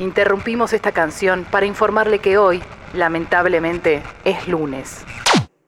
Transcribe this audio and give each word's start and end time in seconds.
Interrumpimos 0.00 0.72
esta 0.72 0.92
canción 0.92 1.46
para 1.50 1.66
informarle 1.66 2.18
que 2.18 2.36
hoy, 2.36 2.62
lamentablemente, 2.94 4.02
es 4.24 4.48
lunes. 4.48 5.04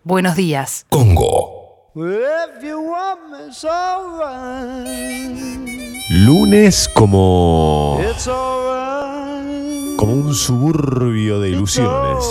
Buenos 0.03 0.37
días. 0.37 0.87
Congo. 0.89 1.93
If 1.95 2.63
you 2.63 2.79
want 2.79 3.31
me, 3.31 3.47
it's 3.47 3.65
alright. 3.65 5.17
Lunes 6.11 6.89
como. 6.93 8.01
Como 9.97 10.13
un 10.13 10.35
suburbio 10.35 11.41
de 11.41 11.51
ilusiones. 11.51 12.25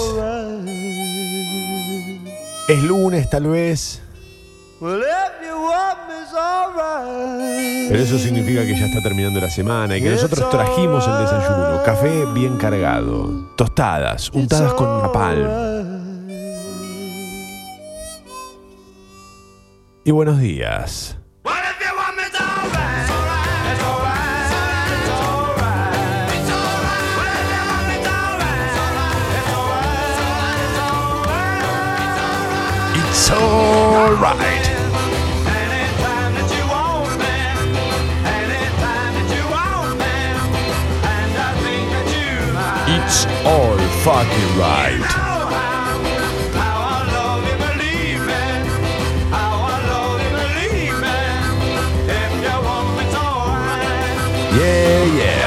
Es 2.68 2.84
lunes, 2.84 3.30
tal 3.30 3.48
vez. 3.48 4.02
Pero 7.88 8.00
eso 8.00 8.20
significa 8.20 8.62
que 8.66 8.78
ya 8.78 8.86
está 8.86 9.02
terminando 9.02 9.40
la 9.40 9.50
semana 9.50 9.98
y 9.98 10.02
que 10.02 10.12
nosotros 10.12 10.50
trajimos 10.50 11.08
el 11.08 11.18
desayuno. 11.18 11.82
Café 11.84 12.26
bien 12.34 12.58
cargado. 12.58 13.50
Tostadas, 13.56 14.30
untadas 14.32 14.74
con 14.74 15.02
napalm. 15.02 15.48
Y 20.04 20.12
buenos 20.12 20.40
días. 20.40 21.18
It's 32.98 33.32
alright. 33.32 34.55
Fucking 44.06 44.60
right. 44.60 45.02
Yeah, 54.56 55.04
yeah. 55.18 55.45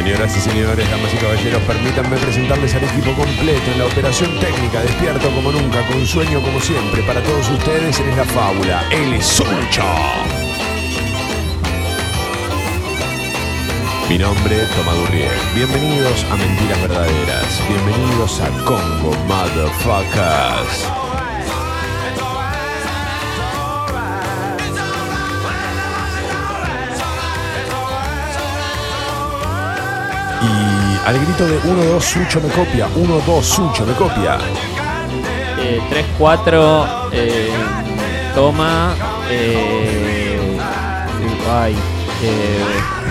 Señoras 0.00 0.34
y 0.34 0.40
señores, 0.40 0.90
damas 0.90 1.12
y 1.12 1.16
caballeros, 1.18 1.62
permítanme 1.64 2.16
presentarles 2.16 2.74
al 2.74 2.84
equipo 2.84 3.12
completo 3.12 3.70
en 3.70 3.78
la 3.80 3.84
operación 3.84 4.30
técnica, 4.40 4.80
despierto 4.80 5.28
como 5.30 5.52
nunca, 5.52 5.86
con 5.88 6.06
sueño 6.06 6.40
como 6.40 6.58
siempre. 6.58 7.02
Para 7.02 7.22
todos 7.22 7.50
ustedes, 7.50 8.00
es 8.00 8.16
la 8.16 8.24
fábula, 8.24 8.82
el 8.90 9.22
Sucho. 9.22 9.84
Mi 14.08 14.16
nombre, 14.16 14.64
Tomás 14.74 14.96
Gurriel. 15.00 15.38
Bienvenidos 15.54 16.24
a 16.30 16.36
Mentiras 16.36 16.80
Verdaderas. 16.80 17.62
Bienvenidos 17.68 18.40
a 18.40 18.48
Congo 18.64 19.14
Motherfuckers. 19.28 20.99
Y 30.42 31.08
al 31.08 31.18
grito 31.18 31.46
de 31.46 31.60
1-2 31.62 32.00
Sucho 32.00 32.40
me 32.40 32.48
copia, 32.48 32.86
1-2 32.96 33.42
Sucho 33.42 33.84
me 33.84 33.92
copia. 33.94 34.38
Eh, 35.58 35.80
3, 35.90 36.06
4, 36.18 36.86
eh, 37.12 37.50
toma. 38.34 38.94
Eh, 39.30 40.58
ay, 41.52 41.74
eh, 42.22 42.64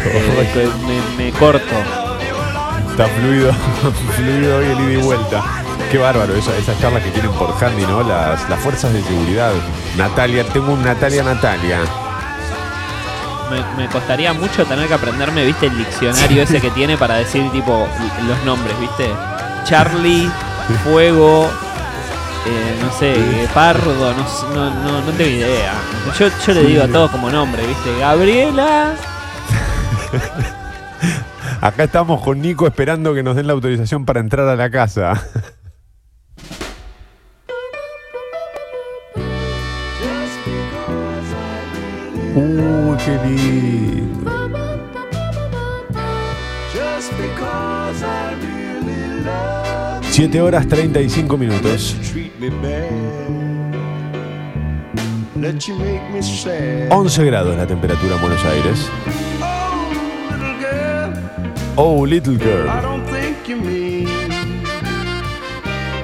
eh, 0.06 0.69
me, 1.18 1.23
me 1.25 1.31
corto. 1.34 1.75
Está 2.91 3.06
fluido, 3.07 3.53
fluido 4.16 4.57
hoy 4.57 4.66
el 4.66 4.79
ida 4.91 4.94
y 5.00 5.03
vuelta. 5.03 5.44
Qué 5.91 5.97
bárbaro, 5.97 6.35
esa- 6.35 6.56
esas 6.57 6.79
charlas 6.79 7.01
que 7.03 7.09
tienen 7.12 7.31
por 7.31 7.51
handy, 7.63 7.84
¿no? 7.84 8.03
Las, 8.03 8.47
las 8.50 8.59
fuerzas 8.59 8.91
de 8.94 9.01
seguridad. 9.03 9.51
Natalia, 9.97 10.44
tengo 10.45 10.73
un 10.73 10.84
Natalia 10.84 11.23
Natalia. 11.23 11.79
Me, 13.50 13.84
me 13.84 13.90
costaría 13.90 14.32
mucho 14.34 14.66
tener 14.66 14.88
que 14.88 14.94
aprenderme, 14.94 15.46
viste, 15.46 15.68
el 15.68 15.78
diccionario 15.78 16.44
ese 16.44 16.62
que 16.62 16.70
tiene 16.72 16.98
para 16.98 17.16
decir, 17.16 17.50
tipo, 17.52 17.88
los 18.28 18.44
nombres, 18.46 18.80
viste. 18.80 19.10
Charlie, 19.64 20.30
Fuego, 20.84 21.50
eh, 22.46 22.80
no 22.82 22.92
sé, 22.92 23.48
Pardo, 23.54 24.14
no, 24.14 24.26
no, 24.54 24.70
no, 24.70 25.02
no 25.02 25.12
tengo 25.12 25.30
idea. 25.30 25.74
Yo, 26.18 26.28
yo 26.46 26.54
le 26.54 26.64
digo 26.64 26.84
a 26.84 26.88
todos 26.88 27.12
como 27.12 27.30
nombre, 27.30 27.66
viste. 27.66 28.00
Gabriela. 28.00 28.94
Acá 31.62 31.84
estamos 31.84 32.22
con 32.22 32.42
Nico 32.42 32.66
esperando 32.68 33.14
que 33.14 33.22
nos 33.24 33.36
den 33.36 33.48
la 33.48 33.54
autorización 33.54 34.06
para 34.06 34.20
entrar 34.20 34.48
a 34.48 34.56
la 34.56 34.70
casa. 34.70 35.22
Uy, 42.39 42.97
qué 43.03 43.19
lindo. 43.25 44.31
7 50.09 50.41
horas 50.41 50.67
35 50.67 51.33
you. 51.33 51.38
minutos. 51.38 51.95
Let 51.97 52.05
you 52.05 52.11
treat 52.11 52.39
me 52.39 52.50
bad. 52.50 53.75
Let 55.35 55.67
you 55.67 55.75
make 55.75 56.09
me 56.13 56.22
sad. 56.23 56.89
11 56.91 57.25
grados 57.25 57.57
la 57.57 57.67
temperatura 57.67 58.16
en 58.16 58.22
Buenos 58.22 58.45
Aires. 58.45 58.89
Oh, 61.75 62.06
little 62.06 62.38
girl, 62.38 62.69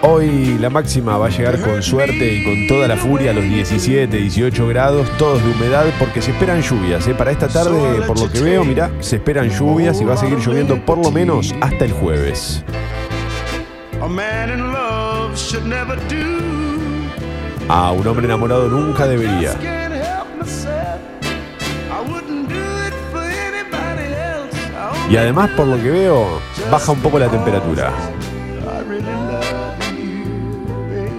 Hoy 0.08 0.60
la 0.60 0.70
máxima 0.70 1.18
va 1.18 1.26
a 1.26 1.30
llegar 1.30 1.60
con 1.62 1.82
suerte 1.82 2.36
y 2.36 2.44
con 2.44 2.68
toda 2.68 2.88
la 2.88 2.96
furia 2.96 3.32
a 3.32 3.34
los 3.34 3.44
17, 3.44 4.16
18 4.16 4.68
grados, 4.68 5.10
todos 5.18 5.44
de 5.44 5.50
humedad, 5.50 5.84
porque 5.98 6.22
se 6.22 6.30
esperan 6.30 6.62
lluvias. 6.62 7.08
¿eh? 7.08 7.16
Para 7.16 7.32
esta 7.32 7.48
tarde, 7.48 8.04
por 8.06 8.20
lo 8.20 8.32
que 8.32 8.40
veo, 8.40 8.64
mirá, 8.64 8.92
se 9.00 9.16
esperan 9.16 9.50
lluvias 9.50 10.00
y 10.02 10.06
va 10.06 10.14
a 10.14 10.18
seguir 10.18 10.38
lloviendo 10.38 10.78
por 10.86 11.00
lo 11.00 11.10
menos 11.10 11.56
hasta 11.60 11.86
el 11.86 11.92
jueves. 11.92 12.64
A 14.00 14.08
man 14.08 14.52
in 14.52 14.72
love 14.72 15.36
should 15.36 15.66
never 15.66 15.98
do. 16.08 16.46
A 17.68 17.92
un 17.92 18.06
hombre 18.06 18.26
enamorado 18.26 18.70
nunca 18.70 19.08
debería. 19.08 19.56
Y 25.10 25.18
además, 25.18 25.50
por 25.58 25.66
lo 25.66 25.82
que 25.82 25.90
veo, 25.90 26.40
baja 26.70 26.92
un 26.92 27.00
poco 27.00 27.18
la 27.18 27.28
temperatura. 27.28 27.92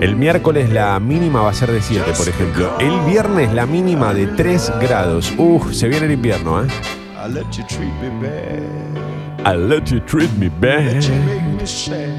El 0.00 0.14
miércoles 0.14 0.68
la 0.70 1.00
mínima 1.00 1.40
va 1.40 1.50
a 1.50 1.54
ser 1.54 1.72
de 1.72 1.80
7, 1.80 2.12
por 2.18 2.28
ejemplo. 2.28 2.76
El 2.78 3.00
viernes 3.10 3.54
la 3.54 3.64
mínima 3.64 4.12
de 4.12 4.26
3 4.26 4.72
grados. 4.78 5.32
Uf, 5.38 5.72
se 5.72 5.88
viene 5.88 6.04
el 6.04 6.12
invierno, 6.12 6.62
¿eh? 6.62 6.66
I 7.16 7.32
let 7.32 7.46
you 7.52 7.64
treat 7.66 7.92
me 8.02 8.10
bad. 8.20 9.46
I'll 9.46 9.68
let 9.68 9.86
you 9.86 10.00
treat 10.00 10.30
me 10.38 10.50
bad. 10.50 10.96
Let 10.96 11.08
you 11.08 11.14
make 11.24 11.42
me 11.60 11.66
sad. 11.66 12.10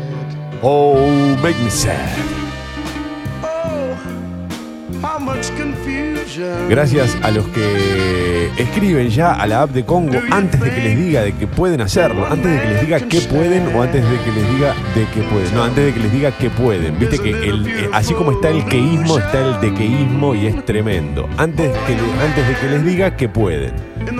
Oh, 0.63 0.97
make 1.43 1.57
me 1.63 1.69
sad. 1.69 2.46
Gracias 6.69 7.17
a 7.23 7.31
los 7.31 7.47
que 7.47 8.51
escriben 8.57 9.09
ya 9.09 9.33
a 9.33 9.47
la 9.47 9.63
app 9.63 9.71
de 9.71 9.85
Congo 9.85 10.19
antes 10.31 10.59
de 10.59 10.69
que 10.69 10.81
les 10.81 10.97
diga 10.97 11.21
de 11.21 11.33
que 11.33 11.47
pueden 11.47 11.81
hacerlo, 11.81 12.25
antes 12.25 12.51
de 12.51 12.61
que 12.61 12.67
les 12.67 12.81
diga 12.81 12.99
que 12.99 13.21
pueden 13.21 13.75
o 13.75 13.81
antes 13.81 14.03
de 14.03 14.17
que 14.19 14.31
les 14.31 14.49
diga 14.49 14.75
de 14.93 15.05
que 15.07 15.21
pueden. 15.21 15.55
No, 15.55 15.63
antes 15.63 15.85
de 15.85 15.93
que 15.93 15.99
les 15.99 16.11
diga 16.11 16.31
que 16.31 16.49
pueden. 16.49 16.99
Viste 16.99 17.19
que 17.19 17.29
el, 17.29 17.67
eh, 17.67 17.89
así 17.93 18.13
como 18.13 18.31
está 18.31 18.49
el 18.49 18.65
queísmo, 18.65 19.17
está 19.17 19.39
el 19.39 19.61
dequeísmo 19.61 20.35
y 20.35 20.47
es 20.47 20.65
tremendo. 20.65 21.27
Antes, 21.37 21.71
que, 21.87 21.93
antes 21.93 22.47
de 22.47 22.55
que 22.55 22.67
les 22.69 22.85
diga 22.85 23.15
que 23.15 23.29
pueden. 23.29 23.73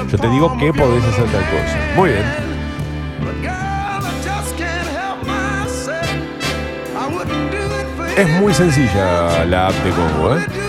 Yo 0.09 0.17
te 0.17 0.29
digo 0.29 0.57
que 0.57 0.73
podés 0.73 1.03
hacer 1.03 1.25
tal 1.25 1.43
cosa. 1.43 1.77
Muy 1.95 2.09
bien. 2.09 2.23
Es 8.17 8.29
muy 8.39 8.53
sencilla 8.53 9.45
la 9.45 9.67
app 9.67 9.75
de 9.83 9.91
Congo, 9.91 10.37
¿eh? 10.37 10.66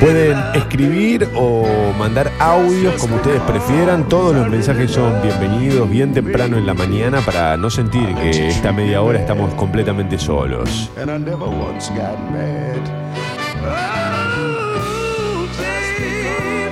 Pueden 0.00 0.38
escribir 0.54 1.28
o 1.34 1.92
mandar 1.98 2.32
audios 2.38 2.94
como 2.94 3.16
ustedes 3.16 3.40
prefieran. 3.42 4.08
Todos 4.08 4.34
los 4.34 4.48
mensajes 4.48 4.90
son 4.90 5.20
bienvenidos 5.20 5.90
bien 5.90 6.14
temprano 6.14 6.56
en 6.56 6.64
la 6.64 6.72
mañana 6.72 7.20
para 7.20 7.58
no 7.58 7.68
sentir 7.68 8.14
que 8.14 8.48
esta 8.48 8.72
media 8.72 9.02
hora 9.02 9.18
estamos 9.18 9.52
completamente 9.54 10.18
solos. 10.18 10.90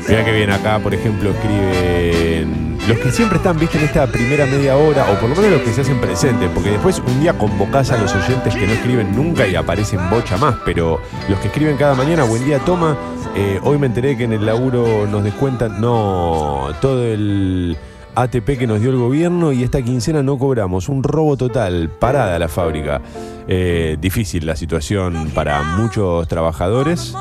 Mira 0.08 0.24
que 0.24 0.32
bien 0.32 0.50
acá, 0.50 0.78
por 0.78 0.94
ejemplo, 0.94 1.30
escriben 1.30 2.67
los 2.88 2.98
que 2.98 3.10
siempre 3.12 3.36
están, 3.36 3.58
viste, 3.58 3.76
en 3.76 3.84
esta 3.84 4.06
primera 4.06 4.46
media 4.46 4.76
hora, 4.76 5.04
o 5.12 5.20
por 5.20 5.28
lo 5.28 5.36
menos 5.36 5.50
los 5.50 5.60
que 5.60 5.74
se 5.74 5.82
hacen 5.82 6.00
presentes, 6.00 6.48
porque 6.54 6.70
después 6.70 7.02
un 7.06 7.20
día 7.20 7.34
convocás 7.34 7.90
a 7.90 7.98
los 7.98 8.14
oyentes 8.14 8.54
que 8.54 8.66
no 8.66 8.72
escriben 8.72 9.14
nunca 9.14 9.46
y 9.46 9.54
aparecen 9.54 10.08
bocha 10.08 10.38
más, 10.38 10.56
pero 10.64 10.98
los 11.28 11.38
que 11.40 11.48
escriben 11.48 11.76
cada 11.76 11.94
mañana, 11.94 12.24
buen 12.24 12.42
día, 12.46 12.58
toma. 12.60 12.96
Eh, 13.36 13.60
hoy 13.62 13.76
me 13.76 13.86
enteré 13.86 14.16
que 14.16 14.24
en 14.24 14.32
el 14.32 14.46
laburo 14.46 15.06
nos 15.06 15.22
descuentan, 15.22 15.78
no, 15.82 16.68
todo 16.80 17.04
el 17.04 17.76
ATP 18.14 18.58
que 18.58 18.66
nos 18.66 18.80
dio 18.80 18.90
el 18.90 18.96
gobierno 18.96 19.52
y 19.52 19.64
esta 19.64 19.82
quincena 19.82 20.22
no 20.22 20.38
cobramos. 20.38 20.88
Un 20.88 21.02
robo 21.02 21.36
total, 21.36 21.90
parada 21.90 22.38
la 22.38 22.48
fábrica. 22.48 23.02
Eh, 23.46 23.98
difícil 24.00 24.46
la 24.46 24.56
situación 24.56 25.30
para 25.34 25.62
muchos 25.62 26.26
trabajadores. 26.26 27.14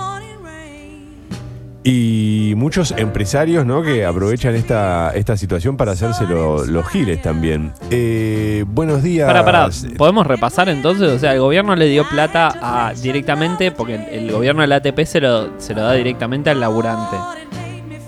Y 1.90 2.54
muchos 2.58 2.94
empresarios 2.98 3.66
¿no? 3.66 3.82
que 3.82 4.06
aprovechan 4.06 4.56
esta, 4.56 5.12
esta 5.16 5.38
situación 5.38 5.78
para 5.78 5.94
hacerse 5.94 6.26
lo- 6.26 6.66
los 6.66 6.86
giles 6.90 7.22
también. 7.22 7.72
Eh, 7.90 8.66
buenos 8.68 9.02
días. 9.04 9.26
Para, 9.26 9.46
para, 9.46 9.70
¿podemos 9.98 10.28
repasar 10.28 10.68
entonces? 10.68 11.10
O 11.10 11.18
sea, 11.18 11.34
el 11.34 11.40
gobierno 11.40 11.78
le 11.78 11.86
dio 11.86 12.04
plata 12.10 12.54
a, 12.62 12.94
directamente, 12.94 13.72
porque 13.72 13.96
el, 13.96 14.26
el 14.26 14.32
gobierno 14.34 14.64
del 14.64 14.74
ATP 14.74 15.00
se 15.06 15.22
lo, 15.22 15.58
se 15.62 15.74
lo 15.74 15.82
da 15.84 15.94
directamente 15.94 16.50
al 16.50 16.60
laburante. 16.60 17.16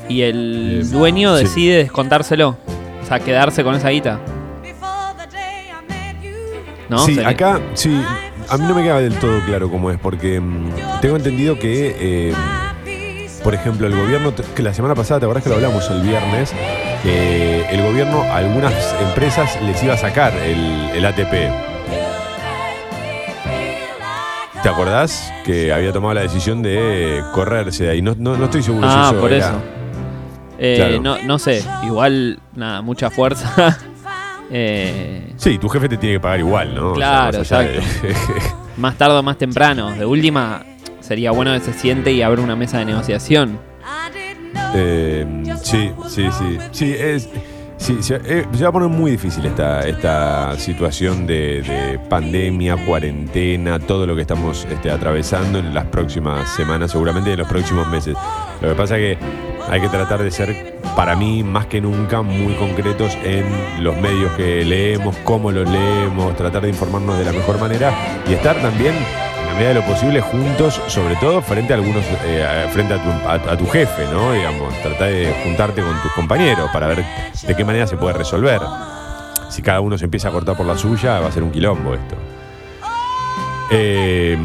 Y 0.09 0.23
el 0.23 0.81
Eh, 0.83 0.85
dueño 0.91 1.37
sí. 1.37 1.43
decide 1.45 1.77
descontárselo. 1.77 2.57
O 3.01 3.05
sea, 3.07 3.19
quedarse 3.21 3.63
con 3.63 3.75
esa 3.75 3.89
guita. 3.91 4.19
¿No? 6.89 6.97
sí, 7.05 7.15
Sería- 7.15 7.29
acá, 7.29 7.61
sí, 7.75 8.01
a 8.49 8.57
mí 8.57 8.65
no 8.67 8.73
me 8.75 8.83
queda 8.83 8.99
del 8.99 9.13
todo 9.19 9.39
claro 9.45 9.69
cómo 9.71 9.89
es, 9.91 9.97
porque 9.99 10.39
mm, 10.41 10.71
tengo 11.01 11.15
entendido 11.15 11.57
que, 11.57 11.95
eh, 11.97 12.33
por 13.39 13.53
ejemplo, 13.55 13.87
el 13.87 13.95
gobierno, 13.95 14.33
que 14.55 14.61
la 14.63 14.73
semana 14.73 14.95
pasada, 14.95 15.19
¿te 15.19 15.25
acordás 15.25 15.43
que 15.43 15.49
lo 15.49 15.55
hablamos 15.55 15.89
el 15.89 16.01
viernes? 16.01 16.53
Que 17.03 17.65
el 17.69 17.81
gobierno 17.83 18.21
a 18.23 18.37
algunas 18.37 18.73
empresas 19.01 19.57
les 19.63 19.81
iba 19.83 19.93
a 19.93 19.97
sacar 19.97 20.33
el, 20.37 20.89
el 20.95 21.05
ATP. 21.05 21.33
¿Te 24.61 24.67
acordás? 24.67 25.31
Que 25.45 25.71
había 25.71 25.93
tomado 25.93 26.13
la 26.15 26.21
decisión 26.21 26.61
de 26.61 27.23
correrse 27.33 27.85
de 27.85 27.91
ahí. 27.91 28.01
No, 28.01 28.13
no, 28.17 28.35
no 28.35 28.45
estoy 28.45 28.61
seguro 28.61 28.89
si 28.89 28.95
Ah, 28.97 29.09
eso 29.11 29.19
por 29.21 29.31
era- 29.31 29.47
eso. 29.47 29.61
Eh, 30.61 30.73
Claro. 30.75 31.01
no, 31.01 31.17
no 31.23 31.39
sé, 31.39 31.63
igual, 31.85 32.39
nada, 32.55 32.81
mucha 32.81 33.09
fuerza. 33.09 33.77
Eh, 34.51 35.33
Sí, 35.37 35.59
tu 35.59 35.69
jefe 35.69 35.87
te 35.87 35.95
tiene 35.97 36.15
que 36.15 36.19
pagar 36.19 36.39
igual, 36.39 36.73
¿no? 36.73 36.93
O 36.93 36.95
sea, 36.95 37.29
Claro, 37.29 37.37
más 37.37 37.51
allá 37.51 37.69
de- 37.69 37.81
más 38.77 38.95
tarde 38.97 39.13
o 39.19 39.21
más 39.21 39.37
temprano. 39.37 39.91
De 39.91 40.03
última, 40.03 40.63
sería 41.09 41.31
bueno 41.31 41.53
que 41.53 41.59
se 41.61 41.73
siente 41.73 42.11
y 42.11 42.21
abra 42.21 42.39
una 42.39 42.55
mesa 42.55 42.77
de 42.77 42.85
negociación. 42.85 43.57
Eh, 44.75 45.25
sí, 45.63 45.91
sí, 46.07 46.27
sí. 46.31 46.57
Sí, 46.71 46.93
es, 46.93 47.27
sí, 47.77 47.97
se, 48.03 48.17
eh, 48.23 48.45
se 48.53 48.61
va 48.61 48.69
a 48.69 48.71
poner 48.71 48.89
muy 48.89 49.09
difícil 49.09 49.43
esta, 49.43 49.87
esta 49.87 50.55
situación 50.59 51.25
de, 51.25 51.63
de 51.63 51.97
pandemia, 51.97 52.77
cuarentena, 52.85 53.79
todo 53.79 54.05
lo 54.05 54.15
que 54.15 54.21
estamos 54.21 54.67
este, 54.69 54.91
atravesando 54.91 55.57
en 55.57 55.73
las 55.73 55.85
próximas 55.85 56.47
semanas, 56.55 56.91
seguramente 56.91 57.33
en 57.33 57.39
los 57.39 57.47
próximos 57.47 57.87
meses. 57.87 58.15
Lo 58.61 58.69
que 58.69 58.75
pasa 58.75 58.99
es 58.99 59.17
que 59.17 59.25
hay 59.67 59.81
que 59.81 59.89
tratar 59.89 60.21
de 60.21 60.29
ser, 60.29 60.79
para 60.95 61.15
mí, 61.15 61.41
más 61.41 61.65
que 61.65 61.81
nunca, 61.81 62.21
muy 62.21 62.53
concretos 62.53 63.17
en 63.23 63.83
los 63.83 63.97
medios 63.97 64.31
que 64.33 64.63
leemos, 64.63 65.15
cómo 65.23 65.51
los 65.51 65.67
leemos, 65.67 66.37
tratar 66.37 66.61
de 66.61 66.69
informarnos 66.69 67.17
de 67.17 67.25
la 67.25 67.31
mejor 67.31 67.59
manera 67.59 67.91
y 68.29 68.33
estar 68.33 68.55
también 68.61 68.93
la 69.49 69.53
medida 69.55 69.69
de 69.69 69.75
lo 69.75 69.85
posible 69.85 70.21
juntos, 70.21 70.81
sobre 70.87 71.15
todo 71.17 71.41
frente 71.41 71.73
a 71.73 71.75
algunos, 71.77 72.03
eh, 72.25 72.67
frente 72.71 72.93
a 72.93 72.97
tu, 73.03 73.09
a- 73.27 73.53
a 73.53 73.57
tu 73.57 73.67
jefe, 73.67 74.05
¿no? 74.11 74.31
Digamos, 74.33 74.73
tratar 74.81 75.09
de 75.09 75.33
juntarte 75.43 75.81
con 75.81 76.01
tus 76.01 76.11
compañeros 76.13 76.69
para 76.71 76.87
ver 76.87 77.03
de 77.45 77.55
qué 77.55 77.65
manera 77.65 77.85
se 77.87 77.97
puede 77.97 78.13
resolver. 78.17 78.61
Si 79.49 79.61
cada 79.61 79.81
uno 79.81 79.97
se 79.97 80.05
empieza 80.05 80.29
a 80.29 80.31
cortar 80.31 80.55
por 80.55 80.65
la 80.65 80.77
suya, 80.77 81.19
va 81.19 81.27
a 81.27 81.31
ser 81.31 81.43
un 81.43 81.51
quilombo 81.51 81.93
esto. 81.93 82.15
Eh, 83.71 84.37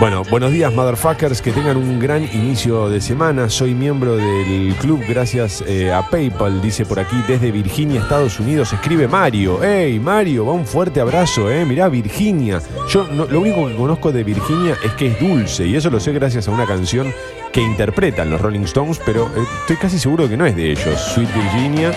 bueno, 0.00 0.22
buenos 0.28 0.50
días, 0.50 0.72
motherfuckers. 0.72 1.40
Que 1.40 1.52
tengan 1.52 1.76
un 1.76 1.98
gran 1.98 2.22
inicio 2.24 2.88
de 2.90 3.00
semana. 3.00 3.48
Soy 3.48 3.74
miembro 3.74 4.16
del 4.16 4.74
club 4.80 5.00
gracias 5.08 5.62
eh, 5.66 5.92
a 5.92 6.02
PayPal, 6.08 6.60
dice 6.60 6.84
por 6.84 6.98
aquí, 6.98 7.16
desde 7.26 7.50
Virginia, 7.52 8.00
Estados 8.02 8.38
Unidos. 8.40 8.72
Escribe 8.72 9.08
Mario. 9.08 9.60
¡Hey, 9.62 9.98
Mario! 10.00 10.46
Va 10.46 10.52
un 10.52 10.66
fuerte 10.66 11.00
abrazo, 11.00 11.50
¿eh? 11.50 11.64
Mirá, 11.64 11.88
Virginia. 11.88 12.60
Yo 12.90 13.06
no- 13.08 13.26
lo 13.26 13.40
único 13.40 13.66
que 13.68 13.76
conozco 13.76 14.12
de 14.12 14.24
Virginia 14.24 14.76
es 14.84 14.92
que 14.92 15.06
es 15.08 15.20
dulce, 15.20 15.66
y 15.66 15.76
eso 15.76 15.88
lo 15.90 16.00
sé 16.00 16.12
gracias 16.12 16.48
a 16.48 16.50
una 16.50 16.66
canción 16.66 17.12
que 17.52 17.62
interpretan 17.62 18.28
los 18.30 18.40
Rolling 18.40 18.62
Stones, 18.64 19.00
pero 19.06 19.26
eh, 19.36 19.44
estoy 19.60 19.76
casi 19.76 19.98
seguro 19.98 20.28
que 20.28 20.36
no 20.36 20.44
es 20.44 20.56
de 20.56 20.72
ellos. 20.72 21.00
Sweet 21.14 21.32
Virginia. 21.32 21.92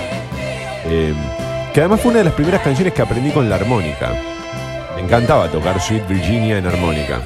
eh, 0.86 1.14
que 1.74 1.82
además 1.82 2.00
fue 2.02 2.10
una 2.12 2.20
de 2.20 2.26
las 2.26 2.34
primeras 2.34 2.62
canciones 2.62 2.94
que 2.94 3.02
aprendí 3.02 3.30
con 3.32 3.50
la 3.50 3.56
armónica. 3.58 4.14
Me 4.96 5.02
encantaba 5.04 5.48
tocar 5.52 5.80
Sweet 5.82 6.08
Virginia 6.08 6.58
en 6.58 6.66
armónica. 6.66 7.22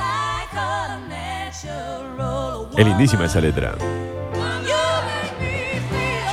Es 2.81 2.87
lindísima 2.87 3.25
esa 3.25 3.39
letra. 3.39 3.75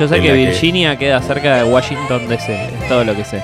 Yo 0.00 0.09
sé 0.09 0.17
En 0.17 0.23
que 0.23 0.29
la 0.29 0.35
que- 0.35 0.47
Virginia 0.47 0.97
queda 0.97 1.21
cerca 1.21 1.56
de 1.56 1.65
Washington 1.65 2.27
DC, 2.27 2.55
es 2.55 2.89
todo 2.89 3.05
lo 3.05 3.15
que 3.15 3.23
sé. 3.23 3.43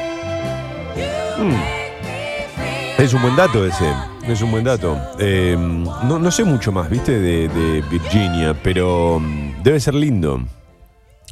Mm. 1.38 3.02
Es 3.02 3.12
un 3.12 3.20
buen 3.20 3.36
dato 3.36 3.66
ese. 3.66 3.84
Es 4.26 4.40
un 4.40 4.50
buen 4.50 4.64
dato. 4.64 4.96
Eh, 5.18 5.54
no, 5.58 6.18
no 6.18 6.30
sé 6.30 6.44
mucho 6.44 6.72
más, 6.72 6.88
viste, 6.88 7.12
de, 7.20 7.48
de 7.48 7.82
Virginia, 7.90 8.54
pero 8.62 9.20
mm, 9.20 9.62
debe 9.62 9.80
ser 9.80 9.92
lindo. 9.94 10.40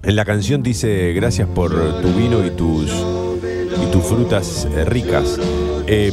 En 0.02 0.14
la 0.16 0.26
canción 0.26 0.62
dice 0.62 1.14
gracias 1.14 1.48
por 1.48 1.70
tu 2.02 2.12
vino 2.12 2.44
y 2.44 2.50
tus 2.50 2.90
y 3.82 3.90
tus 3.90 4.04
frutas 4.04 4.68
eh, 4.76 4.84
ricas. 4.84 5.38
Eh, 5.86 6.12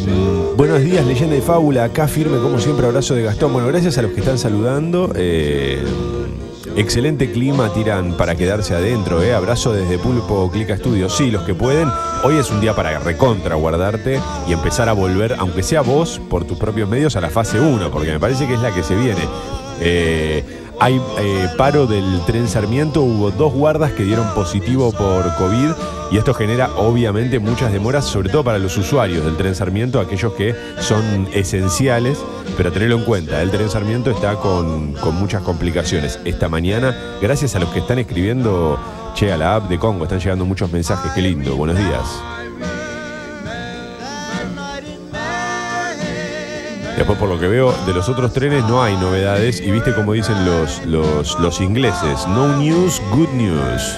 buenos 0.56 0.81
días, 0.81 1.06
leyenda 1.06 1.36
y 1.36 1.42
fábula. 1.42 1.86
Acá 1.86 2.07
firme, 2.07 2.39
como 2.39 2.60
siempre, 2.60 2.86
abrazo 2.86 3.16
de 3.16 3.24
Gastón. 3.24 3.54
Bueno, 3.54 3.68
gracias 3.68 3.98
a 3.98 4.01
los 4.01 4.12
que 4.12 4.19
están 4.21 4.38
saludando. 4.38 5.12
Eh, 5.16 5.83
excelente 6.75 7.31
clima, 7.31 7.71
tiran 7.74 8.18
para 8.18 8.36
quedarse 8.36 8.74
adentro. 8.74 9.21
Eh. 9.21 9.33
Abrazo 9.33 9.74
desde 9.74 10.00
Pulpo 10.00 10.50
Clica 10.51 10.75
Studio. 10.77 11.10
Sí, 11.10 11.30
los 11.30 11.44
que 11.44 11.54
pueden. 11.54 11.89
Hoy 12.24 12.38
es 12.38 12.50
un 12.50 12.62
día 12.62 12.75
para 12.75 12.98
recontra 13.00 13.56
guardarte 13.56 14.19
y 14.48 14.54
empezar 14.54 14.89
a 14.89 14.94
volver, 14.94 15.36
aunque 15.38 15.62
sea 15.62 15.81
vos, 15.81 16.19
por 16.30 16.45
tus 16.45 16.57
propios 16.57 16.89
medios, 16.89 17.16
a 17.16 17.21
la 17.21 17.30
fase 17.30 17.60
1, 17.60 17.92
porque 17.92 18.12
me 18.12 18.19
parece 18.19 18.48
que 18.48 18.56
es 18.56 18.62
la 18.62 18.74
que 18.74 18.83
se 18.83 18.95
viene. 18.95 19.21
Eh, 19.81 20.44
hay 20.79 21.01
eh, 21.19 21.47
paro 21.57 21.87
del 21.87 22.21
tren 22.25 22.47
Sarmiento, 22.47 23.01
hubo 23.01 23.31
dos 23.31 23.53
guardas 23.53 23.91
que 23.91 24.03
dieron 24.03 24.33
positivo 24.33 24.91
por 24.91 25.35
COVID 25.35 25.71
y 26.11 26.17
esto 26.17 26.33
genera 26.33 26.69
obviamente 26.77 27.39
muchas 27.39 27.71
demoras, 27.71 28.05
sobre 28.05 28.30
todo 28.30 28.44
para 28.44 28.57
los 28.57 28.77
usuarios 28.77 29.23
del 29.25 29.35
tren 29.37 29.56
Sarmiento, 29.56 29.99
aquellos 29.99 30.33
que 30.33 30.56
son 30.80 31.27
esenciales, 31.33 32.19
pero 32.57 32.71
tenerlo 32.71 32.95
en 32.95 33.04
cuenta, 33.04 33.42
el 33.42 33.51
tren 33.51 33.69
Sarmiento 33.69 34.09
está 34.09 34.35
con, 34.35 34.94
con 34.94 35.15
muchas 35.15 35.44
complicaciones. 35.44 36.19
Esta 36.25 36.49
mañana, 36.49 36.95
gracias 37.21 37.56
a 37.56 37.59
los 37.59 37.69
que 37.69 37.80
están 37.80 37.99
escribiendo, 37.99 38.80
che, 39.13 39.31
a 39.31 39.37
la 39.37 39.56
app 39.56 39.69
de 39.69 39.77
Congo, 39.77 40.06
están 40.06 40.19
llegando 40.19 40.45
muchos 40.45 40.71
mensajes, 40.71 41.11
qué 41.11 41.21
lindo, 41.21 41.56
buenos 41.56 41.77
días. 41.77 42.29
Después, 46.99 47.18
por 47.18 47.29
lo 47.29 47.39
que 47.39 47.47
veo, 47.47 47.73
de 47.85 47.94
los 47.94 48.09
otros 48.09 48.33
trenes 48.33 48.65
no 48.65 48.83
hay 48.83 48.97
novedades. 48.97 49.61
Y 49.61 49.71
viste 49.71 49.95
como 49.95 50.11
dicen 50.11 50.35
los, 50.45 50.85
los, 50.85 51.61
ingleses: 51.61 52.27
No 52.27 52.57
news, 52.57 53.01
good 53.11 53.29
news. 53.29 53.97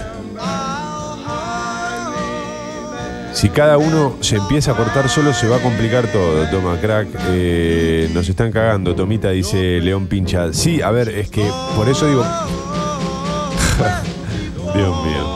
Si 3.33 3.49
cada 3.49 3.79
uno 3.79 4.17
se 4.19 4.35
empieza 4.35 4.73
a 4.73 4.75
cortar 4.75 5.09
solo, 5.09 5.33
se 5.33 5.47
va 5.47 5.55
a 5.55 5.63
complicar 5.63 6.05
todo. 6.11 6.45
Toma, 6.51 6.79
crack. 6.79 7.07
Eh, 7.29 8.07
nos 8.13 8.29
están 8.29 8.51
cagando. 8.51 8.93
Tomita 8.93 9.31
dice 9.31 9.81
León 9.81 10.05
Pincha. 10.05 10.53
Sí, 10.53 10.83
a 10.83 10.91
ver, 10.91 11.09
es 11.09 11.31
que 11.31 11.49
por 11.75 11.89
eso 11.89 12.05
digo. 12.05 12.23
Dios 14.75 15.03
mío. 15.03 15.30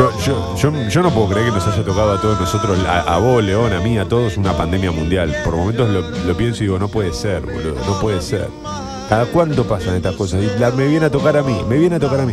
Yo, 0.00 0.72
yo, 0.88 1.02
no 1.02 1.10
puedo 1.10 1.28
creer 1.28 1.48
que 1.48 1.52
nos 1.52 1.66
haya 1.66 1.84
tocado 1.84 2.12
a 2.12 2.20
todos 2.22 2.40
nosotros, 2.40 2.78
a, 2.86 3.00
a 3.00 3.18
vos, 3.18 3.44
León, 3.44 3.70
a 3.74 3.80
mí, 3.80 3.98
a 3.98 4.08
todos, 4.08 4.38
una 4.38 4.56
pandemia 4.56 4.90
mundial. 4.90 5.36
Por 5.44 5.54
momentos 5.54 5.90
lo, 5.90 6.36
pienso 6.38 6.62
y 6.62 6.68
digo, 6.68 6.78
no 6.78 6.88
puede 6.88 7.12
ser, 7.12 7.42
boludo, 7.42 7.74
no 7.86 8.00
puede 8.00 8.22
ser. 8.22 8.48
¿Cada 9.10 9.26
cuánto 9.26 9.64
pasan 9.64 9.96
estas 9.96 10.16
cosas? 10.16 10.42
Y 10.42 10.76
me 10.76 10.86
viene 10.86 11.04
a 11.04 11.10
tocar 11.10 11.36
a 11.36 11.42
mí, 11.42 11.54
me 11.68 11.76
viene 11.76 11.96
a 11.96 12.00
tocar 12.00 12.20
a 12.20 12.24
mí. 12.24 12.32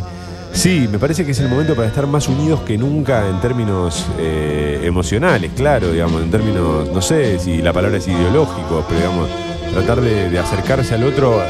Sí, 0.54 0.88
me 0.90 0.98
parece 0.98 1.26
que 1.26 1.32
es 1.32 1.40
el 1.40 1.50
momento 1.50 1.76
para 1.76 1.90
estar 1.90 2.08
más 2.08 2.30
unidos 2.30 2.62
que 2.62 2.78
nunca 2.78 3.28
en 3.28 3.42
términos 3.42 4.06
eh, 4.18 4.80
emocionales, 4.84 5.52
claro, 5.54 5.92
digamos, 5.92 6.22
en 6.22 6.32
términos, 6.32 6.90
no 6.90 7.02
sé 7.02 7.38
si 7.38 7.62
la 7.62 7.74
palabra 7.74 7.98
es 7.98 8.08
ideológico, 8.08 8.86
pero 8.88 9.02
digamos, 9.02 9.30
tratar 9.74 10.00
de, 10.00 10.30
de 10.30 10.40
acercarse 10.40 10.96
al 10.96 11.04
otro 11.04 11.42
eh, 11.42 11.48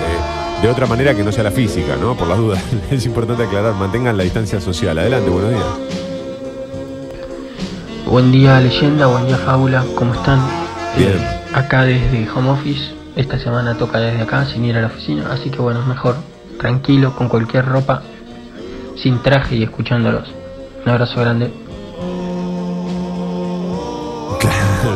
de 0.64 0.68
otra 0.68 0.88
manera 0.88 1.14
que 1.14 1.24
no 1.24 1.32
sea 1.32 1.44
la 1.44 1.52
física, 1.52 1.96
¿no? 1.96 2.18
Por 2.18 2.28
las 2.28 2.40
dudas. 2.40 2.64
Es 2.90 3.06
importante 3.06 3.44
aclarar, 3.44 3.76
mantengan 3.76 4.18
la 4.18 4.24
distancia 4.24 4.60
social. 4.60 4.98
Adelante, 4.98 5.30
buenos 5.30 5.52
días. 5.52 6.07
Buen 8.10 8.32
día 8.32 8.60
leyenda, 8.62 9.08
buen 9.08 9.28
día 9.28 9.36
fábula, 9.36 9.84
¿cómo 9.96 10.14
están? 10.14 10.40
Bien. 10.98 11.20
Acá 11.54 11.84
desde 11.84 12.26
home 12.32 12.52
office, 12.52 12.94
esta 13.18 13.38
semana 13.38 13.78
toca 13.78 14.00
desde 14.00 14.22
acá 14.22 14.46
sin 14.46 14.64
ir 14.64 14.78
a 14.78 14.82
la 14.82 14.88
oficina, 14.88 15.30
así 15.30 15.50
que 15.50 15.58
bueno, 15.58 15.82
es 15.82 15.88
mejor 15.88 16.16
tranquilo, 16.58 17.14
con 17.14 17.28
cualquier 17.28 17.66
ropa, 17.66 18.04
sin 18.96 19.22
traje 19.22 19.58
y 19.58 19.64
escuchándolos. 19.64 20.30
Un 20.86 20.92
abrazo 20.92 21.20
grande. 21.20 21.48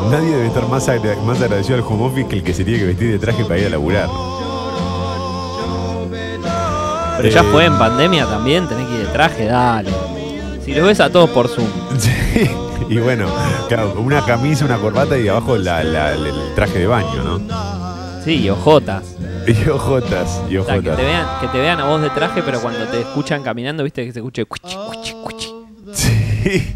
Nadie 0.10 0.30
debe 0.30 0.48
estar 0.48 0.66
más, 0.70 0.88
más 1.26 1.42
agradecido 1.42 1.76
al 1.76 1.84
home 1.84 2.06
office 2.06 2.30
que 2.30 2.38
el 2.38 2.44
que 2.44 2.54
se 2.54 2.64
tiene 2.64 2.80
que 2.80 2.86
vestir 2.86 3.12
de 3.12 3.20
traje 3.20 3.44
para 3.44 3.60
ir 3.60 3.66
a 3.66 3.70
laburar. 3.72 4.08
Pero 7.18 7.30
ya 7.30 7.42
eh, 7.42 7.48
fue 7.52 7.66
en 7.66 7.78
pandemia 7.78 8.26
también, 8.26 8.70
tenés 8.70 8.88
que 8.88 8.94
ir 8.94 9.08
de 9.08 9.12
traje, 9.12 9.48
dale. 9.48 9.92
Si 10.64 10.74
lo 10.74 10.86
ves 10.86 11.02
a 11.02 11.10
todos 11.10 11.30
por 11.32 11.50
Zoom. 11.50 11.68
Sí. 12.00 12.50
y 12.90 12.98
bueno, 12.98 13.28
claro, 13.68 13.94
una 14.00 14.24
camisa, 14.26 14.66
una 14.66 14.78
corbata 14.78 15.18
y 15.18 15.28
abajo 15.28 15.58
la- 15.58 15.84
la- 15.84 16.14
el 16.14 16.26
traje 16.56 16.80
de 16.80 16.88
baño, 16.88 17.24
¿no? 17.24 17.40
Sí, 18.24 18.36
y 18.44 18.50
ojotas. 18.50 19.16
Y 19.48 19.68
ojotas, 19.70 20.40
y 20.52 20.58
O 20.58 20.64
sea, 20.64 20.76
que 20.76 20.82
ojotas. 20.90 20.98
te, 20.98 21.04
vean, 21.04 21.26
que 21.42 21.48
te 21.48 21.58
vean 21.60 21.80
a 21.80 21.86
vos 21.86 22.00
de 22.00 22.12
traje, 22.12 22.44
pero 22.46 22.62
cuando 22.62 22.86
te 22.86 23.00
escuchan 23.02 23.42
caminando, 23.42 23.84
viste 23.84 24.06
que 24.06 24.14
se 24.14 24.20
escuche 24.20 24.46
cuchi, 24.46 24.76
cuchi, 24.76 25.14
cuchi. 25.24 25.54
Sí. 25.94 26.76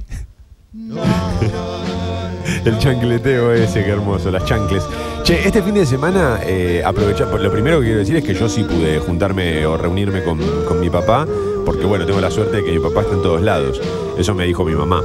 El 2.65 2.79
chancleteo 2.79 3.51
ese, 3.53 3.83
qué 3.83 3.91
hermoso, 3.91 4.31
las 4.31 4.43
chancles. 4.45 4.83
Che, 5.23 5.47
este 5.47 5.61
fin 5.61 5.75
de 5.75 5.85
semana, 5.85 6.39
eh, 6.43 6.81
aprovechar, 6.83 7.27
lo 7.27 7.51
primero 7.51 7.79
que 7.79 7.85
quiero 7.85 7.99
decir 7.99 8.15
es 8.15 8.23
que 8.23 8.33
yo 8.33 8.49
sí 8.49 8.63
pude 8.63 8.99
juntarme 8.99 9.63
o 9.67 9.77
reunirme 9.77 10.23
con, 10.23 10.39
con 10.67 10.79
mi 10.79 10.89
papá, 10.89 11.27
porque 11.65 11.85
bueno, 11.85 12.05
tengo 12.07 12.19
la 12.21 12.31
suerte 12.31 12.57
de 12.57 12.63
que 12.63 12.71
mi 12.71 12.79
papá 12.79 13.01
está 13.01 13.13
en 13.13 13.21
todos 13.21 13.41
lados. 13.43 13.79
Eso 14.17 14.33
me 14.33 14.45
dijo 14.45 14.63
mi 14.65 14.73
mamá. 14.73 15.01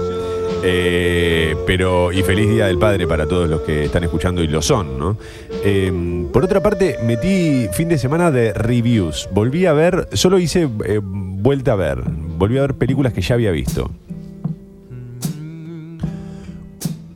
Eh, 0.63 1.57
pero, 1.67 2.13
y 2.13 2.23
feliz 2.23 2.51
Día 2.51 2.67
del 2.67 2.79
Padre 2.79 3.07
para 3.07 3.27
todos 3.27 3.49
los 3.49 3.63
que 3.63 3.85
están 3.85 4.05
escuchando 4.05 4.43
y 4.43 4.47
lo 4.49 4.61
son, 4.61 4.99
¿no? 4.99 5.17
Eh, 5.65 6.27
por 6.33 6.45
otra 6.45 6.63
parte, 6.63 6.99
metí 7.03 7.67
fin 7.73 7.89
de 7.89 7.97
semana 7.97 8.31
de 8.31 8.53
reviews. 8.53 9.29
Volví 9.33 9.65
a 9.67 9.73
ver, 9.73 10.09
solo 10.13 10.39
hice 10.39 10.69
eh, 10.85 11.01
vuelta 11.03 11.73
a 11.73 11.77
ver, 11.77 12.03
volví 12.37 12.59
a 12.59 12.63
ver 12.63 12.75
películas 12.75 13.13
que 13.15 13.23
ya 13.23 13.37
había 13.37 13.51
visto. 13.53 13.91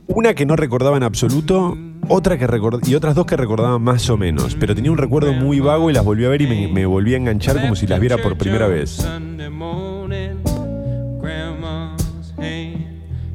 Una 0.07 0.33
que 0.33 0.45
no 0.45 0.55
recordaba 0.55 0.97
en 0.97 1.03
absoluto, 1.03 1.77
otra 2.07 2.37
que 2.39 2.47
record- 2.47 2.87
y 2.87 2.95
otras 2.95 3.15
dos 3.15 3.25
que 3.25 3.35
recordaba 3.35 3.77
más 3.79 4.09
o 4.09 4.17
menos, 4.17 4.55
pero 4.59 4.73
tenía 4.73 4.91
un 4.91 4.97
recuerdo 4.97 5.33
muy 5.33 5.59
vago 5.59 5.89
y 5.89 5.93
las 5.93 6.03
volví 6.05 6.25
a 6.25 6.29
ver 6.29 6.41
y 6.41 6.67
me 6.71 6.85
volví 6.85 7.13
a 7.13 7.17
enganchar 7.17 7.61
como 7.61 7.75
si 7.75 7.85
las 7.85 7.99
viera 7.99 8.17
por 8.17 8.37
primera 8.37 8.67
vez. 8.67 9.05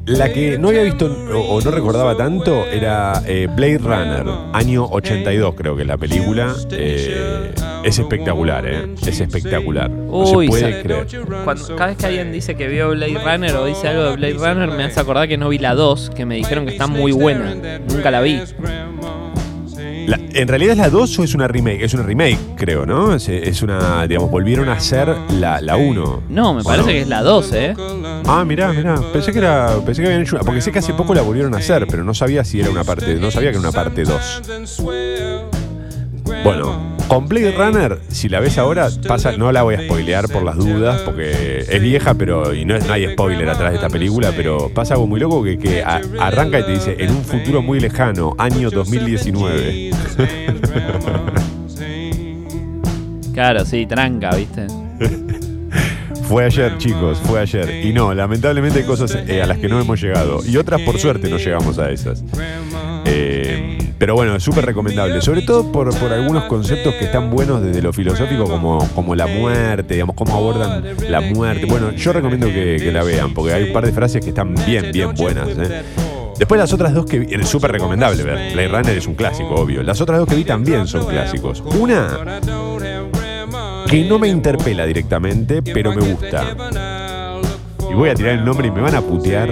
La 0.05 0.33
que 0.33 0.57
no 0.57 0.69
había 0.69 0.81
visto 0.81 1.05
o, 1.05 1.55
o 1.55 1.61
no 1.61 1.71
recordaba 1.71 2.17
tanto 2.17 2.65
era 2.65 3.21
eh, 3.27 3.47
Blade 3.55 3.77
Runner, 3.77 4.25
año 4.53 4.85
82 4.85 5.53
creo 5.55 5.75
que 5.75 5.83
es 5.83 5.87
la 5.87 5.97
película. 5.97 6.55
Eh, 6.71 7.51
es 7.83 7.99
espectacular, 7.99 8.65
¿eh? 8.65 8.95
Es 9.05 9.19
espectacular. 9.19 9.89
No 9.89 10.17
Uy, 10.19 10.47
se 10.47 10.49
puede 10.51 10.81
creer. 10.81 11.07
Cuando, 11.43 11.75
cada 11.75 11.87
vez 11.87 11.97
que 11.97 12.05
alguien 12.07 12.31
dice 12.31 12.55
que 12.55 12.67
vio 12.67 12.89
Blade 12.89 13.19
Runner 13.23 13.55
o 13.55 13.65
dice 13.65 13.87
algo 13.89 14.03
de 14.03 14.15
Blade 14.15 14.33
Runner, 14.33 14.69
me 14.69 14.83
hace 14.83 14.99
acordar 14.99 15.27
que 15.27 15.37
no 15.37 15.49
vi 15.49 15.59
la 15.59 15.75
2, 15.75 16.11
que 16.15 16.25
me 16.25 16.35
dijeron 16.35 16.65
que 16.65 16.71
está 16.71 16.87
muy 16.87 17.11
buena. 17.11 17.55
Nunca 17.87 18.09
la 18.11 18.21
vi. 18.21 18.41
La- 20.07 20.19
¿En 20.33 20.47
realidad 20.47 20.71
es 20.73 20.77
la 20.77 20.89
2 20.89 21.19
o 21.19 21.23
es 21.23 21.33
una 21.35 21.47
remake? 21.47 21.81
Es 21.83 21.93
una 21.93 22.03
remake, 22.03 22.37
creo, 22.55 22.85
¿no? 22.85 23.13
Es, 23.15 23.27
es 23.29 23.61
una, 23.61 24.07
digamos, 24.07 24.31
volvieron 24.31 24.69
a 24.69 24.73
hacer 24.73 25.13
la, 25.31 25.59
la 25.61 25.75
1. 25.77 26.23
No, 26.29 26.53
me 26.53 26.63
parece 26.63 26.89
que 26.91 27.01
es 27.01 27.07
la 27.07 27.21
2, 27.21 27.53
¿eh? 27.53 27.73
Ah, 28.25 28.43
mirá, 28.45 28.71
mirá. 28.73 28.95
Pensé 29.13 29.31
que 29.31 29.39
era. 29.39 29.75
Pensé 29.85 30.01
que 30.01 30.07
habían 30.07 30.21
hecho 30.21 30.35
una. 30.35 30.45
Porque 30.45 30.61
sé 30.61 30.71
que 30.71 30.79
hace 30.79 30.93
poco 30.93 31.13
la 31.13 31.21
volvieron 31.21 31.53
a 31.53 31.57
hacer, 31.57 31.85
pero 31.87 32.03
no 32.03 32.13
sabía 32.13 32.43
si 32.43 32.59
era 32.59 32.69
una 32.69 32.83
parte. 32.83 33.15
No 33.15 33.29
sabía 33.31 33.51
que 33.51 33.57
era 33.57 33.67
una 33.67 33.71
parte 33.71 34.03
2. 34.03 34.41
Bueno, 36.43 36.95
con 37.07 37.27
Blade 37.27 37.51
Runner, 37.51 37.99
si 38.09 38.29
la 38.29 38.39
ves 38.39 38.57
ahora, 38.57 38.87
pasa, 39.07 39.33
no 39.37 39.51
la 39.51 39.63
voy 39.63 39.75
a 39.75 39.81
spoilear 39.83 40.27
por 40.29 40.43
las 40.43 40.55
dudas, 40.57 41.01
porque 41.01 41.65
es 41.69 41.81
vieja, 41.81 42.13
pero. 42.13 42.53
y 42.53 42.65
no, 42.65 42.75
es- 42.75 42.85
no 42.87 42.93
hay 42.93 43.11
spoiler 43.13 43.49
atrás 43.49 43.71
de 43.71 43.75
esta 43.75 43.89
película, 43.89 44.31
pero 44.35 44.69
pasa 44.73 44.93
algo 44.95 45.07
muy 45.07 45.19
loco 45.19 45.43
que, 45.43 45.57
que 45.57 45.83
a- 45.83 46.01
arranca 46.19 46.59
y 46.59 46.63
te 46.63 46.71
dice, 46.71 46.95
en 46.99 47.11
un 47.11 47.23
futuro 47.23 47.61
muy 47.61 47.79
lejano, 47.79 48.33
año 48.37 48.69
2019. 48.71 49.91
Claro, 53.33 53.65
sí, 53.65 53.85
tranca, 53.85 54.35
¿viste? 54.35 54.67
Fue 56.23 56.45
ayer, 56.45 56.77
chicos, 56.77 57.17
fue 57.25 57.39
ayer. 57.41 57.85
Y 57.85 57.91
no, 57.91 58.13
lamentablemente 58.13 58.79
hay 58.79 58.85
cosas 58.85 59.17
eh, 59.27 59.41
a 59.41 59.45
las 59.45 59.57
que 59.57 59.67
no 59.67 59.79
hemos 59.81 60.01
llegado. 60.01 60.39
Y 60.45 60.55
otras, 60.57 60.79
por 60.81 60.97
suerte, 60.97 61.29
no 61.29 61.37
llegamos 61.37 61.77
a 61.77 61.89
esas. 61.91 62.23
Eh, 63.05 63.77
pero 64.01 64.15
bueno, 64.15 64.35
es 64.35 64.41
súper 64.41 64.65
recomendable. 64.65 65.21
Sobre 65.21 65.43
todo 65.43 65.71
por, 65.71 65.95
por 65.99 66.11
algunos 66.11 66.45
conceptos 66.45 66.95
que 66.95 67.05
están 67.05 67.29
buenos 67.29 67.61
desde 67.61 67.83
lo 67.83 67.93
filosófico, 67.93 68.45
como, 68.45 68.79
como 68.95 69.13
la 69.13 69.27
muerte, 69.27 69.93
digamos, 69.93 70.15
cómo 70.15 70.35
abordan 70.35 70.83
la 71.07 71.21
muerte. 71.21 71.67
Bueno, 71.67 71.91
yo 71.91 72.11
recomiendo 72.11 72.47
que, 72.47 72.77
que 72.77 72.91
la 72.91 73.03
vean, 73.03 73.31
porque 73.35 73.53
hay 73.53 73.65
un 73.65 73.73
par 73.73 73.85
de 73.85 73.91
frases 73.91 74.23
que 74.23 74.29
están 74.29 74.55
bien, 74.65 74.91
bien 74.91 75.13
buenas. 75.13 75.49
¿eh? 75.49 75.83
Después 76.35 76.57
las 76.57 76.73
otras 76.73 76.95
dos 76.95 77.05
que 77.05 77.19
vi, 77.19 77.35
es 77.35 77.47
súper 77.47 77.73
recomendable 77.73 78.23
ver. 78.23 78.53
Blade 78.53 78.69
Runner 78.69 78.97
es 78.97 79.05
un 79.05 79.13
clásico, 79.13 79.53
obvio. 79.53 79.83
Las 79.83 80.01
otras 80.01 80.17
dos 80.17 80.27
que 80.27 80.33
vi 80.33 80.45
también 80.45 80.87
son 80.87 81.05
clásicos. 81.05 81.61
Una 81.79 82.39
que 83.87 84.03
no 84.05 84.17
me 84.17 84.29
interpela 84.29 84.87
directamente, 84.87 85.61
pero 85.61 85.93
me 85.93 86.11
gusta. 86.11 86.55
Y 87.87 87.93
voy 87.93 88.09
a 88.09 88.15
tirar 88.15 88.33
el 88.33 88.43
nombre 88.43 88.67
y 88.67 88.71
me 88.71 88.81
van 88.81 88.95
a 88.95 89.01
putear. 89.01 89.51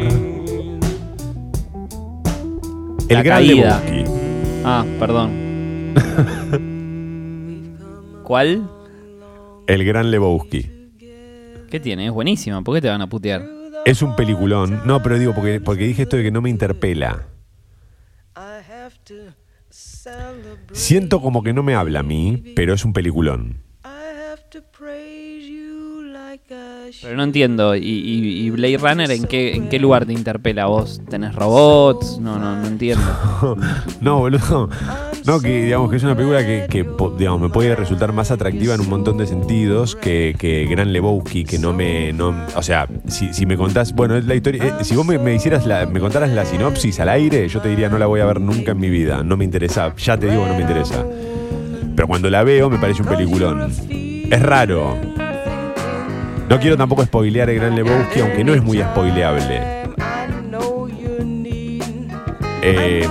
El 3.10 3.16
La 3.16 3.22
gran. 3.22 3.46
Lebowski. 3.46 4.19
Ah, 4.64 4.86
perdón. 5.00 5.32
¿Cuál? 8.24 8.70
El 9.68 9.86
gran 9.86 10.12
Lebowski. 10.12 10.70
¿Qué 11.70 11.80
tiene? 11.80 12.08
Es 12.08 12.12
buenísima. 12.12 12.62
¿Por 12.62 12.76
qué 12.76 12.82
te 12.82 12.90
van 12.90 13.02
a 13.02 13.10
putear? 13.10 13.48
Es 13.86 14.02
un 14.02 14.16
peliculón. 14.16 14.82
No, 14.86 15.02
pero 15.02 15.18
digo, 15.18 15.34
porque, 15.34 15.62
porque 15.62 15.86
dije 15.86 16.04
esto 16.04 16.18
de 16.18 16.24
que 16.24 16.32
no 16.32 16.42
me 16.42 16.50
interpela. 16.50 17.28
Siento 20.74 21.22
como 21.22 21.44
que 21.44 21.54
no 21.54 21.64
me 21.64 21.76
habla 21.76 22.00
a 22.00 22.04
mí, 22.04 22.44
pero 22.56 22.74
es 22.74 22.84
un 22.86 22.94
peliculón. 22.94 23.62
Pero 27.02 27.16
no 27.18 27.24
entiendo. 27.24 27.76
¿Y, 27.76 27.80
y- 27.82 28.46
y 28.46 28.50
Blade 28.50 28.78
Runner 28.78 29.12
en 29.12 29.24
qué, 29.26 29.56
en 29.56 29.70
qué 29.70 29.80
lugar 29.80 30.06
te 30.06 30.14
interpela? 30.14 30.66
¿Vos 30.66 31.02
tenés 31.10 31.34
robots? 31.36 32.20
No, 32.20 32.38
no, 32.40 32.56
no 32.56 32.68
entiendo. 32.68 33.04
No, 34.02 34.20
boludo. 34.20 34.70
No, 35.26 35.40
que 35.42 35.64
digamos 35.64 35.90
que 35.92 35.98
es 35.98 36.04
una 36.04 36.16
película 36.16 36.46
que, 36.46 36.86
digamos, 37.18 37.42
me 37.42 37.50
puede 37.50 37.76
resultar 37.76 38.14
más 38.14 38.32
atractiva 38.32 38.74
en 38.76 38.82
un 38.82 38.90
montón 38.90 39.18
de 39.18 39.28
sentidos 39.28 39.96
que, 39.96 40.36
que 40.38 40.66
Gran 40.66 40.94
Lebowski, 40.94 41.44
que 41.44 41.60
no 41.60 41.74
me. 41.74 42.14
No, 42.14 42.34
o 42.56 42.64
sea, 42.64 42.88
si, 43.08 43.34
si 43.34 43.46
me 43.46 43.58
contás. 43.58 43.94
Bueno, 43.94 44.16
es 44.16 44.26
la 44.26 44.36
historia. 44.36 44.64
eh, 44.80 44.84
si 44.84 44.96
vos 44.96 45.06
me, 45.06 45.18
me 45.20 45.36
hicieras 45.36 45.66
la, 45.66 45.86
me 45.86 46.00
contaras 46.00 46.30
la 46.32 46.46
sinopsis 46.46 47.00
al 47.02 47.10
aire, 47.10 47.48
yo 47.50 47.62
te 47.62 47.70
diría 47.70 47.90
no 47.90 47.98
la 47.98 48.06
voy 48.08 48.22
a 48.22 48.26
ver 48.26 48.40
nunca 48.40 48.72
en 48.72 48.80
mi 48.80 48.90
vida. 48.90 49.22
No 49.24 49.36
me 49.38 49.44
interesa. 49.46 49.94
Ya 49.98 50.18
te 50.18 50.30
digo, 50.30 50.46
no 50.48 50.54
me 50.56 50.62
interesa. 50.62 51.06
Pero 51.96 52.08
cuando 52.08 52.30
la 52.30 52.44
veo, 52.44 52.70
me 52.70 52.78
parece 52.78 53.02
un 53.02 53.10
peliculón. 53.10 53.70
Es 53.90 54.42
raro. 54.42 54.96
No 56.50 56.60
quiero 56.60 56.76
tampoco 56.78 57.04
spoilear 57.06 57.50
el 57.50 57.60
Gran 57.60 57.76
Lebowski, 57.76 58.22
aunque 58.22 58.44
no 58.44 58.54
es 58.54 58.64
muy 58.64 58.80
spoileable. 58.82 59.62
Eh, 62.62 63.08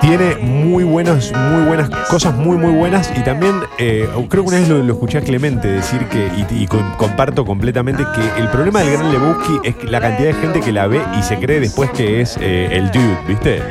tiene 0.00 0.36
muy 0.36 0.84
buenas, 0.84 1.32
muy 1.32 1.64
buenas 1.64 1.88
cosas, 2.08 2.34
muy 2.34 2.56
muy 2.58 2.72
buenas. 2.72 3.10
Y 3.16 3.20
también 3.22 3.54
eh, 3.78 4.06
creo 4.28 4.42
que 4.44 4.48
una 4.50 4.58
vez 4.58 4.68
lo, 4.68 4.92
escuché 4.92 5.18
a 5.18 5.20
Clemente 5.22 5.68
decir 5.68 6.00
que, 6.08 6.28
y, 6.36 6.62
y 6.62 6.66
com- 6.66 6.96
comparto 6.98 7.44
completamente, 7.44 8.04
que 8.14 8.40
el 8.40 8.48
problema 8.48 8.80
del 8.80 8.92
Gran 8.92 9.12
Lebowski 9.12 9.60
es 9.64 9.90
la 9.90 10.00
cantidad 10.00 10.28
de 10.28 10.34
gente 10.34 10.60
que 10.60 10.72
la 10.72 10.86
ve 10.88 11.00
y 11.18 11.22
se 11.22 11.38
cree 11.38 11.60
después 11.60 11.90
que 11.90 12.20
es 12.20 12.36
eh, 12.40 12.68
el 12.72 12.90
dude, 12.90 13.16
¿viste? 13.26 13.62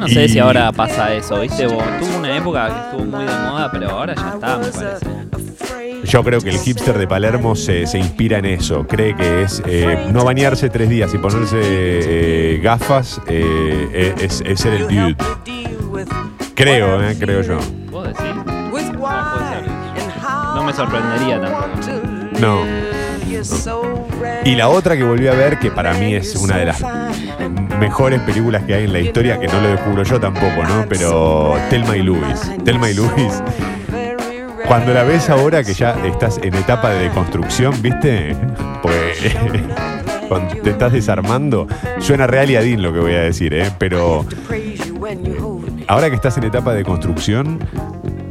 No 0.00 0.08
sé 0.08 0.24
Y- 0.24 0.28
si 0.28 0.38
ahora 0.38 0.70
pasa 0.72 1.12
eso, 1.14 1.40
¿viste? 1.40 1.66
Tuvo 1.66 2.18
una 2.18 2.36
época 2.36 2.66
que 2.68 2.80
estuvo 2.96 3.16
muy 3.16 3.24
de 3.24 3.32
moda, 3.32 3.70
pero 3.72 3.90
ahora 3.90 4.14
ya 4.14 4.30
está, 4.34 4.58
me 4.58 4.66
parece. 4.66 5.06
Yo 6.04 6.22
creo 6.24 6.40
que 6.40 6.50
el 6.50 6.58
hipster 6.58 6.96
de 6.96 7.06
Palermo 7.08 7.56
se, 7.56 7.86
se 7.86 7.98
inspira 7.98 8.38
en 8.38 8.44
eso. 8.46 8.86
Cree 8.86 9.14
que 9.16 9.42
es 9.42 9.60
eh, 9.66 10.06
no 10.12 10.24
bañarse 10.24 10.70
tres 10.70 10.88
días 10.88 11.12
y 11.12 11.18
ponerse 11.18 11.58
eh, 11.60 12.60
gafas 12.62 13.20
eh, 13.26 14.14
es, 14.20 14.40
es 14.46 14.60
ser 14.60 14.74
el 14.74 14.86
dude. 14.86 15.16
Creo, 16.54 17.02
eh, 17.02 17.16
creo 17.18 17.42
yo. 17.42 17.58
¿Vos 17.90 18.06
decís? 18.06 18.34
No. 18.98 20.54
No 20.54 20.62
me 20.64 20.72
sorprendería 20.72 21.40
tampoco. 21.40 21.68
No. 22.40 22.62
Y 24.44 24.54
la 24.56 24.68
otra 24.68 24.96
que 24.96 25.04
volví 25.04 25.28
a 25.28 25.34
ver, 25.34 25.58
que 25.58 25.70
para 25.70 25.94
mí 25.94 26.14
es 26.14 26.34
una 26.36 26.56
de 26.56 26.66
las 26.66 26.82
mejores 27.78 28.20
películas 28.22 28.64
que 28.64 28.74
hay 28.74 28.84
en 28.84 28.92
la 28.92 29.00
historia, 29.00 29.38
que 29.38 29.46
no 29.46 29.60
lo 29.60 29.68
descubro 29.68 30.02
yo 30.02 30.18
tampoco, 30.18 30.64
¿no? 30.64 30.86
Pero 30.88 31.56
Telma 31.70 31.96
y 31.96 32.02
Luis. 32.02 32.50
Telma 32.64 32.90
y 32.90 32.94
Luis. 32.94 33.42
Cuando 34.66 34.92
la 34.92 35.02
ves 35.02 35.30
ahora 35.30 35.62
que 35.62 35.72
ya 35.72 35.92
estás 36.04 36.38
en 36.42 36.54
etapa 36.54 36.90
de 36.90 37.08
construcción, 37.10 37.80
¿viste? 37.80 38.36
Pues 38.82 39.18
cuando 40.28 40.54
te 40.56 40.70
estás 40.70 40.92
desarmando, 40.92 41.66
suena 42.00 42.26
real 42.26 42.50
y 42.50 42.56
adín 42.56 42.82
lo 42.82 42.92
que 42.92 42.98
voy 42.98 43.14
a 43.14 43.20
decir, 43.20 43.54
¿eh? 43.54 43.70
Pero 43.78 44.26
ahora 45.86 46.10
que 46.10 46.16
estás 46.16 46.36
en 46.36 46.44
etapa 46.44 46.74
de 46.74 46.84
construcción, 46.84 47.58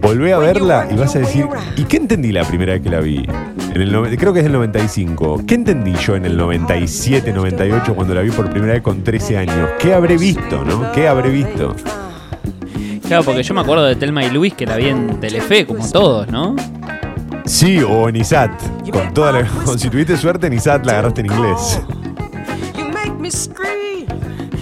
volvé 0.01 0.33
a 0.33 0.37
verla 0.37 0.87
y 0.91 0.95
vas 0.95 1.15
a 1.15 1.19
decir, 1.19 1.47
¿y 1.75 1.83
qué 1.85 1.97
entendí 1.97 2.31
la 2.31 2.43
primera 2.43 2.73
vez 2.73 2.81
que 2.83 2.89
la 2.89 2.99
vi? 2.99 3.25
En 3.73 3.81
el 3.81 3.93
nove- 3.93 4.17
creo 4.17 4.33
que 4.33 4.39
es 4.39 4.45
del 4.45 4.53
95. 4.53 5.41
¿Qué 5.47 5.55
entendí 5.55 5.93
yo 5.93 6.15
en 6.15 6.25
el 6.25 6.35
97, 6.37 7.31
98 7.31 7.93
cuando 7.95 8.13
la 8.15 8.21
vi 8.21 8.31
por 8.31 8.49
primera 8.49 8.73
vez 8.73 8.81
con 8.81 9.03
13 9.03 9.37
años? 9.37 9.69
¿Qué 9.79 9.93
habré 9.93 10.17
visto, 10.17 10.63
no? 10.65 10.91
¿Qué 10.93 11.07
habré 11.07 11.29
visto? 11.29 11.75
Claro, 13.07 13.23
porque 13.23 13.43
yo 13.43 13.53
me 13.53 13.61
acuerdo 13.61 13.85
de 13.85 13.95
Telma 13.95 14.23
y 14.25 14.31
Luis 14.31 14.53
que 14.53 14.65
la 14.65 14.75
vi 14.77 14.87
en 14.87 15.19
Telefe, 15.19 15.65
como 15.65 15.87
todos, 15.91 16.27
¿no? 16.29 16.55
Sí, 17.45 17.79
o 17.81 18.09
en 18.09 18.15
ISAT. 18.17 18.51
Con 18.91 19.13
toda 19.13 19.31
la, 19.31 19.43
con- 19.45 19.77
si 19.79 19.89
tuviste 19.89 20.17
suerte 20.17 20.47
en 20.47 20.53
ISAT 20.53 20.85
la 20.85 20.93
agarraste 20.93 21.21
en 21.21 21.27
inglés. 21.27 21.81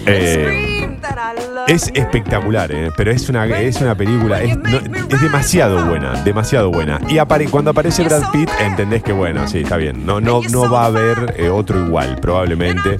Eh, 0.07 0.74
es 1.67 1.91
espectacular, 1.93 2.71
¿eh? 2.71 2.89
pero 2.95 3.11
es 3.11 3.27
una, 3.29 3.45
es 3.45 3.79
una 3.81 3.95
película, 3.95 4.41
es, 4.41 4.57
no- 4.57 4.77
es 5.09 5.21
demasiado 5.21 5.85
buena, 5.85 6.11
demasiado 6.23 6.71
buena. 6.71 6.99
Y 7.07 7.15
apare- 7.17 7.49
cuando 7.49 7.71
aparece 7.71 8.03
Brad 8.03 8.31
Pitt, 8.31 8.49
entendés 8.59 9.03
que 9.03 9.11
bueno, 9.13 9.47
sí, 9.47 9.59
está 9.59 9.77
bien. 9.77 10.05
No, 10.05 10.19
no, 10.21 10.41
no 10.51 10.69
va 10.69 10.83
a 10.83 10.85
haber 10.87 11.35
eh, 11.37 11.49
otro 11.49 11.85
igual, 11.85 12.17
probablemente. 12.21 12.97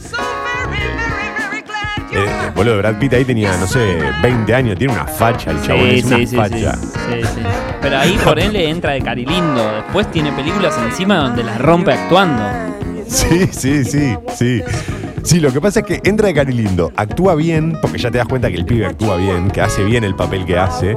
Eh, 2.11 2.25
boludo, 2.55 2.77
Brad 2.77 2.95
Pitt 2.97 3.13
ahí 3.13 3.25
tenía, 3.25 3.57
no 3.57 3.67
sé, 3.67 3.99
20 4.21 4.55
años, 4.55 4.77
tiene 4.77 4.93
una 4.93 5.05
facha 5.05 5.51
el 5.51 5.61
chabón, 5.61 5.87
es 5.89 6.05
una 6.05 6.17
sí, 6.17 7.21
sí. 7.23 7.41
Pero 7.81 7.97
ahí 7.99 8.17
por 8.23 8.39
él 8.39 8.53
le 8.53 8.69
entra 8.69 8.93
de 8.93 9.01
Carilindo. 9.01 9.71
Después 9.83 10.09
tiene 10.11 10.31
películas 10.31 10.77
encima 10.77 11.17
donde 11.17 11.43
la 11.43 11.57
rompe 11.57 11.91
actuando. 11.93 12.41
Sí, 13.07 13.47
sí, 13.51 13.83
sí, 13.85 14.15
sí. 14.35 14.63
Sí, 15.25 15.39
lo 15.39 15.51
que 15.51 15.59
pasa 15.59 15.79
es 15.79 15.87
que 15.87 16.01
entra 16.03 16.27
de 16.27 16.35
Cari 16.35 16.53
Lindo, 16.53 16.93
actúa 16.95 17.33
bien, 17.33 17.75
porque 17.81 17.97
ya 17.97 18.11
te 18.11 18.19
das 18.19 18.27
cuenta 18.27 18.47
que 18.49 18.57
el 18.57 18.65
pibe 18.65 18.85
actúa 18.85 19.17
bien, 19.17 19.49
que 19.49 19.59
hace 19.59 19.83
bien 19.83 20.03
el 20.03 20.15
papel 20.15 20.45
que 20.45 20.55
hace. 20.55 20.95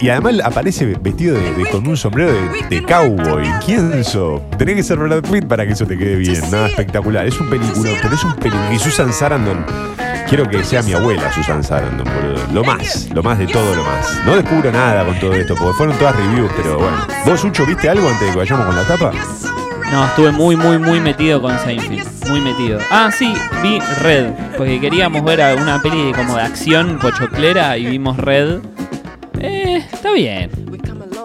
Y 0.00 0.08
además 0.08 0.34
aparece 0.44 0.86
vestido 0.86 1.34
de, 1.34 1.68
con 1.72 1.84
un 1.88 1.96
sombrero 1.96 2.32
de, 2.32 2.68
de 2.68 2.82
cowboy. 2.84 3.44
¿Quién 3.66 4.04
sos? 4.04 4.40
Tenés 4.56 4.76
que 4.76 4.82
ser 4.84 4.98
Brad 4.98 5.22
Pitt 5.22 5.46
para 5.46 5.66
que 5.66 5.72
eso 5.72 5.84
te 5.84 5.98
quede 5.98 6.14
bien. 6.14 6.40
Nada 6.52 6.68
espectacular. 6.68 7.26
Es 7.26 7.40
un 7.40 7.50
película, 7.50 7.90
pero 8.00 8.14
es 8.14 8.22
un 8.22 8.34
película. 8.36 8.72
Y 8.72 8.78
Susan 8.78 9.12
Sarandon, 9.12 9.66
quiero 10.28 10.48
que 10.48 10.62
sea 10.62 10.84
mi 10.84 10.92
abuela 10.92 11.32
Susan 11.32 11.64
Sarandon. 11.64 12.06
Lo 12.54 12.62
más, 12.62 13.08
lo 13.12 13.24
más 13.24 13.36
de 13.40 13.48
todo 13.48 13.74
lo 13.74 13.82
más. 13.82 14.20
No 14.24 14.36
descubro 14.36 14.70
nada 14.70 15.04
con 15.04 15.18
todo 15.18 15.32
esto, 15.32 15.56
porque 15.56 15.72
fueron 15.72 15.98
todas 15.98 16.14
reviews, 16.14 16.52
pero 16.56 16.78
bueno. 16.78 16.96
¿Vos, 17.26 17.40
Sucho, 17.40 17.66
viste 17.66 17.88
algo 17.88 18.08
antes 18.08 18.28
de 18.28 18.30
que 18.30 18.38
vayamos 18.38 18.66
con 18.66 18.76
la 18.76 18.84
tapa? 18.84 19.12
No, 19.92 20.04
estuve 20.06 20.30
muy, 20.32 20.54
muy, 20.56 20.78
muy 20.78 21.00
metido 21.00 21.40
con 21.40 21.58
Seinfeld. 21.60 22.06
Muy 22.28 22.40
metido. 22.40 22.78
Ah, 22.90 23.10
sí, 23.16 23.32
vi 23.62 23.78
Red. 24.00 24.26
Porque 24.56 24.78
queríamos 24.80 25.24
ver 25.24 25.40
una 25.60 25.80
peli 25.82 26.12
como 26.14 26.36
de 26.36 26.42
acción 26.42 26.98
pochoclera 27.00 27.76
y 27.78 27.86
vimos 27.86 28.16
Red. 28.18 28.58
Eh, 29.40 29.82
está 29.92 30.12
bien. 30.12 30.50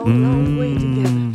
Mm. 0.05 1.33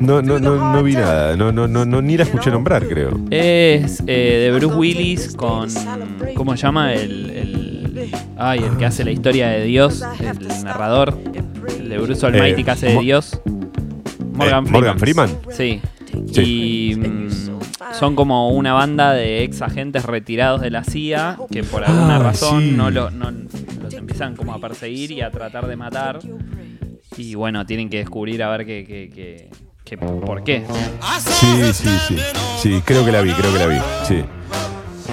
No, 0.00 0.20
no, 0.22 0.38
no, 0.38 0.72
no 0.72 0.82
vi 0.82 0.94
nada. 0.94 1.36
No, 1.36 1.52
no, 1.52 1.68
no, 1.68 1.84
no, 1.84 2.02
ni 2.02 2.16
la 2.16 2.24
escuché 2.24 2.50
nombrar, 2.50 2.86
creo. 2.88 3.18
Es 3.30 4.02
eh, 4.06 4.38
de 4.50 4.50
Bruce 4.58 4.74
Willis 4.76 5.34
con. 5.36 5.68
¿Cómo 6.34 6.56
se 6.56 6.62
llama? 6.62 6.92
El, 6.94 7.30
el- 7.30 8.10
Ay, 8.36 8.58
el 8.64 8.76
que 8.76 8.84
hace 8.86 9.04
la 9.04 9.12
historia 9.12 9.48
de 9.48 9.64
Dios. 9.64 10.02
El 10.20 10.64
narrador. 10.64 11.16
El 11.78 11.88
de 11.88 11.98
Bruce 11.98 12.26
Almighty 12.26 12.62
Eh, 12.62 12.64
que 12.64 12.70
hace 12.70 12.86
de 12.88 12.98
Dios. 12.98 13.40
Morgan 14.32 14.66
Eh, 14.66 14.70
Morgan 14.70 14.98
Freeman. 14.98 15.30
Sí. 15.50 15.80
Sí. 16.32 16.92
Y 16.92 16.96
mm, 16.96 17.28
son 17.98 18.14
como 18.16 18.48
una 18.50 18.72
banda 18.72 19.12
de 19.12 19.42
ex 19.44 19.62
agentes 19.62 20.04
retirados 20.04 20.60
de 20.60 20.70
la 20.70 20.84
CIA 20.84 21.38
que 21.50 21.62
por 21.64 21.84
alguna 21.84 22.16
Ah, 22.16 22.18
razón 22.20 22.62
sí. 22.62 22.70
no, 22.72 22.90
lo- 22.90 23.10
no- 23.10 23.30
los 23.82 23.94
empiezan 23.94 24.34
como 24.36 24.52
a 24.54 24.58
perseguir 24.60 25.10
y 25.12 25.20
a 25.20 25.30
tratar 25.30 25.66
de 25.66 25.76
matar. 25.76 26.18
Y 27.16 27.34
bueno, 27.34 27.64
tienen 27.66 27.88
que 27.90 27.98
descubrir 27.98 28.42
a 28.42 28.48
ver 28.50 28.66
qué, 28.66 28.84
qué- 28.86 29.10
qué- 29.14 29.50
qué- 29.84 29.96
por 29.98 30.42
qué. 30.42 30.64
Sí, 31.20 31.72
sí, 31.72 31.88
sí. 32.08 32.16
Sí, 32.60 32.82
creo 32.84 33.04
que 33.04 33.12
la 33.12 33.20
vi, 33.20 33.32
creo 33.32 33.52
que 33.52 33.58
la 33.58 33.66
vi. 33.66 33.78
Sí. 34.06 34.24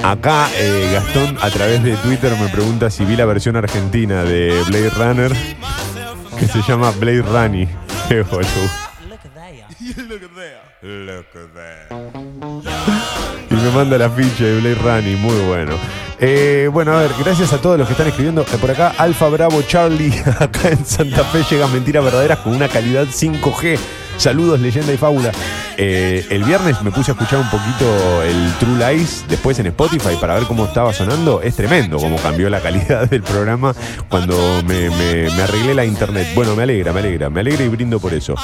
Acá 0.03 0.47
eh, 0.57 0.89
Gastón 0.93 1.37
a 1.41 1.49
través 1.51 1.83
de 1.83 1.95
Twitter 1.97 2.31
me 2.41 2.47
pregunta 2.47 2.89
si 2.89 3.05
vi 3.05 3.15
la 3.15 3.25
versión 3.25 3.55
argentina 3.55 4.23
de 4.23 4.51
Blade 4.67 4.89
Runner 4.89 5.31
que 6.39 6.47
se 6.47 6.61
llama 6.63 6.89
Blade 6.91 7.21
Runny. 7.21 7.67
Qué 8.09 8.23
boludo. 8.23 8.47
Y 13.49 13.53
me 13.53 13.69
manda 13.75 13.97
la 13.99 14.09
ficha 14.09 14.45
de 14.45 14.59
Blade 14.59 14.75
Runny, 14.75 15.15
muy 15.15 15.35
bueno. 15.47 15.75
Eh, 16.19 16.69
bueno, 16.71 16.93
a 16.93 17.01
ver, 17.01 17.11
gracias 17.23 17.53
a 17.53 17.61
todos 17.61 17.77
los 17.77 17.87
que 17.87 17.93
están 17.93 18.07
escribiendo. 18.07 18.41
Eh, 18.41 18.57
por 18.59 18.71
acá, 18.71 18.93
Alfa 18.97 19.29
Bravo 19.29 19.61
Charlie, 19.61 20.11
acá 20.39 20.69
en 20.69 20.83
Santa 20.83 21.23
Fe 21.25 21.43
llegan 21.49 21.71
mentiras 21.71 22.03
verdaderas 22.03 22.39
con 22.39 22.55
una 22.55 22.67
calidad 22.67 23.05
5G. 23.05 23.77
Saludos, 24.17 24.59
leyenda 24.59 24.91
y 24.91 24.97
fábula. 24.97 25.31
Eh, 25.77 26.25
el 26.29 26.43
viernes 26.43 26.81
me 26.81 26.91
puse 26.91 27.11
a 27.11 27.13
escuchar 27.13 27.39
un 27.39 27.49
poquito 27.49 28.23
el 28.23 28.53
True 28.59 28.93
Lies 28.93 29.25
después 29.27 29.57
en 29.59 29.67
Spotify 29.67 30.15
para 30.19 30.35
ver 30.35 30.43
cómo 30.43 30.65
estaba 30.65 30.93
sonando. 30.93 31.41
Es 31.41 31.55
tremendo 31.55 31.97
cómo 31.97 32.17
cambió 32.17 32.49
la 32.49 32.59
calidad 32.59 33.07
del 33.09 33.21
programa 33.21 33.75
cuando 34.09 34.63
me, 34.65 34.87
arreglé 35.41 35.75
la 35.75 35.85
internet. 35.85 36.29
Bueno, 36.33 36.55
me 36.55 36.63
alegra, 36.63 36.91
me 36.91 36.99
alegra, 37.01 37.29
me 37.29 37.39
alegra 37.41 37.63
y 37.65 37.67
brindo 37.69 37.99
por 37.99 38.13
eso. 38.13 38.35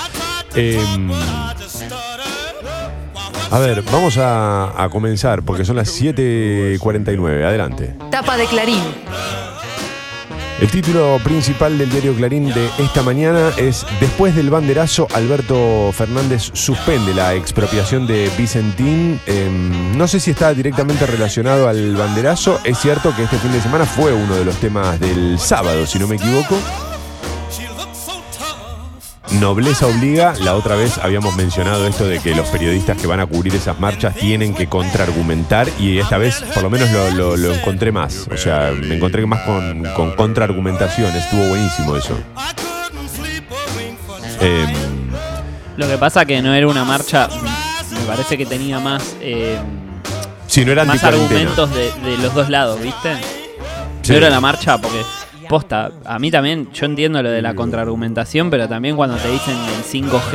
A 3.50 3.60
ver, 3.60 3.82
vamos 3.92 4.18
a, 4.18 4.84
a 4.84 4.90
comenzar 4.90 5.44
porque 5.44 5.64
son 5.64 5.78
las 5.78 6.02
7.49. 6.02 7.46
Adelante. 7.46 7.96
Tapa 8.12 8.36
de 8.38 8.46
Clarín. 8.46 8.84
El 10.60 10.72
título 10.72 11.20
principal 11.24 11.78
del 11.78 11.90
diario 11.92 12.16
Clarín 12.16 12.52
de 12.52 12.68
esta 12.80 13.04
mañana 13.04 13.52
es 13.58 13.86
Después 14.00 14.36
del 14.36 14.50
banderazo, 14.50 15.08
Alberto 15.14 15.92
Fernández 15.94 16.50
suspende 16.54 17.14
la 17.14 17.36
expropiación 17.36 18.08
de 18.08 18.30
Vicentín. 18.36 19.20
Em, 19.28 19.96
no 19.96 20.08
sé 20.08 20.20
si 20.20 20.32
está 20.32 20.56
directamente 20.56 21.06
relacionado 21.06 21.70
al 21.70 21.96
banderazo. 21.96 22.60
Es 22.64 22.80
cierto 22.80 23.16
que 23.16 23.24
este 23.24 23.38
fin 23.38 23.52
de 23.52 23.62
semana 23.62 23.86
fue 23.86 24.12
uno 24.14 24.36
de 24.36 24.46
los 24.46 24.56
temas 24.56 25.00
del 25.00 25.38
sábado, 25.38 25.86
si 25.86 26.00
no 26.00 26.08
me 26.08 26.16
equivoco. 26.16 26.58
Nobleza 29.32 29.88
obliga, 29.88 30.34
la 30.40 30.56
otra 30.56 30.76
vez 30.76 30.98
habíamos 31.00 31.36
mencionado 31.36 31.86
esto 31.86 32.06
de 32.06 32.20
que 32.20 32.34
los 32.34 32.48
periodistas 32.48 32.98
que 32.98 33.08
van 33.08 33.20
a 33.20 33.26
cubrir 33.26 33.54
esas 33.56 33.78
marchas 33.80 34.16
tienen 34.16 34.54
que 34.56 34.68
contraargumentar 34.68 35.68
y 35.80 36.00
esta 36.00 36.18
vez 36.18 36.42
por 36.54 36.64
lo 36.64 36.70
menos 36.70 36.90
lo, 36.92 37.12
lo- 37.12 37.38
lo 37.38 37.54
encontré 37.54 37.92
más. 37.92 38.28
O 38.34 38.38
sea, 38.38 38.72
me 38.72 38.96
encontré 38.96 39.26
más 39.26 39.42
con, 39.42 39.84
con 39.96 40.16
contraargumentación, 40.16 41.14
estuvo 41.16 41.44
buenísimo 41.50 41.96
eso. 41.98 42.18
Em, 44.40 44.74
Lo 45.76 45.88
que 45.88 45.98
pasa 45.98 46.26
que 46.26 46.42
no 46.42 46.54
era 46.54 46.68
una 46.68 46.86
marcha, 46.86 47.28
me 47.92 48.00
parece 48.08 48.38
que 48.38 48.46
tenía 48.46 48.80
más, 48.80 49.16
eh, 49.20 49.58
si 50.48 50.64
no 50.64 50.72
eran 50.72 50.88
más 50.88 51.04
argumentos 51.04 51.70
de, 51.76 51.92
de 52.10 52.18
los 52.18 52.34
dos 52.34 52.50
lados, 52.50 52.82
¿viste? 52.82 53.18
Sí. 54.04 54.14
No 54.14 54.18
era 54.20 54.30
la 54.30 54.40
marcha 54.40 54.78
porque, 54.78 55.02
posta, 55.48 55.92
a 56.06 56.20
mí 56.20 56.30
también, 56.32 56.70
yo 56.74 56.86
entiendo 56.86 57.22
lo 57.24 57.30
de 57.32 57.42
la 57.42 57.56
contraargumentación, 57.56 58.50
pero 58.50 58.68
también 58.68 58.96
cuando 58.96 59.16
te 59.18 59.30
dicen 59.30 59.56
el 59.56 59.84
5G 59.84 60.34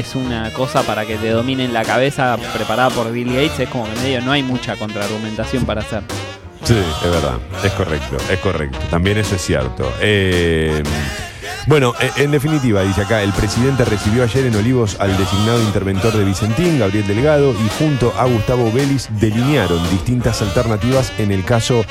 es 0.00 0.14
una 0.14 0.50
cosa 0.52 0.82
para 0.82 1.04
que 1.06 1.16
te 1.16 1.30
dominen 1.30 1.72
la 1.72 1.82
cabeza 1.84 2.36
preparada 2.54 2.90
por 2.90 3.10
Bill 3.12 3.28
Gates, 3.28 3.60
es 3.60 3.68
como 3.68 3.84
que 3.84 4.00
medio 4.00 4.20
no 4.20 4.32
hay 4.32 4.42
mucha 4.42 4.76
contraargumentación 4.76 5.64
para 5.64 5.80
hacer. 5.80 6.02
Sí, 6.62 6.74
es 7.04 7.10
verdad, 7.10 7.38
es 7.62 7.72
correcto, 7.72 8.16
es 8.30 8.38
correcto. 8.38 8.78
También 8.90 9.18
eso 9.18 9.34
es 9.34 9.42
cierto. 9.42 9.92
Eh, 10.00 10.82
bueno, 11.66 11.94
e- 12.00 12.22
en 12.22 12.30
definitiva, 12.30 12.82
dice 12.82 13.02
acá, 13.02 13.22
el 13.22 13.32
presidente 13.32 13.84
recibió 13.84 14.22
ayer 14.22 14.46
en 14.46 14.56
Olivos 14.56 14.98
al 15.00 15.16
designado 15.16 15.60
interventor 15.62 16.12
de 16.12 16.24
Vicentín, 16.24 16.78
Gabriel 16.78 17.06
Delgado, 17.06 17.52
y 17.52 17.68
junto 17.78 18.12
a 18.18 18.24
Gustavo 18.24 18.70
Vélez 18.72 19.08
delinearon 19.20 19.78
distintas 19.90 20.40
alternativas 20.42 21.12
en 21.18 21.32
el 21.32 21.44
caso 21.44 21.84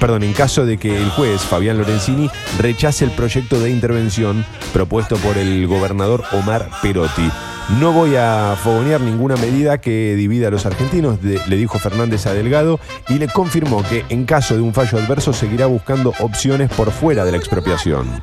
perdón, 0.00 0.22
en 0.22 0.32
caso 0.32 0.66
de 0.66 0.76
que 0.76 0.96
el 0.96 1.10
juez 1.10 1.40
Fabián 1.42 1.78
Lorenzini 1.78 2.30
rechace 2.58 3.04
el 3.04 3.10
proyecto 3.12 3.60
de 3.60 3.70
intervención 3.70 4.44
propuesto 4.72 5.16
por 5.16 5.38
el 5.38 5.66
gobernador 5.66 6.24
Omar 6.32 6.68
Perotti. 6.82 7.30
No 7.78 7.92
voy 7.92 8.16
a 8.16 8.56
fogonear 8.62 9.00
ninguna 9.00 9.36
medida 9.36 9.80
que 9.80 10.14
divida 10.16 10.48
a 10.48 10.50
los 10.50 10.66
argentinos, 10.66 11.22
le 11.22 11.56
dijo 11.56 11.78
Fernández 11.78 12.26
a 12.26 12.34
Delgado, 12.34 12.80
y 13.08 13.14
le 13.14 13.28
confirmó 13.28 13.82
que 13.88 14.04
en 14.08 14.24
caso 14.24 14.54
de 14.54 14.60
un 14.60 14.74
fallo 14.74 14.98
adverso 14.98 15.32
seguirá 15.32 15.66
buscando 15.66 16.12
opciones 16.18 16.70
por 16.70 16.90
fuera 16.90 17.24
de 17.24 17.30
la 17.30 17.38
expropiación. 17.38 18.20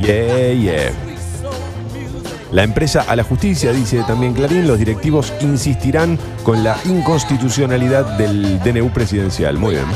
Yeah, 0.00 0.52
yeah. 0.54 1.09
La 2.52 2.64
empresa 2.64 3.04
a 3.06 3.14
la 3.14 3.22
justicia, 3.22 3.72
dice 3.72 4.02
también 4.06 4.34
Clarín, 4.34 4.66
los 4.66 4.78
directivos 4.78 5.32
insistirán 5.40 6.18
con 6.42 6.64
la 6.64 6.76
inconstitucionalidad 6.84 8.16
del 8.18 8.60
DNU 8.60 8.90
presidencial. 8.90 9.56
Muy 9.56 9.74
bien. 9.74 9.86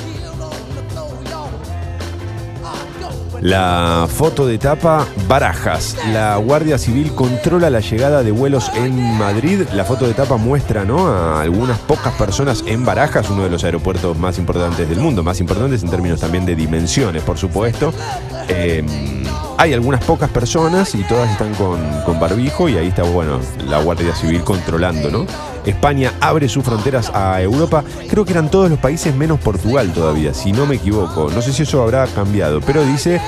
La 3.45 4.07
foto 4.09 4.47
de 4.47 4.57
tapa, 4.57 5.07
Barajas. 5.29 5.99
La 6.15 6.37
Guardia 6.37 6.79
Civil 6.79 7.13
controla 7.15 7.69
la 7.69 7.81
llegada 7.81 8.23
de 8.23 8.31
vuelos 8.31 8.71
en 8.75 9.19
Madrid. 9.19 9.63
La 9.75 9.85
foto 9.85 10.07
de 10.07 10.15
tapa 10.15 10.39
muestra 10.39 10.87
¿no? 10.87 11.09
a 11.09 11.43
algunas 11.43 11.79
pocas 11.81 12.15
personas 12.15 12.65
en 12.67 12.87
Barajas, 12.87 13.29
uno 13.29 13.43
de 13.43 13.51
los 13.51 13.63
aeropuertos 13.65 14.17
más 14.17 14.39
importantes 14.39 14.89
del 14.89 14.99
mundo, 14.99 15.23
más 15.23 15.41
importantes 15.41 15.83
en 15.83 15.91
términos 15.91 16.21
también 16.21 16.47
de 16.47 16.57
dimensiones, 16.57 17.23
por 17.23 17.37
supuesto. 17.37 17.93
Eh, 18.49 18.83
hay 19.59 19.73
algunas 19.73 20.05
pocas 20.05 20.31
personas 20.31 20.95
y 20.95 21.03
todas 21.05 21.31
están 21.31 21.55
con, 21.55 21.81
con 22.05 22.19
barbijo 22.19 22.69
y 22.69 22.77
ahí 22.77 22.89
está, 22.89 23.03
bueno, 23.03 23.41
la 23.69 23.81
Guardia 23.81 24.15
Civil 24.15 24.43
controlando, 24.43 25.11
¿no? 25.11 25.27
España 25.65 26.13
abre 26.21 26.49
sus 26.49 26.65
fronteras 26.65 27.11
a 27.15 27.41
Europa. 27.41 27.85
Creo 28.09 28.25
que 28.25 28.33
eran 28.33 28.51
todos 28.51 28.71
los 28.71 28.79
países 28.79 29.15
menos 29.15 29.41
Portugal 29.41 29.93
todavía, 29.93 30.35
si 30.35 30.53
no 30.53 30.67
me 30.67 30.77
equivoco. 30.77 31.31
No 31.31 31.41
sé 31.41 31.53
si 31.53 31.63
eso 31.63 31.83
habrá 31.83 32.07
cambiado, 32.09 32.61
pero 32.61 32.85
dice 32.85 33.21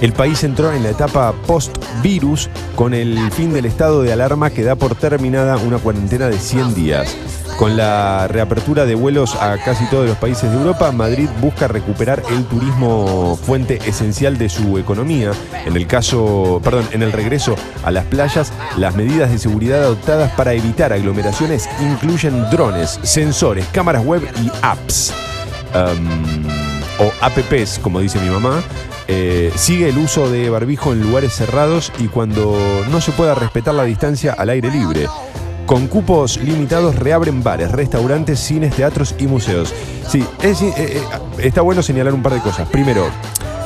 el 0.00 0.12
país 0.12 0.44
entró 0.44 0.72
en 0.72 0.84
la 0.84 0.90
etapa 0.90 1.34
post-virus 1.46 2.48
con 2.76 2.94
el 2.94 3.32
fin 3.32 3.52
del 3.52 3.66
estado 3.66 4.02
de 4.02 4.12
alarma 4.12 4.50
que 4.50 4.62
da 4.62 4.76
por 4.76 4.94
terminada 4.94 5.56
una 5.56 5.78
cuarentena 5.78 6.28
de 6.28 6.38
100 6.38 6.74
días. 6.74 7.16
Con 7.58 7.76
la 7.76 8.28
reapertura 8.28 8.86
de 8.86 8.94
vuelos 8.94 9.34
a 9.34 9.58
casi 9.58 9.84
todos 9.86 10.06
los 10.06 10.16
países 10.16 10.48
de 10.48 10.56
Europa, 10.56 10.92
Madrid 10.92 11.28
busca 11.40 11.66
recuperar 11.66 12.22
el 12.30 12.44
turismo 12.44 13.36
fuente 13.36 13.80
esencial 13.84 14.38
de 14.38 14.48
su 14.48 14.78
economía. 14.78 15.32
En 15.66 15.76
el 15.76 15.88
caso, 15.88 16.60
perdón, 16.62 16.86
en 16.92 17.02
el 17.02 17.10
regreso 17.10 17.56
a 17.82 17.90
las 17.90 18.04
playas, 18.04 18.52
las 18.76 18.94
medidas 18.94 19.32
de 19.32 19.40
seguridad 19.40 19.82
adoptadas 19.82 20.30
para 20.34 20.52
evitar 20.52 20.92
aglomeraciones 20.92 21.68
incluyen 21.80 22.48
drones, 22.48 23.00
sensores, 23.02 23.66
cámaras 23.72 24.06
web 24.06 24.22
y 24.40 24.52
apps. 24.62 25.12
O 27.00 27.12
apps, 27.20 27.80
como 27.80 27.98
dice 27.98 28.20
mi 28.20 28.30
mamá, 28.30 28.62
eh, 29.08 29.50
sigue 29.56 29.88
el 29.88 29.98
uso 29.98 30.30
de 30.30 30.48
barbijo 30.48 30.92
en 30.92 31.02
lugares 31.02 31.32
cerrados 31.32 31.92
y 31.98 32.06
cuando 32.06 32.56
no 32.88 33.00
se 33.00 33.10
pueda 33.10 33.34
respetar 33.34 33.74
la 33.74 33.82
distancia 33.82 34.32
al 34.38 34.50
aire 34.50 34.70
libre. 34.70 35.08
Con 35.68 35.86
cupos 35.86 36.38
limitados 36.38 36.96
reabren 36.96 37.42
bares, 37.42 37.70
restaurantes, 37.70 38.40
cines, 38.40 38.74
teatros 38.74 39.14
y 39.18 39.26
museos. 39.26 39.74
Sí, 40.08 40.24
es- 40.42 40.62
eh, 40.62 40.72
eh, 40.78 41.02
está 41.42 41.60
bueno 41.60 41.82
señalar 41.82 42.14
un 42.14 42.22
par 42.22 42.32
de 42.32 42.40
cosas. 42.40 42.66
Primero, 42.70 43.04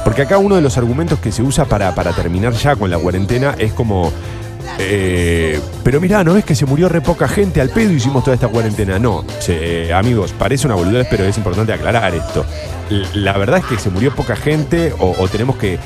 porque 0.03 0.23
acá 0.23 0.39
uno 0.39 0.57
de 0.57 0.63
los 0.63 0.77
argumentos 0.77 1.21
que 1.21 1.31
se 1.31 1.43
usa 1.45 1.65
para, 1.65 1.95
para 1.95 2.11
terminar 2.13 2.55
ya 2.55 2.75
con 2.75 2.91
la 2.91 2.99
cuarentena 2.99 3.55
es 3.57 3.73
como... 3.73 4.13
eh, 4.79 5.61
pero 5.85 6.01
mirá, 6.01 6.25
¿no 6.25 6.37
es 6.37 6.45
que 6.45 6.55
se 6.55 6.67
murió 6.67 6.89
re 6.89 7.01
poca 7.01 7.29
gente 7.29 7.61
al 7.61 7.71
pedo 7.71 7.91
y 7.93 7.97
hicimos 7.97 8.25
toda 8.25 8.35
esta 8.35 8.49
cuarentena? 8.49 8.99
No, 8.99 9.25
eh, 9.49 9.93
amigos, 9.95 10.33
parece 10.39 10.67
una 10.67 10.77
boludez, 10.77 11.07
pero 11.11 11.25
es 11.25 11.37
importante 11.37 11.73
aclarar 11.73 12.15
esto. 12.15 12.45
La 13.15 13.33
verdad 13.39 13.61
es 13.61 13.65
que 13.65 13.79
se 13.79 13.89
murió 13.89 14.15
poca 14.15 14.37
gente 14.37 14.93
o, 14.99 15.27
tenemos 15.29 15.57
que, 15.57 15.79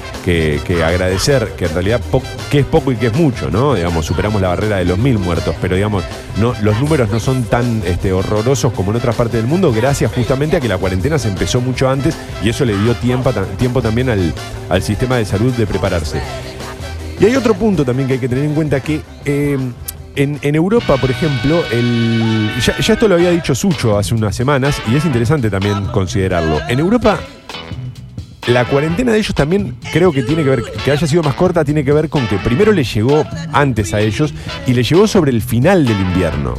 agradecer 0.85 1.53
que 1.57 1.67
en 1.67 1.75
realidad 1.75 2.01
que 2.51 2.61
es 2.61 2.67
poco 2.67 2.91
y 2.91 2.97
que 2.97 3.07
es 3.09 3.15
mucho, 3.15 3.49
¿no? 3.51 3.75
Digamos, 3.75 4.05
superamos 4.07 4.43
la 4.43 4.49
barrera 4.49 4.79
de 4.79 4.87
los 4.87 4.99
mil 4.99 5.17
muertos, 5.19 5.55
pero 5.61 5.77
digamos, 5.77 6.03
no, 6.39 6.55
los 6.63 6.81
números 6.81 7.09
no 7.11 7.21
son 7.21 7.45
tan 7.45 7.83
este, 7.87 8.13
horrorosos 8.13 8.73
como 8.73 8.91
en 8.91 8.97
otras 8.97 9.15
partes 9.15 9.41
del 9.41 9.47
mundo, 9.47 9.73
gracias 9.73 10.11
justamente 10.13 10.57
a 10.57 10.61
que 10.61 10.69
la 10.69 10.79
cuarentena 10.79 11.17
se 11.19 11.29
empezó 11.29 11.61
mucho 11.61 11.89
antes 11.89 12.17
y 12.43 12.49
eso 12.49 12.65
le 12.65 12.77
dio 12.77 12.95
tiempo, 12.95 13.33
ta- 13.33 13.45
tiempo 13.57 13.81
también 13.83 14.09
al 14.11 14.83
sistema 14.83 15.17
de 15.17 15.25
salud 15.27 15.53
de 15.53 15.67
prepararse. 15.67 16.21
Y 17.19 17.25
hay 17.25 17.37
otro 17.37 17.55
punto 17.55 17.85
también 17.85 18.09
que 18.09 18.15
hay 18.15 18.21
que 18.21 18.29
tener 18.29 18.45
en 18.45 18.55
cuenta 18.55 18.81
que 18.81 19.01
eh, 19.25 19.59
en, 20.17 20.55
Europa, 20.55 20.97
por 20.97 21.11
ejemplo, 21.11 21.63
el, 21.71 22.51
ya, 22.61 22.75
esto 22.79 23.09
lo 23.09 23.15
había 23.15 23.31
dicho 23.31 23.55
Sucho 23.55 23.99
hace 23.99 24.15
unas 24.15 24.35
semanas 24.35 24.81
y 24.91 24.97
es 24.97 25.05
interesante 25.05 25.51
también 25.51 25.87
considerarlo. 25.87 26.61
En 26.69 26.79
Europa, 26.79 27.19
la 28.49 28.65
cuarentena 28.65 29.13
de 29.13 29.19
ellos 29.19 29.35
también 29.35 29.77
creo 29.93 30.13
que 30.13 30.23
tiene 30.23 30.43
que 30.43 30.51
ver, 30.51 30.63
que 30.63 30.91
haya 30.91 31.07
sido 31.07 31.23
más 31.23 31.35
corta, 31.35 31.65
tiene 31.65 31.85
que 31.85 31.93
ver 31.93 32.09
con 32.09 32.27
que 32.27 32.37
primero 32.37 32.73
les 32.73 32.93
llegó 32.93 33.25
antes 33.53 33.93
a 33.95 34.01
ellos 34.01 34.33
y 34.67 34.73
les 34.73 34.89
llegó 34.89 35.07
sobre 35.07 35.31
el 35.31 35.43
final 35.43 35.87
del 35.87 36.01
invierno. 36.01 36.55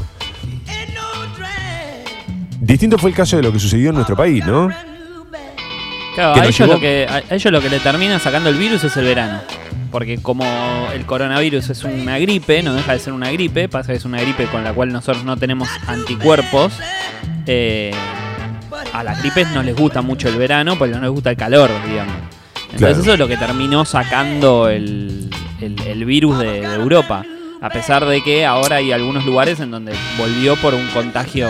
Distinto 2.59 2.97
fue 2.97 3.11
el 3.11 3.15
caso 3.15 3.37
de 3.37 3.43
lo 3.43 3.51
que 3.53 3.59
sucedió 3.59 3.89
en 3.89 3.95
nuestro 3.95 4.15
país, 4.15 4.45
¿no? 4.45 4.69
Claro, 6.17 6.34
que 6.34 6.39
a 6.39 6.43
ellos, 6.45 6.58
llevó- 6.60 6.73
lo 6.73 6.80
que, 6.80 7.08
a 7.10 7.34
ellos 7.36 7.51
lo 7.53 7.62
que 7.62 7.69
le 7.69 7.80
termina 7.80 8.19
sacando 8.19 8.49
el 8.49 8.56
virus 8.58 8.84
es 8.84 8.97
el 8.97 9.06
verano. 9.06 9.39
Porque 9.91 10.17
como 10.17 10.43
el 10.93 11.06
coronavirus 11.06 11.69
es 11.69 11.84
una 11.84 12.17
gripe, 12.19 12.62
no 12.63 12.73
deja 12.73 12.91
de 12.93 12.99
ser 12.99 13.13
una 13.13 13.32
gripe, 13.32 13.69
pasa 13.69 13.91
que 13.93 13.97
es 13.97 14.06
una 14.06 14.19
gripe 14.19 14.45
con 14.47 14.63
la 14.63 14.73
cual 14.73 14.91
nosotros 14.91 15.23
no 15.23 15.38
tenemos 15.38 15.69
anticuerpos. 15.88 16.73
eh, 17.45 17.91
a 18.93 19.03
las 19.03 19.19
gripes 19.21 19.47
no 19.51 19.63
les 19.63 19.75
gusta 19.75 20.01
mucho 20.01 20.27
el 20.27 20.36
verano 20.38 20.75
porque 20.77 20.93
no 20.95 21.01
les 21.01 21.10
gusta 21.10 21.30
el 21.30 21.38
calor, 21.38 21.69
digamos. 21.88 22.15
Entonces 22.56 22.77
Claro. 22.80 23.01
eso 23.01 23.13
es 23.13 23.19
lo 23.19 23.27
que 23.27 23.38
terminó 23.38 23.86
sacando 23.86 24.67
el, 24.69 25.30
el- 25.62 25.80
el 25.88 26.06
virus 26.06 26.38
de, 26.39 26.62
de 26.62 26.75
Europa. 26.75 27.23
A 27.62 27.69
pesar 27.69 28.06
de 28.06 28.21
que 28.23 28.45
ahora 28.45 28.75
hay 28.77 28.91
algunos 28.91 29.25
lugares 29.25 29.60
en 29.62 29.71
donde 29.71 29.93
volvió 30.17 30.56
por 30.58 30.73
un 30.73 30.86
contagio 30.88 31.47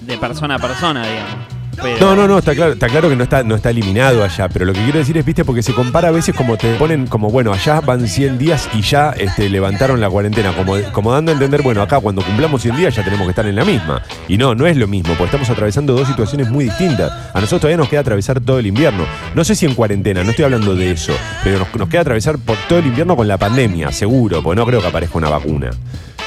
de 0.00 0.18
persona 0.18 0.54
a 0.56 0.58
persona, 0.58 1.06
digamos. 1.06 1.59
No, 2.00 2.14
no, 2.14 2.28
no, 2.28 2.38
está 2.38 2.54
claro, 2.54 2.72
está 2.72 2.88
claro 2.88 3.08
que 3.08 3.16
no 3.16 3.24
está, 3.24 3.42
no 3.42 3.54
está 3.54 3.70
eliminado 3.70 4.22
allá, 4.22 4.48
pero 4.48 4.64
lo 4.64 4.72
que 4.72 4.82
quiero 4.82 4.98
decir 4.98 5.16
es, 5.16 5.24
viste, 5.24 5.44
porque 5.44 5.62
se 5.62 5.72
compara 5.72 6.08
a 6.08 6.10
veces 6.10 6.34
como 6.34 6.56
te 6.56 6.74
ponen 6.74 7.06
como, 7.06 7.30
bueno, 7.30 7.52
allá 7.52 7.80
van 7.80 8.06
100 8.06 8.38
días 8.38 8.68
y 8.74 8.82
ya 8.82 9.10
este, 9.10 9.48
levantaron 9.48 10.00
la 10.00 10.10
cuarentena, 10.10 10.52
como, 10.54 10.76
como 10.92 11.12
dando 11.12 11.30
a 11.30 11.34
entender, 11.34 11.62
bueno, 11.62 11.80
acá 11.80 12.00
cuando 12.00 12.22
cumplamos 12.22 12.62
100 12.62 12.76
días 12.76 12.94
ya 12.94 13.02
tenemos 13.02 13.26
que 13.26 13.30
estar 13.30 13.46
en 13.46 13.56
la 13.56 13.64
misma. 13.64 14.02
Y 14.28 14.36
no, 14.36 14.54
no 14.54 14.66
es 14.66 14.76
lo 14.76 14.86
mismo, 14.86 15.14
porque 15.14 15.26
estamos 15.26 15.48
atravesando 15.48 15.94
dos 15.94 16.08
situaciones 16.08 16.50
muy 16.50 16.64
distintas. 16.64 17.10
A 17.32 17.40
nosotros 17.40 17.62
todavía 17.62 17.78
nos 17.78 17.88
queda 17.88 18.00
atravesar 18.00 18.40
todo 18.40 18.58
el 18.58 18.66
invierno. 18.66 19.04
No 19.34 19.44
sé 19.44 19.54
si 19.54 19.66
en 19.66 19.74
cuarentena, 19.74 20.22
no 20.22 20.30
estoy 20.30 20.44
hablando 20.44 20.74
de 20.74 20.90
eso, 20.90 21.14
pero 21.42 21.60
nos, 21.60 21.74
nos 21.74 21.88
queda 21.88 22.02
atravesar 22.02 22.38
por 22.38 22.56
todo 22.68 22.78
el 22.78 22.86
invierno 22.86 23.16
con 23.16 23.26
la 23.26 23.38
pandemia, 23.38 23.90
seguro, 23.92 24.42
porque 24.42 24.60
no 24.60 24.66
creo 24.66 24.80
que 24.80 24.88
aparezca 24.88 25.16
una 25.16 25.30
vacuna. 25.30 25.70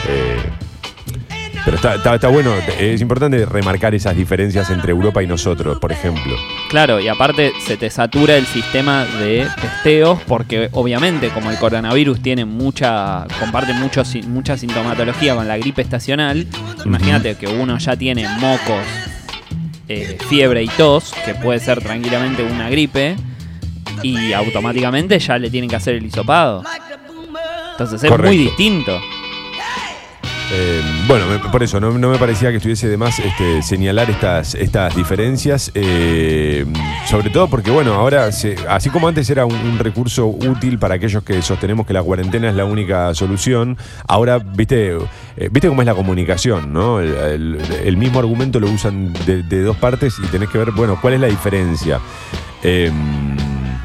Eh, 0.08 0.38
pero 1.66 1.78
está, 1.78 1.96
está- 1.96 2.16
está 2.16 2.28
bueno, 2.28 2.54
es 2.80 3.00
importante 3.02 3.46
remarcar 3.46 3.96
esas 3.96 4.16
diferencias 4.16 4.70
entre 4.70 4.92
Europa 4.92 5.24
y 5.24 5.28
nosotros, 5.28 5.80
por 5.80 5.92
ejemplo. 5.92 6.36
Claro, 6.70 7.00
y 7.00 7.08
aparte 7.08 7.54
se 7.66 7.78
te 7.78 7.90
satura 7.90 8.36
el 8.36 8.46
sistema 8.46 9.06
de 9.06 9.48
testeos 9.62 10.20
porque 10.28 10.70
obviamente 10.74 11.30
como 11.30 11.52
el 11.52 11.58
coronavirus 11.58 12.22
tiene 12.22 12.46
mucha, 12.46 13.26
comparte 13.40 13.74
mucho, 13.74 14.04
mucha 14.28 14.58
sintomatología 14.58 15.36
con 15.36 15.48
la 15.48 15.58
gripe 15.58 15.82
estacional, 15.82 16.48
imagínate 16.86 17.36
que 17.36 17.48
uno 17.48 17.78
ya 17.78 17.96
tiene 17.96 18.28
mocos, 18.40 18.84
eh, 19.88 20.18
fiebre 20.30 20.64
y 20.64 20.68
tos, 20.68 21.14
que 21.26 21.34
puede 21.36 21.60
ser 21.60 21.82
tranquilamente 21.82 22.44
una 22.44 22.70
gripe, 22.70 23.16
y 24.02 24.34
automáticamente 24.34 25.20
ya 25.20 25.38
le 25.38 25.50
tienen 25.50 25.70
que 25.70 25.76
hacer 25.76 25.96
el 25.96 26.06
hisopado. 26.06 26.64
Entonces 27.72 28.04
es 28.04 28.10
Correcto. 28.10 28.28
muy 28.34 28.38
distinto. 28.38 29.00
Eh, 30.56 30.82
bueno, 31.08 31.26
por 31.52 31.64
eso, 31.64 31.80
no, 31.80 31.98
no 31.98 32.12
me 32.12 32.20
parecía 32.20 32.52
que 32.52 32.58
estuviese 32.58 32.88
de 32.88 32.96
más 32.96 33.18
este, 33.18 33.64
señalar 33.64 34.12
estas, 34.12 34.54
estas 34.54 34.96
diferencias, 34.96 35.72
eh, 35.74 36.64
sobre 37.08 37.32
todo 37.32 37.48
porque, 37.48 37.72
bueno, 37.72 37.96
ahora, 37.96 38.28
así 38.28 38.90
como 38.92 39.08
antes 39.08 39.28
era 39.32 39.48
un, 39.48 39.80
recurso 39.80 40.28
útil 40.28 40.78
para 40.78 40.96
aquellos 40.96 41.24
que 41.24 41.42
sostenemos 41.42 41.88
que 41.88 41.94
la 41.94 42.04
cuarentena 42.04 42.50
es 42.50 42.56
la 42.56 42.66
única 42.66 43.16
solución, 43.16 43.78
ahora, 44.08 44.38
viste, 44.38 44.96
eh, 45.38 45.50
viste 45.52 45.70
cómo 45.70 45.82
es 45.82 45.88
la 45.88 45.96
comunicación, 45.96 46.72
¿no? 46.72 47.00
El 47.00 47.98
mismo 47.98 48.20
argumento 48.20 48.60
lo 48.60 48.70
usan 48.70 49.12
de, 49.26 49.42
de 49.42 49.62
dos 49.64 49.78
partes 49.78 50.20
y 50.24 50.28
tenés 50.28 50.50
que 50.50 50.60
ver, 50.60 50.72
bueno, 50.72 51.00
cuál 51.02 51.16
es 51.16 51.20
la 51.20 51.28
diferencia. 51.28 52.00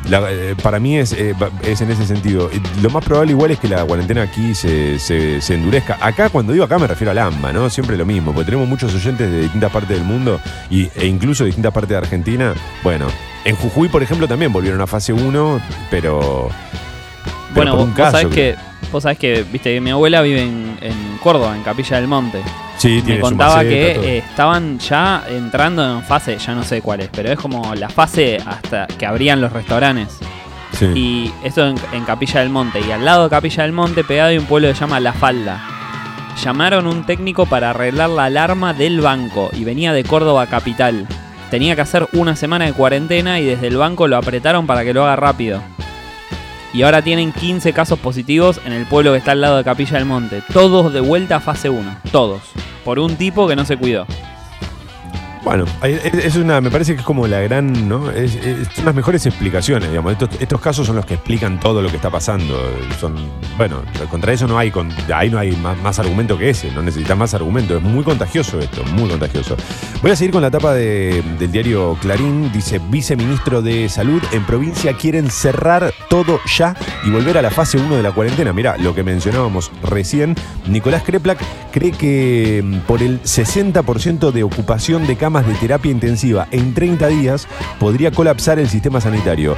La- 0.09 0.33
eh, 0.33 0.55
para 0.62 0.79
mí 0.81 0.97
es, 0.97 1.12
eh, 1.12 1.35
es 1.62 1.81
en 1.81 1.90
ese 1.90 2.07
sentido. 2.07 2.51
Lo 2.83 2.90
más 2.90 3.05
probable 3.05 3.33
igual 3.33 3.51
es 3.51 3.59
que 3.59 3.68
la 3.68 3.85
cuarentena 3.85 4.23
aquí 4.23 4.55
se, 4.55 4.99
se- 4.99 5.40
se 5.40 5.55
endurezca. 5.55 5.99
Acá, 6.01 6.31
cuando 6.31 6.53
digo 6.53 6.64
acá, 6.64 6.79
me 6.79 6.87
refiero 6.87 7.11
al 7.11 7.18
AMBA, 7.18 7.53
¿no? 7.53 7.68
Siempre 7.71 7.97
lo 7.97 8.07
mismo, 8.07 8.33
porque 8.33 8.47
tenemos 8.47 8.68
muchos 8.68 8.94
oyentes 8.94 9.31
de 9.31 9.40
distintas 9.42 9.71
partes 9.71 9.90
del 9.97 10.05
mundo 10.07 10.40
y, 10.71 10.88
e 10.97 11.07
incluso 11.07 11.44
de 11.44 11.49
distintas 11.49 11.73
partes 11.73 11.90
de 11.90 11.97
Argentina. 11.97 12.55
Bueno, 12.83 13.07
en 13.44 13.55
Jujuy, 13.57 13.88
por 13.88 14.03
ejemplo, 14.03 14.27
también 14.27 14.53
volvieron 14.53 14.81
a 14.81 14.87
fase 14.87 15.12
1, 15.12 15.61
pero... 15.90 16.49
pero 16.49 17.55
Bueno, 17.55 17.75
vos, 17.77 17.85
un 17.85 17.90
vos 17.90 17.97
caso 17.97 18.12
sabés 18.18 18.35
que, 18.35 18.57
vos 18.92 19.02
sabés 19.02 19.18
que, 19.18 19.44
viste, 19.50 19.74
que 19.74 19.80
mi 19.80 19.90
abuela 19.90 20.22
vive 20.22 20.42
en, 20.42 20.78
en 20.80 21.18
Córdoba, 21.22 21.54
en 21.56 21.62
Capilla 21.62 21.96
del 21.96 22.08
Monte. 22.08 22.40
Sí, 22.78 22.96
me 22.96 23.02
tiene 23.02 23.20
su 23.20 23.22
contaba 23.22 23.56
maceta, 23.56 23.74
que 23.74 23.94
todo. 23.94 24.04
eh, 24.04 24.18
estaban 24.18 24.78
ya 24.78 25.24
entrando 25.28 25.98
en 25.98 26.02
fase, 26.02 26.38
ya 26.38 26.54
no 26.54 26.62
sé 26.62 26.80
cuál 26.80 27.00
es, 27.00 27.08
pero 27.12 27.30
es 27.32 27.38
como 27.38 27.74
la 27.74 27.88
fase 27.88 28.38
hasta 28.46 28.86
que 28.86 29.04
abrían 29.04 29.40
los 29.40 29.52
restaurantes. 29.52 30.18
Sí. 30.78 30.86
Y 30.94 31.32
esto 31.44 31.66
en, 31.66 31.76
en 31.92 32.04
Capilla 32.04 32.40
del 32.40 32.50
Monte. 32.50 32.80
Y 32.86 32.92
al 32.92 33.04
lado 33.04 33.24
de 33.24 33.30
Capilla 33.30 33.64
del 33.64 33.72
Monte, 33.72 34.04
pegado 34.04 34.28
hay 34.28 34.38
un 34.38 34.44
pueblo 34.44 34.68
que 34.68 34.74
se 34.74 34.80
llama 34.80 35.00
La 35.00 35.12
Falda. 35.12 35.60
Llamaron 36.44 36.86
un 36.86 37.04
técnico 37.04 37.46
para 37.46 37.70
arreglar 37.70 38.10
la 38.10 38.26
alarma 38.26 38.72
del 38.74 39.00
banco 39.00 39.50
y 39.52 39.64
venía 39.64 39.92
de 39.92 40.04
Córdoba 40.04 40.46
capital. 40.46 41.08
Tenía 41.50 41.74
que 41.74 41.80
hacer 41.80 42.06
una 42.12 42.36
semana 42.36 42.66
de 42.66 42.74
cuarentena 42.74 43.40
y 43.40 43.44
desde 43.46 43.66
el 43.66 43.76
banco 43.76 44.06
lo 44.06 44.16
apretaron 44.18 44.66
para 44.66 44.84
que 44.84 44.94
lo 44.94 45.02
haga 45.04 45.16
rápido. 45.16 45.60
Y 46.72 46.83
ahora 46.83 47.02
tienen 47.02 47.33
15 47.33 47.72
casos 47.72 47.98
positivos 47.98 48.61
en 48.64 48.72
el 48.72 48.87
pueblo 48.87 49.12
que 49.12 49.18
está 49.18 49.33
al 49.33 49.40
lado 49.40 49.57
de 49.57 49.64
Capilla 49.64 49.96
del 49.96 50.04
Monte. 50.04 50.42
Todos 50.52 50.92
de 50.92 51.00
vuelta 51.00 51.37
a 51.37 51.40
fase 51.40 51.70
1. 51.70 52.00
Todos. 52.12 52.42
Por 52.85 52.98
un 52.98 53.16
tipo 53.16 53.48
que 53.48 53.57
no 53.57 53.64
se 53.64 53.76
cuidó. 53.76 54.07
Bueno, 55.44 55.64
es 55.83 56.12
es 56.14 56.37
una, 56.37 56.61
me 56.61 56.70
parece 56.70 56.92
que 56.94 57.01
es 57.01 57.05
como 57.07 57.27
la 57.27 57.40
gran, 57.40 57.88
¿no? 57.88 58.11
Es, 58.11 58.35
es- 58.35 58.85
las 58.85 58.94
mejores 58.94 59.24
explicaciones, 59.24 59.88
digamos. 59.88 60.12
Estos, 60.12 60.29
estos 60.40 60.61
casos 60.61 60.87
son 60.87 60.96
los 60.96 61.07
que 61.07 61.14
explican 61.14 61.59
todo 61.61 61.81
lo 61.81 61.88
que 61.88 61.96
está 61.96 62.11
pasando. 62.11 62.55
Son, 63.01 63.14
bueno, 63.57 63.83
contra 64.11 64.33
eso 64.33 64.46
no 64.46 64.59
hay, 64.59 64.70
con- 64.70 64.90
ahí 65.14 65.31
no 65.31 65.38
hay 65.38 65.53
más, 65.57 65.79
más 65.79 65.98
argumento 65.98 66.37
que 66.37 66.51
ese, 66.51 66.70
no 66.72 66.83
necesitas 66.83 67.16
más 67.16 67.33
argumento. 67.35 67.77
Es 67.77 67.83
muy 67.83 68.05
contagioso 68.05 68.59
esto, 68.59 68.85
muy 68.92 69.09
contagioso. 69.09 69.57
Voy 70.03 70.11
a 70.11 70.16
seguir 70.16 70.33
con 70.33 70.42
la 70.42 70.51
tapa 70.51 70.74
de- 70.74 71.22
del 71.38 71.51
diario 71.53 71.96
Clarín. 72.03 72.51
Dice, 72.53 72.81
viceministro 72.90 73.62
de 73.62 73.88
Salud 73.88 74.22
en 74.33 74.44
provincia 74.44 74.92
quieren 74.94 75.31
cerrar 75.31 75.94
todo 76.11 76.40
ya 76.59 76.74
y 77.05 77.11
volver 77.11 77.38
a 77.38 77.42
la 77.42 77.51
fase 77.51 77.79
1 77.79 77.96
de 77.96 78.03
la 78.03 78.12
cuarentena. 78.12 78.53
Mirá, 78.53 78.77
lo 78.77 78.94
que 78.94 79.03
mencionábamos 79.05 79.70
recién, 79.83 80.35
Nicolás 80.66 81.05
Kreplak 81.05 81.38
cree 81.72 81.92
que 81.92 82.62
mm, 82.64 82.79
por 82.87 83.03
el 83.03 83.22
60% 83.22 84.31
de 84.33 84.42
ocupación 84.42 85.07
de 85.07 85.16
camas 85.16 85.27
de 85.28 85.54
terapia 85.54 85.92
intensiva 85.92 86.48
en 86.50 86.72
30 86.72 87.06
días 87.08 87.46
podría 87.78 88.10
colapsar 88.10 88.58
el 88.58 88.68
sistema 88.68 88.98
sanitario. 89.00 89.56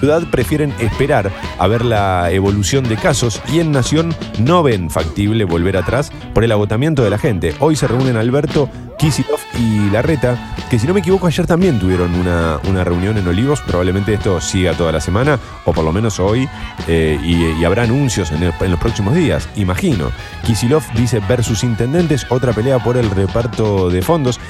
Ciudad 0.00 0.22
prefieren 0.30 0.72
esperar 0.78 1.30
a 1.58 1.66
ver 1.66 1.84
la 1.84 2.30
evolución 2.30 2.84
de 2.84 2.96
casos 2.96 3.40
y 3.52 3.60
en 3.60 3.72
Nación 3.72 4.14
no 4.38 4.62
ven 4.62 4.90
factible 4.90 5.44
volver 5.44 5.76
atrás 5.76 6.12
por 6.34 6.44
el 6.44 6.52
agotamiento 6.52 7.02
de 7.02 7.10
la 7.10 7.18
gente. 7.18 7.54
Hoy 7.58 7.76
se 7.76 7.88
reúnen 7.88 8.16
Alberto, 8.16 8.68
Kisilov 8.98 9.40
y 9.58 9.90
Larreta, 9.90 10.54
que 10.70 10.78
si 10.78 10.86
no 10.86 10.94
me 10.94 11.00
equivoco 11.00 11.26
ayer 11.26 11.46
también 11.46 11.78
tuvieron 11.78 12.14
una, 12.14 12.58
una 12.68 12.84
reunión 12.84 13.16
en 13.16 13.26
Olivos, 13.26 13.60
probablemente 13.60 14.14
esto 14.14 14.40
siga 14.40 14.74
toda 14.74 14.92
la 14.92 15.00
semana, 15.00 15.38
o 15.64 15.72
por 15.72 15.84
lo 15.84 15.92
menos 15.92 16.18
hoy, 16.20 16.48
eh, 16.86 17.18
y, 17.22 17.64
habrá 17.64 17.84
anuncios 17.84 18.32
en, 18.32 18.42
en 18.42 18.70
los 18.70 18.80
próximos 18.80 19.14
días, 19.14 19.48
imagino. 19.56 20.10
Kisilov 20.46 20.82
dice 20.94 21.20
versus 21.28 21.64
intendentes, 21.64 22.26
otra 22.30 22.52
pelea 22.52 22.78
por 22.78 22.96
el 22.96 23.10
reparto 23.10 23.88
de 23.88 24.02
fondos. 24.02 24.40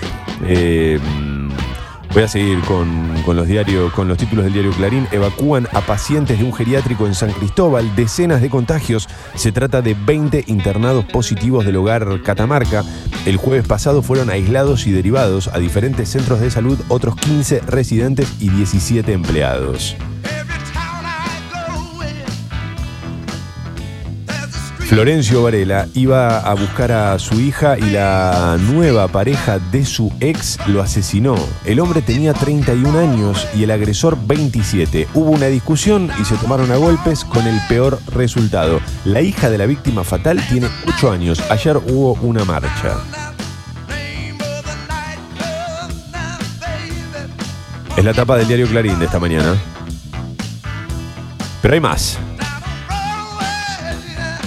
Eh, 0.44 0.98
Voy 2.14 2.22
a 2.22 2.28
seguir 2.28 2.60
con, 2.62 3.22
con 3.24 3.36
los 3.36 3.46
diarios, 3.46 3.92
con 3.92 4.08
los 4.08 4.16
títulos 4.16 4.44
del 4.44 4.54
diario 4.54 4.72
Clarín. 4.72 5.06
Evacúan 5.12 5.68
a 5.72 5.82
pacientes 5.82 6.38
de 6.38 6.44
un 6.44 6.54
geriátrico 6.54 7.06
en 7.06 7.14
San 7.14 7.30
Cristóbal. 7.32 7.94
Decenas 7.94 8.40
de 8.40 8.50
contagios. 8.50 9.08
Se 9.34 9.52
trata 9.52 9.82
de 9.82 9.94
20 9.94 10.44
internados 10.46 11.04
positivos 11.04 11.64
del 11.64 11.76
hogar 11.76 12.22
Catamarca. 12.22 12.82
El 13.26 13.36
jueves 13.36 13.66
pasado 13.66 14.02
fueron 14.02 14.30
aislados 14.30 14.86
y 14.86 14.92
derivados 14.92 15.48
a 15.48 15.58
diferentes 15.58 16.08
centros 16.08 16.40
de 16.40 16.50
salud 16.50 16.78
otros 16.88 17.14
15 17.16 17.60
residentes 17.60 18.32
y 18.40 18.48
17 18.48 19.12
empleados. 19.12 19.96
Florencio 24.88 25.42
Varela 25.42 25.86
iba 25.92 26.38
a 26.38 26.54
buscar 26.54 26.92
a 26.92 27.18
su 27.18 27.38
hija 27.38 27.76
y 27.78 27.90
la 27.90 28.56
nueva 28.58 29.06
pareja 29.06 29.58
de 29.58 29.84
su 29.84 30.10
ex 30.18 30.58
lo 30.66 30.80
asesinó. 30.80 31.34
El 31.66 31.80
hombre 31.80 32.00
tenía 32.00 32.32
31 32.32 32.98
años 32.98 33.46
y 33.54 33.64
el 33.64 33.70
agresor 33.70 34.16
27. 34.26 35.06
Hubo 35.12 35.30
una 35.30 35.48
discusión 35.48 36.10
y 36.18 36.24
se 36.24 36.36
tomaron 36.36 36.72
a 36.72 36.76
golpes 36.76 37.26
con 37.26 37.46
el 37.46 37.60
peor 37.68 38.00
resultado. 38.06 38.80
La 39.04 39.20
hija 39.20 39.50
de 39.50 39.58
la 39.58 39.66
víctima 39.66 40.04
fatal 40.04 40.42
tiene 40.48 40.68
8 40.86 41.10
años. 41.10 41.42
Ayer 41.50 41.76
hubo 41.76 42.14
una 42.22 42.46
marcha. 42.46 42.96
Es 47.94 48.04
la 48.04 48.14
tapa 48.14 48.38
del 48.38 48.48
diario 48.48 48.66
Clarín 48.66 48.98
de 48.98 49.04
esta 49.04 49.18
mañana. 49.18 49.54
Pero 51.60 51.74
hay 51.74 51.80
más. 51.80 52.18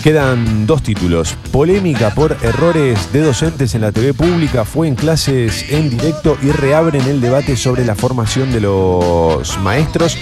Quedan 0.03 0.65
dos 0.65 0.81
títulos. 0.81 1.37
Polémica 1.51 2.09
por 2.15 2.35
errores 2.41 3.13
de 3.13 3.21
docentes 3.21 3.75
en 3.75 3.81
la 3.81 3.91
TV 3.91 4.15
pública. 4.15 4.65
Fue 4.65 4.87
en 4.87 4.95
clases 4.95 5.65
en 5.69 5.91
directo 5.91 6.39
y 6.41 6.49
reabren 6.51 7.05
el 7.07 7.21
debate 7.21 7.55
sobre 7.55 7.85
la 7.85 7.93
formación 7.93 8.51
de 8.51 8.61
los 8.61 9.59
maestros. 9.59 10.17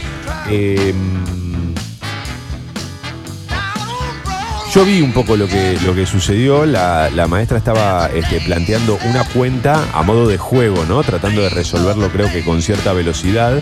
Eh, 0.49 0.93
yo 4.75 4.83
vi 4.83 5.01
un 5.01 5.13
poco 5.13 5.37
lo 5.37 5.47
que, 5.47 5.79
lo 5.85 5.95
que 5.95 6.05
sucedió. 6.05 6.65
La, 6.65 7.09
la 7.09 7.27
maestra 7.27 7.57
estaba 7.57 8.09
este, 8.13 8.41
planteando 8.41 8.99
una 9.05 9.23
cuenta 9.23 9.87
a 9.93 10.03
modo 10.03 10.27
de 10.27 10.37
juego, 10.37 10.83
¿no? 10.89 11.01
Tratando 11.03 11.41
de 11.41 11.49
resolverlo, 11.49 12.09
creo 12.09 12.29
que 12.29 12.43
con 12.43 12.61
cierta 12.61 12.91
velocidad. 12.91 13.61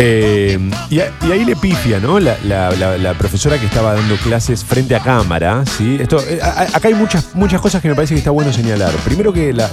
Eh, 0.00 0.56
y, 0.90 1.00
ahí 1.00 1.44
le 1.44 1.56
pifia, 1.56 1.98
¿no? 1.98 2.20
La, 2.20 2.36
la- 2.44 2.70
la- 2.70 2.96
la 2.96 3.14
profesora 3.14 3.58
que 3.58 3.66
estaba 3.66 3.94
dando 3.94 4.14
clases 4.18 4.64
frente 4.64 4.94
a 4.94 5.00
cámara, 5.00 5.64
¿sí? 5.66 5.96
Esto, 6.00 6.20
eh, 6.20 6.38
a- 6.40 6.68
acá 6.72 6.86
hay 6.86 6.94
muchas, 6.94 7.34
muchas 7.34 7.60
cosas 7.60 7.82
que 7.82 7.88
me 7.88 7.96
parece 7.96 8.14
que 8.14 8.18
está 8.18 8.30
bueno 8.30 8.52
señalar. 8.52 8.92
Primero 9.04 9.32
que 9.32 9.52
la, 9.52 9.68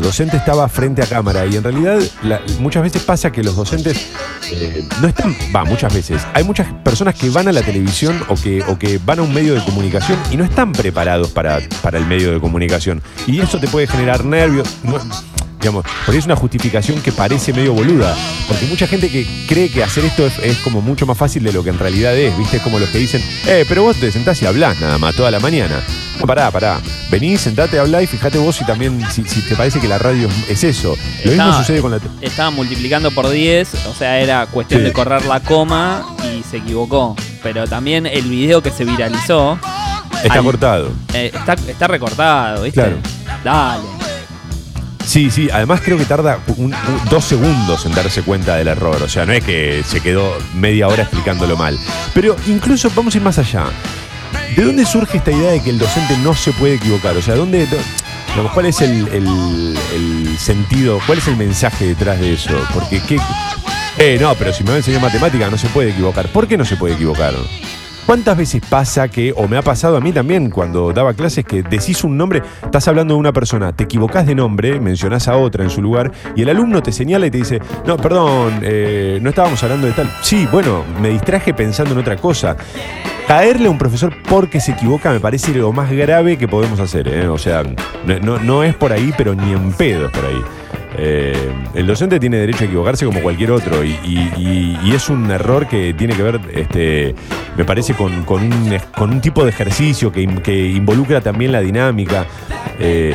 docente 0.00 0.38
estaba 0.38 0.66
frente 0.70 1.02
a 1.02 1.06
cámara 1.06 1.44
y 1.44 1.56
en 1.56 1.62
realidad 1.62 1.98
muchas 2.58 2.82
veces 2.82 3.02
pasa 3.02 3.30
que 3.30 3.42
los 3.42 3.54
docentes 3.54 4.06
eh, 4.50 4.82
no 5.02 5.08
están, 5.08 5.36
va, 5.54 5.64
muchas 5.66 5.92
veces. 5.92 6.22
Hay 6.32 6.42
muchas 6.44 6.66
personas 6.82 7.14
que 7.14 7.28
van 7.28 7.46
a 7.46 7.52
la 7.52 7.60
televisión 7.60 8.18
o 8.28 8.36
que, 8.36 8.62
o 8.66 8.78
que 8.78 8.98
van 9.04 9.18
a 9.18 9.22
un 9.22 9.34
medio 9.34 9.52
de 9.54 9.62
comunicación 9.62 10.18
y 10.30 10.38
no 10.38 10.44
están 10.44 10.72
preparados 10.72 11.28
para, 11.28 11.58
para 11.82 11.98
el 11.98 12.06
medio 12.06 12.32
de 12.32 12.40
comunicación. 12.40 13.02
Y 13.26 13.40
eso 13.40 13.58
te 13.58 13.68
puede 13.68 13.86
generar 13.88 14.24
nervios. 14.24 14.68
Digamos, 15.64 15.84
por 16.04 16.12
ahí 16.12 16.18
es 16.18 16.26
una 16.26 16.36
justificación 16.36 17.00
que 17.00 17.10
parece 17.10 17.54
medio 17.54 17.72
boluda. 17.72 18.14
Porque 18.46 18.66
mucha 18.66 18.86
gente 18.86 19.08
que 19.10 19.26
cree 19.48 19.70
que 19.70 19.82
hacer 19.82 20.04
esto 20.04 20.26
es, 20.26 20.38
es 20.40 20.58
como 20.58 20.82
mucho 20.82 21.06
más 21.06 21.16
fácil 21.16 21.42
de 21.42 21.54
lo 21.54 21.64
que 21.64 21.70
en 21.70 21.78
realidad 21.78 22.14
es, 22.14 22.36
¿viste? 22.36 22.58
Es 22.58 22.62
como 22.62 22.78
los 22.78 22.90
que 22.90 22.98
dicen, 22.98 23.22
eh, 23.46 23.64
pero 23.66 23.82
vos 23.82 23.96
te 23.96 24.12
sentás 24.12 24.42
y 24.42 24.46
hablás 24.46 24.78
nada 24.78 24.98
más 24.98 25.14
toda 25.14 25.30
la 25.30 25.40
mañana. 25.40 25.80
No, 26.20 26.26
pará, 26.26 26.50
pará. 26.50 26.80
Vení, 27.10 27.38
sentate, 27.38 27.78
hablá 27.78 28.02
y 28.02 28.06
fíjate 28.06 28.36
vos 28.38 28.56
si 28.56 28.66
también, 28.66 29.00
si, 29.10 29.24
si 29.24 29.40
te 29.40 29.56
parece 29.56 29.80
que 29.80 29.88
la 29.88 29.96
radio 29.98 30.28
es 30.48 30.62
es 30.62 30.76
eso. 30.76 30.90
Lo 31.24 31.30
mismo 31.30 31.44
Estaba- 31.46 31.58
sucede 31.58 31.80
con 31.80 31.90
la... 31.92 31.98
Estaba 32.20 32.50
multiplicando 32.50 33.10
por 33.10 33.30
10, 33.30 33.74
o 33.86 33.94
sea, 33.94 34.20
era 34.20 34.44
cuestión 34.46 34.80
Sí. 34.82 34.84
de 34.86 34.92
correr 34.92 35.24
la 35.24 35.40
coma 35.40 36.04
y 36.38 36.42
se 36.42 36.58
equivocó. 36.58 37.16
Pero 37.42 37.66
también 37.66 38.04
el 38.06 38.24
video 38.28 38.62
que 38.62 38.70
se 38.70 38.84
viralizó 38.84 39.58
Está 40.22 40.34
Al- 40.34 40.44
cortado. 40.44 40.92
eh, 41.14 41.30
está, 41.34 41.54
está 41.54 41.86
recortado, 41.88 42.62
¿viste? 42.64 42.80
Claro. 42.82 42.96
Dale. 43.42 44.03
Sí, 45.04 45.30
sí, 45.30 45.48
además 45.52 45.80
creo 45.84 45.98
que 45.98 46.04
tarda 46.06 46.38
dos 47.10 47.24
segundos 47.24 47.84
en 47.86 47.92
darse 47.94 48.22
cuenta 48.22 48.56
del 48.56 48.68
error, 48.68 49.02
o 49.02 49.08
sea, 49.08 49.26
no 49.26 49.32
es 49.32 49.44
que 49.44 49.82
se 49.86 50.00
quedó 50.00 50.36
media 50.54 50.88
hora 50.88 51.02
explicándolo 51.02 51.56
mal. 51.56 51.78
Pero 52.14 52.36
incluso 52.46 52.90
vamos 52.94 53.14
a 53.14 53.18
ir 53.18 53.22
más 53.22 53.38
allá. 53.38 53.64
¿De 54.56 54.64
dónde 54.64 54.86
surge 54.86 55.18
esta 55.18 55.30
idea 55.30 55.50
de 55.52 55.60
que 55.62 55.70
el 55.70 55.78
docente 55.78 56.16
no 56.18 56.34
se 56.34 56.52
puede 56.52 56.74
equivocar? 56.74 57.16
O 57.16 57.22
sea, 57.22 57.34
¿dónde, 57.34 57.66
¿cuál 58.52 58.66
es 58.66 58.80
el, 58.80 59.06
el- 59.08 59.78
el 59.94 60.38
sentido, 60.38 60.98
cuál 61.06 61.18
es 61.18 61.28
el 61.28 61.36
mensaje 61.36 61.86
detrás 61.86 62.18
de 62.20 62.32
eso? 62.34 62.50
Porque, 62.72 63.00
¿qué? 63.06 63.18
Eh, 63.98 64.18
no, 64.20 64.34
pero 64.34 64.52
si 64.52 64.64
me 64.64 64.70
va 64.70 64.74
a 64.74 64.78
enseñar 64.78 65.00
matemática 65.02 65.48
no 65.50 65.58
se 65.58 65.68
puede 65.68 65.90
equivocar. 65.90 66.28
¿Por 66.28 66.48
qué 66.48 66.56
no 66.56 66.64
se 66.64 66.76
puede 66.76 66.94
equivocar? 66.94 67.34
¿Cuántas 68.06 68.36
veces 68.36 68.60
pasa 68.68 69.08
que, 69.08 69.32
o 69.34 69.48
me 69.48 69.56
ha 69.56 69.62
pasado 69.62 69.96
a 69.96 70.00
mí 70.00 70.12
también 70.12 70.50
cuando 70.50 70.92
daba 70.92 71.14
clases, 71.14 71.42
que 71.46 71.62
decís 71.62 72.04
un 72.04 72.18
nombre, 72.18 72.42
estás 72.62 72.86
hablando 72.86 73.14
de 73.14 73.20
una 73.20 73.32
persona, 73.32 73.72
te 73.74 73.84
equivocás 73.84 74.26
de 74.26 74.34
nombre, 74.34 74.78
mencionás 74.78 75.26
a 75.26 75.36
otra 75.38 75.64
en 75.64 75.70
su 75.70 75.80
lugar, 75.80 76.12
y 76.36 76.42
el 76.42 76.50
alumno 76.50 76.82
te 76.82 76.92
señala 76.92 77.26
y 77.26 77.30
te 77.30 77.38
dice, 77.38 77.60
no, 77.86 77.96
perdón, 77.96 78.60
eh, 78.62 79.18
no 79.22 79.30
estábamos 79.30 79.62
hablando 79.62 79.86
de 79.86 79.94
tal. 79.94 80.10
Sí, 80.20 80.46
bueno, 80.52 80.84
me 81.00 81.08
distraje 81.08 81.54
pensando 81.54 81.94
en 81.94 82.00
otra 82.00 82.16
cosa. 82.18 82.56
Caerle 83.26 83.68
a 83.68 83.70
un 83.70 83.78
profesor 83.78 84.12
porque 84.28 84.60
se 84.60 84.72
equivoca 84.72 85.10
me 85.10 85.18
parece 85.18 85.54
lo 85.54 85.72
más 85.72 85.90
grave 85.90 86.36
que 86.36 86.46
podemos 86.46 86.78
hacer. 86.80 87.08
¿eh? 87.08 87.26
O 87.26 87.38
sea, 87.38 87.62
no, 88.22 88.38
no- 88.38 88.62
es 88.62 88.74
por 88.74 88.92
ahí, 88.92 89.14
pero 89.16 89.34
ni 89.34 89.50
en 89.52 89.72
pedo 89.72 90.06
es 90.06 90.10
por 90.12 90.26
ahí. 90.26 90.42
Eh, 90.96 91.36
el 91.74 91.86
docente 91.86 92.20
tiene 92.20 92.36
derecho 92.36 92.64
a 92.64 92.66
equivocarse 92.66 93.04
como 93.04 93.20
cualquier 93.20 93.50
otro 93.50 93.84
y, 93.84 93.94
es 94.94 95.08
un 95.08 95.28
error 95.28 95.66
que 95.66 95.92
tiene 95.92 96.14
que 96.14 96.22
ver, 96.22 96.40
este, 96.54 97.16
me 97.56 97.64
parece, 97.64 97.94
con, 97.94 98.24
un, 98.28 99.20
tipo 99.20 99.42
de 99.42 99.50
ejercicio 99.50 100.12
que, 100.12 100.22
in- 100.22 100.38
que 100.38 100.68
involucra 100.68 101.20
también 101.20 101.50
la 101.50 101.60
dinámica. 101.60 102.26
Eh, 102.78 103.12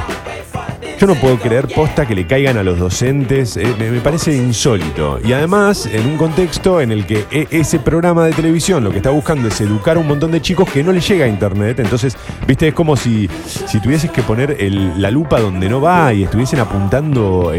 yo 0.99 1.07
no 1.07 1.15
puedo 1.15 1.37
creer 1.37 1.69
posta 1.73 2.05
que 2.05 2.13
le 2.13 2.27
caigan 2.27 2.57
a 2.57 2.63
los 2.63 2.77
docentes, 2.77 3.55
eh, 3.55 3.73
me, 3.79 4.01
parece 4.01 4.35
insólito. 4.35 5.17
Y 5.23 5.31
además, 5.31 5.85
en 5.85 6.05
un 6.05 6.17
contexto 6.17 6.81
en 6.81 6.91
el 6.91 7.05
que 7.05 7.25
ese 7.51 7.79
programa 7.79 8.25
de 8.25 8.33
televisión 8.33 8.83
lo 8.83 8.91
que 8.91 8.97
está 8.97 9.09
buscando 9.09 9.47
es 9.47 9.61
educar 9.61 9.95
a 9.95 10.01
un 10.01 10.07
montón 10.09 10.31
de 10.31 10.41
chicos 10.41 10.69
que 10.69 10.83
no 10.83 10.91
les 10.91 11.07
llega 11.07 11.23
a 11.23 11.29
internet. 11.29 11.79
Entonces, 11.79 12.17
viste, 12.45 12.67
es 12.67 12.73
como 12.73 12.97
si, 12.97 13.29
si 13.45 13.79
tuvieses 13.79 14.11
que 14.11 14.23
poner 14.23 14.57
la 14.97 15.09
lupa 15.09 15.39
donde 15.39 15.69
no 15.69 15.79
va 15.79 16.13
y 16.13 16.23
estuviesen 16.23 16.59
apuntando 16.59 17.53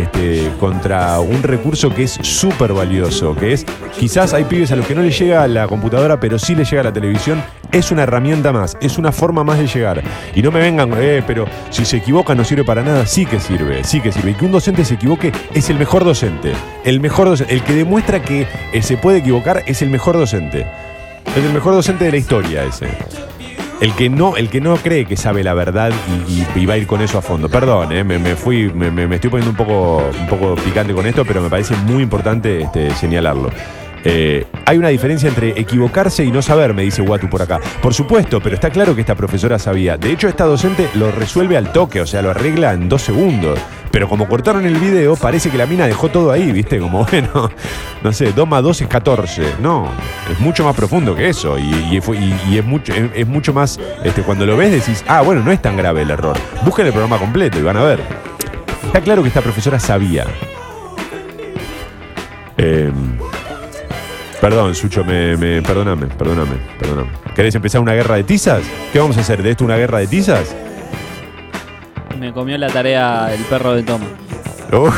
contra 0.58 1.20
un 1.20 1.42
recurso 1.42 1.90
que 1.94 2.04
es 2.04 2.12
súper 2.22 2.72
valioso, 2.72 3.34
que 3.34 3.52
es 3.52 3.64
quizás 3.98 4.34
hay 4.34 4.44
pibes 4.44 4.70
a 4.72 4.76
los 4.76 4.86
que 4.86 4.94
no 4.94 5.02
les 5.02 5.18
llega 5.18 5.46
la 5.48 5.66
computadora, 5.66 6.20
pero 6.20 6.38
sí 6.38 6.54
les 6.54 6.70
llega 6.70 6.82
la 6.82 6.92
televisión. 6.92 7.42
Es 7.72 7.90
una 7.90 8.02
herramienta 8.02 8.52
más, 8.52 8.76
es 8.80 8.98
una 8.98 9.12
forma 9.12 9.44
más 9.44 9.58
de 9.58 9.66
llegar. 9.66 10.02
Y 10.34 10.42
no 10.42 10.50
me 10.50 10.60
vengan, 10.60 10.92
eh, 10.96 11.22
pero 11.26 11.46
si 11.70 11.84
se 11.84 11.98
equivoca 11.98 12.34
no 12.34 12.44
sirve 12.44 12.64
para 12.64 12.82
nada. 12.82 13.06
Sí 13.06 13.24
que 13.26 13.38
sirve, 13.38 13.84
sí 13.84 14.00
que 14.00 14.12
sirve. 14.12 14.32
Y 14.32 14.34
que 14.34 14.44
un 14.44 14.52
docente 14.52 14.84
se 14.84 14.94
equivoque 14.94 15.32
es 15.54 15.70
el 15.70 15.78
mejor 15.78 16.04
docente. 16.04 16.52
El 16.84 17.00
mejor 17.00 17.28
docente. 17.28 17.54
El 17.54 17.62
que 17.62 17.74
demuestra 17.74 18.22
que 18.22 18.46
eh, 18.72 18.82
se 18.82 18.96
puede 18.96 19.18
equivocar 19.18 19.62
es 19.66 19.82
el 19.82 19.90
mejor 19.90 20.16
docente. 20.16 20.66
Es 21.36 21.44
el 21.44 21.52
mejor 21.52 21.74
docente 21.74 22.04
de 22.04 22.10
la 22.10 22.16
historia 22.16 22.64
ese. 22.64 22.88
El 23.80 23.94
que 23.94 24.10
no, 24.10 24.36
el 24.36 24.50
que 24.50 24.60
no 24.60 24.76
cree 24.76 25.06
que 25.06 25.16
sabe 25.16 25.42
la 25.42 25.54
verdad 25.54 25.90
y, 26.28 26.66
va 26.66 26.74
a 26.74 26.76
ir 26.76 26.86
con 26.86 27.00
eso 27.00 27.16
a 27.16 27.22
fondo. 27.22 27.48
Perdón, 27.48 27.92
eh, 27.92 28.04
me, 28.04 28.36
fui, 28.36 28.70
me 28.70 29.14
estoy 29.14 29.30
poniendo 29.30 29.50
un 29.50 29.56
poco, 29.56 30.02
un 30.20 30.26
poco 30.26 30.54
picante 30.56 30.92
con 30.92 31.06
esto, 31.06 31.24
pero 31.24 31.40
me 31.40 31.48
parece 31.48 31.74
muy 31.86 32.02
importante 32.02 32.60
este, 32.60 32.90
señalarlo. 32.90 33.50
Eh, 34.04 34.46
hay 34.64 34.78
una 34.78 34.88
diferencia 34.88 35.28
entre 35.28 35.50
equivocarse 35.60 36.24
y 36.24 36.30
no 36.30 36.42
saber, 36.42 36.74
me 36.74 36.82
dice 36.82 37.02
Watu 37.02 37.28
por 37.28 37.42
acá. 37.42 37.60
Por 37.82 37.94
supuesto, 37.94 38.40
pero 38.40 38.54
está 38.54 38.70
claro 38.70 38.94
que 38.94 39.02
esta 39.02 39.14
profesora 39.14 39.58
sabía. 39.58 39.96
De 39.96 40.10
hecho, 40.12 40.28
esta 40.28 40.44
docente 40.44 40.88
lo 40.94 41.10
resuelve 41.10 41.56
al 41.56 41.72
toque, 41.72 42.00
o 42.00 42.06
sea, 42.06 42.22
lo 42.22 42.30
arregla 42.30 42.72
en 42.72 42.88
dos 42.88 43.02
segundos. 43.02 43.58
Pero 43.90 44.08
como 44.08 44.28
cortaron 44.28 44.64
el 44.64 44.76
video, 44.76 45.16
parece 45.16 45.50
que 45.50 45.58
la 45.58 45.66
mina 45.66 45.86
dejó 45.86 46.08
todo 46.08 46.30
ahí, 46.30 46.52
¿viste? 46.52 46.78
Como, 46.78 47.04
bueno, 47.10 47.50
no 48.02 48.12
sé, 48.12 48.32
2 48.32 48.48
más 48.48 48.62
2 48.62 48.82
es 48.82 48.88
14. 48.88 49.42
No, 49.60 49.88
es 50.30 50.38
mucho 50.38 50.64
más 50.64 50.76
profundo 50.76 51.14
que 51.14 51.28
eso. 51.28 51.58
Y, 51.58 51.96
es, 51.96 52.64
mucho, 52.64 52.92
es 52.92 53.26
mucho 53.26 53.52
más, 53.52 53.80
este, 54.04 54.22
cuando 54.22 54.46
lo 54.46 54.56
ves 54.56 54.70
decís, 54.70 55.04
ah, 55.08 55.22
bueno, 55.22 55.42
no 55.42 55.50
es 55.50 55.60
tan 55.60 55.76
grave 55.76 56.02
el 56.02 56.10
error. 56.10 56.36
Busquen 56.64 56.86
el 56.86 56.92
programa 56.92 57.18
completo 57.18 57.58
y 57.58 57.62
van 57.62 57.76
a 57.76 57.82
ver. 57.82 58.00
Está 58.86 59.00
claro 59.00 59.22
que 59.22 59.28
esta 59.28 59.40
profesora 59.40 59.78
sabía. 59.78 60.24
Eh, 62.56 62.92
perdón, 64.40 64.74
Sucho, 64.74 65.04
me, 65.04 65.36
me- 65.36 65.62
perdóname, 65.62 66.06
perdóname, 66.06 66.56
perdóname. 66.78 67.10
¿Querés 67.34 67.54
empezar 67.54 67.80
una 67.80 67.94
guerra 67.94 68.16
de 68.16 68.24
tizas? 68.24 68.62
¿Qué 68.92 68.98
vamos 68.98 69.16
a 69.16 69.20
hacer? 69.20 69.42
¿De 69.42 69.50
esto 69.50 69.64
una 69.64 69.76
guerra 69.76 69.98
de 69.98 70.06
tizas? 70.06 70.54
Me 72.18 72.32
comió 72.32 72.58
la 72.58 72.68
tarea 72.68 73.32
el 73.32 73.42
perro 73.44 73.74
de 73.74 73.82
Toma. 73.82 74.06
Uf, 74.72 74.94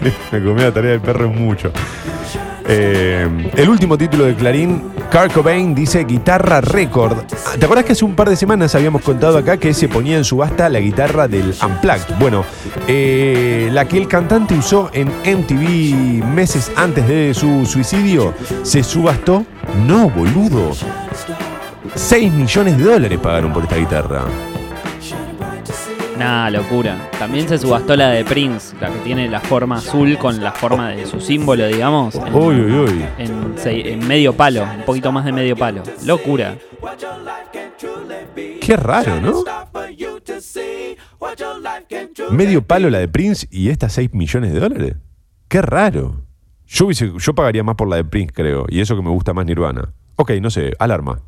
me 0.32 0.42
comí 0.42 0.60
la 0.62 0.72
tarea 0.72 0.90
del 0.92 1.00
perro 1.00 1.28
mucho. 1.30 1.72
Eh, 2.72 3.50
el 3.56 3.68
último 3.68 3.98
título 3.98 4.26
de 4.26 4.36
Clarín, 4.36 4.80
Kurt 5.10 5.32
Cobain 5.32 5.74
dice 5.74 6.04
guitarra 6.04 6.60
récord. 6.60 7.18
¿Te 7.58 7.64
acordás 7.64 7.84
que 7.84 7.92
hace 7.92 8.04
un 8.04 8.14
par 8.14 8.30
de 8.30 8.36
semanas 8.36 8.76
habíamos 8.76 9.02
contado 9.02 9.38
acá 9.38 9.56
que 9.56 9.74
se 9.74 9.88
ponía 9.88 10.16
en 10.16 10.22
subasta 10.22 10.68
la 10.68 10.78
guitarra 10.78 11.26
del 11.26 11.52
Unplugged? 11.60 12.14
Bueno, 12.20 12.44
eh, 12.86 13.70
la 13.72 13.86
que 13.86 13.98
el 13.98 14.06
cantante 14.06 14.54
usó 14.54 14.88
en 14.92 15.08
MTV 15.08 16.24
meses 16.24 16.70
antes 16.76 17.08
de 17.08 17.34
su 17.34 17.66
suicidio, 17.66 18.34
se 18.62 18.84
subastó. 18.84 19.44
No, 19.84 20.08
boludo. 20.08 20.70
6 21.96 22.32
millones 22.32 22.78
de 22.78 22.84
dólares 22.84 23.18
pagaron 23.20 23.52
por 23.52 23.64
esta 23.64 23.76
guitarra. 23.78 24.26
Nah, 26.20 26.50
locura. 26.50 27.08
También 27.18 27.48
se 27.48 27.56
subastó 27.56 27.96
la 27.96 28.10
de 28.10 28.26
Prince, 28.26 28.76
la 28.78 28.90
que 28.90 28.98
tiene 28.98 29.26
la 29.26 29.40
forma 29.40 29.76
azul 29.78 30.18
con 30.18 30.42
la 30.44 30.52
forma 30.52 30.90
de 30.90 31.06
su 31.06 31.18
símbolo, 31.18 31.66
digamos. 31.66 32.14
En, 32.14 32.34
Uy, 32.34 32.56
uy, 32.60 32.72
uy. 32.78 33.04
en 33.64 34.06
medio 34.06 34.34
palo, 34.34 34.64
un 34.64 34.82
poquito 34.84 35.10
más 35.12 35.24
de 35.24 35.32
medio 35.32 35.56
palo. 35.56 35.82
Locura. 36.04 36.56
Qué 38.60 38.76
raro, 38.76 39.18
¿no? 39.22 39.44
Medio 42.30 42.62
palo 42.66 42.90
la 42.90 42.98
de 42.98 43.08
Prince 43.08 43.46
y 43.50 43.70
estas 43.70 43.94
6 43.94 44.12
millones 44.12 44.52
de 44.52 44.60
dólares. 44.60 44.96
Qué 45.48 45.62
raro. 45.62 46.26
Yo, 46.66 46.84
hubiese- 46.86 47.12
yo 47.18 47.34
pagaría 47.34 47.64
más 47.64 47.76
por 47.76 47.88
la 47.88 47.96
de 47.96 48.04
Prince, 48.04 48.32
creo. 48.34 48.66
Y 48.68 48.80
eso 48.80 48.94
que 48.94 49.02
me 49.02 49.08
gusta 49.10 49.32
más 49.32 49.46
Nirvana. 49.46 49.94
Ok, 50.16 50.32
no 50.42 50.50
sé, 50.50 50.72
alarma. 50.78 51.20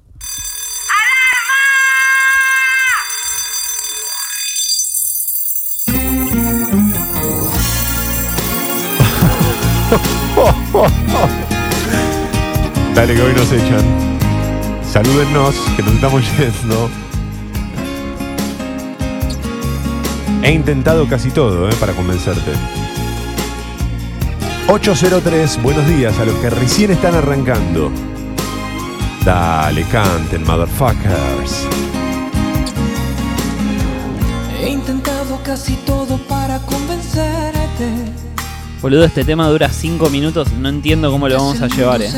Dale 12.94 13.14
que 13.14 13.22
hoy 13.22 13.32
nos 13.34 13.52
echan. 13.52 13.84
Salúdennos, 14.82 15.54
que 15.76 15.82
nos 15.82 15.94
estamos 15.94 16.22
yendo. 16.36 16.90
He 20.42 20.52
intentado 20.52 21.08
casi 21.08 21.30
todo, 21.30 21.68
¿eh? 21.68 21.74
Para 21.78 21.92
convencerte. 21.92 22.52
803, 24.68 25.62
buenos 25.62 25.86
días 25.86 26.18
a 26.18 26.24
los 26.24 26.34
que 26.36 26.50
recién 26.50 26.90
están 26.90 27.14
arrancando. 27.14 27.92
Dale, 29.24 29.84
canten, 29.84 30.44
motherfuckers. 30.44 31.68
He 34.60 34.70
intentado 34.70 35.38
casi 35.44 35.74
todo 35.86 36.18
para 36.26 36.58
convencerte. 36.60 38.21
Boludo, 38.82 39.04
este 39.04 39.24
tema 39.24 39.46
dura 39.48 39.68
5 39.68 40.10
minutos. 40.10 40.52
No 40.52 40.68
entiendo 40.68 41.10
cómo 41.12 41.28
lo 41.28 41.36
vamos 41.36 41.60
a 41.62 41.68
llevar, 41.68 42.02
eh. 42.02 42.10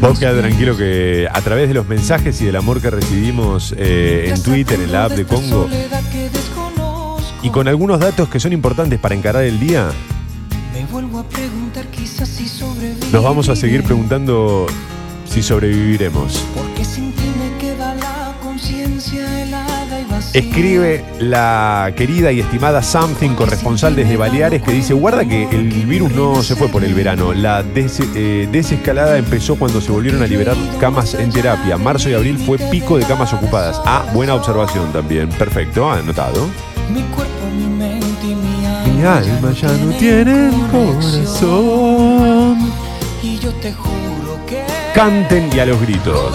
Vos 0.00 0.10
mis 0.12 0.18
queda 0.18 0.30
pies. 0.32 0.42
tranquilo 0.42 0.76
que 0.76 1.28
a 1.30 1.40
través 1.42 1.68
de 1.68 1.74
los 1.74 1.86
mensajes 1.86 2.40
y 2.40 2.46
del 2.46 2.56
amor 2.56 2.80
que 2.80 2.90
recibimos 2.90 3.74
eh, 3.76 4.32
en 4.34 4.42
Twitter, 4.42 4.80
en 4.80 4.90
la 4.90 5.04
app 5.04 5.12
de 5.12 5.24
Congo, 5.26 5.68
y 7.42 7.50
con 7.50 7.68
algunos 7.68 8.00
datos 8.00 8.28
que 8.28 8.40
son 8.40 8.52
importantes 8.52 8.98
para 8.98 9.14
encarar 9.14 9.44
el 9.44 9.60
día, 9.60 9.90
Me 10.72 10.86
vuelvo 10.86 11.18
a 11.20 11.24
preguntar 11.24 11.86
quizás 11.88 12.28
si 12.28 12.48
sobreviviré. 12.48 13.10
nos 13.12 13.22
vamos 13.22 13.48
a 13.50 13.54
seguir 13.56 13.82
preguntando 13.84 14.66
si 15.28 15.42
sobreviviremos. 15.42 16.42
Porque 16.56 16.84
sin 16.84 17.12
ti 17.12 17.24
me 17.38 17.58
queda 17.58 17.94
la 17.94 18.34
conciencia. 18.42 19.41
Escribe 20.32 21.04
la 21.18 21.92
querida 21.94 22.32
y 22.32 22.40
estimada 22.40 22.82
Something, 22.82 23.30
corresponsal 23.34 23.94
desde 23.94 24.16
Baleares, 24.16 24.62
que 24.62 24.72
dice, 24.72 24.94
guarda 24.94 25.26
que 25.26 25.44
el 25.50 25.68
virus 25.84 26.10
no 26.12 26.42
se 26.42 26.56
fue 26.56 26.68
por 26.68 26.82
el 26.84 26.94
verano. 26.94 27.34
La 27.34 27.62
des- 27.62 28.00
eh, 28.14 28.48
desescalada 28.50 29.18
empezó 29.18 29.56
cuando 29.56 29.80
se 29.82 29.92
volvieron 29.92 30.22
a 30.22 30.26
liberar 30.26 30.56
camas 30.80 31.12
en 31.14 31.30
terapia. 31.30 31.76
Marzo 31.76 32.08
y 32.08 32.14
abril 32.14 32.38
fue 32.38 32.56
pico 32.58 32.96
de 32.96 33.04
camas 33.04 33.32
ocupadas. 33.34 33.78
Ah, 33.84 34.06
buena 34.14 34.34
observación 34.34 34.90
también. 34.92 35.28
Perfecto, 35.28 35.90
anotado. 35.90 36.48
Mi 36.92 37.02
cuerpo, 37.02 37.32
mi 37.54 37.66
mente 37.66 38.26
y 38.26 38.34
mi 38.34 38.64
alma. 38.64 38.88
Mi 38.88 39.02
alma 39.04 39.52
ya 39.52 39.68
no 39.68 39.92
tienen 39.98 40.50
corazón. 40.72 42.72
Y 43.22 43.38
yo 43.38 43.52
te 43.54 43.72
juro 43.74 44.38
que. 44.46 44.62
Canten 44.94 45.50
y 45.54 45.58
a 45.58 45.66
los 45.66 45.78
gritos. 45.80 46.32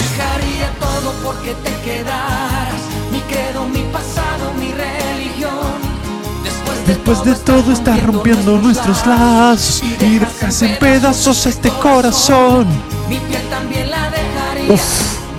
Después 7.08 7.24
de, 7.24 7.46
todo 7.46 7.72
estás 7.72 8.04
rompiendo 8.04 8.58
nuestros 8.58 9.08
lazos 9.08 9.82
y 9.82 9.94
dejas 9.94 10.62
en 10.62 10.76
pedazos 10.78 11.46
este 11.46 11.70
corazón. 11.70 12.68
Mi 13.08 13.16
piel 13.20 13.42
también 13.50 13.90
la 13.90 14.10
dejaría. 14.10 14.76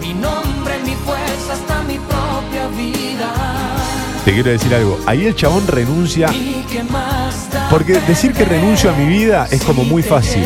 Mi 0.00 0.14
nombre, 0.14 0.78
mi 0.86 0.94
fuerza, 0.94 1.52
hasta 1.52 1.82
mi 1.82 1.98
propia 1.98 2.68
vida. 2.74 3.30
Te 4.24 4.32
quiero 4.32 4.48
decir 4.48 4.74
algo, 4.74 4.98
ahí 5.04 5.26
el 5.26 5.34
chabón 5.34 5.66
renuncia 5.66 6.30
¿Y 6.32 6.64
qué 6.70 6.82
más 6.84 7.50
da 7.52 7.68
Porque 7.68 8.00
decir 8.00 8.32
que 8.32 8.46
renuncio 8.46 8.88
a 8.90 8.94
mi 8.94 9.06
vida 9.06 9.46
es 9.50 9.62
como 9.62 9.84
muy 9.84 10.02
fácil. 10.02 10.44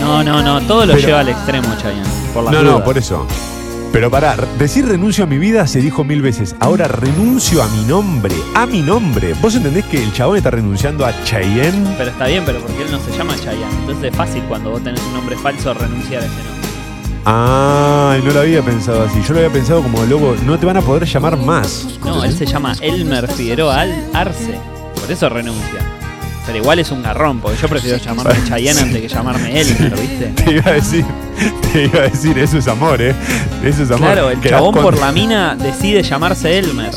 No, 0.00 0.22
no, 0.24 0.42
no. 0.42 0.60
Todo 0.62 0.86
lo 0.86 0.94
Pero- 0.94 1.06
lleva 1.06 1.20
al 1.20 1.28
extremo, 1.28 1.68
Chayanne. 1.76 2.08
Por 2.32 2.44
las 2.44 2.52
No, 2.54 2.62
no, 2.62 2.70
dudas. 2.72 2.84
por 2.84 2.96
eso. 2.98 3.26
Pero 3.94 4.10
para 4.10 4.34
decir 4.58 4.84
renuncio 4.86 5.22
a 5.22 5.26
mi 5.28 5.38
vida 5.38 5.68
se 5.68 5.78
dijo 5.80 6.02
mil 6.02 6.20
veces. 6.20 6.56
Ahora 6.58 6.88
renuncio 6.88 7.62
a 7.62 7.68
mi 7.68 7.84
nombre. 7.84 8.34
A 8.56 8.66
mi 8.66 8.82
nombre. 8.82 9.34
¿Vos 9.40 9.54
entendés 9.54 9.84
que 9.84 10.02
el 10.02 10.12
chabón 10.12 10.36
está 10.36 10.50
renunciando 10.50 11.06
a 11.06 11.12
Cheyenne? 11.22 11.94
Pero 11.96 12.10
está 12.10 12.26
bien, 12.26 12.42
pero 12.44 12.58
porque 12.58 12.82
él 12.82 12.90
no 12.90 12.98
se 12.98 13.16
llama 13.16 13.36
Chayanne. 13.36 13.72
Entonces 13.82 14.10
es 14.10 14.16
fácil 14.16 14.42
cuando 14.48 14.70
vos 14.72 14.82
tenés 14.82 15.00
un 15.00 15.12
nombre 15.14 15.36
falso 15.36 15.72
renunciar 15.74 16.24
a 16.24 16.26
ese 16.26 16.34
nombre. 16.34 16.68
Ay, 17.24 18.20
no 18.24 18.32
lo 18.32 18.40
había 18.40 18.62
pensado 18.62 19.04
así. 19.04 19.22
Yo 19.22 19.32
lo 19.32 19.38
había 19.38 19.52
pensado 19.52 19.80
como 19.80 20.02
loco, 20.06 20.34
no 20.44 20.58
te 20.58 20.66
van 20.66 20.76
a 20.76 20.82
poder 20.82 21.04
llamar 21.06 21.36
más. 21.36 21.86
No, 22.04 22.24
él 22.24 22.36
se 22.36 22.46
llama 22.46 22.74
Elmer 22.80 23.30
Figueroa 23.30 23.80
Al- 23.80 24.06
Arce. 24.12 24.58
Por 25.00 25.10
eso 25.12 25.28
renuncia. 25.28 25.80
Pero 26.46 26.58
igual 26.58 26.78
es 26.78 26.90
un 26.90 27.02
garrón, 27.02 27.40
porque 27.40 27.58
yo 27.60 27.68
prefiero 27.68 27.96
llamarme 27.96 28.34
Chayanne 28.46 28.80
antes 28.80 29.00
que 29.00 29.08
llamarme 29.08 29.60
Elmer, 29.60 29.96
¿viste? 29.98 30.26
Te 30.44 30.50
iba 30.52 30.70
a 30.70 30.74
decir, 30.74 31.04
te 31.72 31.84
iba 31.84 32.00
a 32.00 32.02
decir, 32.02 32.38
eso 32.38 32.58
es 32.58 32.68
amor, 32.68 33.00
¿eh? 33.00 33.14
Eso 33.64 33.82
es 33.82 33.90
amor. 33.90 34.12
Claro, 34.12 34.30
el 34.30 34.38
Quedás 34.40 34.58
chabón 34.58 34.74
con- 34.74 34.82
por 34.82 34.98
la 34.98 35.10
mina 35.10 35.56
decide 35.56 36.02
llamarse 36.02 36.58
Elmer. 36.58 36.92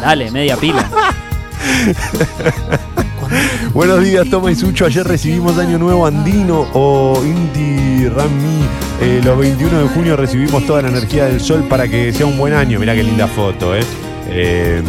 Dale, 0.00 0.30
media 0.30 0.56
pila. 0.56 0.88
Buenos 3.74 4.04
días, 4.04 4.28
Toma 4.30 4.52
y 4.52 4.54
Sucho. 4.54 4.84
Ayer 4.86 5.04
recibimos 5.06 5.58
Año 5.58 5.78
Nuevo 5.78 6.06
Andino 6.06 6.66
o 6.74 7.20
Inti 7.24 8.06
Rami. 8.08 8.62
Eh, 9.00 9.20
los 9.24 9.36
21 9.38 9.82
de 9.82 9.88
junio 9.88 10.16
recibimos 10.16 10.64
toda 10.66 10.82
la 10.82 10.88
energía 10.88 11.24
del 11.24 11.40
sol 11.40 11.64
para 11.68 11.88
que 11.88 12.12
sea 12.12 12.26
un 12.26 12.38
buen 12.38 12.52
año. 12.54 12.78
Mirá 12.78 12.94
qué 12.94 13.02
linda 13.02 13.26
foto, 13.26 13.74
¿eh? 13.74 13.80
Eh, 14.28 14.82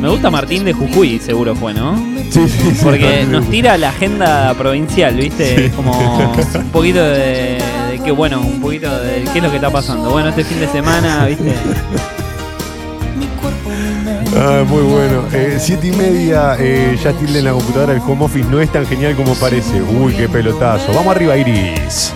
Me 0.00 0.08
gusta 0.08 0.30
Martín 0.30 0.64
de 0.64 0.72
Jujuy, 0.72 1.18
seguro 1.18 1.54
fue, 1.54 1.74
¿no? 1.74 1.94
sí, 2.30 2.48
sí, 2.48 2.70
sí. 2.74 2.80
Porque 2.82 3.26
nos 3.28 3.44
tira 3.50 3.76
la 3.76 3.90
agenda 3.90 4.54
provincial, 4.54 5.14
¿viste? 5.14 5.66
Es 5.66 5.72
como 5.72 5.92
un 6.54 6.70
poquito 6.70 7.02
de, 7.04 7.58
de 7.90 8.00
que, 8.02 8.10
bueno, 8.10 8.40
un 8.40 8.60
poquito 8.60 8.88
de 8.98 9.24
qué 9.32 9.38
es 9.38 9.42
lo 9.44 9.50
que 9.50 9.56
está 9.56 9.70
pasando. 9.70 10.10
Bueno, 10.10 10.30
este 10.30 10.44
fin 10.44 10.58
de 10.58 10.68
semana, 10.68 11.26
¿viste? 11.26 11.54
Ah, 14.36 14.64
muy 14.66 14.82
bueno. 14.82 15.24
Eh, 15.32 15.58
siete 15.60 15.88
y 15.88 15.92
media, 15.92 16.56
eh, 16.58 16.96
ya 17.02 17.12
tilde 17.12 17.40
en 17.40 17.46
la 17.46 17.52
computadora 17.52 17.92
el 17.92 18.00
home 18.00 18.24
office 18.24 18.48
no 18.48 18.60
es 18.60 18.70
tan 18.70 18.86
genial 18.86 19.16
como 19.16 19.34
parece. 19.34 19.82
Uy, 19.82 20.14
qué 20.14 20.28
pelotazo. 20.28 20.92
Vamos 20.94 21.14
arriba, 21.14 21.36
Iris. 21.36 22.12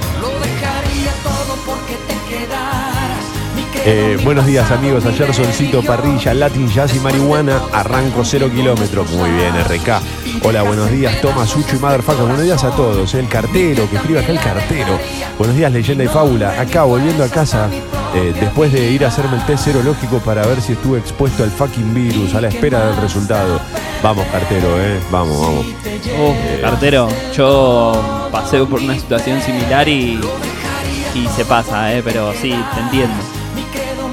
Eh, 3.87 4.17
buenos 4.25 4.47
días 4.47 4.71
amigos, 4.71 5.05
mi 5.05 5.11
ayer 5.11 5.35
solcito, 5.35 5.83
parrilla, 5.83 6.33
latin, 6.33 6.67
jazz 6.71 6.95
y 6.97 7.01
marihuana, 7.01 7.61
arranco 7.71 8.25
cero 8.25 8.49
kilómetros, 8.51 9.11
muy 9.11 9.29
bien, 9.31 9.53
RK. 9.55 10.01
Hola, 10.43 10.63
buenos 10.63 10.91
días, 10.91 11.21
Tomás, 11.21 11.51
Sucho 11.51 11.77
y 11.77 11.79
Motherfucker, 11.79 12.23
buenos 12.23 12.43
días 12.43 12.65
a 12.65 12.71
todos, 12.71 13.13
eh, 13.13 13.21
el 13.21 13.29
cartero, 13.29 13.89
que 13.91 13.97
escribe 13.97 14.21
acá 14.21 14.33
el 14.33 14.41
cartero. 14.41 14.99
Buenos 15.37 15.55
días, 15.55 15.71
leyenda 15.71 16.03
y 16.03 16.09
fábula, 16.09 16.59
acá 16.59 16.85
volviendo 16.85 17.25
a 17.25 17.29
casa, 17.29 17.69
eh, 18.15 18.35
después 18.41 18.73
de 18.73 18.91
ir 18.91 19.05
a 19.05 19.09
hacerme 19.09 19.37
el 19.37 19.45
test 19.45 19.67
serológico 19.67 20.19
para 20.21 20.47
ver 20.47 20.63
si 20.63 20.73
estuve 20.73 20.99
expuesto 20.99 21.45
al 21.45 21.51
fucking 21.51 21.93
virus, 21.93 22.35
a 22.35 22.41
la 22.41 22.49
espera 22.49 22.87
del 22.87 22.97
resultado. 23.03 23.61
Vamos, 24.03 24.27
cartero, 24.33 24.81
eh, 24.81 24.99
vamos, 25.11 25.39
vamos. 25.39 25.67
Oh, 26.19 26.35
cartero, 26.63 27.09
yo 27.37 28.29
pasé 28.33 28.65
por 28.65 28.81
una 28.81 28.95
situación 28.95 29.43
similar 29.43 29.87
y, 29.87 30.19
y 31.15 31.29
se 31.37 31.45
pasa, 31.45 31.95
eh, 31.95 32.03
pero 32.03 32.33
sí, 32.33 32.55
te 32.75 32.81
entiendo. 32.81 33.34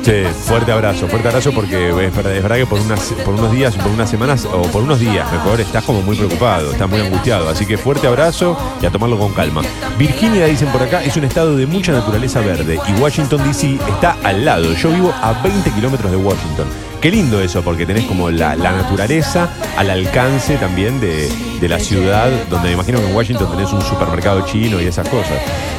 Sí, 0.02 0.24
fuerte 0.46 0.72
abrazo, 0.72 1.08
fuerte 1.08 1.28
abrazo 1.28 1.52
porque 1.52 1.90
es 1.90 2.16
verdad 2.16 2.56
que 2.56 2.66
por, 2.66 2.80
unas, 2.80 3.14
por 3.24 3.36
unos 3.36 3.52
días, 3.52 3.76
por 3.76 3.92
unas 3.92 4.10
semanas, 4.10 4.46
o 4.46 4.64
por 4.64 4.82
unos 4.82 5.00
días, 5.00 5.32
mejor, 5.32 5.62
estás 5.62 5.84
como 5.84 6.02
muy 6.02 6.18
preocupado, 6.18 6.72
estás 6.72 6.90
muy 6.90 7.02
angustiado. 7.02 7.48
Así 7.50 7.68
que 7.68 7.78
fuerte 7.78 8.08
abrazo 8.08 8.58
y 8.82 8.86
a 8.88 8.90
tomarlo 8.90 9.20
con 9.20 9.32
calma. 9.34 9.62
Virginia, 10.00 10.48
dicen 10.48 10.70
por 10.70 10.82
acá, 10.82 11.04
es 11.04 11.16
un 11.18 11.24
estado 11.24 11.56
de 11.56 11.68
mucha 11.68 11.92
naturaleza 11.92 12.40
verde 12.42 12.80
y 12.88 13.00
Washington, 13.00 13.44
D.C. 13.44 13.76
está 13.76 14.18
al 14.24 14.44
lado. 14.44 14.74
Yo 14.74 14.90
vivo 14.92 15.14
a 15.22 15.34
20 15.44 15.70
kilómetros 15.72 16.12
de 16.12 16.18
Washington. 16.18 16.91
Qué 17.02 17.10
lindo 17.10 17.42
eso, 17.42 17.64
porque 17.64 17.86
tenés 17.88 18.06
como 18.06 18.30
la, 18.30 18.56
la 18.56 18.72
naturaleza 18.74 19.50
al 19.76 19.90
alcance 19.90 20.56
también 20.58 21.00
de, 21.00 21.28
de 21.60 21.68
la 21.68 21.80
ciudad, 21.80 22.30
donde 22.48 22.68
me 22.70 22.74
imagino 22.76 23.00
que 23.00 23.08
en 23.10 23.16
Washington 23.16 23.50
tenés 23.50 23.74
un 23.74 23.82
supermercado 23.82 24.46
chino 24.46 24.80
y 24.80 24.86
esas 24.86 25.10
cosas. 25.10 25.34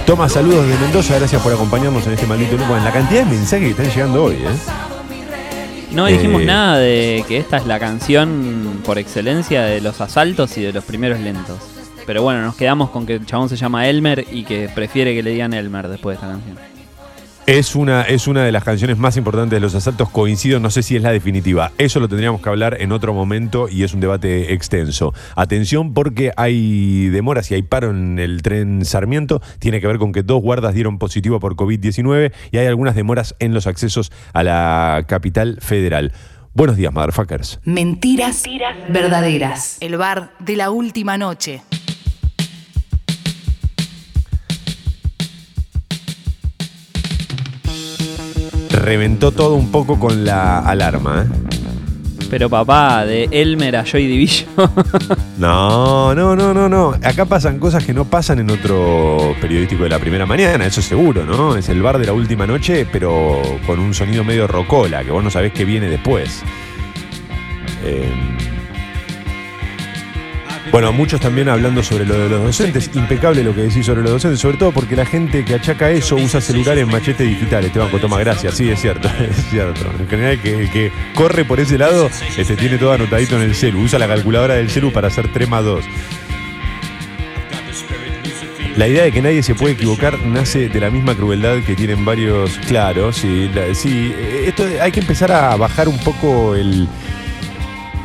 Toma, 0.05 0.29
saludos 0.29 0.66
de 0.66 0.75
Mendoza, 0.79 1.16
gracias 1.18 1.41
por 1.41 1.53
acompañarnos 1.53 2.05
en 2.09 2.14
este 2.14 2.27
maldito 2.27 2.57
lujo, 2.57 2.77
en 2.77 2.83
la 2.85 2.93
cantidad 2.93 3.20
de 3.25 3.31
mensajes 3.37 3.66
que 3.66 3.70
están 3.83 3.87
llegando 3.95 4.25
hoy, 4.25 4.35
¿eh? 4.35 4.57
No 5.93 6.07
dijimos 6.07 6.43
Eh. 6.43 6.45
nada 6.47 6.79
de 6.79 7.25
que 7.29 7.37
esta 7.37 7.59
es 7.59 7.66
la 7.66 7.79
canción 7.79 8.81
por 8.85 8.99
excelencia 8.99 9.62
de 9.62 9.81
los 9.81 10.01
asaltos 10.01 10.57
y 10.59 10.62
de 10.62 10.73
los 10.73 10.83
primeros 10.83 11.20
lentos. 11.20 11.59
Pero 12.05 12.23
bueno, 12.25 12.43
nos 12.43 12.57
quedamos 12.57 12.91
con 12.91 13.07
que 13.07 13.14
el 13.14 13.27
chabón 13.27 13.49
se 13.49 13.57
llama 13.57 13.87
Elmer 13.87 14.27
y 14.33 14.43
que 14.43 14.68
prefiere 14.75 15.14
que 15.14 15.23
le 15.23 15.31
digan 15.31 15.53
Elmer 15.53 15.87
después 15.87 16.18
de 16.18 16.25
esta 16.27 16.33
canción. 16.35 16.72
Es 17.47 17.74
una, 17.74 18.03
es 18.03 18.28
una 18.28 18.45
de 18.45 18.53
las 18.53 18.62
canciones 18.62 18.99
más 18.99 19.16
importantes 19.16 19.57
de 19.57 19.61
los 19.61 19.74
asaltos, 19.74 20.09
coincido, 20.11 20.61
no 20.61 20.70
sé 20.70 20.84
si 20.84 20.95
es 20.95 21.03
la 21.03 21.11
definitiva. 21.11 21.72
Eso 21.76 21.99
lo 21.99 22.09
tendríamos 22.09 22.40
que 22.40 22.49
hablar 22.49 22.76
en 22.80 22.93
otro 22.93 23.14
momento 23.14 23.68
y 23.68 23.82
es 23.82 23.93
un 23.95 24.01
debate 24.01 24.53
extenso. 24.53 25.12
Atención 25.34 25.93
porque 25.93 26.30
hay 26.36 27.09
demoras 27.09 27.51
y 27.51 27.55
hay 27.55 27.62
paro 27.62 27.90
en 27.90 28.20
el 28.20 28.43
tren 28.43 28.84
Sarmiento. 28.84 29.43
Tiene 29.59 29.80
que 29.80 29.88
ver 29.88 29.99
con 29.99 30.12
que 30.12 30.22
dos 30.22 30.40
guardas 30.40 30.72
dieron 30.72 31.01
positivo 31.01 31.40
por 31.40 31.57
COVID-19 31.57 32.32
y 32.53 32.59
hay 32.59 32.66
algunas 32.66 32.95
demoras 32.95 33.34
en 33.40 33.55
los 33.55 33.66
accesos 33.66 34.12
a 34.32 34.45
la 34.45 35.05
capital 35.09 35.59
federal. 35.61 36.12
Buenos 36.55 36.76
días, 36.76 36.93
motherfuckers. 36.93 37.59
Mentiras 37.64 38.45
verdaderas. 38.88 39.78
El 39.80 39.97
bar 39.97 40.32
de 40.38 40.55
la 40.55 40.70
última 40.70 41.18
noche. 41.18 41.62
Reventó 48.73 49.33
todo 49.33 49.55
un 49.55 49.70
poco 49.70 49.99
con 49.99 50.25
la 50.25 50.59
alarma, 50.61 51.27
¿eh? 51.27 51.53
Pero 52.33 52.49
papá, 52.49 53.05
de 53.05 53.29
Elmer 53.31 53.77
a 53.77 53.85
Joy 53.85 54.07
Division. 54.07 54.49
No, 55.39 56.14
no, 56.14 56.37
no, 56.37 56.55
no, 56.55 56.68
no. 56.68 56.95
Acá 57.03 57.25
pasan 57.25 57.59
cosas 57.59 57.85
que 57.85 57.93
no 57.93 58.05
pasan 58.05 58.39
en 58.39 58.49
otro 58.51 59.35
periodístico 59.41 59.83
de 59.83 59.89
la 59.89 59.99
primera 59.99 60.25
mañana, 60.25 60.64
eso 60.64 60.81
seguro, 60.81 61.25
¿no? 61.27 61.57
Es 61.57 61.68
el 61.68 61.83
bar 61.83 61.99
de 61.99 62.07
la 62.07 62.12
última 62.12 62.47
noche, 62.47 62.87
pero 62.91 63.43
con 63.66 63.81
un 63.81 63.93
sonido 63.93 64.23
medio 64.23 64.47
rocola, 64.47 65.03
que 65.03 65.11
vos 65.11 65.23
no 65.23 65.31
sabés 65.31 65.53
qué 65.53 65.64
viene 65.64 65.89
después. 65.89 66.43
Eh, 67.85 68.09
bueno, 70.71 70.93
muchos 70.93 71.21
también 71.21 71.49
hablando 71.49 71.83
sobre 71.83 72.07
lo 72.07 72.15
de 72.15 72.29
los 72.29 72.43
docentes. 72.43 72.91
Impecable 72.95 73.43
lo 73.43 73.55
que 73.55 73.63
decís 73.63 73.85
sobre 73.85 74.03
los 74.03 74.13
docentes, 74.13 74.41
sobre 74.41 74.57
todo 74.57 74.73
porque 74.73 74.97
la 74.97 75.05
gente 75.05 75.45
que 75.45 75.55
achaca 75.55 75.91
eso 75.91 76.17
usa 76.17 76.41
celular 76.41 76.79
en 76.79 76.89
machete 76.89 77.25
digital. 77.25 77.65
Esteban 77.65 77.91
toma 78.01 78.19
gracias. 78.19 78.55
Sí, 78.55 78.71
es 78.71 78.81
cierto, 78.81 79.09
es 79.31 79.37
cierto. 79.51 79.91
En 79.99 80.09
general, 80.09 80.41
que, 80.41 80.71
que 80.71 80.93
corre 81.15 81.45
por 81.45 81.61
ese 81.61 81.79
lado 81.79 82.09
este, 82.37 82.57
tiene 82.57 82.79
todo 82.79 82.93
anotadito 82.93 83.37
en 83.37 83.43
el 83.43 83.55
celu. 83.55 83.81
Usa 83.81 83.99
la 83.99 84.07
calculadora 84.07 84.55
del 84.55 84.71
celu 84.71 84.93
para 84.93 85.09
hacer 85.09 85.33
3 85.33 85.49
más 85.49 85.65
2. 85.65 85.85
La 88.77 88.89
idea 88.89 89.03
de 89.05 89.13
que 89.13 89.21
nadie 89.21 89.43
se 89.43 89.55
puede 89.55 89.75
equivocar 89.75 90.19
nace 90.21 90.71
de 90.71 90.81
la 90.81 90.89
misma 90.89 91.15
crueldad 91.15 91.59
que 91.63 91.77
tienen 91.77 92.07
varios. 92.07 92.57
Claro, 92.67 93.13
sí, 93.13 93.51
sí. 93.75 94.15
Esto 94.47 94.65
hay 94.81 94.91
que 94.91 95.01
empezar 95.01 95.31
a 95.31 95.57
bajar 95.57 95.89
un 95.89 95.99
poco 95.99 96.55
el. 96.55 96.89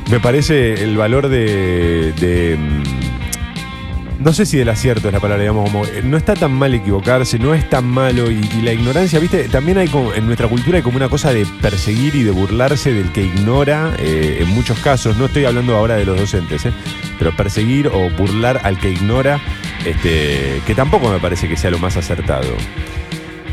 Me 0.09 0.19
parece 0.19 0.83
el 0.83 0.95
valor 0.97 1.27
de. 1.27 2.13
de, 2.13 2.57
mm, 2.57 4.23
no 4.23 4.33
sé 4.33 4.45
si 4.45 4.57
del 4.57 4.69
acierto 4.69 5.07
es 5.07 5.13
la 5.13 5.19
palabra, 5.19 5.43
digamos, 5.43 5.69
como. 5.69 5.85
eh, 5.85 6.01
No 6.03 6.15
está 6.17 6.33
tan 6.33 6.51
mal 6.53 6.73
equivocarse, 6.73 7.37
no 7.39 7.53
es 7.53 7.69
tan 7.69 7.85
malo. 7.85 8.31
Y, 8.31 8.41
la 8.63 8.71
ignorancia, 8.73 9.19
¿viste? 9.19 9.49
También 9.49 9.77
hay 9.77 9.89
como. 9.89 10.13
En 10.13 10.25
nuestra 10.25 10.47
cultura 10.47 10.77
hay 10.77 10.83
como 10.83 10.95
una 10.97 11.09
cosa 11.09 11.33
de 11.33 11.45
perseguir 11.61 12.15
y 12.15 12.23
de 12.23 12.31
burlarse 12.31 12.93
del 12.93 13.11
que 13.11 13.23
ignora, 13.23 13.93
eh, 13.99 14.39
en 14.41 14.49
muchos 14.49 14.79
casos. 14.79 15.17
No 15.17 15.25
estoy 15.25 15.45
hablando 15.45 15.75
ahora 15.75 15.95
de 15.97 16.05
los 16.05 16.17
docentes, 16.17 16.65
¿eh? 16.65 16.71
Pero 17.19 17.35
perseguir 17.35 17.87
o 17.87 18.09
burlar 18.11 18.61
al 18.63 18.79
que 18.79 18.89
ignora, 18.91 19.39
este, 19.85 20.61
que 20.65 20.73
tampoco 20.73 21.09
me 21.09 21.19
parece 21.19 21.47
que 21.49 21.57
sea 21.57 21.69
lo 21.69 21.79
más 21.79 21.97
acertado. 21.97 22.55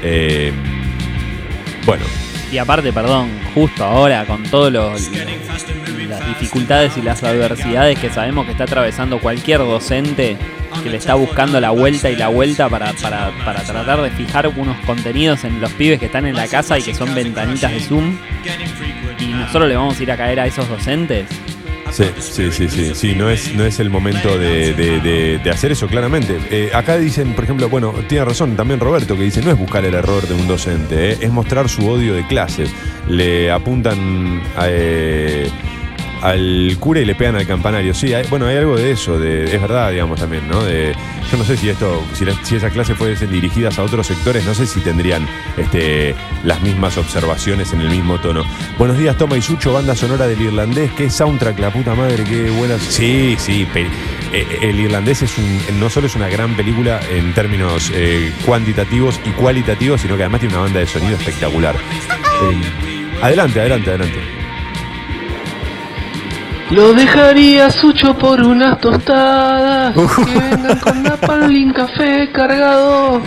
Eh, 0.03 0.53
bueno, 1.85 2.05
Y 2.55 2.59
aparte, 2.59 2.93
perdón, 2.93 3.31
justo 3.53 3.83
ahora 3.83 4.25
con 4.27 4.45
todas 4.45 4.73
las 4.73 6.29
dificultades 6.29 6.97
y 6.97 7.03
las 7.03 7.21
adversidades 7.25 7.99
que 7.99 8.11
sabemos 8.11 8.47
que 8.47 8.53
está 8.53 8.63
atravesando 8.63 9.19
cualquier 9.19 9.59
docente 9.59 10.37
que 10.85 10.89
le 10.89 10.99
está 10.99 11.15
buscando 11.15 11.61
la 11.61 11.71
vuelta 11.71 12.11
y 12.11 12.15
la 12.15 12.29
vuelta 12.29 12.69
para, 12.69 12.93
para, 12.93 13.33
para 13.45 13.61
tratar 13.65 14.03
de 14.03 14.11
fijar 14.13 14.47
unos 14.47 14.77
contenidos 14.87 15.43
en 15.43 15.61
los 15.61 15.73
pibes 15.73 15.99
que 15.99 16.07
están 16.07 16.27
en 16.27 16.37
la 16.37 16.47
casa 16.47 16.79
y 16.79 16.83
que 16.85 16.95
son 16.95 17.13
ventanitas 17.13 17.73
de 17.73 17.81
Zoom. 17.81 18.17
Y 19.19 19.25
nosotros 19.33 19.69
le 19.69 19.75
vamos 19.75 19.99
a 19.99 20.03
ir 20.05 20.13
a 20.13 20.17
caer 20.17 20.39
a 20.39 20.47
esos 20.47 20.69
docentes. 20.69 21.27
Sí, 21.95 22.07
sí, 22.18 22.51
sí, 22.51 22.68
sí, 22.68 22.92
sí, 22.92 23.14
no 23.14 23.30
es, 23.30 23.55
no 23.55 23.64
es 23.64 23.78
el 23.78 23.88
momento 23.88 24.36
de, 24.36 25.40
hacer 25.49 25.70
eso, 25.70 25.86
claramente. 25.86 26.40
Eh, 26.51 26.72
acá 26.74 26.97
dicen, 26.97 27.34
por 27.34 27.45
ejemplo, 27.45 27.68
bueno, 27.68 27.95
tiene 28.09 28.24
razón 28.24 28.57
también 28.57 28.80
Roberto, 28.80 29.16
que 29.16 29.22
dice, 29.22 29.42
no 29.42 29.53
es 29.53 29.57
buscar 29.57 29.84
el 29.84 29.95
error 29.95 30.26
de 30.26 30.34
un 30.34 30.49
docente, 30.49 31.12
eh, 31.12 31.18
es 31.20 31.30
mostrar 31.30 31.68
su 31.68 31.88
odio 31.88 32.14
de 32.14 32.26
clase. 32.26 32.64
Le 33.07 33.53
apuntan 33.53 34.42
eh, 34.62 35.49
al 36.25 36.75
cura 36.81 37.01
y 37.01 37.05
le 37.05 37.14
pegan 37.14 37.37
al 37.37 37.47
campanario. 37.47 37.93
Sí, 37.93 38.14
hay- 38.14 38.27
bueno, 38.29 38.47
hay 38.47 38.57
algo 38.57 38.77
de 38.77 38.91
eso, 38.93 39.18
de, 39.18 39.45
es 39.45 39.61
verdad, 39.61 39.91
digamos, 39.91 40.18
también, 40.18 40.49
¿no? 40.49 40.62
De, 40.64 40.95
yo 41.31 41.37
no 41.37 41.45
sé 41.45 41.57
si 41.59 41.68
esto, 41.68 42.03
si, 42.14 42.25
la- 42.25 42.33
si 42.45 42.57
esas 42.57 42.72
clases 42.72 42.97
fuesen 42.97 43.31
dirigidas 43.31 43.79
a 43.79 43.83
otros 43.83 44.07
sectores, 44.07 44.43
no 44.47 44.55
sé 44.55 44.66
si 44.66 44.81
tendrían 44.81 45.29
este, 45.59 46.14
las 46.43 46.62
mismas 46.62 46.97
observaciones 46.97 47.75
en 47.75 47.83
el 47.83 47.91
mismo 47.91 48.18
tono. 48.20 48.43
Buenos 48.79 48.97
días, 48.97 49.18
Toma 49.18 49.37
y 49.37 49.43
Sucho, 49.43 49.75
banda 49.75 49.95
sonora 49.95 50.27
del 50.27 50.41
irlandés. 50.41 50.91
Qué 50.97 51.11
soundtrack, 51.11 51.59
la 51.59 51.70
puta 51.70 51.95
madre, 51.95 52.25
qué 52.25 52.49
buena. 52.51 52.79
Sí, 52.79 53.37
sí, 53.39 53.66
pe- 53.70 53.87
eh, 54.33 54.59
el 54.62 54.81
irlandés 54.81 55.20
es 55.22 55.37
un, 55.37 55.79
no 55.79 55.91
solo 55.91 56.07
es 56.07 56.16
una 56.16 56.29
gran 56.29 56.57
película 56.57 57.01
en 57.12 57.35
términos 57.35 57.93
eh, 57.95 58.33
cuantitativos 58.47 59.20
y 59.27 59.31
cualitativos, 59.33 60.01
sino 60.01 60.16
que 60.16 60.22
además 60.22 60.41
tiene 60.41 60.55
una 60.55 60.64
banda 60.64 60.81
de 60.81 60.87
sonido 60.87 61.16
espectacular. 61.18 61.75
Eh, 61.77 63.20
adelante, 63.22 63.61
adelante, 63.61 63.91
adelante. 63.91 64.43
Lo 66.71 66.95
dejaría 66.95 67.71
Sucho 67.71 68.17
por 68.17 68.43
unas 68.43 68.81
tostadas 68.81 69.95
que 69.95 70.39
vengan 70.39 70.79
con 70.81 71.03
napalm 71.03 71.73
café 71.73 72.31
cargado. 72.33 73.23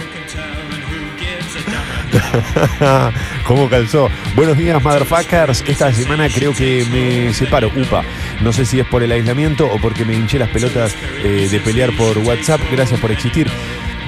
¿Cómo 3.45 3.69
calzó? 3.69 4.09
Buenos 4.35 4.57
días, 4.57 4.81
motherfuckers. 4.83 5.63
Esta 5.67 5.91
semana 5.93 6.27
creo 6.29 6.53
que 6.53 6.85
me 6.91 7.33
separo. 7.33 7.71
Upa. 7.75 8.03
No 8.41 8.51
sé 8.51 8.65
si 8.65 8.79
es 8.79 8.87
por 8.87 9.03
el 9.03 9.11
aislamiento 9.11 9.67
o 9.67 9.77
porque 9.79 10.05
me 10.05 10.13
hinché 10.13 10.39
las 10.39 10.49
pelotas 10.49 10.95
eh, 11.23 11.47
de 11.49 11.59
pelear 11.59 11.91
por 11.95 12.17
WhatsApp. 12.19 12.61
Gracias 12.71 12.99
por 12.99 13.11
existir. 13.11 13.47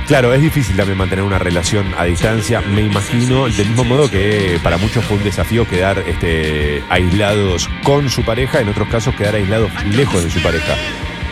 Claro, 0.09 0.33
es 0.33 0.41
difícil 0.41 0.75
también 0.75 0.97
mantener 0.97 1.23
una 1.23 1.37
relación 1.37 1.93
a 1.95 2.05
distancia, 2.05 2.61
me 2.61 2.81
imagino, 2.81 3.47
del 3.47 3.67
mismo 3.67 3.83
modo 3.83 4.09
que 4.09 4.59
para 4.63 4.77
muchos 4.77 5.05
fue 5.05 5.17
un 5.17 5.23
desafío 5.23 5.67
quedar 5.67 5.99
este, 5.99 6.81
aislados 6.89 7.69
con 7.83 8.09
su 8.09 8.23
pareja, 8.23 8.59
en 8.59 8.69
otros 8.69 8.87
casos 8.87 9.13
quedar 9.13 9.35
aislados 9.35 9.71
lejos 9.85 10.23
de 10.23 10.31
su 10.31 10.41
pareja. 10.41 10.73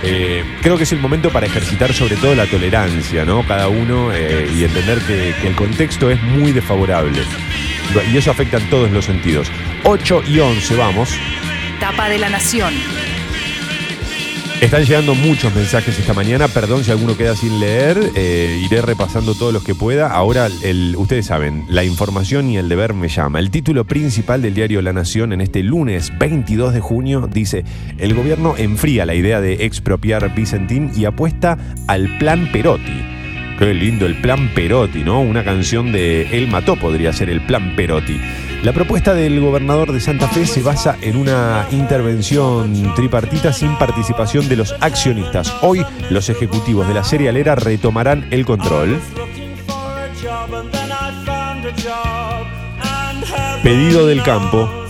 Eh, 0.03 0.45
creo 0.61 0.78
que 0.78 0.84
es 0.84 0.91
el 0.91 0.99
momento 0.99 1.32
para 1.32 1.47
ejercitar 1.47 1.91
sobre 1.91 2.17
todo 2.17 2.36
la 2.36 2.45
tolerancia, 2.45 3.25
¿no? 3.25 3.41
Cada 3.47 3.67
uno 3.67 4.13
eh, 4.13 4.47
y 4.55 4.63
entender 4.63 4.99
que, 4.99 5.34
que 5.41 5.47
el 5.47 5.55
contexto 5.55 6.11
es 6.11 6.21
muy 6.21 6.51
desfavorable. 6.51 7.23
Y 8.13 8.17
eso 8.17 8.30
afecta 8.30 8.57
en 8.57 8.69
todos 8.69 8.91
los 8.91 9.05
sentidos. 9.05 9.51
8 9.86 10.21
y 10.28 10.38
11, 10.38 10.75
vamos. 10.75 11.09
Tapa 11.80 12.09
de 12.09 12.19
la 12.19 12.30
Nación. 12.30 12.75
Están 14.62 14.84
llegando 14.86 15.14
muchos 15.14 15.53
mensajes 15.53 15.97
esta 15.99 16.14
mañana. 16.14 16.47
Perdón 16.47 16.84
si 16.84 16.89
alguno 16.91 17.16
queda 17.16 17.36
sin 17.36 17.60
leer. 17.60 17.97
eh, 18.16 18.60
iré 18.66 18.82
repasando 18.82 19.36
todos 19.36 19.53
los 19.53 19.64
que 19.64 19.76
pueda. 19.76 20.10
Ahora, 20.12 20.47
el- 20.64 20.95
ustedes 20.97 21.28
saben, 21.28 21.66
la 21.70 21.84
información 21.84 22.49
y 22.49 22.58
el 22.58 22.68
deber 22.68 22.93
me 22.93 23.08
llama. 23.08 23.39
El 23.39 23.51
título 23.51 23.86
principal 23.86 24.41
del 24.41 24.55
diario 24.55 24.82
La 24.82 24.93
Nación 24.93 25.32
en 25.32 25.41
este 25.41 25.62
lunes 25.62 26.12
22 26.18 26.74
de 26.74 26.80
junio 26.80 27.30
dice: 27.32 27.64
El 27.99 28.16
gobierno 28.16 28.55
enfría 28.58 29.05
la 29.05 29.14
idea 29.14 29.41
de 29.41 29.66
expropiar 29.66 30.34
Vicentín 30.34 30.91
y 30.95 31.05
apuesta 31.05 31.58
al 31.88 32.18
plan 32.18 32.49
Perotti. 32.51 33.16
Qué 33.58 33.74
lindo 33.74 34.05
el 34.05 34.22
plan 34.22 34.49
Perotti, 34.53 35.03
¿no? 35.03 35.20
Una 35.20 35.43
canción 35.43 35.91
de 35.91 36.38
El 36.38 36.47
Mató 36.47 36.76
podría 36.76 37.12
ser 37.12 37.30
el 37.30 37.41
plan 37.41 37.76
Perotti. 37.76 38.20
La 38.62 38.72
propuesta 38.72 39.16
del 39.16 39.39
gobernador 39.39 39.91
de 39.91 39.99
Santa 39.99 40.28
Fe 40.28 40.45
se 40.45 40.62
basa 40.62 40.95
en 41.01 41.18
una 41.18 41.66
intervención 41.72 42.93
tripartita 42.95 43.51
sin 43.51 43.76
participación 43.78 44.47
de 44.47 44.58
los 44.58 44.76
accionistas. 44.80 45.51
Hoy 45.62 45.84
los 46.12 46.30
ejecutivos 46.30 46.88
de 46.88 46.93
la 46.93 47.03
cerealera 47.03 47.55
retomarán 47.55 48.28
el 48.30 48.45
control. 48.45 48.99
Pedido 53.64 54.05
del 54.05 54.22
campo. 54.22 54.87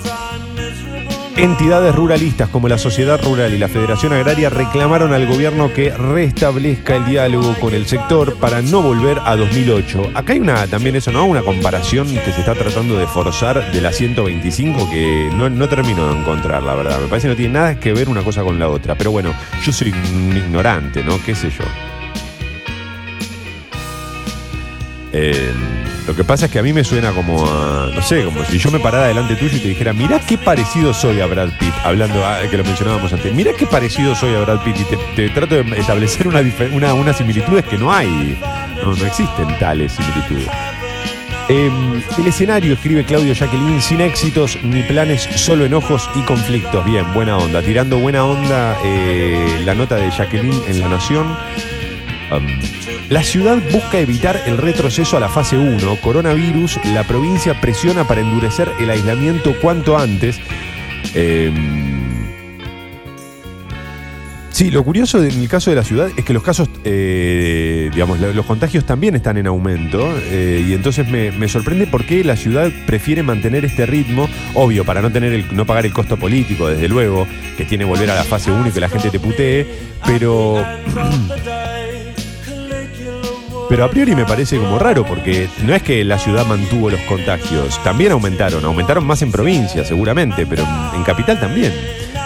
Entidades 1.37 1.93
ruralistas 1.93 2.49
como 2.49 2.67
la 2.67 2.79
Sociedad 2.79 3.21
Rural 3.23 3.53
y 3.53 3.59
la 3.59 3.67
Federación 3.67 4.11
Agraria 4.11 4.49
reclamaron 4.49 5.13
al 5.13 5.27
gobierno 5.27 5.71
que 5.71 5.91
restablezca 5.91 6.95
el 6.95 7.05
diálogo 7.05 7.53
con 7.59 7.75
el 7.75 7.85
sector 7.85 8.37
para 8.37 8.63
no 8.63 8.81
volver 8.81 9.19
a 9.23 9.35
2008. 9.35 10.13
Acá 10.15 10.33
hay 10.33 10.39
una 10.39 10.65
también 10.65 10.95
eso, 10.95 11.11
¿no? 11.11 11.25
Una 11.25 11.43
comparación 11.43 12.07
que 12.07 12.31
se 12.31 12.39
está 12.39 12.55
tratando 12.55 12.97
de 12.97 13.05
forzar 13.05 13.71
de 13.71 13.81
la 13.81 13.93
125 13.93 14.89
que 14.89 15.29
no, 15.35 15.47
no 15.47 15.69
termino 15.69 16.11
de 16.11 16.21
encontrar, 16.21 16.63
la 16.63 16.73
verdad. 16.73 16.99
Me 17.01 17.07
parece 17.07 17.27
que 17.27 17.33
no 17.33 17.37
tiene 17.37 17.53
nada 17.53 17.79
que 17.79 17.93
ver 17.93 18.09
una 18.09 18.23
cosa 18.23 18.41
con 18.41 18.57
la 18.57 18.69
otra. 18.69 18.95
Pero 18.95 19.11
bueno, 19.11 19.31
yo 19.63 19.71
soy 19.71 19.91
un 19.91 20.35
ignorante, 20.35 21.03
¿no? 21.03 21.23
¿Qué 21.23 21.35
sé 21.35 21.51
yo? 21.51 21.65
Eh, 25.13 25.53
lo 26.07 26.15
que 26.15 26.23
pasa 26.23 26.45
es 26.45 26.51
que 26.51 26.59
a 26.59 26.63
mí 26.63 26.71
me 26.71 26.85
suena 26.85 27.11
como 27.11 27.45
a, 27.45 27.91
no 27.93 28.01
sé, 28.01 28.23
como 28.23 28.43
si 28.45 28.57
yo 28.57 28.71
me 28.71 28.79
parara 28.79 29.07
delante 29.07 29.35
tuyo 29.35 29.57
y 29.57 29.59
te 29.59 29.67
dijera, 29.67 29.91
mirá 29.91 30.19
qué 30.19 30.37
parecido 30.37 30.93
soy 30.93 31.19
a 31.19 31.25
Brad 31.25 31.49
Pitt, 31.59 31.73
hablando 31.83 32.25
ah, 32.25 32.39
que 32.49 32.57
lo 32.57 32.63
mencionábamos 32.63 33.11
antes, 33.11 33.33
mirá 33.33 33.51
qué 33.53 33.67
parecido 33.67 34.15
soy 34.15 34.33
a 34.33 34.39
Brad 34.39 34.63
Pitt 34.63 34.77
y 34.79 35.15
te, 35.15 35.29
trato 35.29 35.55
de 35.55 35.77
establecer 35.77 36.27
una, 36.27 36.41
una, 36.71 36.93
unas 36.93 37.17
similitudes 37.17 37.65
que 37.65 37.77
no 37.77 37.91
hay, 37.91 38.37
no, 38.81 38.95
no 38.95 39.05
existen 39.05 39.47
tales 39.59 39.91
similitudes. 39.91 40.47
Eh, 41.49 41.71
el 42.17 42.27
escenario, 42.27 42.73
escribe 42.73 43.05
Claudio 43.05 43.33
Jacqueline, 43.33 43.81
sin 43.81 44.01
éxitos 44.01 44.57
ni 44.63 44.83
planes, 44.83 45.21
solo 45.35 45.65
enojos 45.65 46.09
y 46.15 46.21
conflictos. 46.21 46.83
Bien, 46.83 47.13
buena 47.13 47.37
onda. 47.37 47.61
Tirando 47.61 47.99
buena 47.99 48.25
onda 48.25 48.77
eh, 48.83 49.61
la 49.63 49.73
nota 49.73 49.95
de 49.95 50.09
Jacqueline 50.11 50.61
en 50.67 50.81
La 50.81 50.89
Nación. 50.89 51.37
La 53.09 53.23
ciudad 53.23 53.57
busca 53.71 53.99
evitar 53.99 54.41
el 54.45 54.57
retroceso 54.57 55.15
a 55.17 55.19
la 55.19 55.29
fase 55.29 55.57
1. 55.57 55.95
Coronavirus, 56.01 56.79
la 56.93 57.03
provincia 57.03 57.59
presiona 57.61 58.05
para 58.07 58.21
endurecer 58.21 58.69
el 58.79 58.89
aislamiento 58.89 59.53
cuanto 59.61 59.97
antes. 59.97 60.37
Eh, 61.15 61.51
sí, 64.51 64.71
lo 64.71 64.83
curioso 64.83 65.23
en 65.23 65.39
el 65.39 65.47
caso 65.47 65.69
de 65.69 65.77
la 65.77 65.83
ciudad 65.83 66.09
es 66.17 66.25
que 66.25 66.33
los 66.33 66.43
casos, 66.43 66.69
eh, 66.83 67.89
digamos, 67.93 68.19
lo- 68.19 68.33
los 68.33 68.45
contagios 68.45 68.85
también 68.85 69.15
están 69.15 69.37
en 69.37 69.47
aumento. 69.47 70.05
eh, 70.29 70.65
y 70.67 70.73
entonces 70.73 71.07
me, 71.07 71.47
sorprende 71.47 71.87
por 71.87 72.05
qué 72.05 72.23
la 72.25 72.35
ciudad 72.35 72.69
prefiere 72.85 73.23
mantener 73.23 73.63
este 73.63 73.85
ritmo. 73.85 74.27
Obvio, 74.53 74.83
para 74.83 75.01
no, 75.01 75.11
tener 75.11 75.53
no 75.53 75.65
pagar 75.65 75.85
el 75.85 75.93
costo 75.93 76.17
político, 76.17 76.67
desde 76.67 76.89
luego, 76.89 77.25
que 77.57 77.63
tiene 77.65 77.85
volver 77.85 78.11
a 78.11 78.15
la 78.15 78.23
fase 78.25 78.51
1 78.51 78.67
y 78.67 78.71
que 78.71 78.81
la 78.81 78.89
gente 78.89 79.09
te 79.09 79.19
putee. 79.19 79.65
Pero. 80.05 80.57
Pero 83.69 83.83
a 83.83 83.89
priori 83.89 84.15
me 84.15 84.25
parece 84.25 84.57
como 84.57 84.79
raro 84.79 85.05
porque 85.05 85.49
no 85.63 85.75
es 85.75 85.83
que 85.83 86.03
la 86.05 86.17
ciudad 86.17 86.45
mantuvo 86.45 86.89
los 86.89 87.01
contagios, 87.01 87.81
también 87.83 88.13
aumentaron, 88.13 88.63
aumentaron 88.63 89.05
más 89.05 89.21
en 89.21 89.31
provincia 89.31 89.83
seguramente, 89.83 90.45
pero 90.45 90.65
en, 90.95 91.03
capital 91.03 91.39
también. 91.39 91.73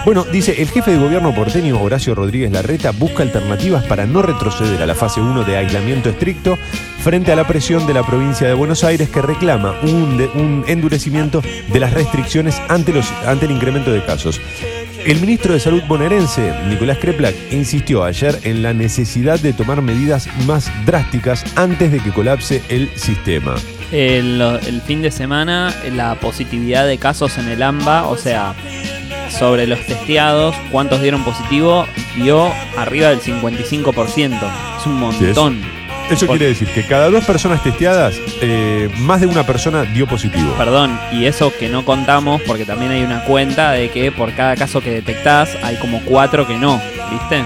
Bueno, 0.06 0.24
dice, 0.24 0.62
el 0.62 0.70
jefe 0.70 0.92
de 0.92 0.98
gobierno 0.98 1.34
porteño 1.34 1.80
Horacio 1.82 2.16
Rodríguez 2.16 2.52
Larreta 2.52 2.92
busca 2.92 3.24
alternativas 3.24 3.84
para 3.86 4.06
no 4.06 4.22
retroceder 4.22 4.82
a 4.82 4.86
la 4.86 4.96
fase 4.96 5.20
1 5.20 5.44
de 5.44 5.58
aislamiento 5.58 6.10
estricto 6.10 6.58
frente 7.00 7.32
a 7.32 7.36
la 7.36 7.48
presión 7.48 7.86
de 7.88 7.94
la 7.94 8.04
provincia 8.04 8.48
de 8.48 8.54
Buenos 8.54 8.84
Aires 8.84 9.10
que 9.10 9.22
reclama 9.22 9.76
un, 9.82 10.64
endurecimiento 10.68 11.42
de 11.72 11.80
las 11.80 11.94
restricciones 11.94 12.60
ante 12.68 12.92
el 13.46 13.52
incremento 13.52 13.92
de 13.92 14.04
casos. 14.04 14.40
El 15.06 15.20
ministro 15.20 15.54
de 15.54 15.60
Salud 15.60 15.82
bonaerense, 15.88 16.54
Nicolás 16.68 17.00
Kreplak, 17.00 17.36
insistió 17.52 18.04
ayer 18.04 18.38
en 18.44 18.62
la 18.62 18.72
necesidad 18.72 19.40
de 19.40 19.52
tomar 19.52 19.82
medidas 19.82 20.28
más 20.46 20.72
drásticas 20.86 21.44
antes 21.56 21.92
de 21.92 22.00
que 22.00 22.12
colapse 22.12 22.62
el 22.70 22.88
sistema. 22.96 23.56
El, 23.92 24.40
el 24.40 24.82
fin 24.82 25.02
de 25.02 25.10
semana, 25.10 25.76
la 25.92 26.16
positividad 26.16 26.86
de 26.86 27.00
casos 27.00 27.40
en 27.40 27.50
el 27.50 27.64
AMBA, 27.64 28.08
o 28.08 28.16
sea, 28.16 28.54
sobre 29.30 29.66
los 29.66 29.84
testeados, 29.88 30.56
cuántos 30.72 31.02
dieron 31.02 31.24
positivo, 31.24 31.88
dio 32.16 32.52
arriba 32.78 33.10
del 33.10 33.22
55%. 33.22 34.78
Es 34.80 34.86
un 34.86 35.00
montón. 35.00 35.81
Eso 36.12 36.28
quiere 36.28 36.48
decir 36.48 36.68
que 36.68 36.86
cada 36.86 37.10
dos 37.10 37.24
personas 37.24 37.64
testeadas, 37.64 38.20
eh, 38.42 38.90
más 39.00 39.22
de 39.22 39.28
una 39.28 39.46
persona 39.46 39.84
dio 39.84 40.08
positivo. 40.08 40.54
Perdón, 40.58 41.00
y 41.12 41.26
eso 41.26 41.54
que 41.58 41.70
no 41.70 41.86
contamos, 41.86 42.42
porque 42.42 42.66
también 42.66 42.92
hay 42.92 43.04
una 43.04 43.24
cuenta 43.24 43.72
de 43.72 43.90
que 43.90 44.12
por 44.12 44.34
cada 44.34 44.56
caso 44.56 44.82
que 44.82 44.92
detectás 44.92 45.58
hay 45.64 45.78
como 45.78 46.02
cuatro 46.02 46.46
que 46.46 46.58
no, 46.58 46.82
¿viste? 47.10 47.44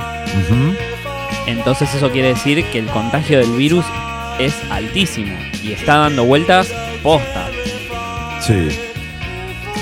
Entonces 1.48 1.94
eso 1.94 2.12
quiere 2.12 2.30
decir 2.30 2.64
que 2.66 2.80
el 2.80 2.88
contagio 2.88 3.40
del 3.40 3.52
virus 3.52 3.86
es 4.40 4.56
altísimo 4.70 5.38
y 5.64 5.72
está 5.72 5.98
dando 5.98 6.26
vueltas 6.26 6.74
posta. 7.04 7.48
Sí. 8.42 8.85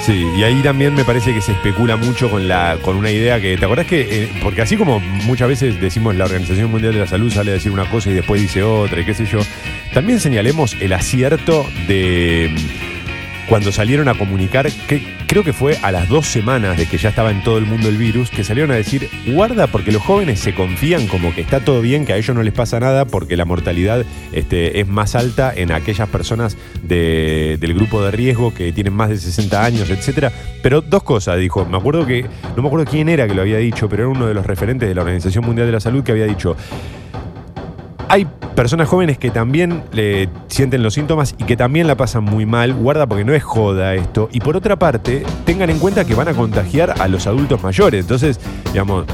Sí, 0.05 0.27
y 0.35 0.43
ahí 0.43 0.61
también 0.61 0.93
me 0.93 1.05
parece 1.05 1.33
que 1.33 1.39
se 1.39 1.53
especula 1.53 1.95
mucho 1.95 2.29
con 2.29 2.45
la 2.45 2.77
con 2.81 2.97
una 2.97 3.09
idea 3.09 3.39
que, 3.39 3.55
¿te 3.55 3.63
acordás 3.63 3.87
que? 3.87 4.01
eh, 4.23 4.29
porque 4.43 4.61
así 4.61 4.75
como 4.75 4.99
muchas 4.99 5.47
veces 5.47 5.79
decimos 5.79 6.13
la 6.15 6.25
Organización 6.25 6.69
Mundial 6.69 6.91
de 6.93 6.99
la 6.99 7.07
Salud 7.07 7.31
sale 7.31 7.51
a 7.51 7.53
decir 7.53 7.71
una 7.71 7.89
cosa 7.89 8.09
y 8.09 8.13
después 8.13 8.41
dice 8.41 8.63
otra 8.63 8.99
y 8.99 9.05
qué 9.05 9.13
sé 9.13 9.25
yo, 9.25 9.39
también 9.93 10.19
señalemos 10.19 10.75
el 10.81 10.91
acierto 10.91 11.65
de 11.87 12.53
cuando 13.49 13.71
salieron 13.71 14.07
a 14.07 14.13
comunicar, 14.13 14.69
que 14.87 15.01
creo 15.27 15.43
que 15.43 15.53
fue 15.53 15.77
a 15.81 15.91
las 15.91 16.07
dos 16.09 16.27
semanas 16.27 16.77
de 16.77 16.85
que 16.85 16.97
ya 16.97 17.09
estaba 17.09 17.31
en 17.31 17.43
todo 17.43 17.57
el 17.57 17.65
mundo 17.65 17.89
el 17.89 17.97
virus, 17.97 18.29
que 18.29 18.43
salieron 18.43 18.71
a 18.71 18.75
decir, 18.75 19.09
guarda 19.27 19.67
porque 19.67 19.91
los 19.91 20.01
jóvenes 20.01 20.39
se 20.39 20.53
confían 20.53 21.07
como 21.07 21.33
que 21.35 21.41
está 21.41 21.59
todo 21.59 21.81
bien, 21.81 22.05
que 22.05 22.13
a 22.13 22.17
ellos 22.17 22.35
no 22.35 22.41
les 22.43 22.53
pasa 22.53 22.79
nada 22.79 23.05
porque 23.05 23.35
la 23.35 23.45
mortalidad 23.45 24.05
este, 24.31 24.79
es 24.79 24.87
más 24.87 25.15
alta 25.15 25.51
en 25.55 25.71
aquellas 25.71 26.07
personas 26.09 26.57
de- 26.83 27.57
del 27.59 27.73
grupo 27.73 28.03
de 28.03 28.11
riesgo 28.11 28.53
que 28.53 28.71
tienen 28.71 28.93
más 28.93 29.09
de 29.09 29.17
60 29.17 29.63
años, 29.63 29.89
etcétera. 29.89 30.31
Pero 30.61 30.81
dos 30.81 31.03
cosas, 31.03 31.37
dijo, 31.39 31.65
me 31.65 31.77
acuerdo 31.77 32.05
que, 32.05 32.25
no 32.55 32.61
me 32.61 32.67
acuerdo 32.67 32.85
quién 32.89 33.09
era 33.09 33.27
que 33.27 33.33
lo 33.33 33.41
había 33.41 33.57
dicho, 33.57 33.89
pero 33.89 34.03
era 34.03 34.09
uno 34.09 34.27
de 34.27 34.33
los 34.33 34.45
referentes 34.45 34.87
de 34.87 34.95
la 34.95 35.01
Organización 35.01 35.45
Mundial 35.45 35.67
de 35.67 35.73
la 35.73 35.79
Salud 35.79 36.03
que 36.03 36.11
había 36.13 36.25
dicho, 36.25 36.55
hay 38.13 38.27
personas 38.55 38.87
jóvenes 38.87 39.17
que 39.17 39.31
también 39.31 39.81
le 39.91 40.29
sienten 40.47 40.83
los 40.83 40.93
síntomas 40.93 41.33
y 41.39 41.45
que 41.45 41.57
también 41.57 41.87
la 41.87 41.95
pasan 41.95 42.23
muy 42.23 42.45
mal. 42.45 42.71
Guarda 42.75 43.07
porque 43.07 43.25
no 43.25 43.33
es 43.33 43.41
joda 43.41 43.95
esto. 43.95 44.29
Y 44.31 44.39
por 44.39 44.55
otra 44.55 44.75
parte, 44.75 45.23
tengan 45.45 45.71
en 45.71 45.79
cuenta 45.79 46.05
que 46.05 46.13
van 46.13 46.27
a 46.27 46.35
contagiar 46.35 46.93
a 47.01 47.07
los 47.07 47.25
adultos 47.25 47.63
mayores. 47.63 48.01
Entonces, 48.01 48.39
digamos, 48.71 49.05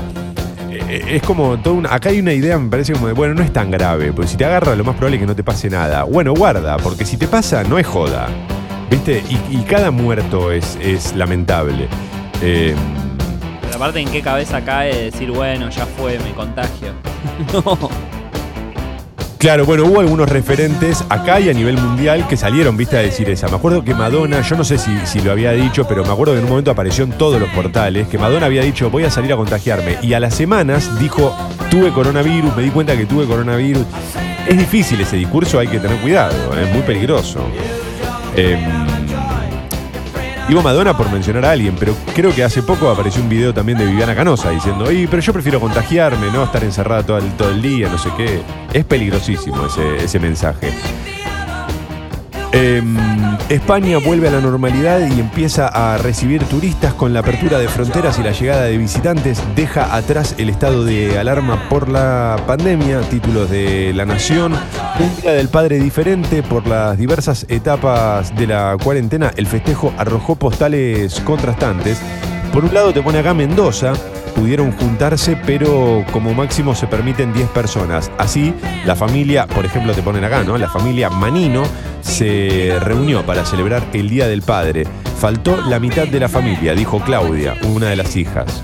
eh, 0.69 1.01
es 1.11 1.23
como 1.23 1.57
todo 1.59 1.75
un- 1.75 1.85
acá 1.85 2.09
hay 2.09 2.19
una 2.19 2.33
idea, 2.33 2.59
me 2.59 2.69
parece 2.69 2.91
como 2.91 3.07
de, 3.07 3.13
bueno, 3.13 3.35
no 3.35 3.41
es 3.41 3.53
tan 3.53 3.71
grave, 3.71 4.11
porque 4.11 4.31
si 4.31 4.35
te 4.35 4.43
agarra 4.43 4.75
lo 4.75 4.83
más 4.83 4.95
probable 4.97 5.15
es 5.15 5.21
que 5.21 5.27
no 5.27 5.35
te 5.35 5.45
pase 5.45 5.69
nada. 5.69 6.03
Bueno, 6.03 6.33
guarda, 6.33 6.75
porque 6.75 7.05
si 7.05 7.15
te 7.15 7.29
pasa, 7.29 7.63
no 7.63 7.79
es 7.79 7.87
joda. 7.87 8.27
¿Viste? 8.91 9.23
Y, 9.49 9.59
cada 9.59 9.91
muerto 9.91 10.51
es, 10.51 10.77
es 10.81 11.15
lamentable. 11.15 11.87
Eh, 12.41 12.75
Pero 13.61 13.75
aparte, 13.77 14.01
¿en 14.01 14.09
qué 14.09 14.21
cabeza 14.21 14.59
cae 14.65 15.05
decir, 15.05 15.31
bueno, 15.31 15.69
ya 15.69 15.85
fue, 15.85 16.19
me 16.19 16.31
contagio? 16.31 16.89
no. 17.53 18.18
Claro, 19.39 19.65
bueno, 19.65 19.85
hubo 19.85 20.01
algunos 20.01 20.27
referentes 20.27 21.01
acá 21.07 21.39
y 21.39 21.47
a 21.49 21.53
nivel 21.53 21.77
mundial 21.77 22.27
que 22.27 22.35
salieron, 22.35 22.75
viste, 22.75 22.97
a 22.97 22.99
decir 22.99 23.29
esa. 23.29 23.47
Me 23.47 23.55
acuerdo 23.55 23.85
que 23.85 23.95
Madonna, 23.95 24.41
yo 24.41 24.57
no 24.57 24.65
sé 24.65 24.77
si, 24.77 24.91
si 25.05 25.21
lo 25.21 25.31
había 25.31 25.53
dicho, 25.53 25.87
pero 25.87 26.03
me 26.03 26.11
acuerdo 26.11 26.33
que 26.33 26.39
en 26.39 26.43
un 26.43 26.49
momento 26.49 26.71
apareció 26.71 27.05
en 27.05 27.11
todos 27.11 27.39
los 27.39 27.47
portales 27.51 28.09
que 28.09 28.17
Madonna 28.17 28.47
había 28.47 28.63
dicho, 28.63 28.89
voy 28.89 29.05
a 29.05 29.09
salir 29.09 29.31
a 29.31 29.37
contagiarme. 29.37 29.97
Y 30.01 30.11
a 30.11 30.19
las 30.19 30.35
semanas 30.35 30.99
dijo, 30.99 31.33
tuve 31.71 31.93
coronavirus, 31.93 32.53
me 32.57 32.63
di 32.63 32.69
cuenta 32.69 32.97
que 32.97 33.05
tuve 33.05 33.25
coronavirus. 33.27 33.85
Es 34.45 34.57
difícil 34.57 34.99
ese 34.99 35.15
discurso, 35.15 35.57
hay 35.57 35.69
que 35.69 35.79
tener 35.79 35.95
cuidado, 35.99 36.35
es 36.59 36.69
muy 36.73 36.81
peligroso. 36.81 37.39
Em, 38.35 38.88
Digo 40.49 40.63
Madonna 40.63 40.97
por 40.97 41.11
mencionar 41.11 41.45
a 41.45 41.51
alguien, 41.51 41.75
pero 41.79 41.93
creo 42.15 42.33
que 42.33 42.43
hace 42.43 42.63
poco 42.63 42.89
apareció 42.89 43.21
un 43.21 43.29
video 43.29 43.53
también 43.53 43.77
de 43.77 43.85
Viviana 43.85 44.15
Canosa 44.15 44.49
diciendo, 44.49 44.85
"Oye, 44.85 45.07
pero 45.07 45.21
yo 45.21 45.31
prefiero 45.31 45.59
contagiarme, 45.59 46.31
no 46.31 46.43
estar 46.43 46.63
encerrada 46.63 47.03
todo 47.03 47.19
el, 47.19 47.61
día, 47.61 47.87
no 47.87 47.99
sé 47.99 48.09
qué. 48.17 48.41
Es 48.73 48.83
peligrosísimo 48.83 49.67
ese 49.67 50.19
mensaje. 50.19 50.73
Em, 52.51 52.97
España 53.49 53.99
vuelve 53.99 54.27
a 54.27 54.31
la 54.31 54.41
normalidad 54.41 54.99
y 55.07 55.19
empieza 55.19 55.67
a 55.67 55.97
recibir 55.99 56.43
turistas 56.45 56.95
con 56.95 57.13
la 57.13 57.19
apertura 57.19 57.59
de 57.59 57.67
fronteras 57.67 58.17
y 58.17 58.23
la 58.23 58.31
llegada 58.31 58.63
de 58.63 58.77
visitantes. 58.77 59.41
Deja 59.55 59.95
atrás 59.95 60.35
el 60.39 60.49
estado 60.49 60.83
de 60.83 61.19
alarma 61.19 61.69
por 61.69 61.89
la 61.89 62.37
pandemia. 62.47 63.01
Títulos 63.01 63.49
de 63.51 63.93
La 63.93 64.05
Nación. 64.05 64.53
Un 64.53 65.21
día 65.21 65.33
del 65.33 65.49
padre 65.49 65.79
diferente 65.79 66.41
por 66.41 66.67
las 66.67 66.97
diversas 66.97 67.45
etapas 67.49 68.35
de 68.35 68.47
la 68.47 68.77
cuarentena. 68.83 69.31
El 69.35 69.45
festejo 69.45 69.93
arrojó 69.97 70.35
postales 70.35 71.19
contrastantes. 71.21 72.01
Por 72.51 72.65
un 72.65 72.73
lado 72.73 72.91
te 72.91 73.03
pone 73.03 73.19
acá 73.19 73.35
Mendoza, 73.35 73.93
pudieron 74.29 74.71
juntarse, 74.71 75.37
pero 75.45 76.05
como 76.11 76.33
máximo 76.33 76.75
se 76.75 76.87
permiten 76.87 77.33
10 77.33 77.49
personas. 77.49 78.11
Así, 78.17 78.53
la 78.85 78.95
familia, 78.95 79.47
por 79.47 79.65
ejemplo, 79.65 79.93
te 79.93 80.01
ponen 80.01 80.23
acá, 80.23 80.43
¿no? 80.43 80.57
La 80.57 80.69
familia 80.69 81.09
Manino 81.09 81.63
se 82.01 82.77
reunió 82.81 83.25
para 83.25 83.45
celebrar 83.45 83.83
el 83.93 84.09
Día 84.09 84.27
del 84.27 84.41
Padre. 84.41 84.85
Faltó 85.19 85.57
la 85.67 85.79
mitad 85.79 86.07
de 86.07 86.19
la 86.19 86.29
familia, 86.29 86.73
dijo 86.73 86.99
Claudia, 87.01 87.55
una 87.63 87.87
de 87.87 87.95
las 87.95 88.15
hijas. 88.15 88.63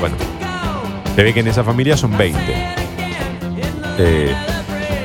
Bueno, 0.00 0.16
se 1.14 1.22
ve 1.22 1.34
que 1.34 1.40
en 1.40 1.48
esa 1.48 1.62
familia 1.62 1.96
son 1.96 2.16
20. 2.16 2.38
Eh, 3.98 4.34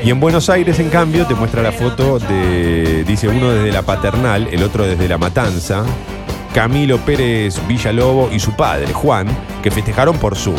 y 0.06 0.12
en 0.12 0.20
Buenos 0.20 0.50
Aires, 0.50 0.80
en 0.80 0.90
cambio, 0.90 1.26
te 1.26 1.34
muestra 1.34 1.62
la 1.62 1.72
foto 1.72 2.20
de, 2.20 3.04
dice 3.06 3.28
uno 3.28 3.52
desde 3.52 3.72
la 3.72 3.82
paternal, 3.82 4.48
el 4.52 4.64
otro 4.64 4.86
desde 4.86 5.10
la 5.10 5.18
matanza, 5.18 5.84
Camilo 6.56 6.98
Pérez 7.00 7.60
Villalobo 7.68 8.30
y 8.32 8.40
su 8.40 8.54
padre, 8.54 8.94
Juan, 8.94 9.28
que 9.62 9.70
festejaron 9.72 10.18
por 10.18 10.38
Zoom. 10.38 10.56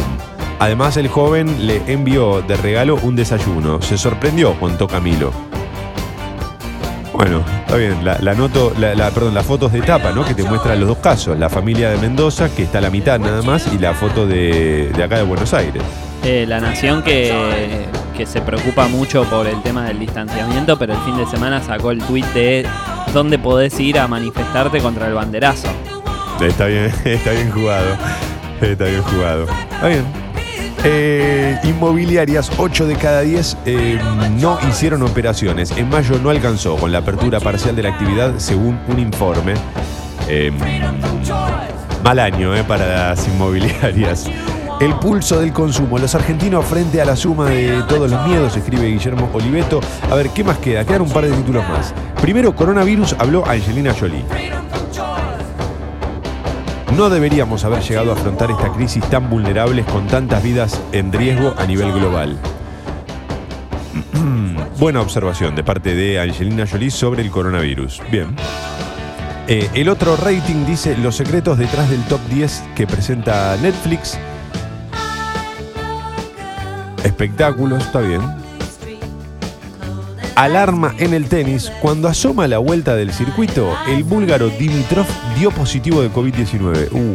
Además, 0.59 0.99
el 0.99 1.09
joven 1.09 1.67
le 1.67 1.81
envió 1.91 2.43
de 2.43 2.55
regalo 2.59 2.97
un 3.03 3.17
desayuno. 3.17 3.81
Se 3.81 3.97
sorprendió, 3.97 4.53
contó 4.61 4.87
Camilo. 4.89 5.33
Bueno, 7.15 7.43
está 7.65 7.77
bien, 7.77 8.05
la, 8.05 8.19
la 8.21 8.35
noto, 8.35 8.75
la, 8.79 8.95
la- 8.95 9.11
perdón, 9.11 9.33
las 9.35 9.47
fotos 9.47 9.73
de 9.73 9.81
tapa, 9.81 10.13
¿no? 10.13 10.23
Que 10.23 10.35
te 10.35 10.43
muestran 10.43 10.79
los 10.79 10.87
dos 10.91 10.99
casos, 10.99 11.39
la 11.39 11.49
familia 11.49 11.89
de 11.89 11.97
Mendoza, 11.97 12.55
que 12.55 12.65
está 12.65 12.77
a 12.77 12.83
la 12.83 12.91
mitad 12.91 13.19
nada 13.19 13.41
más, 13.41 13.67
y 13.73 13.79
la 13.79 13.95
foto 13.95 14.27
de, 14.27 14.91
de 14.95 15.03
acá 15.03 15.17
de 15.17 15.23
Buenos 15.23 15.55
Aires. 15.55 15.83
Eh, 16.25 16.45
la 16.47 16.61
nación 16.61 17.03
que, 17.03 17.87
que 18.15 18.27
se 18.27 18.43
preocupa 18.43 18.87
mucho 18.89 19.25
por 19.25 19.47
el 19.47 19.63
tema 19.63 19.87
del 19.87 19.99
distanciamiento, 19.99 20.79
pero 20.79 20.93
el 20.93 20.99
fin 21.01 21.17
de 21.17 21.25
semana 21.27 21.63
sacó 21.63 21.91
el 21.91 22.03
tuit 22.03 22.27
de 22.35 22.67
dónde 23.17 23.39
podés 23.39 23.81
ir 23.81 23.99
a 23.99 24.07
manifestarte 24.07 24.79
contra 24.81 25.07
el 25.07 25.15
banderazo. 25.15 25.69
Está 26.39 26.67
bien, 26.67 26.93
está 27.07 27.31
bien 27.31 27.51
jugado. 27.51 27.97
Está 28.61 28.85
bien 28.85 29.03
jugado. 29.03 29.47
Está 29.73 29.89
bien. 29.89 30.05
Eh, 30.85 31.59
inmobiliarias, 31.65 32.51
8 32.59 32.87
de 32.87 32.97
cada 32.97 33.23
10 33.23 33.57
eh, 33.65 33.99
no 34.39 34.59
hicieron 34.69 35.03
operaciones. 35.03 35.71
En 35.79 35.89
mayo 35.89 36.19
no 36.23 36.29
alcanzó 36.29 36.77
con 36.77 36.93
la 36.93 36.99
apertura 36.99 37.41
parcial 37.41 37.75
de 37.75 37.85
la 37.85 37.89
actividad, 37.89 38.35
según 38.37 38.79
un 38.87 38.99
informe. 38.99 39.55
Eh, 40.29 40.53
mal 42.05 42.19
año 42.19 42.55
eh, 42.55 42.65
para 42.65 42.87
las 42.87 43.27
inmobiliarias. 43.29 44.29
El 44.79 44.95
pulso 44.97 45.41
del 45.41 45.55
consumo. 45.55 45.99
Los 45.99 46.15
argentinos 46.15 46.63
frente 46.67 47.01
a 47.01 47.07
la 47.07 47.17
suma 47.17 47.47
de 47.47 47.83
todos 47.89 48.11
los 48.11 48.27
miedos, 48.27 48.55
escribe 48.57 48.89
Guillermo 48.89 49.31
Oliveto. 49.33 49.81
A 50.11 50.15
ver, 50.15 50.29
¿qué 50.31 50.45
más 50.45 50.59
queda? 50.59 50.85
Quedan 50.85 51.01
un 51.03 51.11
par 51.11 51.25
de 51.25 51.33
títulos 51.33 51.67
más. 51.67 51.95
Primero, 52.21 52.55
coronavirus, 52.55 53.17
habló 53.19 53.47
Angelina 53.47 53.95
Jolie. 53.99 54.23
No 56.95 57.09
deberíamos 57.09 57.65
haber 57.65 57.83
llegado 57.83 58.11
a 58.11 58.15
afrontar 58.15 58.51
esta 58.51 58.71
crisis 58.71 59.03
tan 59.09 59.31
vulnerables 59.31 59.87
con 59.87 60.07
tantas 60.09 60.43
vidas 60.43 60.79
en 60.93 61.11
riesgo 61.11 61.55
a 61.57 61.65
nivel 61.65 61.93
global. 61.93 62.39
Buena 64.79 65.01
observación 65.01 65.57
de 65.57 65.65
parte 65.65 65.95
de 65.95 66.21
Angelina 66.21 66.67
Jolie 66.67 66.91
sobre 66.91 67.23
el 67.23 67.31
coronavirus. 67.31 68.03
Bien. 68.11 68.37
Eh, 69.49 69.71
el 69.73 69.89
otro 69.89 70.17
rating 70.17 70.67
dice 70.67 70.99
los 70.99 71.17
secretos 71.17 71.57
detrás 71.57 71.89
del 71.89 72.03
top 72.05 72.21
10 72.29 72.65
que 72.75 72.87
presenta 72.87 73.57
Netflix. 73.57 74.19
Espectáculos, 77.07 77.85
está 77.85 78.01
bien. 78.01 78.21
Alarma 80.35 80.93
en 80.99 81.15
el 81.15 81.29
tenis. 81.29 81.71
Cuando 81.81 82.09
asoma 82.09 82.49
la 82.49 82.59
vuelta 82.59 82.97
del 82.97 83.13
circuito, 83.13 83.73
el 83.87 84.03
búlgaro 84.03 84.49
Dimitrov 84.49 85.07
dio 85.39 85.53
positivo 85.53 86.03
de 86.03 86.11
COVID-19. 86.11 86.89
Uh. 86.91 87.15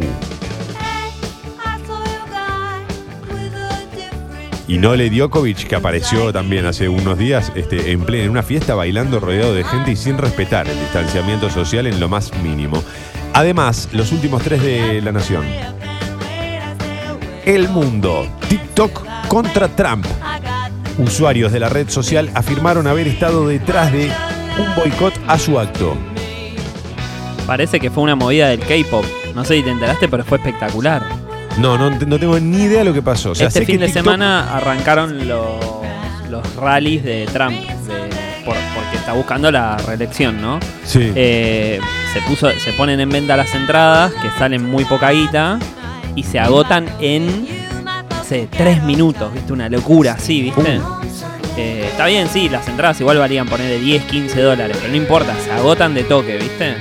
Y 4.66 4.78
no 4.78 4.96
le 4.96 5.10
Djokovic, 5.10 5.68
que 5.68 5.76
apareció 5.76 6.32
también 6.32 6.64
hace 6.64 6.88
unos 6.88 7.18
días 7.18 7.52
este, 7.54 7.92
en, 7.92 8.00
plena, 8.00 8.24
en 8.24 8.30
una 8.30 8.42
fiesta 8.42 8.74
bailando 8.74 9.20
rodeado 9.20 9.54
de 9.54 9.62
gente 9.62 9.90
y 9.90 9.96
sin 9.96 10.16
respetar 10.16 10.66
el 10.66 10.78
distanciamiento 10.80 11.50
social 11.50 11.86
en 11.86 12.00
lo 12.00 12.08
más 12.08 12.32
mínimo. 12.42 12.82
Además, 13.34 13.90
los 13.92 14.10
últimos 14.10 14.42
tres 14.42 14.62
de 14.62 15.02
la 15.02 15.12
nación. 15.12 15.44
El 17.44 17.68
mundo. 17.68 18.26
TikTok 18.48 19.11
contra 19.32 19.66
Trump. 19.68 20.04
Usuarios 20.98 21.52
de 21.52 21.58
la 21.58 21.70
red 21.70 21.88
social 21.88 22.30
afirmaron 22.34 22.86
haber 22.86 23.08
estado 23.08 23.48
detrás 23.48 23.90
de 23.90 24.12
un 24.58 24.74
boicot 24.76 25.14
a 25.26 25.38
su 25.38 25.58
acto. 25.58 25.96
Parece 27.46 27.80
que 27.80 27.90
fue 27.90 28.02
una 28.02 28.14
movida 28.14 28.48
del 28.48 28.60
K-pop. 28.60 29.06
No 29.34 29.42
sé 29.46 29.56
si 29.56 29.62
te 29.62 29.70
enteraste, 29.70 30.06
pero 30.06 30.22
fue 30.22 30.36
espectacular. 30.36 31.02
No, 31.56 31.78
no, 31.78 31.88
no 31.88 32.18
tengo 32.18 32.38
ni 32.38 32.58
idea 32.64 32.80
de 32.80 32.84
lo 32.84 32.92
que 32.92 33.00
pasó. 33.00 33.30
O 33.30 33.34
sea, 33.34 33.46
este 33.48 33.60
sé 33.60 33.64
fin 33.66 33.76
que 33.78 33.86
de 33.86 33.88
TikTok- 33.90 33.94
semana 34.04 34.54
arrancaron 34.54 35.26
los, 35.26 35.64
los 36.28 36.54
rallies 36.56 37.02
de 37.02 37.26
Trump, 37.32 37.54
de- 37.56 38.44
por- 38.44 38.54
porque 38.74 38.96
está 38.98 39.14
buscando 39.14 39.50
la 39.50 39.78
reelección, 39.78 40.42
¿no? 40.42 40.60
Sí. 40.84 41.10
Eh, 41.14 41.80
se, 42.12 42.20
puso, 42.28 42.50
se 42.62 42.72
ponen 42.74 43.00
en 43.00 43.08
venta 43.08 43.34
las 43.38 43.54
entradas, 43.54 44.12
que 44.20 44.28
salen 44.38 44.70
muy 44.70 44.84
poca 44.84 45.10
guita, 45.10 45.58
y 46.14 46.22
se 46.22 46.38
agotan 46.38 46.84
en, 47.00 47.46
sé, 48.32 48.48
tres 48.50 48.82
minutos, 48.82 49.32
¿viste? 49.32 49.52
Una 49.52 49.68
locura 49.68 50.14
así, 50.14 50.40
¿viste? 50.40 50.80
Eh, 51.58 51.86
está 51.90 52.06
bien, 52.06 52.28
sí, 52.28 52.48
las 52.48 52.66
entradas 52.66 52.98
igual 53.00 53.18
valían 53.18 53.46
poner 53.46 53.68
de 53.68 53.78
10, 53.78 54.04
15 54.04 54.40
dólares, 54.40 54.76
pero 54.80 54.90
no 54.90 54.96
importa, 54.96 55.34
se 55.44 55.52
agotan 55.52 55.92
de 55.92 56.04
toque, 56.04 56.38
¿viste? 56.38 56.76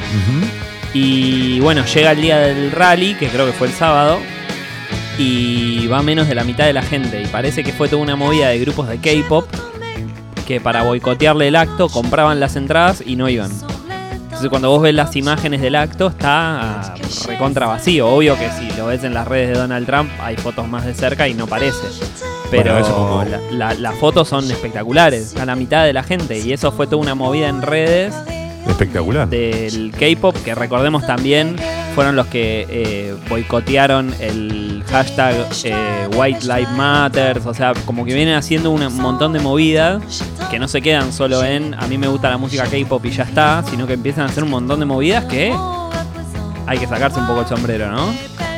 Y 0.93 1.59
bueno, 1.59 1.85
llega 1.85 2.11
el 2.11 2.21
día 2.21 2.39
del 2.39 2.71
rally, 2.71 3.15
que 3.15 3.27
creo 3.27 3.45
que 3.45 3.51
fue 3.51 3.67
el 3.67 3.73
sábado, 3.73 4.19
y 5.17 5.87
va 5.87 6.01
menos 6.01 6.29
de 6.29 6.35
la 6.35 6.45
mitad 6.45 6.65
de 6.65 6.73
la 6.73 6.83
gente. 6.83 7.21
Y 7.21 7.27
parece 7.27 7.63
que 7.63 7.73
fue 7.73 7.89
toda 7.89 8.01
una 8.01 8.15
movida 8.15 8.47
de 8.47 8.59
grupos 8.59 8.87
de 8.87 8.97
K-pop 8.97 9.45
que 10.47 10.61
para 10.61 10.83
boicotearle 10.83 11.49
el 11.49 11.55
acto 11.55 11.89
compraban 11.89 12.39
las 12.39 12.55
entradas 12.55 13.03
y 13.05 13.17
no 13.17 13.27
iban. 13.29 13.51
Entonces 14.41 14.49
cuando 14.59 14.71
vos 14.71 14.81
ves 14.81 14.95
las 14.95 15.15
imágenes 15.15 15.61
del 15.61 15.75
acto 15.75 16.07
está 16.07 16.81
ah, 16.89 16.95
recontra 17.27 17.67
vacío. 17.67 18.07
Obvio 18.09 18.35
que 18.39 18.49
si 18.49 18.75
lo 18.75 18.87
ves 18.87 19.03
en 19.03 19.13
las 19.13 19.27
redes 19.27 19.49
de 19.49 19.53
Donald 19.53 19.85
Trump 19.85 20.09
hay 20.19 20.35
fotos 20.35 20.67
más 20.67 20.83
de 20.83 20.95
cerca 20.95 21.27
y 21.27 21.35
no 21.35 21.45
parece. 21.45 21.77
Pero 22.49 22.73
Bueno, 22.73 22.87
como- 22.95 23.23
la- 23.23 23.39
la- 23.51 23.73
las 23.75 23.95
fotos 23.99 24.27
son 24.27 24.49
espectaculares, 24.49 25.35
a 25.35 25.45
la 25.45 25.55
mitad 25.55 25.85
de 25.85 25.93
la 25.93 26.01
gente. 26.01 26.39
Y 26.39 26.53
eso 26.53 26.71
fue 26.71 26.87
toda 26.87 27.03
una 27.03 27.13
movida 27.13 27.49
en 27.49 27.61
redes 27.61 28.15
Espectacular. 28.67 29.27
del 29.29 29.91
K-pop, 29.91 30.35
que 30.43 30.55
recordemos 30.55 31.05
también 31.05 31.55
fueron 31.95 32.15
los 32.15 32.27
que 32.27 32.65
eh, 32.69 33.15
boicotearon 33.29 34.13
el 34.19 34.83
hashtag 34.89 35.35
eh, 35.63 36.07
White 36.15 36.45
Lives 36.45 36.71
Matter, 36.71 37.41
o 37.45 37.53
sea, 37.53 37.73
como 37.85 38.05
que 38.05 38.13
vienen 38.13 38.35
haciendo 38.35 38.71
un 38.71 38.95
montón 38.97 39.33
de 39.33 39.39
movidas 39.39 40.23
que 40.49 40.59
no 40.59 40.67
se 40.67 40.81
quedan 40.81 41.11
solo 41.11 41.43
en 41.43 41.73
a 41.73 41.87
mí 41.87 41.97
me 41.97 42.07
gusta 42.07 42.29
la 42.29 42.37
música 42.37 42.65
K-pop 42.65 43.05
y 43.05 43.11
ya 43.11 43.23
está, 43.23 43.63
sino 43.69 43.87
que 43.87 43.93
empiezan 43.93 44.23
a 44.23 44.27
hacer 44.27 44.43
un 44.43 44.49
montón 44.49 44.79
de 44.79 44.85
movidas 44.85 45.25
que 45.25 45.53
hay 46.65 46.77
que 46.77 46.87
sacarse 46.87 47.19
un 47.19 47.27
poco 47.27 47.41
el 47.41 47.47
sombrero, 47.47 47.91
¿no? 47.91 48.13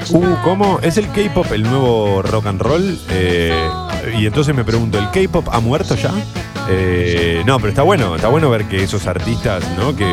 Uh, 0.09 0.35
¿cómo? 0.43 0.79
¿Es 0.81 0.97
el 0.97 1.07
K-pop 1.09 1.51
el 1.53 1.63
nuevo 1.63 2.21
rock 2.21 2.47
and 2.47 2.61
roll? 2.61 2.99
Eh, 3.09 3.53
y 4.19 4.25
entonces 4.25 4.53
me 4.53 4.63
pregunto, 4.63 4.99
¿el 4.99 5.09
K-pop 5.11 5.47
ha 5.51 5.59
muerto 5.59 5.95
ya? 5.95 6.11
Eh, 6.69 7.43
no, 7.45 7.57
pero 7.57 7.69
está 7.69 7.81
bueno, 7.81 8.15
está 8.15 8.29
bueno 8.29 8.49
ver 8.49 8.65
que 8.65 8.83
esos 8.83 9.05
artistas, 9.07 9.63
¿no? 9.77 9.95
Que 9.95 10.05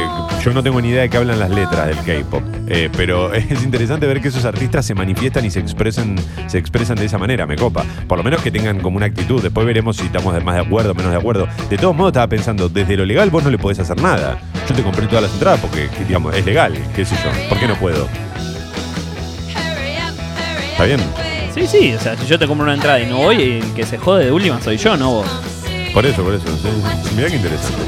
yo 0.44 0.52
no 0.52 0.62
tengo 0.62 0.80
ni 0.80 0.88
idea 0.88 1.02
de 1.02 1.10
qué 1.10 1.16
hablan 1.16 1.38
las 1.38 1.50
letras 1.50 1.86
del 1.86 1.98
K-pop, 1.98 2.42
eh, 2.66 2.90
pero 2.96 3.32
es 3.34 3.62
interesante 3.62 4.06
ver 4.06 4.20
que 4.20 4.28
esos 4.28 4.44
artistas 4.44 4.84
se 4.84 4.94
manifiestan 4.94 5.44
y 5.44 5.50
se 5.50 5.60
expresan, 5.60 6.16
se 6.48 6.58
expresan 6.58 6.96
de 6.96 7.06
esa 7.06 7.18
manera, 7.18 7.46
me 7.46 7.56
copa. 7.56 7.84
Por 8.08 8.18
lo 8.18 8.24
menos 8.24 8.42
que 8.42 8.50
tengan 8.50 8.80
como 8.80 8.96
una 8.96 9.06
actitud. 9.06 9.42
Después 9.42 9.66
veremos 9.66 9.96
si 9.96 10.06
estamos 10.06 10.42
más 10.42 10.54
de 10.56 10.60
acuerdo 10.62 10.92
o 10.92 10.94
menos 10.94 11.12
de 11.12 11.18
acuerdo. 11.18 11.48
De 11.68 11.78
todos 11.78 11.94
modos, 11.94 12.10
estaba 12.10 12.26
pensando, 12.26 12.68
desde 12.68 12.96
lo 12.96 13.04
legal 13.04 13.30
vos 13.30 13.44
no 13.44 13.50
le 13.50 13.58
podés 13.58 13.78
hacer 13.78 14.00
nada. 14.00 14.38
Yo 14.68 14.74
te 14.74 14.82
compré 14.82 15.06
todas 15.06 15.22
las 15.22 15.32
entradas 15.32 15.60
porque, 15.60 15.88
que, 15.88 16.04
digamos, 16.04 16.34
es 16.34 16.44
legal, 16.44 16.74
qué 16.94 17.04
sé 17.04 17.14
yo. 17.16 17.48
¿Por 17.48 17.58
qué 17.58 17.68
no 17.68 17.76
puedo? 17.76 18.08
¿Está 20.72 20.84
bien? 20.84 21.00
Sí, 21.54 21.66
sí, 21.66 21.92
o 21.92 22.00
sea, 22.00 22.16
si 22.16 22.26
yo 22.26 22.38
te 22.38 22.46
compro 22.46 22.64
una 22.64 22.74
entrada 22.74 23.00
y 23.00 23.06
no 23.06 23.18
voy, 23.18 23.60
el 23.60 23.74
que 23.74 23.84
se 23.84 23.98
jode 23.98 24.24
de 24.26 24.32
última 24.32 24.60
soy 24.60 24.76
yo, 24.78 24.96
no 24.96 25.10
vos. 25.10 25.59
Por 25.92 26.06
eso, 26.06 26.22
por 26.22 26.34
eso. 26.34 26.46
Sí. 26.46 27.14
Mirá 27.16 27.28
qué 27.28 27.36
interesante. 27.36 27.82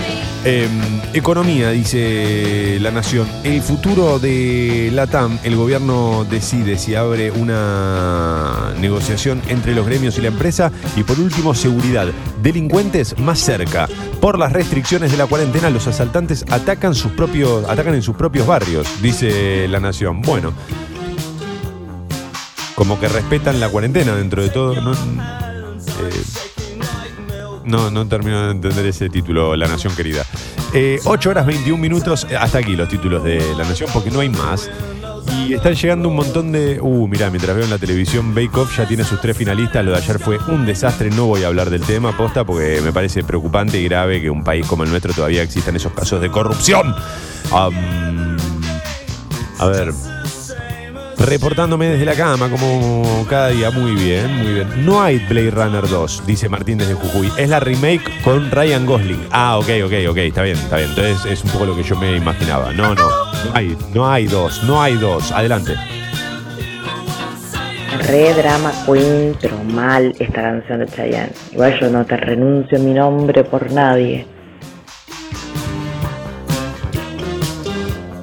Eh, 0.45 0.69
economía, 1.13 1.71
dice 1.71 2.79
La 2.81 2.91
Nación. 2.91 3.29
El 3.45 3.63
futuro 3.63 4.19
de 4.19 4.91
la 4.93 5.07
TAM, 5.07 5.39
el 5.45 5.55
gobierno 5.55 6.27
decide 6.29 6.79
si 6.79 6.97
abre 6.97 7.31
una 7.31 8.75
negociación 8.81 9.41
entre 9.49 9.73
los 9.75 9.87
gremios 9.87 10.19
y 10.19 10.23
la 10.23 10.29
empresa. 10.29 10.73
Y 10.97 11.05
por 11.05 11.21
último, 11.21 11.55
seguridad. 11.55 12.09
Delincuentes 12.43 13.17
más 13.19 13.39
cerca. 13.39 13.89
Por 14.21 14.37
las 14.37 14.53
restricciones 14.53 15.13
de 15.13 15.19
la 15.19 15.27
cuarentena, 15.27 15.71
los 15.71 15.87
asaltantes 15.87 16.45
atacan, 16.51 16.97
sus 16.97 17.13
propios, 17.13 17.69
atacan 17.69 17.95
en 17.95 18.03
sus 18.03 18.17
propios 18.17 18.45
barrios, 18.45 18.89
dice 19.01 19.69
La 19.69 19.79
Nación. 19.79 20.23
Bueno, 20.23 20.53
como 22.75 22.99
que 22.99 23.09
respetan 23.09 23.61
la 23.61 23.69
cuarentena 23.69 24.17
dentro 24.17 24.43
de 24.43 24.49
todo. 24.49 24.81
No, 24.81 24.93
eh, 24.93 26.52
no, 27.65 27.91
no 27.91 28.07
termino 28.07 28.47
de 28.47 28.53
entender 28.53 28.87
ese 28.87 29.09
título, 29.09 29.57
La 29.57 29.69
Nación 29.69 29.95
querida. 29.95 30.25
Eh, 30.73 30.99
8 31.05 31.31
horas 31.31 31.47
21 31.47 31.81
minutos, 31.81 32.27
eh, 32.31 32.37
hasta 32.37 32.59
aquí 32.59 32.77
los 32.77 32.89
títulos 32.89 33.25
de 33.25 33.55
La 33.57 33.65
Nación, 33.65 33.91
porque 33.93 34.11
no 34.11 34.21
hay 34.21 34.29
más. 34.29 34.71
Y 35.39 35.55
están 35.55 35.75
llegando 35.75 36.09
un 36.09 36.17
montón 36.17 36.53
de. 36.53 36.81
Uh, 36.81 37.07
mirá, 37.07 37.31
mientras 37.31 37.55
veo 37.55 37.65
en 37.65 37.71
la 37.71 37.79
televisión, 37.79 38.35
Bake 38.35 38.51
ya 38.77 38.87
tiene 38.87 39.05
sus 39.05 39.21
tres 39.21 39.37
finalistas. 39.37 39.85
Lo 39.85 39.93
de 39.93 39.99
ayer 39.99 40.19
fue 40.19 40.39
un 40.49 40.67
desastre. 40.67 41.11
No 41.11 41.27
voy 41.27 41.45
a 41.45 41.47
hablar 41.47 41.71
del 41.71 41.83
tema, 41.83 42.17
posta, 42.17 42.45
porque 42.45 42.81
me 42.83 42.93
parece 42.93 43.23
preocupante 43.23 43.81
y 43.81 43.85
grave 43.85 44.21
que 44.21 44.31
un 44.31 44.45
país 44.45 44.67
como 44.67 44.85
el 44.85 44.91
nuestro 44.91 45.13
todavía 45.13 45.43
existan 45.43 45.77
esos 45.77 45.93
casos 45.93 46.21
de 46.21 46.31
corrupción. 46.31 46.95
A 47.51 47.69
ver. 49.67 49.93
Reportándome 51.25 51.87
desde 51.89 52.05
la 52.05 52.15
cama, 52.15 52.51
como 52.51 53.25
cada 53.31 53.49
día. 53.49 53.71
Muy 53.71 53.93
bien, 53.93 54.37
muy 54.39 54.55
bien. 54.55 54.85
No 54.85 55.01
hay 55.01 55.19
Blade 55.29 55.53
Runner 55.53 55.89
2, 55.89 56.27
dice 56.27 56.49
Martín 56.49 56.79
desde 56.79 56.95
Jujuy. 56.95 57.31
Es 57.39 57.49
la 57.49 57.61
remake 57.61 58.03
con 58.25 58.51
Ryan 58.51 58.85
Gosling. 58.85 59.29
Ah, 59.31 59.57
ok, 59.59 59.69
ok, 59.85 59.93
ok. 60.11 60.17
Está 60.17 60.43
bien, 60.43 60.57
está 60.57 60.77
bien. 60.79 60.89
Entonces 60.91 61.25
es 61.27 61.45
un 61.45 61.51
poco 61.51 61.67
lo 61.67 61.77
que 61.77 61.85
yo 61.85 61.97
me 61.97 62.17
imaginaba. 62.17 62.73
No, 62.73 62.95
no. 62.95 63.09
No 63.09 63.55
hay, 63.55 63.77
no 63.95 64.11
hay 64.11 64.27
dos, 64.27 64.65
no 64.65 64.83
hay 64.83 64.97
dos. 64.97 65.31
Adelante. 65.31 65.75
Re 68.09 68.35
drama 68.35 68.73
queen, 68.85 69.37
pero 69.41 69.63
mal 69.63 70.13
esta 70.19 70.43
canción 70.43 70.81
de 70.81 70.87
Chayanne. 70.87 71.33
Igual 71.53 71.79
yo 71.81 71.89
no 71.89 72.05
te 72.05 72.17
renuncio 72.17 72.81
mi 72.81 72.95
nombre 72.95 73.45
por 73.45 73.71
nadie. 73.71 74.27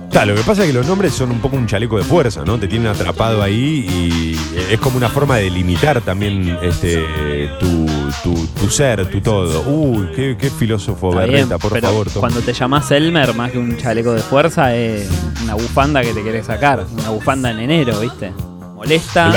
Claro, 0.10 0.32
lo 0.32 0.38
que 0.38 0.44
pasa 0.44 0.64
es 0.64 0.68
que 0.70 0.74
los 0.74 0.88
nombres 0.88 1.14
son 1.14 1.30
un 1.30 1.40
poco 1.40 1.56
un 1.56 1.68
chaleco 1.68 1.98
de 1.98 2.04
fuerza, 2.04 2.44
¿no? 2.44 2.58
Te 2.60 2.68
tienen 2.68 2.88
atrapado 2.88 3.44
ahí 3.44 3.86
y 3.88 4.40
es 4.74 4.80
como 4.80 4.98
una 4.98 5.08
forma 5.08 5.38
de 5.38 5.50
limitar 5.52 6.02
también 6.02 6.58
este 6.64 7.48
tu, 7.60 7.86
tu, 8.24 8.48
tu 8.48 8.70
ser, 8.70 9.06
tu 9.10 9.22
todo. 9.22 9.62
Uy, 9.68 10.10
qué, 10.16 10.36
qué 10.38 10.50
filósofo 10.50 11.12
Está 11.12 11.26
bien, 11.26 11.48
Berreta, 11.48 11.58
por 11.60 11.72
pero 11.74 11.88
favor. 11.88 12.08
Cuando 12.12 12.42
te 12.42 12.54
llamas 12.54 12.90
Elmer, 12.90 13.36
más 13.36 13.52
que 13.52 13.60
un 13.60 13.78
chaleco 13.78 14.14
de 14.14 14.22
fuerza, 14.22 14.76
es 14.76 15.08
una 15.44 15.54
bufanda 15.54 16.02
que 16.02 16.12
te 16.14 16.24
querés 16.24 16.48
sacar. 16.48 16.86
Una 16.92 17.10
bufanda 17.12 17.52
en 17.52 17.60
enero, 17.60 18.00
¿viste? 18.00 18.34
Molesta. 18.76 19.32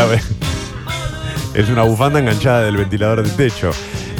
Es 1.54 1.68
una 1.68 1.82
bufanda 1.82 2.18
enganchada 2.18 2.62
del 2.62 2.78
ventilador 2.78 3.22
del 3.22 3.36
techo. 3.36 3.72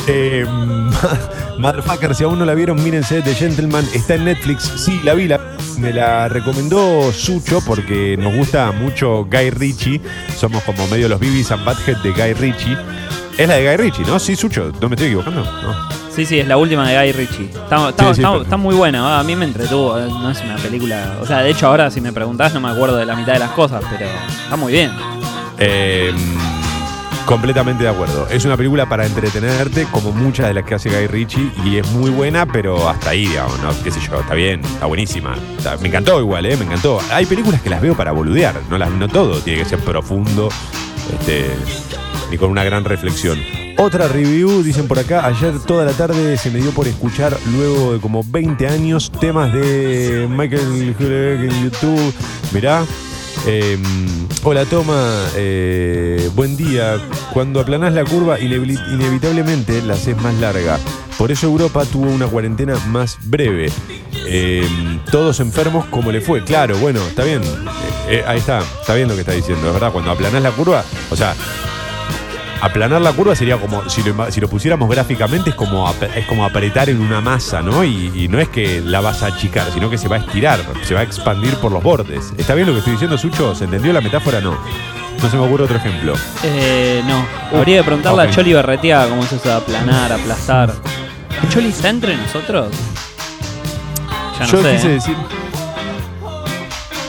Eh, 0.06 0.44
Motherfucker, 1.58 2.14
si 2.14 2.24
aún 2.24 2.38
no 2.38 2.44
la 2.44 2.54
vieron, 2.54 2.82
mírense 2.82 3.22
The 3.22 3.34
Gentleman. 3.34 3.86
Está 3.94 4.16
en 4.16 4.24
Netflix. 4.26 4.64
Sí, 4.76 5.00
la 5.02 5.14
vi. 5.14 5.28
la- 5.28 5.40
me 5.78 5.92
la 5.92 6.28
recomendó 6.28 7.12
Sucho 7.12 7.60
porque 7.66 8.16
nos 8.18 8.34
gusta 8.34 8.72
mucho 8.72 9.24
Guy 9.24 9.50
Ritchie. 9.50 10.00
Somos 10.36 10.62
como 10.64 10.86
medio 10.88 11.08
los 11.08 11.18
Bibis 11.20 11.50
and 11.52 11.64
Butthead 11.64 11.98
de 11.98 12.10
Guy 12.12 12.32
Ritchie. 12.34 12.76
Es 13.38 13.48
la 13.48 13.54
de 13.54 13.66
Guy 13.66 13.76
Ritchie, 13.76 14.04
¿no? 14.06 14.18
Sí, 14.18 14.36
Sucho. 14.36 14.72
¿No 14.80 14.88
me 14.88 14.94
estoy 14.94 15.08
equivocando? 15.08 15.42
No. 15.42 15.88
Sí, 16.14 16.26
sí, 16.26 16.38
es 16.38 16.46
la 16.46 16.56
última 16.58 16.86
de 16.88 16.96
Guy 16.98 17.12
Ritchie. 17.12 17.44
Está, 17.46 17.88
está- 17.88 18.08
Sí, 18.08 18.14
sí, 18.16 18.20
está- 18.20 18.28
perfecto. 18.30 18.42
está 18.42 18.56
muy 18.58 18.74
buena, 18.74 19.18
a 19.18 19.22
mí 19.24 19.34
me 19.34 19.46
entretuvo. 19.46 19.98
eh, 19.98 20.06
No 20.08 20.30
es 20.30 20.40
una 20.42 20.56
película. 20.56 21.16
O 21.22 21.26
sea, 21.26 21.38
de 21.38 21.50
hecho, 21.50 21.66
ahora 21.66 21.90
si 21.90 22.00
me 22.00 22.12
preguntás, 22.12 22.52
no 22.52 22.60
me 22.60 22.68
acuerdo 22.68 22.96
de 22.96 23.06
la 23.06 23.16
mitad 23.16 23.32
de 23.32 23.38
las 23.38 23.50
cosas, 23.52 23.82
pero 23.90 24.06
está 24.44 24.56
muy 24.56 24.72
bien. 24.72 24.90
Eh, 25.58 26.12
completamente 27.26 27.84
de 27.84 27.90
acuerdo. 27.90 28.26
Es 28.28 28.44
una 28.44 28.56
película 28.56 28.88
para 28.88 29.06
entretenerte, 29.06 29.86
como 29.90 30.12
muchas 30.12 30.48
de 30.48 30.54
las 30.54 30.64
que 30.64 30.74
hace 30.74 30.90
Guy 30.90 31.06
Ritchie, 31.06 31.52
y 31.64 31.76
es 31.76 31.90
muy 31.92 32.10
buena, 32.10 32.46
pero 32.46 32.88
hasta 32.88 33.10
ahí, 33.10 33.26
digamos, 33.26 33.58
¿no? 33.60 33.70
Qué 33.82 33.90
sé 33.90 34.00
yo, 34.00 34.20
está 34.20 34.34
bien, 34.34 34.60
está 34.60 34.86
buenísima. 34.86 35.36
Me 35.80 35.88
encantó 35.88 36.20
igual, 36.20 36.46
¿eh? 36.46 36.56
Me 36.56 36.64
encantó. 36.64 37.00
Hay 37.12 37.26
películas 37.26 37.60
que 37.62 37.70
las 37.70 37.80
veo 37.80 37.96
para 37.96 38.12
boludear, 38.12 38.60
no, 38.68 38.78
las, 38.78 38.90
no 38.90 39.08
todo 39.08 39.40
tiene 39.40 39.62
que 39.62 39.68
ser 39.68 39.78
profundo, 39.80 40.48
este, 41.12 41.50
ni 42.30 42.38
con 42.38 42.50
una 42.50 42.64
gran 42.64 42.84
reflexión. 42.84 43.38
Otra 43.78 44.06
review, 44.06 44.62
dicen 44.62 44.86
por 44.86 44.98
acá, 44.98 45.26
ayer 45.26 45.58
toda 45.60 45.84
la 45.84 45.92
tarde 45.92 46.36
se 46.36 46.50
me 46.50 46.60
dio 46.60 46.70
por 46.72 46.86
escuchar, 46.86 47.36
luego 47.52 47.94
de 47.94 48.00
como 48.00 48.22
20 48.24 48.68
años, 48.68 49.10
temas 49.20 49.52
de 49.52 50.26
Michael 50.30 50.94
Hurek 50.98 51.50
en 51.50 51.64
YouTube. 51.64 52.14
Mirá, 52.52 52.84
eh, 53.46 53.78
hola 54.44 54.64
Toma, 54.66 55.26
eh, 55.36 56.30
buen 56.34 56.56
día. 56.56 56.98
Cuando 57.32 57.60
aplanás 57.60 57.92
la 57.92 58.04
curva, 58.04 58.38
inevi- 58.38 58.80
inevitablemente 58.94 59.82
la 59.82 59.94
haces 59.94 60.16
más 60.18 60.34
larga. 60.34 60.78
Por 61.18 61.30
eso 61.30 61.46
Europa 61.46 61.84
tuvo 61.84 62.10
una 62.10 62.26
cuarentena 62.26 62.76
más 62.88 63.18
breve. 63.22 63.70
Eh, 64.26 64.66
todos 65.10 65.40
enfermos 65.40 65.84
como 65.86 66.10
le 66.12 66.20
fue. 66.20 66.42
Claro, 66.44 66.76
bueno, 66.78 67.00
está 67.06 67.24
bien. 67.24 67.42
Eh, 67.42 67.46
eh, 68.08 68.24
ahí 68.26 68.38
está, 68.38 68.60
está 68.80 68.94
bien 68.94 69.08
lo 69.08 69.14
que 69.14 69.20
está 69.20 69.32
diciendo. 69.32 69.66
Es 69.68 69.72
verdad, 69.74 69.92
cuando 69.92 70.10
aplanás 70.10 70.42
la 70.42 70.50
curva, 70.50 70.84
o 71.10 71.16
sea, 71.16 71.34
aplanar 72.62 73.00
la 73.02 73.12
curva 73.12 73.34
sería 73.34 73.56
como, 73.58 73.88
si 73.90 74.02
lo, 74.02 74.14
ima- 74.14 74.30
si 74.30 74.40
lo 74.40 74.48
pusiéramos 74.48 74.88
gráficamente, 74.88 75.50
es 75.50 75.56
como, 75.56 75.92
es 76.14 76.26
como 76.26 76.44
apretar 76.44 76.88
en 76.88 77.00
una 77.00 77.20
masa, 77.20 77.60
¿no? 77.60 77.84
Y, 77.84 78.10
y 78.14 78.28
no 78.28 78.38
es 78.38 78.48
que 78.48 78.80
la 78.80 79.00
vas 79.00 79.22
a 79.22 79.26
achicar, 79.26 79.66
sino 79.74 79.90
que 79.90 79.98
se 79.98 80.08
va 80.08 80.16
a 80.16 80.18
estirar, 80.20 80.60
se 80.82 80.94
va 80.94 81.00
a 81.00 81.02
expandir 81.02 81.54
por 81.56 81.72
los 81.72 81.82
bordes. 81.82 82.32
¿Está 82.38 82.54
bien 82.54 82.66
lo 82.66 82.72
que 82.72 82.78
estoy 82.78 82.92
diciendo, 82.94 83.18
Sucho? 83.18 83.54
¿Se 83.54 83.64
entendió 83.64 83.92
la 83.92 84.00
metáfora? 84.00 84.40
No. 84.40 84.56
No 85.22 85.28
se 85.30 85.36
me 85.36 85.44
ocurre 85.46 85.64
otro 85.64 85.76
ejemplo. 85.76 86.14
Eh, 86.42 87.02
no, 87.06 87.24
habría 87.56 87.78
que 87.78 87.84
preguntarle 87.84 88.22
ok. 88.22 88.28
a 88.28 88.30
Choli 88.32 88.52
Berretea 88.54 89.06
cómo 89.08 89.22
es 89.22 89.32
eso 89.32 89.48
de 89.48 89.54
aplanar, 89.54 90.12
aplastar. 90.12 90.72
¿Choli 91.50 91.68
está 91.68 91.90
entre 91.90 92.16
nosotros? 92.16 92.68
Ya 94.38 94.46
no 94.46 94.52
Yo 94.52 94.62
sé. 94.62 94.72
quise 94.72 94.86
¿eh? 94.86 94.90
decir. 94.94 95.16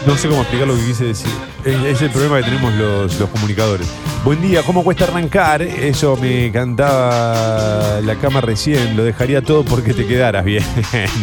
No 0.05 0.17
sé 0.17 0.27
cómo 0.27 0.41
explicar 0.41 0.67
lo 0.67 0.75
que 0.75 0.85
quise 0.85 1.05
decir. 1.05 1.31
Es, 1.63 2.01
el 2.01 2.09
problema 2.09 2.37
que 2.39 2.43
tenemos 2.43 2.73
los, 2.73 3.19
los 3.19 3.29
comunicadores. 3.29 3.87
Buen 4.25 4.41
día, 4.41 4.61
¿cómo 4.63 4.83
cuesta 4.83 5.05
arrancar? 5.05 5.61
Eso 5.61 6.17
me 6.17 6.51
cantaba 6.51 8.01
la 8.01 8.15
cama 8.15 8.41
recién. 8.41 8.97
Lo 8.97 9.05
dejaría 9.05 9.41
todo 9.41 9.63
porque 9.63 9.93
te 9.93 10.05
quedaras. 10.05 10.43
Bien, 10.45 10.63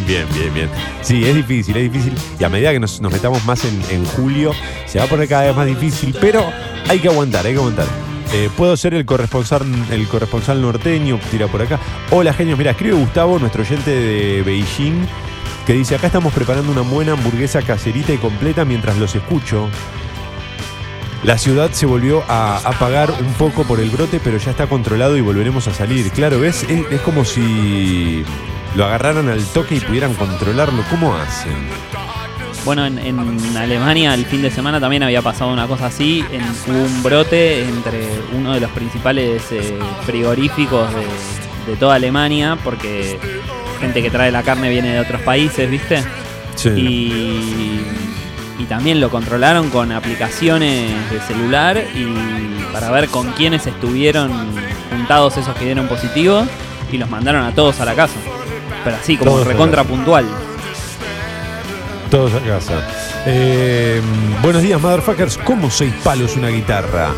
bien, 0.06 0.26
bien, 0.32 0.54
bien. 0.54 0.70
Sí, 1.02 1.24
es 1.26 1.34
difícil, 1.34 1.76
es 1.76 1.92
difícil. 1.92 2.14
Y 2.38 2.44
a 2.44 2.48
medida 2.48 2.72
que 2.72 2.80
nos, 2.80 3.02
nos 3.02 3.12
metamos 3.12 3.44
más 3.44 3.64
en, 3.66 3.82
en 3.90 4.04
julio, 4.06 4.52
se 4.86 4.98
va 4.98 5.04
a 5.04 5.08
poner 5.08 5.28
cada 5.28 5.44
vez 5.44 5.56
más 5.56 5.66
difícil. 5.66 6.16
Pero 6.18 6.42
hay 6.88 6.98
que 7.00 7.08
aguantar, 7.08 7.44
hay 7.44 7.52
que 7.52 7.58
aguantar. 7.58 7.86
Eh, 8.32 8.48
Puedo 8.56 8.76
ser 8.76 8.94
el 8.94 9.04
corresponsal, 9.04 9.62
el 9.90 10.06
corresponsal 10.08 10.62
norteño, 10.62 11.18
tira 11.30 11.48
por 11.48 11.60
acá. 11.60 11.78
Hola, 12.10 12.32
genios. 12.32 12.56
Mira, 12.56 12.70
escribe 12.70 12.94
Gustavo, 12.94 13.38
nuestro 13.38 13.62
oyente 13.62 13.90
de 13.90 14.42
Beijing, 14.42 15.06
que 15.66 15.72
dice: 15.72 15.94
Acá 15.94 16.06
estamos 16.06 16.32
preparando 16.32 16.72
una 16.72 16.82
buena 16.82 17.12
hamburguesa 17.12 17.62
caserita 17.62 18.12
y 18.12 18.18
completa 18.18 18.64
mientras 18.64 18.96
los 18.98 19.14
escucho. 19.14 19.68
La 21.22 21.36
ciudad 21.36 21.70
se 21.72 21.84
volvió 21.84 22.24
a 22.28 22.56
apagar 22.56 23.10
un 23.10 23.34
poco 23.34 23.64
por 23.64 23.78
el 23.78 23.90
brote, 23.90 24.20
pero 24.24 24.38
ya 24.38 24.52
está 24.52 24.68
controlado 24.68 25.18
y 25.18 25.20
volveremos 25.20 25.68
a 25.68 25.74
salir. 25.74 26.10
Claro, 26.12 26.40
¿ves? 26.40 26.64
Es, 26.64 27.00
como 27.02 27.26
si 27.26 28.24
lo 28.74 28.86
agarraran 28.86 29.28
al 29.28 29.44
toque 29.44 29.76
y 29.76 29.80
pudieran 29.80 30.14
controlarlo. 30.14 30.82
¿Cómo 30.88 31.14
hacen? 31.14 31.68
Bueno, 32.64 32.86
en, 32.86 32.98
en 32.98 33.56
Alemania 33.56 34.14
el 34.14 34.24
fin 34.24 34.40
de 34.40 34.50
semana 34.50 34.80
también 34.80 35.02
había 35.02 35.20
pasado 35.20 35.52
una 35.52 35.66
cosa 35.66 35.86
así. 35.86 36.24
En, 36.32 36.42
hubo 36.42 36.84
un 36.84 37.02
brote 37.02 37.64
entre 37.64 38.08
uno 38.32 38.54
de 38.54 38.60
los 38.60 38.70
principales 38.70 39.42
eh, 39.50 39.78
frigoríficos 40.06 40.88
de, 40.94 41.70
de 41.70 41.76
toda 41.76 41.96
Alemania, 41.96 42.56
porque 42.64 43.18
gente 43.80 44.02
que 44.02 44.10
trae 44.10 44.30
la 44.30 44.42
carne 44.42 44.68
viene 44.68 44.92
de 44.92 45.00
otros 45.00 45.20
países, 45.22 45.70
¿viste? 45.70 46.02
Y, 46.76 47.80
y 48.58 48.64
también 48.68 49.00
lo 49.00 49.10
controlaron 49.10 49.70
con 49.70 49.92
aplicaciones 49.92 51.10
de 51.10 51.20
celular 51.20 51.82
y 51.94 52.72
para 52.72 52.90
ver 52.90 53.08
con 53.08 53.32
quiénes 53.32 53.66
estuvieron 53.66 54.30
juntados 54.90 55.36
esos 55.36 55.54
que 55.56 55.64
dieron 55.64 55.88
positivo 55.88 56.44
y 56.92 56.98
los 56.98 57.08
mandaron 57.08 57.44
a 57.44 57.54
todos 57.54 57.80
a 57.80 57.84
la 57.84 57.94
casa. 57.94 58.16
Pero 58.84 58.96
así, 58.96 59.16
como 59.16 59.32
Todos 59.32 59.46
recontra 59.46 59.84
puntual. 59.84 60.26
Todos 62.10 62.34
a 62.34 62.40
casa. 62.40 62.86
Eh, 63.26 64.00
buenos 64.42 64.62
días, 64.62 64.80
motherfuckers. 64.80 65.38
¿Cómo 65.38 65.70
seis 65.70 65.94
palos 66.02 66.36
una 66.36 66.48
guitarra? 66.48 67.12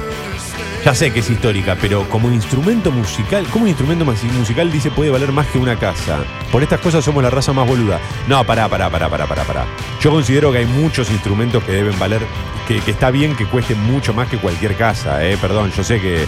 Ya 0.85 0.95
sé 0.97 1.13
que 1.13 1.21
es 1.21 1.31
histórica, 1.31 1.77
pero 1.81 2.09
como 2.09 2.29
instrumento 2.33 2.91
musical, 2.91 3.47
como 3.53 3.69
instrumento 3.69 4.05
mas- 4.05 4.25
musical 4.25 4.73
dice 4.73 4.91
puede 4.91 5.11
valer 5.11 5.31
más 5.31 5.47
que 5.47 5.59
una 5.59 5.77
casa. 5.79 6.19
Por 6.51 6.65
estas 6.65 6.81
cosas 6.81 7.05
somos 7.05 7.23
la 7.23 7.31
raza 7.31 7.53
más 7.53 7.69
boluda. 7.69 8.01
No, 8.27 8.43
pará, 8.45 8.69
pará, 8.69 8.91
pará, 8.91 9.09
pará, 9.09 9.27
pará, 9.27 9.45
pará. 9.45 9.65
Yo 10.01 10.11
considero 10.11 10.51
que 10.51 10.59
hay 10.59 10.67
muchos 10.67 11.09
instrumentos 11.13 11.63
que 11.63 11.71
deben 11.71 11.97
valer, 12.01 12.23
que, 12.67 12.79
está 12.91 13.13
bien 13.13 13.37
que 13.37 13.47
cuesten 13.47 13.81
mucho 13.81 14.13
más 14.13 14.27
que 14.29 14.39
cualquier 14.39 14.75
casa, 14.77 15.25
eh. 15.25 15.39
Perdón, 15.41 15.71
yo 15.77 15.85
sé 15.85 16.01
que, 16.01 16.27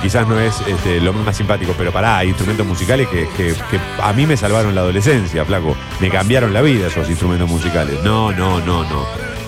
quizás 0.00 0.26
no 0.26 0.40
es 0.40 0.54
este, 0.66 0.98
lo 1.00 1.12
más 1.12 1.36
simpático, 1.36 1.74
pero 1.76 1.92
pará, 1.92 2.16
hay 2.18 2.28
instrumentos 2.28 2.66
musicales 2.66 3.08
que, 3.08 3.28
que- 3.36 3.52
que 3.70 3.78
a 4.02 4.10
mí 4.14 4.24
me 4.26 4.38
salvaron 4.38 4.74
la 4.74 4.80
adolescencia, 4.80 5.44
flaco. 5.44 5.76
Me 6.00 6.08
cambiaron 6.08 6.54
la 6.54 6.62
vida 6.62 6.86
esos 6.86 7.10
instrumentos 7.10 7.46
musicales. 7.48 8.02
No, 8.02 8.32
no, 8.32 8.58
no, 8.60 8.84
no. 8.84 9.04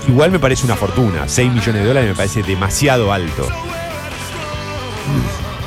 Igual 0.07 0.31
me 0.31 0.39
parece 0.39 0.67
una 0.67 0.77
fortuna. 0.77 1.27
6 1.29 1.51
millones 1.51 1.81
de 1.83 1.89
dólares 1.89 2.11
me 2.11 2.15
parece 2.15 2.43
demasiado 2.43 3.11
alto. 3.11 3.49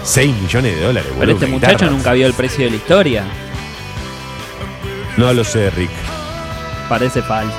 6 0.04 0.36
millones 0.42 0.76
de 0.76 0.82
dólares, 0.82 1.10
Pero 1.10 1.20
boludo, 1.20 1.34
este 1.36 1.48
muchacho 1.48 1.74
guitarra. 1.74 1.92
nunca 1.92 2.14
vio 2.14 2.28
el 2.28 2.34
precio 2.34 2.66
de 2.66 2.72
la 2.72 2.76
historia. 2.78 3.24
No 5.18 5.34
lo 5.34 5.44
sé, 5.44 5.70
Rick. 5.72 5.92
Parece 6.90 7.22
falso. 7.22 7.58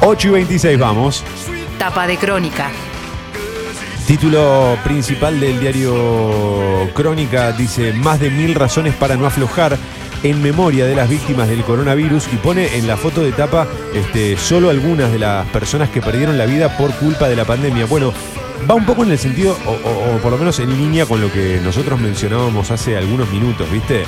8 0.00 0.28
y 0.28 0.30
26 0.30 0.78
vamos. 0.78 1.24
Tapa 1.78 2.06
de 2.06 2.16
crónica. 2.16 2.70
Título 4.06 4.78
principal 4.84 5.40
del 5.40 5.58
diario 5.58 6.88
Crónica 6.94 7.50
dice 7.52 7.92
más 7.92 8.20
de 8.20 8.30
mil 8.30 8.54
razones 8.54 8.94
para 8.94 9.16
no 9.16 9.26
aflojar 9.26 9.76
en 10.22 10.40
memoria 10.42 10.86
de 10.86 10.94
las 10.94 11.08
víctimas 11.08 11.48
del 11.48 11.62
coronavirus 11.64 12.28
y 12.32 12.36
pone 12.36 12.76
en 12.76 12.86
la 12.86 12.96
foto 12.96 13.20
de 13.22 13.32
tapa 13.32 13.66
este, 13.94 14.36
solo 14.36 14.70
algunas 14.70 15.10
de 15.10 15.18
las 15.18 15.46
personas 15.48 15.90
que 15.90 16.00
perdieron 16.00 16.38
la 16.38 16.46
vida 16.46 16.76
por 16.76 16.92
culpa 16.94 17.28
de 17.28 17.34
la 17.36 17.44
pandemia. 17.44 17.86
Bueno, 17.86 18.12
va 18.68 18.74
un 18.74 18.86
poco 18.86 19.04
en 19.04 19.10
el 19.10 19.18
sentido, 19.18 19.56
o, 19.66 20.18
por 20.18 20.32
lo 20.32 20.38
menos 20.38 20.58
en 20.58 20.76
línea 20.76 21.06
con 21.06 21.20
lo 21.20 21.32
que 21.32 21.60
nosotros 21.62 22.00
mencionábamos 22.00 22.70
hace 22.70 22.96
algunos 22.96 23.30
minutos, 23.30 23.70
¿viste? 23.70 24.04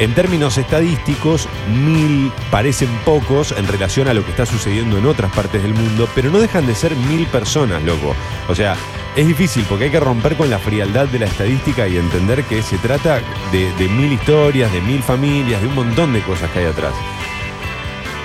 En 0.00 0.12
términos 0.12 0.58
estadísticos, 0.58 1.48
mil 1.68 2.32
parecen 2.50 2.88
pocos 3.04 3.52
en 3.52 3.68
relación 3.68 4.08
a 4.08 4.14
lo 4.14 4.24
que 4.24 4.32
está 4.32 4.44
sucediendo 4.44 4.98
en 4.98 5.06
otras 5.06 5.32
partes 5.32 5.62
del 5.62 5.72
mundo, 5.72 6.08
pero 6.14 6.30
no 6.30 6.40
dejan 6.40 6.66
de 6.66 6.74
ser 6.74 6.96
mil 6.96 7.26
personas, 7.26 7.82
loco. 7.84 8.16
O 8.48 8.54
sea, 8.56 8.76
es 9.14 9.26
difícil 9.26 9.64
porque 9.68 9.84
hay 9.84 9.90
que 9.90 10.00
romper 10.00 10.36
con 10.36 10.50
la 10.50 10.58
frialdad 10.58 11.06
de 11.06 11.20
la 11.20 11.26
estadística 11.26 11.86
y 11.86 11.96
entender 11.96 12.42
que 12.44 12.60
se 12.62 12.76
trata 12.78 13.20
de 13.52 13.88
mil 13.88 14.12
historias, 14.12 14.72
de 14.72 14.80
mil 14.80 15.02
familias, 15.02 15.62
de 15.62 15.68
un 15.68 15.76
montón 15.76 16.12
de 16.12 16.22
cosas 16.22 16.50
que 16.50 16.58
hay 16.58 16.66
atrás. 16.66 16.94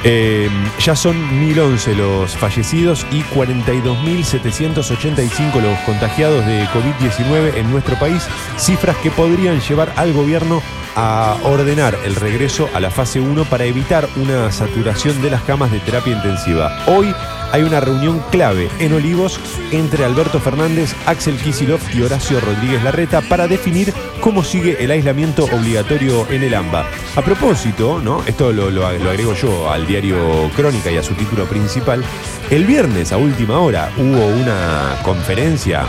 Eh, 0.04 0.50
ya 0.80 0.96
son 0.96 1.40
1011 1.40 1.94
los 1.96 2.36
fallecidos 2.38 3.06
y 3.12 3.22
42.785 3.24 5.62
los 5.62 5.78
contagiados 5.80 6.46
de 6.46 6.66
COVID-19 6.68 7.56
en 7.56 7.70
nuestro 7.70 8.00
país, 8.00 8.26
cifras 8.58 8.96
que 8.98 9.12
podrían 9.12 9.60
llevar 9.60 9.92
al 9.98 10.14
gobierno 10.14 10.64
a 10.96 11.36
ordenar 11.44 11.98
el 12.06 12.16
regreso 12.16 12.70
a 12.74 12.80
la 12.80 12.92
fase 12.92 13.20
1 13.20 13.44
para 13.46 13.66
evitar 13.66 14.08
una 14.16 14.52
saturación 14.52 15.22
de 15.22 15.30
las 15.32 15.44
camas 15.44 15.72
de 15.72 15.80
terapia 15.80 16.16
intensiva. 16.16 16.84
Hoy 16.88 17.14
hay 17.52 17.64
una 17.64 17.80
reunión 17.80 18.22
clave 18.32 18.70
en 18.80 18.94
Olivos 18.94 19.40
entre 19.72 20.06
Alberto 20.06 20.40
Fernández, 20.40 20.94
Axel 21.06 21.36
Kisilov 21.38 21.80
y 21.94 22.02
Horacio 22.02 22.40
Rodríguez 22.40 22.84
Larreta 22.84 23.22
para 23.22 23.48
definir 23.48 23.94
cómo 24.22 24.44
sigue 24.44 24.84
el 24.84 24.92
aislamiento 24.92 25.46
obligatorio 25.46 26.28
en 26.30 26.44
el 26.44 26.54
AMBA. 26.54 26.86
A 27.16 27.22
propósito, 27.22 28.00
¿no? 28.04 28.24
Esto 28.26 28.52
lo, 28.52 28.70
lo- 28.70 28.86
agrego 28.88 29.34
yo 29.34 29.72
al 29.72 29.88
diario 29.88 30.50
Crónica 30.56 30.92
y 30.92 30.98
a 30.98 31.04
su 31.04 31.14
título 31.14 31.46
principal. 31.46 32.04
El 32.50 32.66
viernes 32.66 33.12
a 33.12 33.18
última 33.18 33.60
hora 33.60 33.92
hubo 33.98 34.26
una 34.28 34.96
conferencia 35.04 35.84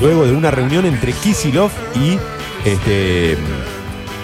luego 0.00 0.26
de 0.26 0.32
una 0.32 0.50
reunión 0.50 0.86
entre 0.86 1.12
Kisilov 1.12 1.70
y 1.94 2.18
este 2.64 3.36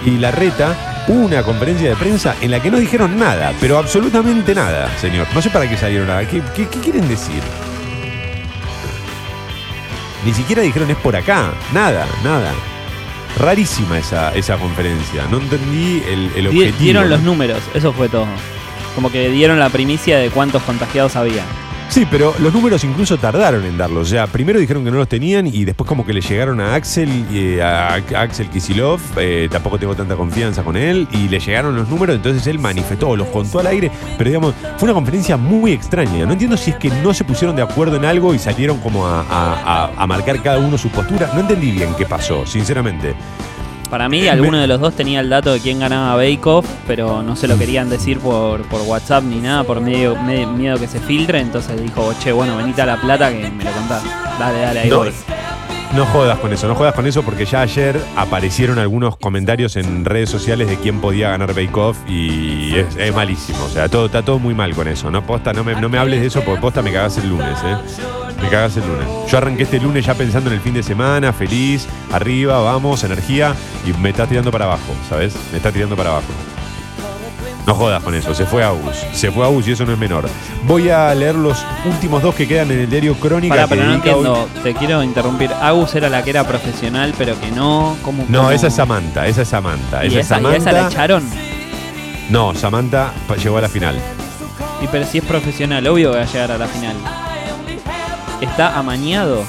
y 0.06 0.18
Larreta 0.18 0.93
una 1.08 1.42
conferencia 1.42 1.90
de 1.90 1.96
prensa 1.96 2.34
en 2.40 2.50
la 2.50 2.60
que 2.60 2.70
no 2.70 2.78
dijeron 2.78 3.18
nada, 3.18 3.52
pero 3.60 3.78
absolutamente 3.78 4.54
nada, 4.54 4.88
señor. 4.98 5.26
No 5.34 5.42
sé 5.42 5.50
para 5.50 5.68
qué 5.68 5.76
salieron 5.76 6.08
nada. 6.08 6.26
¿Qué, 6.26 6.42
qué- 6.56 6.66
qué 6.68 6.78
quieren 6.80 7.06
decir? 7.08 7.42
Ni 10.24 10.32
siquiera 10.32 10.62
dijeron 10.62 10.90
es 10.90 10.96
por 10.96 11.14
acá. 11.16 11.52
Nada, 11.72 12.06
nada. 12.22 12.52
Rarísima 13.38 13.98
esa, 13.98 14.32
esa 14.34 14.56
conferencia. 14.56 15.24
No 15.30 15.38
entendí 15.38 16.02
el, 16.08 16.30
el 16.36 16.46
objetivo. 16.48 16.78
Dieron 16.78 17.10
los 17.10 17.20
números, 17.22 17.58
eso 17.74 17.92
fue 17.92 18.08
todo. 18.08 18.26
Como 18.94 19.10
que 19.10 19.28
dieron 19.28 19.58
la 19.58 19.68
primicia 19.68 20.18
de 20.18 20.30
cuántos 20.30 20.62
contagiados 20.62 21.16
había. 21.16 21.42
Sí, 21.90 22.04
pero 22.10 22.34
los 22.40 22.52
números 22.52 22.82
incluso 22.82 23.18
tardaron 23.18 23.64
en 23.64 23.78
darlos. 23.78 24.08
O 24.08 24.10
sea, 24.10 24.26
primero 24.26 24.58
dijeron 24.58 24.84
que 24.84 24.90
no 24.90 24.96
los 24.96 25.08
tenían 25.08 25.46
y 25.46 25.64
después 25.64 25.86
como 25.86 26.04
que 26.04 26.12
le 26.12 26.20
llegaron 26.22 26.60
a 26.60 26.74
Axel, 26.74 27.08
eh, 27.30 27.62
a 27.62 27.94
Axel 28.20 28.48
Kisilov, 28.50 28.98
eh, 29.16 29.48
tampoco 29.48 29.78
tengo 29.78 29.94
tanta 29.94 30.16
confianza 30.16 30.64
con 30.64 30.76
él, 30.76 31.06
y 31.12 31.28
le 31.28 31.38
llegaron 31.38 31.76
los 31.76 31.88
números, 31.88 32.16
entonces 32.16 32.44
él 32.48 32.58
manifestó, 32.58 33.14
los 33.14 33.28
contó 33.28 33.60
al 33.60 33.68
aire, 33.68 33.92
pero 34.18 34.28
digamos, 34.28 34.54
fue 34.76 34.86
una 34.86 34.94
conferencia 34.94 35.36
muy 35.36 35.70
extraña. 35.70 36.26
No 36.26 36.32
entiendo 36.32 36.56
si 36.56 36.70
es 36.72 36.76
que 36.78 36.90
no 36.90 37.14
se 37.14 37.22
pusieron 37.22 37.54
de 37.54 37.62
acuerdo 37.62 37.94
en 37.96 38.04
algo 38.04 38.34
y 38.34 38.40
salieron 38.40 38.78
como 38.80 39.06
a- 39.06 39.20
a- 39.30 39.90
a 39.96 40.06
marcar 40.08 40.42
cada 40.42 40.58
uno 40.58 40.76
su 40.76 40.88
postura. 40.88 41.30
No 41.32 41.40
entendí 41.40 41.70
bien 41.70 41.94
qué 41.96 42.06
pasó, 42.06 42.44
sinceramente. 42.44 43.14
Para 43.90 44.08
mí, 44.08 44.26
alguno 44.26 44.58
de 44.58 44.66
los 44.66 44.80
dos 44.80 44.94
tenía 44.94 45.20
el 45.20 45.28
dato 45.30 45.52
de 45.52 45.60
quién 45.60 45.78
ganaba 45.78 46.16
Bake 46.16 46.40
Off, 46.46 46.66
pero 46.86 47.22
no 47.22 47.36
se 47.36 47.46
lo 47.46 47.56
querían 47.56 47.88
decir 47.90 48.18
por, 48.18 48.62
por 48.62 48.80
WhatsApp 48.82 49.22
ni 49.24 49.36
nada, 49.36 49.62
por 49.64 49.80
medio, 49.80 50.16
me- 50.16 50.46
miedo 50.46 50.78
que 50.78 50.88
se 50.88 50.98
filtre. 50.98 51.40
Entonces 51.40 51.80
dijo, 51.80 52.12
che, 52.18 52.32
bueno, 52.32 52.56
venite 52.56 52.82
a 52.82 52.86
La 52.86 53.00
Plata 53.00 53.30
que 53.30 53.48
me 53.50 53.62
lo 53.62 53.70
contás. 53.70 54.02
Dale, 54.38 54.58
dale, 54.60 54.80
ahí 54.80 54.90
No, 54.90 54.98
voy. 54.98 55.12
No 55.94 56.04
jodas 56.06 56.38
con 56.40 56.52
eso, 56.52 56.66
no 56.66 56.74
jodas 56.74 56.92
con 56.92 57.06
eso 57.06 57.22
porque 57.22 57.44
ya 57.46 57.60
ayer 57.60 58.00
aparecieron 58.16 58.80
algunos 58.80 59.16
comentarios 59.16 59.76
en 59.76 60.04
redes 60.04 60.28
sociales 60.28 60.68
de 60.68 60.76
quién 60.76 61.00
podía 61.00 61.28
ganar 61.30 61.54
Bake 61.54 61.76
Off 61.76 61.96
y 62.08 62.74
es, 62.74 62.96
es 62.96 63.14
malísimo. 63.14 63.62
O 63.64 63.68
sea, 63.68 63.88
todo, 63.88 64.06
está 64.06 64.22
todo 64.22 64.40
muy 64.40 64.54
mal 64.54 64.74
con 64.74 64.88
eso. 64.88 65.08
No, 65.12 65.24
posta, 65.24 65.52
no 65.52 65.62
me, 65.62 65.80
no 65.80 65.88
me 65.88 65.98
hables 65.98 66.20
de 66.20 66.26
eso 66.26 66.40
porque 66.40 66.60
posta 66.60 66.82
me 66.82 66.92
cagás 66.92 67.18
el 67.18 67.28
lunes, 67.28 67.56
¿eh? 67.64 67.76
Me 68.44 68.50
cagás 68.50 68.76
el 68.76 68.86
lunes. 68.86 69.06
Yo 69.30 69.38
arranqué 69.38 69.62
este 69.62 69.80
lunes 69.80 70.04
ya 70.04 70.14
pensando 70.14 70.50
en 70.50 70.56
el 70.56 70.60
fin 70.62 70.74
de 70.74 70.82
semana, 70.82 71.32
feliz, 71.32 71.86
arriba, 72.12 72.60
vamos, 72.60 73.02
energía, 73.04 73.54
y 73.86 73.92
me 73.94 74.10
está 74.10 74.26
tirando 74.26 74.50
para 74.52 74.66
abajo, 74.66 74.94
¿sabes? 75.08 75.34
Me 75.50 75.56
está 75.56 75.72
tirando 75.72 75.96
para 75.96 76.10
abajo. 76.10 76.26
No 77.66 77.74
jodas 77.74 78.02
con 78.02 78.14
eso, 78.14 78.34
se 78.34 78.44
fue 78.44 78.62
a 78.62 78.68
Agus. 78.68 78.94
Se 79.14 79.32
fue 79.32 79.42
a 79.42 79.46
Agus 79.48 79.66
y 79.66 79.72
eso 79.72 79.86
no 79.86 79.92
es 79.92 79.98
menor. 79.98 80.28
Voy 80.66 80.90
a 80.90 81.14
leer 81.14 81.34
los 81.34 81.64
últimos 81.86 82.22
dos 82.22 82.34
que 82.34 82.46
quedan 82.46 82.70
en 82.70 82.80
el 82.80 82.90
diario 82.90 83.14
Crónica. 83.14 83.54
Pará, 83.54 83.66
que 83.66 83.70
pero 83.74 83.84
no 83.84 83.88
hoy- 83.90 83.96
entiendo, 83.96 84.48
te 84.62 84.74
quiero 84.74 85.02
interrumpir. 85.02 85.50
Agus 85.62 85.94
era 85.94 86.10
la 86.10 86.22
que 86.22 86.28
era 86.28 86.44
profesional, 86.44 87.14
pero 87.16 87.40
que 87.40 87.50
no. 87.50 87.96
¿cómo, 88.02 88.26
No, 88.28 88.38
cómo? 88.40 88.50
esa 88.50 88.66
es 88.66 88.74
Samantha, 88.74 89.26
esa 89.26 89.40
es 89.42 89.48
Samantha. 89.48 90.04
¿Y 90.04 90.08
Esa 90.08 90.18
es 90.20 90.26
esa, 90.26 90.34
y 90.36 90.42
Samantha. 90.42 90.56
esa 90.58 90.72
la 90.72 90.88
echaron? 90.88 91.24
No, 92.28 92.54
Samantha 92.54 93.12
llegó 93.42 93.56
a 93.56 93.62
la 93.62 93.68
final. 93.70 93.96
Y 94.82 94.86
pero 94.88 95.06
si 95.06 95.16
es 95.18 95.24
profesional, 95.24 95.86
obvio 95.86 96.10
que 96.12 96.18
va 96.18 96.22
a 96.24 96.26
llegar 96.26 96.52
a 96.52 96.58
la 96.58 96.66
final. 96.66 96.96
Está 98.40 98.78
amañado. 98.78 99.44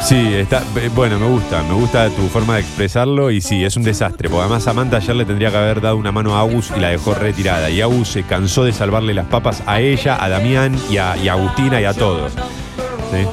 Sí, 0.00 0.34
está, 0.34 0.62
eh, 0.76 0.90
bueno, 0.94 1.18
me 1.18 1.26
gusta, 1.26 1.62
me 1.62 1.74
gusta 1.74 2.08
tu 2.10 2.26
forma 2.28 2.54
de 2.56 2.62
expresarlo 2.62 3.30
y 3.30 3.40
sí, 3.40 3.64
es 3.64 3.76
un 3.76 3.84
desastre, 3.84 4.28
porque 4.28 4.42
además 4.42 4.64
Samantha 4.64 4.96
ayer 4.96 5.14
le 5.14 5.24
tendría 5.24 5.50
que 5.52 5.56
haber 5.58 5.80
dado 5.80 5.96
una 5.96 6.10
mano 6.10 6.34
a 6.36 6.40
Agus 6.40 6.72
y 6.76 6.80
la 6.80 6.88
dejó 6.88 7.14
retirada. 7.14 7.70
Y 7.70 7.80
Agus 7.80 8.08
se 8.08 8.24
cansó 8.24 8.64
de 8.64 8.72
salvarle 8.72 9.14
las 9.14 9.26
papas 9.26 9.62
a 9.66 9.78
ella, 9.80 10.18
a 10.22 10.28
Damián 10.28 10.76
y 10.90 10.96
a, 10.96 11.16
y 11.16 11.28
a 11.28 11.34
Agustina 11.34 11.80
y 11.80 11.84
a 11.84 11.94
todos. 11.94 12.32
¿Sí? 12.32 13.26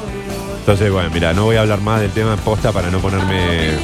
Entonces, 0.60 0.92
bueno, 0.92 1.10
mira, 1.12 1.34
no 1.34 1.46
voy 1.46 1.56
a 1.56 1.62
hablar 1.62 1.82
más 1.82 2.02
del 2.02 2.12
tema 2.12 2.34
en 2.34 2.40
posta 2.40 2.72
para 2.72 2.92
no 2.92 3.00
ponerme... 3.00 3.70
eh, 3.70 3.80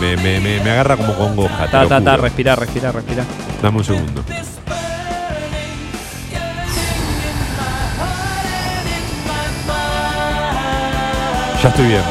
me, 0.00 0.16
me- 0.16 0.38
me- 0.40 0.60
me 0.62 0.70
agarra 0.70 0.96
como 0.96 1.12
congoja. 1.14 1.66
Ta, 1.68 1.88
ta, 1.88 2.00
ta, 2.00 2.16
respira, 2.16 2.54
respira, 2.54 2.92
respira. 2.92 3.24
Dame 3.60 3.78
un 3.78 3.84
segundo. 3.84 4.22
Ya 11.62 11.68
estoy 11.70 11.86
bien. 11.88 12.02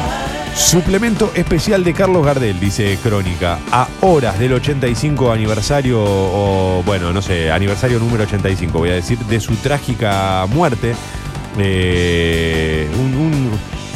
Suplemento 0.54 1.30
especial 1.34 1.84
de 1.84 1.94
Carlos 1.94 2.24
Gardel, 2.26 2.58
dice 2.58 2.98
Crónica. 3.02 3.58
A 3.70 3.86
horas 4.00 4.38
del 4.38 4.52
85 4.54 5.30
aniversario, 5.32 6.00
o 6.02 6.82
bueno, 6.84 7.12
no 7.12 7.22
sé, 7.22 7.50
aniversario 7.50 7.98
número 8.00 8.24
85, 8.24 8.78
voy 8.78 8.90
a 8.90 8.94
decir, 8.94 9.18
de 9.18 9.40
su 9.40 9.54
trágica 9.56 10.44
muerte. 10.52 10.94
Eh, 11.58 12.88
un- 12.98 13.14
un- 13.14 13.27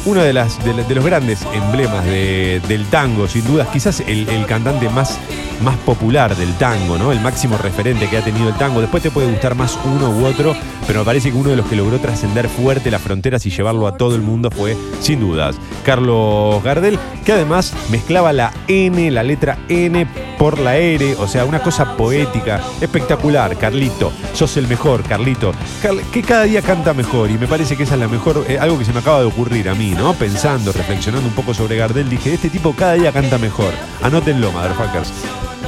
uno 0.05 0.21
de, 0.21 0.33
los 0.33 1.05
grandes 1.05 1.39
emblemas 1.53 2.03
de- 2.05 2.61
del 2.67 2.85
tango, 2.87 3.27
sin 3.27 3.45
dudas, 3.45 3.67
quizás 3.71 4.01
el, 4.01 4.27
el 4.29 4.45
cantante 4.45 4.89
más, 4.89 5.17
más 5.63 5.77
popular 5.77 6.35
del 6.35 6.53
tango, 6.55 6.97
¿no? 6.97 7.11
El 7.11 7.21
máximo 7.21 7.57
referente 7.57 8.09
que 8.09 8.17
ha 8.17 8.23
tenido 8.23 8.49
el 8.49 8.55
tango. 8.55 8.81
Después 8.81 9.01
te 9.01 9.11
puede 9.11 9.27
gustar 9.31 9.55
más 9.55 9.77
uno 9.85 10.09
u 10.09 10.25
otro, 10.25 10.55
pero 10.87 10.99
me 10.99 11.05
parece 11.05 11.31
que 11.31 11.37
uno 11.37 11.49
de 11.51 11.55
los 11.55 11.65
que 11.67 11.75
logró 11.75 11.99
trascender 11.99 12.49
fuerte 12.49 12.91
las 12.91 13.01
fronteras 13.01 13.45
y 13.45 13.49
llevarlo 13.49 13.87
a 13.87 13.95
todo 13.97 14.15
el 14.15 14.21
mundo 14.21 14.51
fue, 14.51 14.75
sin 14.99 15.19
dudas, 15.21 15.55
Carlos 15.85 16.61
Gardel, 16.63 16.99
que 17.25 17.31
además 17.33 17.73
mezclaba 17.89 18.33
la 18.33 18.51
N, 18.67 19.09
la 19.11 19.23
letra 19.23 19.57
N 19.69 20.05
por 20.43 20.59
la 20.59 20.75
R, 20.75 21.15
o 21.19 21.25
sea, 21.25 21.45
una 21.45 21.59
cosa 21.63 21.95
poética, 21.95 22.59
espectacular, 22.81 23.55
Carlito, 23.57 24.11
sos 24.33 24.57
el 24.57 24.67
mejor, 24.67 25.01
Carlito, 25.03 25.53
Carl- 25.81 26.01
que 26.11 26.21
cada 26.21 26.43
día 26.43 26.61
canta 26.61 26.93
mejor 26.93 27.31
y 27.31 27.37
me 27.37 27.47
parece 27.47 27.77
que 27.77 27.83
esa 27.83 27.93
es 27.93 28.01
la 28.01 28.09
mejor, 28.09 28.43
eh, 28.49 28.59
algo 28.59 28.77
que 28.77 28.83
se 28.83 28.91
me 28.91 28.99
acaba 28.99 29.21
de 29.21 29.25
ocurrir 29.27 29.69
a 29.69 29.73
mí, 29.73 29.91
¿no? 29.91 30.11
Pensando, 30.15 30.73
reflexionando 30.73 31.29
un 31.29 31.33
poco 31.33 31.53
sobre 31.53 31.77
Gardel, 31.77 32.09
dije, 32.09 32.33
este 32.33 32.49
tipo 32.49 32.73
cada 32.75 32.95
día 32.95 33.13
canta 33.13 33.37
mejor, 33.37 33.71
anótenlo, 34.01 34.51
motherfuckers. 34.51 35.13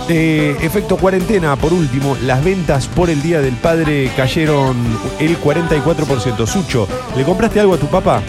Eh, 0.09 0.57
efecto 0.59 0.97
cuarentena, 0.97 1.55
por 1.55 1.71
último, 1.71 2.17
las 2.23 2.43
ventas 2.43 2.87
por 2.87 3.09
el 3.09 3.21
Día 3.21 3.39
del 3.39 3.53
Padre 3.55 4.11
cayeron 4.17 4.75
el 5.21 5.37
44%. 5.39 6.45
Sucho, 6.45 6.85
¿le 7.15 7.23
compraste 7.23 7.61
algo 7.61 7.75
a 7.75 7.77
tu 7.77 7.87
papá? 7.87 8.21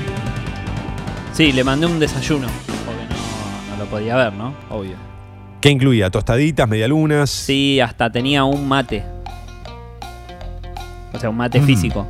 Sí, 1.32 1.51
le 1.51 1.64
mandé 1.64 1.86
un 1.86 1.99
desayuno. 1.99 2.47
Porque 2.86 3.03
no, 3.03 3.76
no 3.78 3.82
lo 3.84 3.90
podía 3.90 4.14
ver, 4.14 4.32
¿no? 4.32 4.55
Obvio. 4.70 5.15
¿Qué 5.61 5.70
incluía? 5.70 6.11
¿Tostaditas, 6.11 6.68
medialunas? 6.68 7.30
Sí, 7.30 7.80
hasta 7.80 8.11
tenía 8.11 8.44
un 8.44 8.68
mate. 8.68 9.04
O 11.12 11.18
sea, 11.18 11.30
un 11.30 11.36
mate 11.36 11.61
Mm. 11.61 11.64
físico. 11.64 12.07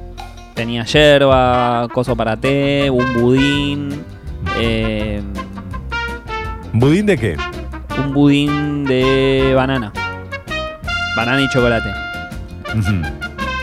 Tenía 0.54 0.84
yerba, 0.84 1.86
coso 1.92 2.16
para 2.16 2.36
té, 2.36 2.90
un 2.90 3.14
budín. 3.20 4.02
eh, 4.58 5.20
¿Budín 6.72 7.06
de 7.06 7.16
qué? 7.18 7.36
un 7.98 8.12
budín 8.12 8.84
de 8.84 9.52
banana. 9.54 9.92
banana 11.16 11.40
y 11.42 11.48
chocolate. 11.48 11.88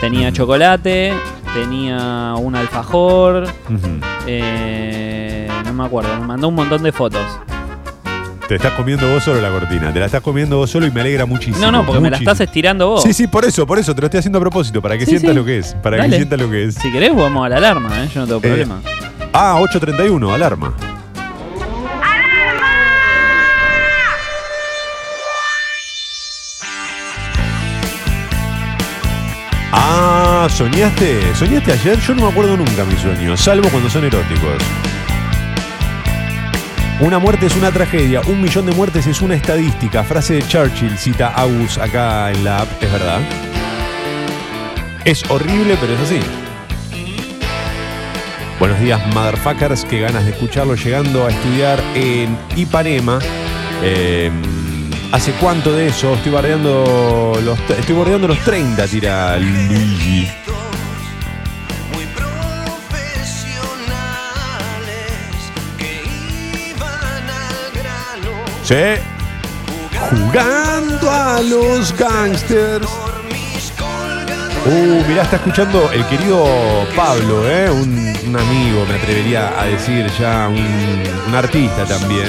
Tenía 0.00 0.32
chocolate, 0.32 1.12
tenía 1.54 2.34
un 2.36 2.54
alfajor, 2.56 3.46
eh, 4.26 5.48
no 5.64 5.72
me 5.72 5.84
acuerdo, 5.84 6.18
me 6.20 6.26
mandó 6.26 6.48
un 6.48 6.56
montón 6.56 6.82
de 6.82 6.90
fotos. 6.92 7.22
Te 8.48 8.56
estás 8.56 8.72
comiendo 8.72 9.08
vos 9.10 9.24
solo 9.24 9.40
la 9.40 9.48
cortina. 9.50 9.90
Te 9.92 10.00
la 10.00 10.06
estás 10.06 10.20
comiendo 10.20 10.58
vos 10.58 10.68
solo 10.70 10.86
y 10.86 10.90
me 10.90 11.00
alegra 11.00 11.24
muchísimo. 11.24 11.58
No, 11.64 11.72
no, 11.72 11.86
porque 11.86 12.00
me 12.00 12.10
la 12.10 12.18
estás 12.18 12.40
estirando 12.40 12.88
vos. 12.88 13.02
Sí, 13.02 13.14
sí, 13.14 13.26
por 13.26 13.44
eso, 13.44 13.66
por 13.66 13.78
eso. 13.78 13.94
Te 13.94 14.02
lo 14.02 14.06
estoy 14.06 14.18
haciendo 14.18 14.38
a 14.38 14.40
propósito, 14.42 14.82
para 14.82 14.98
que 14.98 15.04
Sí, 15.06 15.12
sientas 15.12 15.30
sí. 15.30 15.36
lo 15.36 15.44
que 15.46 15.58
es. 15.58 15.74
Para 15.82 15.96
Dale. 15.96 16.10
que 16.10 16.16
sientas 16.16 16.40
lo 16.40 16.50
que 16.50 16.64
es. 16.64 16.74
Si 16.74 16.92
querés, 16.92 17.14
vamos 17.14 17.46
a 17.46 17.48
la 17.48 17.56
alarma, 17.56 18.04
¿eh? 18.04 18.08
yo 18.14 18.20
no 18.20 18.26
tengo 18.26 18.40
problema. 18.40 18.80
Ah, 19.32 19.58
8.31, 19.60 20.34
alarma. 20.34 20.74
Ah, 29.72 30.46
¿soñaste? 30.50 31.34
¿Soñaste 31.34 31.72
ayer? 31.72 31.98
Yo 32.00 32.14
no 32.14 32.22
me 32.26 32.28
acuerdo 32.30 32.56
nunca 32.56 32.84
mis 32.84 33.00
sueños, 33.00 33.40
salvo 33.40 33.68
cuando 33.70 33.90
son 33.90 34.04
eróticos. 34.04 34.62
Una 37.00 37.18
muerte 37.18 37.46
es 37.46 37.56
una 37.56 37.72
tragedia, 37.72 38.20
un 38.28 38.40
millón 38.40 38.66
de 38.66 38.72
muertes 38.72 39.08
es 39.08 39.20
una 39.20 39.34
estadística. 39.34 40.04
Frase 40.04 40.34
de 40.34 40.46
Churchill, 40.46 40.96
cita 40.96 41.34
Agus 41.34 41.76
acá 41.76 42.30
en 42.30 42.44
la 42.44 42.58
app, 42.58 42.82
es 42.82 42.92
verdad. 42.92 43.20
Es 45.04 45.28
horrible, 45.28 45.76
pero 45.80 45.94
es 45.94 46.00
así. 46.00 46.20
Buenos 48.60 48.78
días, 48.80 49.04
motherfuckers. 49.08 49.84
Qué 49.84 50.00
ganas 50.00 50.24
de 50.24 50.30
escucharlo 50.30 50.76
llegando 50.76 51.26
a 51.26 51.30
estudiar 51.30 51.82
en 51.96 52.38
Ipanema. 52.54 53.18
Eh, 53.82 54.30
¿Hace 55.10 55.32
cuánto 55.32 55.72
de 55.72 55.88
eso? 55.88 56.14
Estoy 56.14 56.30
bordeando 56.30 57.38
los, 57.44 57.58
estoy 57.70 57.94
bordeando 57.96 58.28
los 58.28 58.38
30, 58.38 58.86
tira 58.86 59.36
Luigi. 59.36 60.28
Sí. 68.64 68.74
Jugando 70.10 71.10
a 71.10 71.42
los 71.42 71.94
gangsters. 71.98 72.88
Uh, 74.66 75.04
mirá, 75.06 75.22
está 75.22 75.36
escuchando 75.36 75.92
el 75.92 76.06
querido 76.06 76.42
Pablo, 76.96 77.46
¿eh? 77.46 77.70
un, 77.70 78.34
amigo, 78.34 78.86
me 78.88 78.94
atrevería 78.94 79.60
a 79.60 79.66
decir 79.66 80.10
ya, 80.18 80.48
un 80.48 81.34
artista 81.34 81.84
también. 81.84 82.28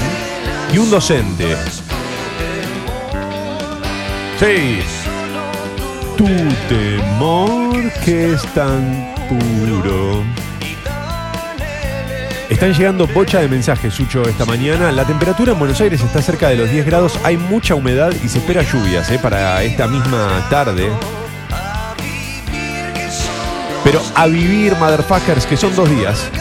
Y 0.73 0.77
un 0.77 0.91
docente. 0.91 1.55
Sí. 4.37 4.81
Tu 6.17 6.25
temor 6.67 7.91
que 8.03 8.33
es 8.33 8.41
tan 8.53 9.13
puro. 9.29 10.44
Están 12.55 12.73
llegando 12.73 13.05
bocha 13.05 13.41
de 13.41 13.49
mensajes, 13.49 13.93
Sucho, 13.93 14.23
esta 14.23 14.45
mañana. 14.45 14.89
La 14.89 15.05
temperatura 15.05 15.51
en 15.51 15.59
Buenos 15.59 15.81
Aires 15.81 16.01
está 16.01 16.21
cerca 16.21 16.47
de 16.47 16.55
los 16.55 16.71
10 16.71 16.85
grados. 16.85 17.19
Hay 17.25 17.35
mucha 17.35 17.75
humedad 17.75 18.13
y 18.23 18.29
se 18.29 18.37
espera 18.37 18.61
lluvias 18.61 19.11
¿eh? 19.11 19.19
para 19.21 19.61
esta 19.61 19.89
misma 19.89 20.47
tarde. 20.49 20.89
Pero 23.83 24.01
a 24.15 24.27
vivir, 24.27 24.73
motherfuckers, 24.77 25.45
que 25.45 25.57
son 25.57 25.75
dos 25.75 25.89
días. 25.89 26.31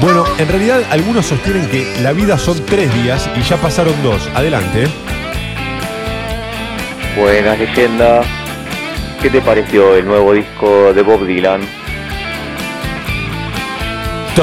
Bueno, 0.00 0.24
en 0.38 0.48
realidad 0.48 0.84
algunos 0.90 1.26
sostienen 1.26 1.68
que 1.68 2.00
la 2.00 2.12
vida 2.12 2.38
son 2.38 2.64
tres 2.64 2.92
días 2.94 3.28
y 3.36 3.42
ya 3.42 3.58
pasaron 3.58 4.02
dos. 4.02 4.26
Adelante. 4.34 4.88
Buenas 7.16 7.58
leyenda. 7.58 8.22
¿Qué 9.20 9.30
te 9.30 9.40
pareció 9.40 9.96
el 9.96 10.06
nuevo 10.06 10.32
disco 10.32 10.92
de 10.92 11.02
Bob 11.02 11.26
Dylan? 11.26 11.60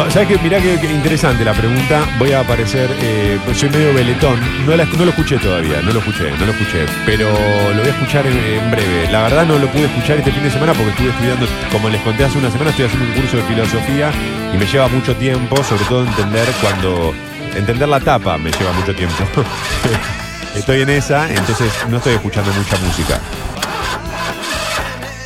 ¿Sabes 0.09 0.27
qué? 0.27 0.37
Mirá 0.43 0.59
qué 0.59 0.75
interesante 0.93 1.43
la 1.43 1.53
pregunta. 1.53 2.05
Voy 2.19 2.31
a 2.31 2.41
aparecer, 2.41 2.87
eh, 3.01 3.39
pues 3.43 3.57
soy 3.57 3.69
medio 3.69 3.91
veletón. 3.95 4.39
No, 4.67 4.75
lo 4.75 5.09
escuché 5.09 5.37
todavía, 5.39 5.81
no 5.81 5.91
lo 5.91 5.99
escuché, 5.99 6.29
no 6.37 6.45
lo 6.45 6.51
escuché. 6.51 6.85
Pero 7.03 7.25
lo 7.73 7.79
voy 7.79 7.87
a 7.87 7.93
escuchar 7.93 8.27
en 8.27 8.69
breve. 8.69 9.11
La 9.11 9.23
verdad 9.23 9.47
no 9.47 9.57
lo 9.57 9.67
pude 9.67 9.85
escuchar 9.85 10.17
este 10.17 10.31
fin 10.31 10.43
de 10.43 10.51
semana 10.51 10.73
porque 10.73 10.91
estuve 10.91 11.09
estudiando, 11.09 11.47
como 11.71 11.89
les 11.89 11.99
conté 12.01 12.25
hace 12.25 12.37
una 12.37 12.51
semana, 12.51 12.69
estoy 12.69 12.85
haciendo 12.85 13.07
un 13.07 13.13
curso 13.21 13.37
de 13.37 13.43
filosofía 13.43 14.11
y 14.53 14.57
me 14.57 14.65
lleva 14.67 14.87
mucho 14.87 15.15
tiempo, 15.15 15.63
sobre 15.63 15.83
todo 15.85 16.05
entender 16.05 16.47
cuando... 16.61 17.15
Entender 17.55 17.89
la 17.89 17.99
tapa 17.99 18.37
me 18.37 18.51
lleva 18.51 18.71
mucho 18.73 18.93
tiempo. 18.93 19.15
estoy 20.55 20.81
en 20.81 20.89
esa, 20.89 21.29
entonces 21.29 21.71
no 21.89 21.97
estoy 21.97 22.13
escuchando 22.13 22.51
mucha 22.53 22.77
música. 22.77 23.19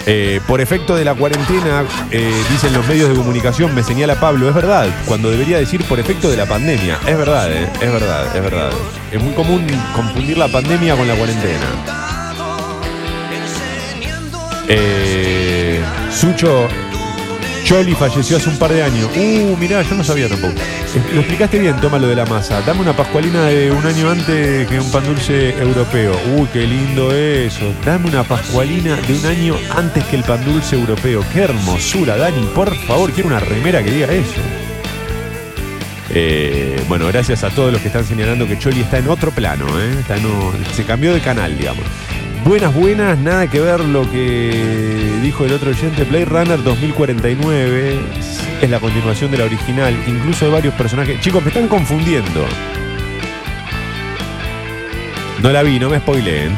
Eh, 0.07 0.41
por 0.47 0.61
efecto 0.61 0.95
de 0.95 1.05
la 1.05 1.13
cuarentena, 1.13 1.83
eh, 2.09 2.43
dicen 2.49 2.73
los 2.73 2.87
medios 2.87 3.09
de 3.09 3.15
comunicación, 3.15 3.75
me 3.75 3.83
señala 3.83 4.15
Pablo, 4.15 4.49
es 4.49 4.55
verdad, 4.55 4.87
cuando 5.05 5.29
debería 5.29 5.57
decir 5.59 5.83
por 5.85 5.99
efecto 5.99 6.29
de 6.29 6.37
la 6.37 6.47
pandemia. 6.47 6.97
Es 7.05 7.17
verdad, 7.17 7.51
eh, 7.51 7.69
es 7.79 7.93
verdad, 7.93 8.35
es 8.35 8.41
verdad. 8.41 8.71
Es 9.11 9.21
muy 9.21 9.33
común 9.33 9.65
confundir 9.95 10.37
la 10.37 10.47
pandemia 10.47 10.95
con 10.95 11.07
la 11.07 11.15
cuarentena. 11.15 11.67
Sucho, 16.11 16.67
Choli 17.63 17.93
falleció 17.93 18.37
hace 18.37 18.49
un 18.49 18.57
par 18.57 18.71
de 18.73 18.83
años. 18.83 19.09
Uh, 19.15 19.55
mirá, 19.57 19.81
yo 19.83 19.95
no 19.95 20.03
sabía 20.03 20.27
tampoco. 20.27 20.53
Eh, 20.57 21.01
Lo 21.13 21.21
explicaste 21.21 21.59
bien, 21.59 21.79
toma 21.79 21.99
lo 21.99 22.07
de 22.07 22.15
la 22.15 22.25
masa. 22.25 22.61
Dame 22.61 22.81
una 22.81 22.95
pascualina 22.95 23.45
de 23.45 23.71
un 23.71 23.85
año 23.85 24.09
antes 24.09 24.67
que 24.67 24.79
un 24.79 24.91
pan 24.91 25.05
dulce 25.05 25.51
europeo. 25.59 26.13
Uy, 26.35 26.47
qué 26.51 26.67
lindo 26.67 27.13
eso. 27.15 27.73
Dame 27.85 28.09
una 28.09 28.23
pascualina 28.23 28.95
de 28.95 29.13
un 29.13 29.25
año 29.25 29.55
antes 29.75 30.03
que 30.05 30.17
el 30.17 30.23
pan 30.23 30.43
dulce 30.43 30.75
europeo. 30.75 31.23
Qué 31.31 31.41
hermosura, 31.41 32.17
Dani. 32.17 32.45
Por 32.53 32.75
favor, 32.85 33.11
quiero 33.11 33.29
una 33.29 33.39
remera 33.39 33.83
que 33.83 33.91
diga 33.91 34.11
eso. 34.11 34.41
Eh, 36.13 36.83
bueno, 36.89 37.07
gracias 37.07 37.43
a 37.45 37.49
todos 37.51 37.71
los 37.71 37.81
que 37.81 37.87
están 37.87 38.03
señalando 38.03 38.45
que 38.45 38.59
Choli 38.59 38.81
está 38.81 38.97
en 38.97 39.07
otro 39.07 39.31
plano, 39.31 39.65
¿eh? 39.79 40.03
Se 40.75 40.83
cambió 40.83 41.13
de 41.13 41.21
canal, 41.21 41.57
digamos. 41.57 41.85
Buenas, 42.43 42.73
buenas, 42.73 43.19
nada 43.19 43.47
que 43.47 43.59
ver 43.59 43.81
lo 43.81 44.09
que 44.09 45.19
dijo 45.21 45.45
el 45.45 45.53
otro 45.53 45.69
oyente. 45.69 46.03
Blade 46.05 46.25
Runner 46.25 46.63
2049 46.63 47.99
es 48.61 48.69
la 48.69 48.79
continuación 48.79 49.29
de 49.29 49.37
la 49.37 49.45
original, 49.45 49.95
incluso 50.07 50.45
de 50.45 50.51
varios 50.51 50.73
personajes. 50.73 51.21
Chicos, 51.21 51.43
me 51.43 51.49
están 51.49 51.67
confundiendo. 51.67 52.45
No 55.43 55.51
la 55.51 55.61
vi, 55.61 55.79
no 55.79 55.89
me 55.89 55.99
spoileen. 55.99 56.55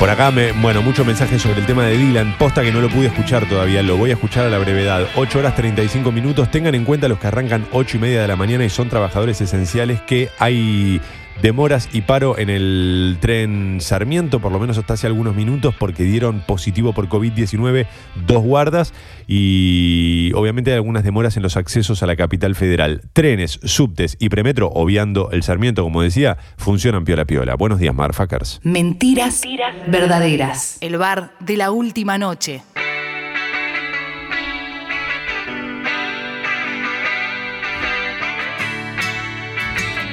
Por 0.00 0.10
acá, 0.10 0.30
me, 0.32 0.52
bueno, 0.52 0.82
muchos 0.82 1.06
mensajes 1.06 1.40
sobre 1.40 1.60
el 1.60 1.66
tema 1.66 1.84
de 1.84 1.96
Dylan. 1.96 2.36
Posta 2.38 2.62
que 2.62 2.72
no 2.72 2.80
lo 2.80 2.88
pude 2.88 3.06
escuchar 3.06 3.48
todavía, 3.48 3.82
lo 3.82 3.96
voy 3.96 4.10
a 4.10 4.14
escuchar 4.14 4.46
a 4.46 4.48
la 4.48 4.58
brevedad. 4.58 5.08
8 5.14 5.38
horas 5.38 5.54
35 5.54 6.10
minutos. 6.10 6.50
Tengan 6.50 6.74
en 6.74 6.84
cuenta 6.84 7.08
los 7.08 7.18
que 7.18 7.28
arrancan 7.28 7.66
8 7.72 7.96
y 7.96 8.00
media 8.00 8.22
de 8.22 8.28
la 8.28 8.36
mañana 8.36 8.64
y 8.64 8.70
son 8.70 8.88
trabajadores 8.88 9.40
esenciales 9.40 10.00
que 10.00 10.28
hay 10.38 11.00
demoras 11.42 11.88
y 11.92 12.02
paro 12.02 12.38
en 12.38 12.50
el 12.50 13.18
tren 13.20 13.78
Sarmiento, 13.80 14.40
por 14.40 14.52
lo 14.52 14.58
menos 14.58 14.78
hasta 14.78 14.94
hace 14.94 15.06
algunos 15.06 15.34
minutos, 15.34 15.74
porque 15.78 16.02
dieron 16.02 16.40
positivo 16.40 16.92
por 16.92 17.08
COVID-19 17.08 17.86
dos 18.26 18.42
guardas 18.42 18.92
y 19.26 20.32
obviamente 20.34 20.70
hay 20.70 20.76
algunas 20.76 21.04
demoras 21.04 21.36
en 21.36 21.42
los 21.42 21.56
accesos 21.56 22.02
a 22.02 22.06
la 22.06 22.16
capital 22.16 22.54
federal. 22.54 23.02
Trenes, 23.12 23.60
subtes 23.62 24.16
y 24.18 24.28
premetro, 24.28 24.68
obviando 24.68 25.30
el 25.30 25.42
Sarmiento, 25.42 25.82
como 25.82 26.02
decía, 26.02 26.38
funcionan 26.56 27.04
piola 27.04 27.24
piola. 27.24 27.54
Buenos 27.54 27.78
días, 27.78 27.94
Marfuckers. 27.94 28.60
Mentiras 28.62 29.42
verdaderas. 29.86 30.78
El 30.80 30.98
bar 30.98 31.32
de 31.40 31.56
la 31.56 31.70
última 31.70 32.18
noche. 32.18 32.62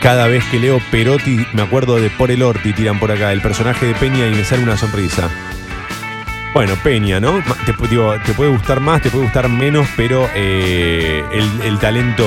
Cada 0.02 0.28
vez 0.28 0.43
que 0.46 0.60
leo 0.60 0.80
Perotti, 0.91 1.46
me 1.54 1.62
acuerdo 1.62 1.96
de 1.98 2.10
Por 2.10 2.32
el 2.32 2.43
Orti, 2.43 2.74
tiran 2.74 3.00
por 3.00 3.12
acá, 3.12 3.32
el 3.32 3.41
personaje 3.41 3.88
de 3.88 3.96
Peña 3.96 4.28
y 4.28 4.32
me 4.32 4.43
sale 4.43 4.64
una 4.64 4.78
sonrisa. 4.78 5.30
Bueno, 6.54 6.76
Peña, 6.82 7.20
¿no? 7.20 7.43
Te, 7.66 7.74
puede 7.74 8.50
gustar 8.50 8.80
más, 8.80 9.02
te 9.02 9.10
puede 9.10 9.26
gustar 9.26 9.50
menos, 9.50 9.88
pero 9.98 10.30
eh, 10.36 11.22
el, 11.34 11.62
el 11.64 11.80
talento, 11.80 12.26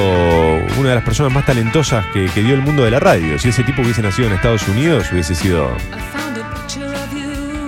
una 0.76 0.90
de 0.90 0.94
las 0.96 1.04
personas 1.04 1.32
más 1.32 1.46
talentosas 1.46 2.04
que, 2.12 2.26
que 2.26 2.42
dio 2.42 2.54
el 2.54 2.60
mundo 2.60 2.84
de 2.84 2.90
la 2.90 3.00
radio. 3.00 3.38
Si 3.38 3.48
ese 3.48 3.64
tipo 3.64 3.80
hubiese 3.80 4.02
nacido 4.02 4.28
en 4.28 4.34
Estados 4.34 4.68
Unidos, 4.68 5.06
hubiese 5.10 5.34
sido, 5.34 5.74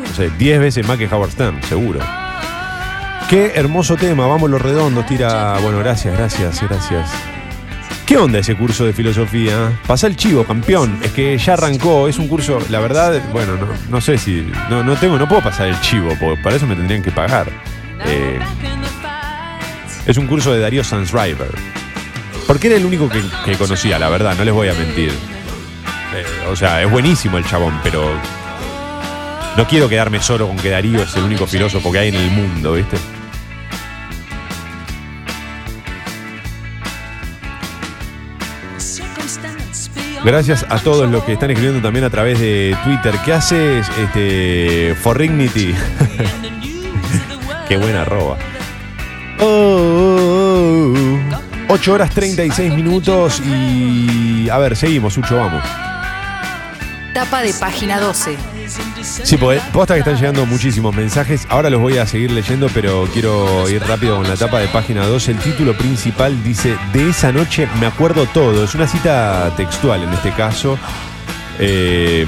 no 0.06 0.14
sé, 0.14 0.28
10 0.36 0.60
veces 0.60 0.86
más 0.86 0.98
que 0.98 1.06
Howard 1.06 1.30
Stern, 1.30 1.62
seguro. 1.62 2.00
Qué 3.30 3.52
hermoso 3.54 3.96
tema, 3.96 4.26
vamos 4.26 4.50
los 4.50 4.60
redondos, 4.60 5.06
tira. 5.06 5.56
Bueno, 5.62 5.78
gracias, 5.78 6.14
gracias, 6.14 6.60
gracias. 6.60 7.39
¿Qué 8.10 8.16
onda 8.16 8.40
ese 8.40 8.56
curso 8.56 8.84
de 8.84 8.92
filosofía? 8.92 9.70
Pasa 9.86 10.08
el 10.08 10.16
chivo, 10.16 10.42
campeón. 10.42 10.98
Es 11.00 11.12
que 11.12 11.38
ya 11.38 11.52
arrancó, 11.52 12.08
es 12.08 12.18
un 12.18 12.26
curso, 12.26 12.58
la 12.68 12.80
verdad, 12.80 13.22
bueno, 13.30 13.54
no, 13.56 13.68
no 13.88 14.00
sé 14.00 14.18
si. 14.18 14.50
No, 14.68 14.82
no 14.82 14.96
tengo, 14.96 15.16
no 15.16 15.28
puedo 15.28 15.40
pasar 15.40 15.68
el 15.68 15.80
chivo, 15.80 16.08
porque 16.18 16.42
para 16.42 16.56
eso 16.56 16.66
me 16.66 16.74
tendrían 16.74 17.04
que 17.04 17.12
pagar. 17.12 17.46
Eh, 18.04 18.40
es 20.06 20.16
un 20.16 20.26
curso 20.26 20.52
de 20.52 20.58
Darío 20.58 20.82
Sansriver. 20.82 21.52
Porque 22.48 22.66
era 22.66 22.78
el 22.78 22.84
único 22.84 23.08
que, 23.08 23.56
conocía, 23.56 23.96
la 24.00 24.08
verdad, 24.08 24.34
no 24.36 24.42
les 24.42 24.54
voy 24.54 24.66
a 24.66 24.74
mentir. 24.74 25.10
Eh, 25.10 26.48
o 26.50 26.56
sea, 26.56 26.82
es 26.82 26.90
buenísimo 26.90 27.38
el 27.38 27.44
chabón, 27.44 27.78
pero 27.84 28.10
no 29.56 29.68
quiero 29.68 29.88
quedarme 29.88 30.20
solo 30.20 30.48
con 30.48 30.56
que 30.56 30.70
Darío 30.70 31.00
es 31.00 31.14
el 31.14 31.22
único 31.22 31.46
filósofo 31.46 31.92
que 31.92 32.00
hay 32.00 32.08
en 32.08 32.16
el 32.16 32.30
mundo, 32.32 32.72
¿viste? 32.72 32.96
Gracias 40.24 40.66
a 40.68 40.78
todos 40.78 41.10
los 41.10 41.24
que 41.24 41.32
están 41.32 41.50
escribiendo 41.50 41.80
también 41.80 42.04
a 42.04 42.10
través 42.10 42.38
de 42.38 42.76
Twitter. 42.84 43.14
¿Qué 43.24 43.32
haces, 43.32 43.86
este, 43.98 44.94
Forrignity? 45.00 45.74
Qué 47.68 47.76
buena 47.78 48.02
arroba. 48.02 48.36
Oh, 49.40 50.92
8 51.68 51.92
horas 51.92 52.10
36 52.10 52.74
minutos 52.74 53.40
y... 53.40 54.48
A 54.50 54.58
ver, 54.58 54.76
seguimos, 54.76 55.16
Ucho, 55.16 55.36
vamos. 55.36 55.64
Tapa 57.14 57.42
de 57.42 57.52
página 57.54 57.98
12. 57.98 58.36
Sí, 59.02 59.36
porque 59.36 59.60
posta 59.72 59.94
que 59.94 60.00
están 60.00 60.14
llegando 60.14 60.46
muchísimos 60.46 60.94
mensajes. 60.94 61.44
Ahora 61.48 61.68
los 61.68 61.80
voy 61.80 61.98
a 61.98 62.06
seguir 62.06 62.30
leyendo, 62.30 62.68
pero 62.72 63.08
quiero 63.12 63.68
ir 63.68 63.82
rápido 63.82 64.16
con 64.16 64.28
la 64.28 64.36
tapa 64.36 64.60
de 64.60 64.68
página 64.68 65.04
2. 65.06 65.28
El 65.28 65.38
título 65.38 65.76
principal 65.76 66.42
dice, 66.44 66.76
de 66.92 67.10
esa 67.10 67.32
noche 67.32 67.68
me 67.80 67.86
acuerdo 67.86 68.26
todo. 68.26 68.64
Es 68.64 68.74
una 68.76 68.86
cita 68.86 69.52
textual 69.56 70.04
en 70.04 70.12
este 70.12 70.30
caso. 70.32 70.78
eh, 71.58 72.26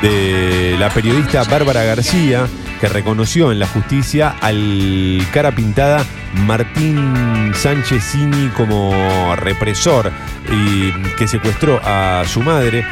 de 0.00 0.76
la 0.78 0.90
periodista 0.90 1.42
Bárbara 1.42 1.82
García, 1.82 2.46
que 2.80 2.88
reconoció 2.88 3.52
en 3.52 3.58
la 3.58 3.66
justicia 3.66 4.36
al 4.40 5.26
cara 5.32 5.52
pintada 5.52 6.04
Martín 6.46 7.52
Sánchez 7.54 8.02
Cini 8.02 8.48
como 8.56 9.34
represor 9.36 10.12
y 10.50 10.92
que 11.16 11.28
secuestró 11.28 11.80
a 11.84 12.24
su 12.26 12.40
madre. 12.42 12.84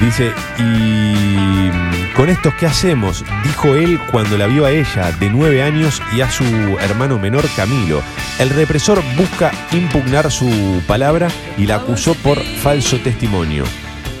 Dice, 0.00 0.32
y 0.58 1.70
con 2.16 2.28
estos, 2.28 2.52
¿qué 2.54 2.66
hacemos? 2.66 3.24
Dijo 3.44 3.74
él 3.74 4.00
cuando 4.10 4.36
la 4.36 4.46
vio 4.46 4.64
a 4.64 4.70
ella 4.70 5.12
de 5.12 5.30
nueve 5.30 5.62
años 5.62 6.02
y 6.14 6.20
a 6.20 6.30
su 6.30 6.44
hermano 6.80 7.18
menor 7.18 7.44
Camilo. 7.56 8.02
El 8.38 8.50
represor 8.50 9.02
busca 9.16 9.52
impugnar 9.72 10.30
su 10.32 10.82
palabra 10.86 11.28
y 11.56 11.66
la 11.66 11.76
acusó 11.76 12.14
por 12.14 12.42
falso 12.42 12.98
testimonio. 12.98 13.64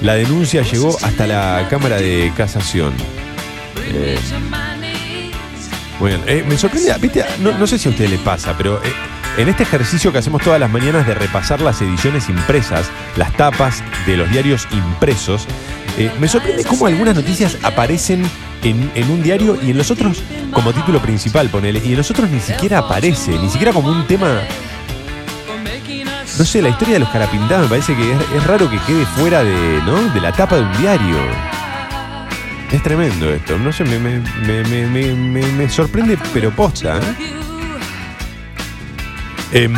La 0.00 0.14
denuncia 0.14 0.62
llegó 0.62 0.96
hasta 1.02 1.26
la 1.26 1.66
Cámara 1.68 1.96
de 1.96 2.32
Casación. 2.36 2.94
Eh, 3.92 4.18
bueno, 5.98 6.18
eh, 6.26 6.44
me 6.46 6.58
sorprende, 6.58 6.92
viste, 7.00 7.24
no, 7.40 7.66
sé 7.66 7.78
si 7.78 7.88
a 7.88 7.92
ustedes 7.92 8.10
les 8.10 8.20
pasa, 8.20 8.56
pero 8.56 8.82
eh, 8.82 8.92
en 9.36 9.48
este 9.48 9.62
ejercicio 9.62 10.12
que 10.12 10.18
hacemos 10.18 10.42
todas 10.42 10.58
las 10.58 10.70
mañanas 10.70 11.06
de 11.06 11.14
repasar 11.14 11.60
las 11.60 11.80
ediciones 11.80 12.28
impresas, 12.28 12.90
las 13.16 13.32
tapas 13.36 13.82
de 14.06 14.16
los 14.16 14.30
diarios 14.30 14.66
impresos, 14.72 15.46
eh, 15.98 16.10
me 16.18 16.26
sorprende 16.26 16.64
cómo 16.64 16.86
algunas 16.86 17.14
noticias 17.14 17.58
aparecen 17.62 18.24
en, 18.62 18.90
en 18.94 19.10
un 19.10 19.22
diario 19.22 19.56
y 19.62 19.70
en 19.70 19.78
los 19.78 19.90
otros 19.90 20.22
como 20.52 20.72
título 20.72 21.00
principal, 21.00 21.48
ponele, 21.48 21.80
y 21.84 21.92
en 21.92 21.98
los 21.98 22.10
otros 22.10 22.28
ni 22.30 22.40
siquiera 22.40 22.78
aparece, 22.78 23.32
ni 23.38 23.48
siquiera 23.48 23.72
como 23.72 23.90
un 23.90 24.06
tema... 24.06 24.40
No 26.36 26.44
sé, 26.44 26.60
la 26.60 26.68
historia 26.68 26.94
de 26.94 27.00
los 27.00 27.08
carapintados 27.10 27.64
me 27.64 27.68
parece 27.68 27.94
que 27.94 28.12
es, 28.12 28.18
es 28.34 28.44
raro 28.44 28.68
que 28.68 28.78
quede 28.78 29.06
fuera 29.06 29.44
de, 29.44 29.80
¿no? 29.86 30.02
de 30.12 30.20
la 30.20 30.32
tapa 30.32 30.56
de 30.56 30.62
un 30.62 30.72
diario. 30.78 31.53
Es 32.74 32.82
tremendo 32.82 33.30
esto. 33.32 33.56
No 33.58 33.72
sé, 33.72 33.84
me, 33.84 33.98
me- 34.00 34.86
me- 34.86 35.52
me- 35.52 35.68
sorprende, 35.68 36.18
pero 36.32 36.50
posta. 36.50 36.98
¿eh? 36.98 37.14
Em, 39.52 39.72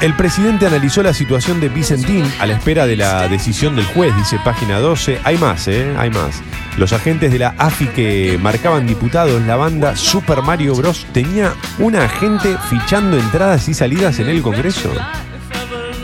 el 0.00 0.14
presidente 0.14 0.64
analizó 0.66 1.02
la 1.02 1.12
situación 1.12 1.58
de 1.60 1.68
Vicentín 1.68 2.24
a 2.38 2.46
la 2.46 2.52
espera 2.54 2.86
de 2.86 2.94
la 2.94 3.26
decisión 3.26 3.74
del 3.74 3.84
juez, 3.86 4.14
dice 4.16 4.38
página 4.44 4.78
12. 4.78 5.18
Hay 5.24 5.36
más, 5.38 5.66
¿eh? 5.66 5.92
Hay 5.98 6.10
más. 6.10 6.40
Los 6.78 6.92
agentes 6.92 7.32
de 7.32 7.40
la 7.40 7.54
AFI 7.58 7.86
que 7.88 8.38
marcaban 8.40 8.86
diputados, 8.86 9.42
la 9.42 9.56
banda 9.56 9.96
Super 9.96 10.42
Mario 10.42 10.76
Bros. 10.76 11.04
tenía 11.12 11.52
un 11.80 11.96
agente 11.96 12.56
fichando 12.70 13.18
entradas 13.18 13.68
y 13.68 13.74
salidas 13.74 14.20
en 14.20 14.28
el 14.28 14.40
Congreso. 14.42 14.92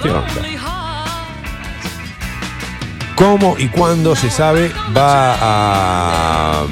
¿Qué 0.03 0.11
onda? 0.11 0.27
¿Cómo 3.23 3.55
y 3.57 3.69
cuándo 3.69 4.17
se 4.17 4.31
sabe 4.31 4.73
va 4.97 5.37
a 5.41 6.67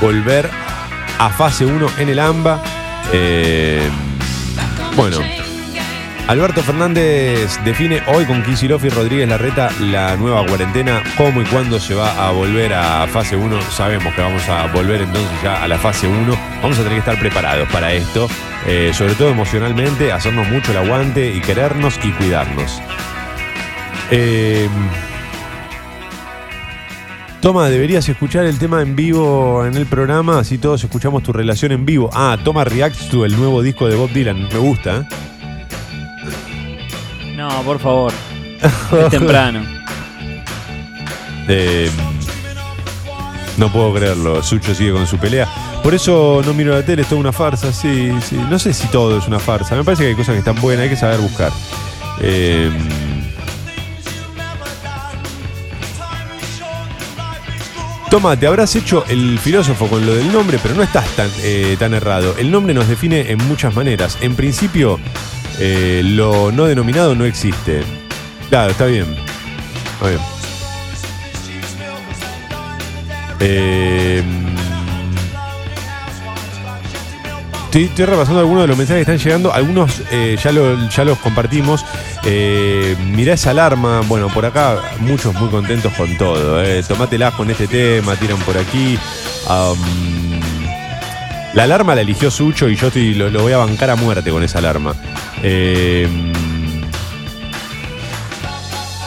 volver 0.00 0.48
a 1.18 1.30
fase 1.30 1.64
1 1.66 1.84
en 1.98 2.08
el 2.08 2.20
AMBA? 2.20 2.62
Eh, 3.12 3.90
bueno, 4.94 5.18
Alberto 6.28 6.62
Fernández 6.62 7.58
define 7.64 8.04
hoy 8.06 8.24
con 8.24 8.44
Kicillof 8.44 8.84
y 8.84 8.88
Rodríguez 8.90 9.28
Larreta 9.28 9.72
la 9.80 10.14
nueva 10.16 10.46
cuarentena. 10.46 11.02
¿Cómo 11.16 11.42
y 11.42 11.44
cuándo 11.46 11.80
se 11.80 11.96
va 11.96 12.24
a 12.24 12.30
volver 12.30 12.72
a 12.72 13.08
fase 13.08 13.34
1? 13.34 13.62
Sabemos 13.62 14.14
que 14.14 14.20
vamos 14.20 14.48
a 14.48 14.68
volver 14.68 15.02
entonces 15.02 15.42
ya 15.42 15.60
a 15.60 15.66
la 15.66 15.76
fase 15.76 16.06
1. 16.06 16.36
Vamos 16.62 16.78
a 16.78 16.84
tener 16.84 16.92
que 16.92 17.10
estar 17.10 17.18
preparados 17.18 17.68
para 17.72 17.92
esto, 17.92 18.28
eh, 18.64 18.92
sobre 18.94 19.16
todo 19.16 19.30
emocionalmente, 19.30 20.12
hacernos 20.12 20.46
mucho 20.46 20.70
el 20.70 20.78
aguante 20.78 21.34
y 21.34 21.40
querernos 21.40 21.98
y 22.04 22.12
cuidarnos. 22.12 22.80
Eh, 24.12 24.68
Toma, 27.42 27.68
deberías 27.68 28.08
escuchar 28.08 28.44
el 28.44 28.56
tema 28.56 28.82
en 28.82 28.94
vivo 28.94 29.66
en 29.66 29.76
el 29.76 29.86
programa, 29.86 30.38
así 30.38 30.58
todos 30.58 30.84
escuchamos 30.84 31.24
tu 31.24 31.32
relación 31.32 31.72
en 31.72 31.84
vivo. 31.84 32.08
Ah, 32.12 32.38
Toma 32.44 32.62
Reacts 32.62 33.08
to 33.08 33.24
el 33.24 33.36
nuevo 33.36 33.62
disco 33.62 33.88
de 33.88 33.96
Bob 33.96 34.12
Dylan. 34.12 34.44
Me 34.44 34.58
gusta, 34.58 34.98
¿eh? 34.98 35.06
No, 37.34 37.48
por 37.64 37.80
favor. 37.80 38.12
Es 38.62 39.08
temprano. 39.10 39.60
Eh, 41.48 41.90
no 43.56 43.70
puedo 43.72 43.92
creerlo, 43.92 44.44
Sucho 44.44 44.76
sigue 44.76 44.92
con 44.92 45.08
su 45.08 45.18
pelea. 45.18 45.48
Por 45.82 45.92
eso 45.92 46.40
no 46.46 46.54
miro 46.54 46.72
la 46.72 46.84
tele, 46.84 47.02
es 47.02 47.08
toda 47.08 47.20
una 47.20 47.32
farsa, 47.32 47.72
sí, 47.72 48.12
sí. 48.22 48.38
No 48.48 48.60
sé 48.60 48.72
si 48.72 48.86
todo 48.86 49.18
es 49.18 49.26
una 49.26 49.40
farsa, 49.40 49.74
me 49.74 49.82
parece 49.82 50.04
que 50.04 50.10
hay 50.10 50.14
cosas 50.14 50.34
que 50.34 50.38
están 50.38 50.60
buenas, 50.60 50.84
hay 50.84 50.90
que 50.90 50.96
saber 50.96 51.18
buscar. 51.18 51.50
Eh, 52.20 52.70
Toma, 58.12 58.36
te 58.38 58.46
habrás 58.46 58.76
hecho 58.76 59.06
el 59.08 59.38
filósofo 59.38 59.86
con 59.86 60.04
lo 60.04 60.14
del 60.14 60.30
nombre, 60.30 60.58
pero 60.62 60.74
no 60.74 60.82
estás 60.82 61.06
tan, 61.16 61.30
eh, 61.42 61.76
tan 61.78 61.94
errado. 61.94 62.34
El 62.36 62.50
nombre 62.50 62.74
nos 62.74 62.86
define 62.86 63.30
en 63.32 63.38
muchas 63.48 63.74
maneras. 63.74 64.18
En 64.20 64.34
principio, 64.36 65.00
eh, 65.58 66.02
lo 66.04 66.52
no 66.52 66.66
denominado 66.66 67.14
no 67.14 67.24
existe. 67.24 67.82
Claro, 68.50 68.72
está 68.72 68.84
bien. 68.84 69.06
Está 69.94 70.08
bien. 70.08 70.20
Eh, 73.40 74.22
estoy, 77.64 77.84
estoy 77.84 78.04
repasando 78.04 78.40
algunos 78.40 78.64
de 78.64 78.68
los 78.68 78.76
mensajes 78.76 79.06
que 79.06 79.12
están 79.12 79.26
llegando. 79.26 79.54
Algunos 79.54 80.02
eh, 80.10 80.36
ya, 80.42 80.52
lo- 80.52 80.86
ya 80.90 81.04
los 81.04 81.16
compartimos. 81.18 81.82
Eh, 82.24 82.96
mirá 83.12 83.34
esa 83.34 83.50
alarma. 83.50 84.02
Bueno, 84.06 84.28
por 84.28 84.44
acá 84.46 84.80
muchos 85.00 85.34
muy 85.34 85.48
contentos 85.48 85.92
con 85.94 86.16
todo. 86.16 86.62
Eh. 86.62 86.82
Tomátela 86.86 87.30
con 87.32 87.50
este 87.50 87.66
tema, 87.66 88.16
tiran 88.16 88.38
por 88.38 88.56
aquí. 88.56 88.98
La 91.54 91.64
alarma 91.64 91.94
la 91.94 92.00
eligió 92.00 92.30
Sucho 92.30 92.68
y 92.68 92.76
yo 92.76 92.88
lo, 92.94 93.28
lo 93.28 93.42
voy 93.42 93.52
a 93.52 93.58
bancar 93.58 93.90
a 93.90 93.96
muerte 93.96 94.30
con 94.30 94.42
esa 94.42 94.58
alarma. 94.58 94.94
Eh, 95.42 96.08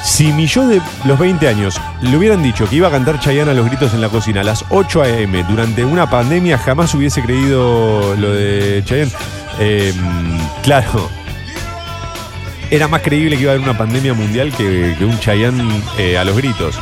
si 0.04 0.32
mi 0.32 0.46
de 0.46 0.82
los 1.06 1.18
20 1.18 1.48
años 1.48 1.82
le 2.02 2.16
hubieran 2.16 2.44
dicho 2.44 2.70
que 2.70 2.76
iba 2.76 2.88
a 2.88 2.92
cantar 2.92 3.20
Chayanne 3.20 3.52
a 3.52 3.54
los 3.54 3.66
gritos 3.66 3.94
en 3.94 4.02
la 4.02 4.10
cocina 4.10 4.42
a 4.42 4.44
las 4.44 4.64
8 4.70 5.02
a.m. 5.02 5.44
durante 5.50 5.84
una 5.84 6.10
pandemia, 6.10 6.58
jamás 6.58 6.94
hubiese 6.94 7.22
creído 7.24 8.16
lo 8.16 8.32
de 8.32 8.84
Chayanne. 8.86 9.12
Eh, 9.60 9.94
claro, 10.62 11.10
era 12.72 12.88
más 12.88 13.02
creíble 13.02 13.36
que 13.36 13.44
iba 13.44 13.52
a 13.52 13.56
haber 13.56 13.68
una 13.68 13.78
pandemia 13.78 14.14
mundial 14.14 14.52
que, 14.56 14.96
un 15.02 15.20
Chayanne 15.20 15.64
eh, 15.98 16.18
a 16.18 16.24
los 16.24 16.36
gritos. 16.36 16.80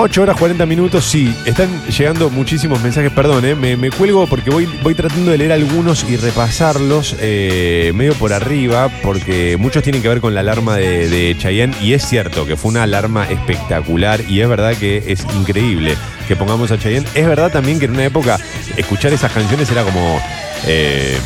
8 0.00 0.22
horas 0.22 0.36
40 0.36 0.64
minutos, 0.64 1.04
sí, 1.04 1.34
están 1.44 1.68
llegando 1.88 2.30
muchísimos 2.30 2.80
mensajes, 2.82 3.10
perdón, 3.10 3.44
eh, 3.44 3.56
me, 3.56 3.76
me 3.76 3.90
cuelgo 3.90 4.28
porque 4.28 4.48
voy, 4.48 4.68
voy 4.80 4.94
tratando 4.94 5.32
de 5.32 5.38
leer 5.38 5.50
algunos 5.50 6.08
y 6.08 6.16
repasarlos 6.16 7.16
eh, 7.18 7.90
medio 7.96 8.14
por 8.14 8.32
arriba, 8.32 8.90
porque 9.02 9.56
muchos 9.58 9.82
tienen 9.82 10.00
que 10.00 10.08
ver 10.08 10.20
con 10.20 10.34
la 10.34 10.40
alarma 10.40 10.76
de, 10.76 11.08
de 11.08 11.36
Chayanne 11.36 11.74
y 11.82 11.94
es 11.94 12.06
cierto 12.06 12.46
que 12.46 12.56
fue 12.56 12.70
una 12.70 12.84
alarma 12.84 13.28
espectacular 13.28 14.20
y 14.28 14.40
es 14.40 14.48
verdad 14.48 14.76
que 14.76 15.02
es 15.08 15.26
increíble 15.36 15.96
que 16.28 16.36
pongamos 16.36 16.70
a 16.70 16.78
Chayanne. 16.78 17.08
Es 17.14 17.26
verdad 17.26 17.50
también 17.50 17.78
que 17.80 17.86
en 17.86 17.92
una 17.92 18.04
época 18.04 18.38
escuchar 18.76 19.12
esas 19.12 19.32
canciones 19.32 19.70
era 19.70 19.82
como... 19.82 20.20
eh, 20.66 21.16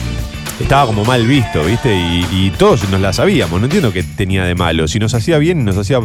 estaba 0.60 0.86
como 0.86 1.04
mal 1.04 1.26
visto, 1.26 1.64
¿viste? 1.64 1.92
Y, 1.92 2.52
todos 2.56 2.88
nos 2.88 3.00
la 3.00 3.12
sabíamos. 3.12 3.58
No 3.58 3.66
entiendo 3.66 3.92
qué 3.92 4.04
tenía 4.04 4.44
de 4.44 4.54
malo. 4.54 4.86
Si 4.86 5.00
nos 5.00 5.12
hacía 5.14 5.38
bien, 5.38 5.64
nos 5.64 5.76
hacía 5.76 5.98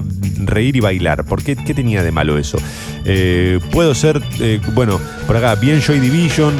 reír 0.43 0.75
y 0.75 0.79
bailar. 0.79 1.25
¿Por 1.25 1.43
qué, 1.43 1.55
qué 1.55 1.75
tenía 1.75 2.01
de 2.01 2.11
malo 2.11 2.39
eso? 2.39 2.57
Eh, 3.05 3.59
puedo 3.71 3.93
ser, 3.93 4.19
eh, 4.39 4.59
bueno, 4.73 4.99
por 5.27 5.37
acá, 5.37 5.53
bien 5.55 5.79
Joy 5.79 5.99
Division. 5.99 6.55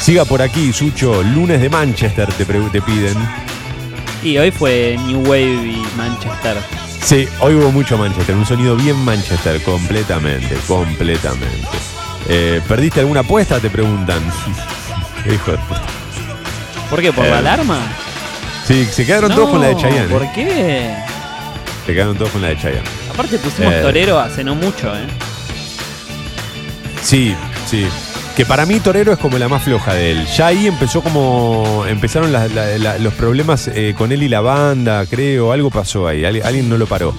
Siga 0.00 0.24
por 0.24 0.40
aquí, 0.40 0.72
Sucho. 0.72 1.22
Lunes 1.22 1.60
de 1.60 1.68
Manchester 1.68 2.28
te, 2.32 2.44
te 2.44 2.82
piden. 2.82 3.16
Y 4.24 4.38
hoy 4.38 4.50
fue 4.50 4.96
New 5.06 5.20
Wave 5.28 5.66
y 5.66 5.82
Manchester. 5.96 6.81
Sí, 7.02 7.28
hoy 7.40 7.54
hubo 7.54 7.70
mucho 7.72 7.98
Manchester. 7.98 8.34
Un 8.36 8.46
sonido 8.46 8.76
bien 8.76 8.96
Manchester, 8.96 9.60
completamente, 9.62 10.56
completamente. 10.66 11.66
Eh, 12.28 12.60
¿Perdiste 12.68 13.00
alguna 13.00 13.20
apuesta? 13.20 13.58
Te 13.60 13.70
preguntan. 13.70 14.20
Hijo 15.32 15.50
de 15.52 15.58
puta. 15.58 15.82
¿Por 16.88 17.00
qué? 17.00 17.12
¿Por 17.12 17.26
Eh, 17.26 17.30
la 17.30 17.38
alarma? 17.38 17.78
Sí, 18.66 18.84
se 18.86 19.04
quedaron 19.04 19.34
todos 19.34 19.50
con 19.50 19.60
la 19.60 19.68
de 19.68 19.76
Chayanne. 19.76 20.08
¿Por 20.08 20.22
¿eh? 20.22 20.30
qué? 20.34 20.94
Se 21.86 21.92
quedaron 21.92 22.16
todos 22.16 22.30
con 22.30 22.40
la 22.42 22.48
de 22.48 22.56
Chayanne. 22.56 22.88
Aparte 23.12 23.38
pusimos 23.38 23.72
Eh. 23.74 23.80
torero 23.82 24.18
hace 24.18 24.44
no 24.44 24.54
mucho, 24.54 24.94
¿eh? 24.96 25.06
Sí, 27.02 27.34
sí. 27.66 27.86
Que 28.36 28.46
para 28.46 28.64
mí 28.64 28.80
Torero 28.80 29.12
es 29.12 29.18
como 29.18 29.36
la 29.38 29.46
más 29.48 29.62
floja 29.62 29.92
de 29.92 30.12
él. 30.12 30.26
Ya 30.26 30.46
ahí 30.46 30.66
empezó 30.66 31.02
como. 31.02 31.84
Empezaron 31.86 32.32
la- 32.32 32.48
la- 32.48 32.78
la- 32.78 32.98
los 32.98 33.12
problemas 33.14 33.68
eh, 33.68 33.94
con 33.96 34.10
él 34.10 34.22
y 34.22 34.28
la 34.28 34.40
banda, 34.40 35.04
creo. 35.06 35.52
Algo 35.52 35.70
pasó 35.70 36.08
ahí. 36.08 36.24
Alguien, 36.24 36.46
alguien 36.46 36.68
no 36.68 36.78
lo 36.78 36.86
paró. 36.86 37.12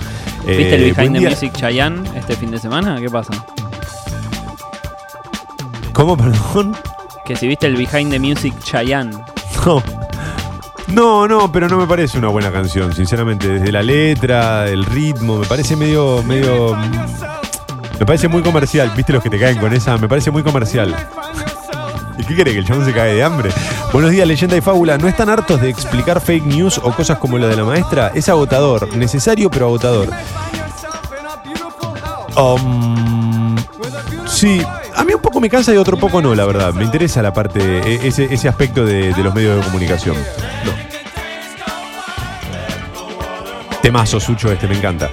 ¿Viste 0.45 0.75
el 0.75 0.83
Eh, 0.85 0.93
Behind 0.93 1.19
the 1.19 1.29
Music 1.29 1.53
Chayanne 1.55 2.01
este 2.17 2.35
fin 2.35 2.49
de 2.49 2.57
semana? 2.57 2.99
¿Qué 2.99 3.09
pasa? 3.09 3.31
¿Cómo, 5.93 6.17
perdón? 6.17 6.75
Que 7.25 7.35
si 7.35 7.47
viste 7.47 7.67
el 7.67 7.75
Behind 7.77 8.11
the 8.11 8.19
Music 8.19 8.53
Chayanne. 8.63 9.11
No. 9.65 9.83
No, 10.87 11.27
no, 11.27 11.51
pero 11.51 11.69
no 11.69 11.77
me 11.77 11.87
parece 11.87 12.17
una 12.17 12.27
buena 12.27 12.51
canción, 12.51 12.93
sinceramente. 12.93 13.47
Desde 13.47 13.71
la 13.71 13.81
letra, 13.83 14.67
el 14.67 14.83
ritmo, 14.83 15.37
me 15.37 15.45
parece 15.45 15.75
medio. 15.75 16.21
medio. 16.23 16.75
Me 17.99 18.05
parece 18.05 18.27
muy 18.27 18.41
comercial. 18.41 18.91
¿Viste 18.95 19.13
los 19.13 19.23
que 19.23 19.29
te 19.29 19.39
caen 19.39 19.57
con 19.57 19.73
esa? 19.73 19.97
Me 19.97 20.07
parece 20.07 20.31
muy 20.31 20.43
comercial. 20.43 20.95
¿Y 22.17 22.23
qué 22.23 22.35
quiere? 22.35 22.51
¿Que 22.53 22.59
el 22.59 22.65
chabón 22.65 22.85
se 22.85 22.93
cae 22.93 23.13
de 23.15 23.23
hambre? 23.23 23.49
Buenos 23.91 24.11
días, 24.11 24.27
leyenda 24.27 24.55
y 24.57 24.61
fábula. 24.61 24.97
¿No 24.97 25.07
están 25.07 25.29
hartos 25.29 25.61
de 25.61 25.69
explicar 25.69 26.19
fake 26.21 26.45
news 26.45 26.77
o 26.77 26.91
cosas 26.93 27.17
como 27.17 27.37
la 27.37 27.47
de 27.47 27.55
la 27.55 27.63
maestra? 27.63 28.11
Es 28.13 28.29
agotador, 28.29 28.95
necesario 28.95 29.49
pero 29.49 29.65
agotador. 29.67 30.09
Um, 32.35 33.55
sí, 34.27 34.61
a 34.95 35.03
mí 35.03 35.13
un 35.13 35.21
poco 35.21 35.39
me 35.39 35.49
cansa 35.49 35.73
y 35.73 35.77
otro 35.77 35.97
poco 35.97 36.21
no, 36.21 36.33
la 36.35 36.45
verdad. 36.45 36.73
Me 36.73 36.83
interesa 36.83 37.21
la 37.21 37.31
parte, 37.33 37.59
e- 37.79 38.07
ese, 38.07 38.33
ese 38.33 38.47
aspecto 38.49 38.85
de, 38.85 39.13
de 39.13 39.23
los 39.23 39.33
medios 39.33 39.57
de 39.57 39.63
comunicación. 39.63 40.15
No. 40.65 40.71
Temazo, 43.81 44.19
Sucho, 44.19 44.51
este, 44.51 44.67
me 44.67 44.77
encanta. 44.77 45.09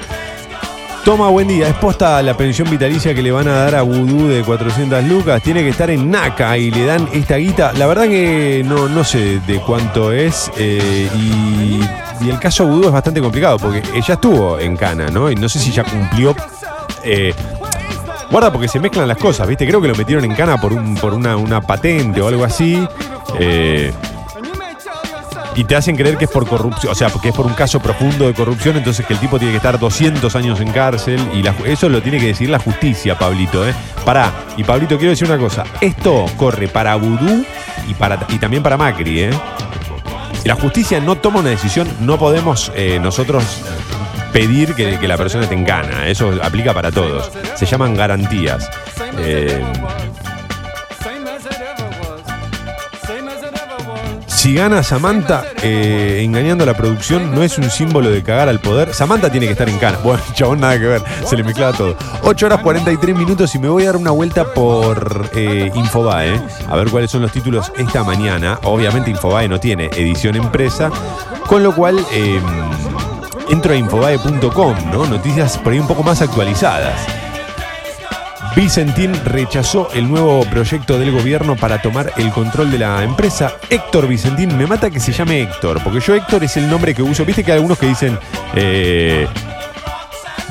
Toma, 1.05 1.29
buen 1.31 1.49
día. 1.49 1.69
Es 1.69 1.75
posta 1.77 2.23
la 2.23 2.37
pensión 2.37 2.69
vitalicia 2.71 3.15
que 3.15 3.23
le 3.23 3.33
van 3.33 3.49
a 3.49 3.53
dar 3.53 3.75
a 3.75 3.83
Vudú 3.83 4.29
de 4.29 4.43
400 4.43 5.03
lucas. 5.05 5.43
Tiene 5.43 5.63
que 5.63 5.71
estar 5.71 5.89
en 5.91 6.11
NACA 6.11 6.57
y 6.59 6.71
le 6.71 6.85
dan 6.85 7.09
esta 7.13 7.37
guita. 7.37 7.73
La 7.73 7.87
verdad 7.87 8.05
que 8.05 8.63
no, 8.67 8.89
no 8.89 9.03
sé 9.03 9.41
de 9.47 9.61
cuánto 9.61 10.13
es. 10.13 10.51
eh, 10.59 11.09
y, 11.17 11.81
y 12.25 12.31
el 12.31 12.39
caso 12.39 12.67
Vudú 12.67 12.87
es 12.87 12.93
bastante 12.93 13.21
complicado 13.21 13.59
porque 13.59 13.83
ella 13.95 14.15
estuvo 14.15 14.59
en 14.59 14.77
Cana, 14.77 15.09
¿no? 15.11 15.31
Y 15.31 15.37
no 15.37 15.49
sé 15.49 15.59
si 15.59 15.73
ya 15.73 15.85
cumplió. 15.85 16.37
eh, 17.03 17.33
guarda 18.31 18.53
porque 18.53 18.69
se 18.69 18.79
mezclan 18.79 19.09
las 19.09 19.17
cosas, 19.19 19.49
¿viste? 19.49 19.67
Creo 19.67 19.81
que 19.81 19.89
lo 19.89 19.95
metieron 19.95 20.25
en 20.27 20.35
Cana 20.35 20.61
por, 20.61 20.73
un, 20.75 20.95
por 20.97 21.15
una, 21.15 21.35
una 21.37 21.63
patente 21.63 22.21
o 22.21 22.29
algo 22.29 22.45
así. 22.45 22.87
eh, 23.39 23.91
y 25.61 25.65
te 25.65 25.77
hacen 25.77 25.95
creer 25.95 26.17
que 26.17 26.25
es 26.25 26.31
por 26.31 26.49
corrupción, 26.49 26.91
o 26.91 26.95
sea, 26.95 27.11
porque 27.11 27.29
es 27.29 27.35
por 27.35 27.45
un 27.45 27.53
caso 27.53 27.81
profundo 27.81 28.27
de 28.27 28.33
corrupción, 28.33 28.79
entonces 28.79 29.05
que 29.05 29.13
el 29.13 29.19
tipo 29.19 29.39
tiene 29.39 29.53
que 29.53 29.59
estar 29.59 29.79
200 29.79 30.35
años 30.35 30.59
en 30.59 30.73
cárcel 30.73 31.21
y 31.35 31.47
eso 31.69 31.91
lo 31.91 32.01
tiene 32.01 32.19
que 32.19 32.29
decir 32.29 32.49
la 32.49 32.59
justicia, 32.59 33.19
Pablito, 33.19 33.69
¿eh? 33.69 33.75
Pará, 34.07 34.33
y 34.57 34.65
Pablito, 34.65 34.97
quiero 34.97 35.11
decir 35.11 35.29
una 35.29 35.37
cosa, 35.37 35.65
esto 35.83 36.25
corre 36.39 36.67
para 36.69 36.95
Vudú 36.95 37.45
y, 37.87 37.93
para, 37.93 38.27
y 38.31 38.39
también 38.39 38.63
para 38.63 38.79
Macri, 38.79 39.25
¿eh? 39.25 39.31
Si 40.41 40.49
la 40.49 40.55
justicia 40.55 40.99
no 40.99 41.17
toma 41.17 41.41
una 41.41 41.51
decisión, 41.51 41.87
no 42.01 42.19
podemos 42.19 42.73
eh, 42.75 42.99
nosotros 42.99 43.45
pedir 44.33 44.75
que, 44.75 44.99
que 44.99 45.09
la 45.09 45.19
persona 45.19 45.43
esté 45.43 45.57
en 45.57 45.67
gana, 45.67 46.07
eso 46.07 46.33
aplica 46.43 46.73
para 46.73 46.91
todos, 46.91 47.31
se 47.55 47.67
llaman 47.67 47.95
garantías. 47.95 48.67
Eh, 49.19 49.63
Si 54.51 54.57
gana 54.57 54.83
Samantha 54.83 55.45
eh, 55.63 56.23
engañando 56.25 56.67
la 56.67 56.75
producción, 56.75 57.33
no 57.33 57.45
es 57.45 57.57
un 57.57 57.71
símbolo 57.71 58.11
de 58.11 58.21
cagar 58.25 58.49
al 58.49 58.59
poder. 58.59 58.93
Samantha 58.93 59.31
tiene 59.31 59.47
que 59.47 59.53
estar 59.53 59.69
en 59.69 59.79
cana. 59.79 59.99
Bueno, 60.03 60.21
chabón, 60.35 60.59
nada 60.59 60.77
que 60.77 60.87
ver. 60.87 61.03
Se 61.25 61.37
le 61.37 61.45
mezclaba 61.45 61.73
todo. 61.73 61.97
8 62.25 62.47
horas 62.47 62.61
43 62.61 63.17
minutos 63.17 63.55
y 63.55 63.61
me 63.61 63.69
voy 63.69 63.85
a 63.85 63.93
dar 63.93 63.97
una 63.97 64.11
vuelta 64.11 64.53
por 64.53 65.31
eh, 65.37 65.71
Infobae. 65.73 66.43
A 66.69 66.75
ver 66.75 66.91
cuáles 66.91 67.13
son 67.13 67.23
los 67.23 67.31
títulos 67.31 67.71
esta 67.79 68.03
mañana. 68.03 68.59
Obviamente 68.65 69.13
Infobae 69.13 69.47
no 69.47 69.61
tiene 69.61 69.87
edición 69.97 70.35
empresa. 70.35 70.91
Con 71.47 71.63
lo 71.63 71.73
cual 71.73 72.05
eh, 72.11 72.41
entro 73.51 73.73
a 73.73 73.77
infobae.com, 73.77 74.75
¿no? 74.91 75.07
Noticias 75.07 75.59
por 75.59 75.75
ahí 75.75 75.79
un 75.79 75.87
poco 75.87 76.03
más 76.03 76.23
actualizadas. 76.23 77.20
Vicentín 78.57 79.13
rechazó 79.25 79.89
el 79.95 80.09
nuevo 80.11 80.45
proyecto 80.45 80.99
del 80.99 81.13
gobierno 81.13 81.57
para 81.57 81.81
tomar 81.81 82.13
el 82.17 82.31
control 82.31 82.71
de 82.71 82.79
la 82.79 83.03
empresa. 83.05 83.53
Héctor 83.71 84.09
Vicentín, 84.09 84.57
me 84.59 84.67
mata 84.67 84.91
que 84.91 84.99
se 85.01 85.13
llame 85.13 85.41
Héctor, 85.43 85.81
porque 85.83 86.01
yo 86.01 86.15
Héctor 86.15 86.45
es 86.45 86.57
el 86.57 86.69
nombre 86.69 86.95
que 86.95 87.03
uso. 87.03 87.25
Viste 87.25 87.45
que 87.45 87.53
hay 87.53 87.57
algunos 87.57 87.79
que 87.79 87.87
dicen, 87.87 88.19
eh, 88.55 89.27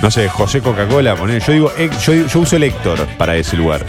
no 0.01 0.09
sé, 0.09 0.29
José 0.29 0.61
Coca-Cola. 0.61 1.15
Yo 1.45 1.51
digo, 1.53 1.71
Hec- 1.77 1.97
yo, 1.99 2.13
yo 2.27 2.39
uso 2.39 2.55
el 2.55 2.63
Héctor 2.63 3.05
para 3.17 3.35
ese 3.35 3.57
lugar. 3.57 3.85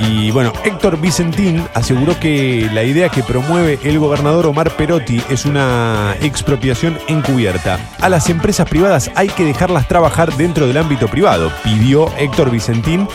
Y 0.00 0.30
bueno, 0.30 0.52
Héctor 0.64 0.98
Vicentín 0.98 1.66
aseguró 1.74 2.18
que 2.18 2.68
la 2.72 2.82
idea 2.82 3.10
que 3.10 3.22
promueve 3.22 3.78
el 3.84 3.98
gobernador 3.98 4.46
Omar 4.46 4.70
Perotti 4.70 5.22
es 5.28 5.44
una 5.44 6.16
expropiación 6.22 6.98
encubierta. 7.06 7.78
A 8.00 8.08
las 8.08 8.30
empresas 8.30 8.68
privadas 8.68 9.10
hay 9.14 9.28
que 9.28 9.44
dejarlas 9.44 9.88
trabajar 9.88 10.34
dentro 10.36 10.66
del 10.66 10.78
ámbito 10.78 11.06
privado, 11.08 11.52
pidió 11.62 12.10
Héctor 12.16 12.50
Vicentín. 12.50 13.06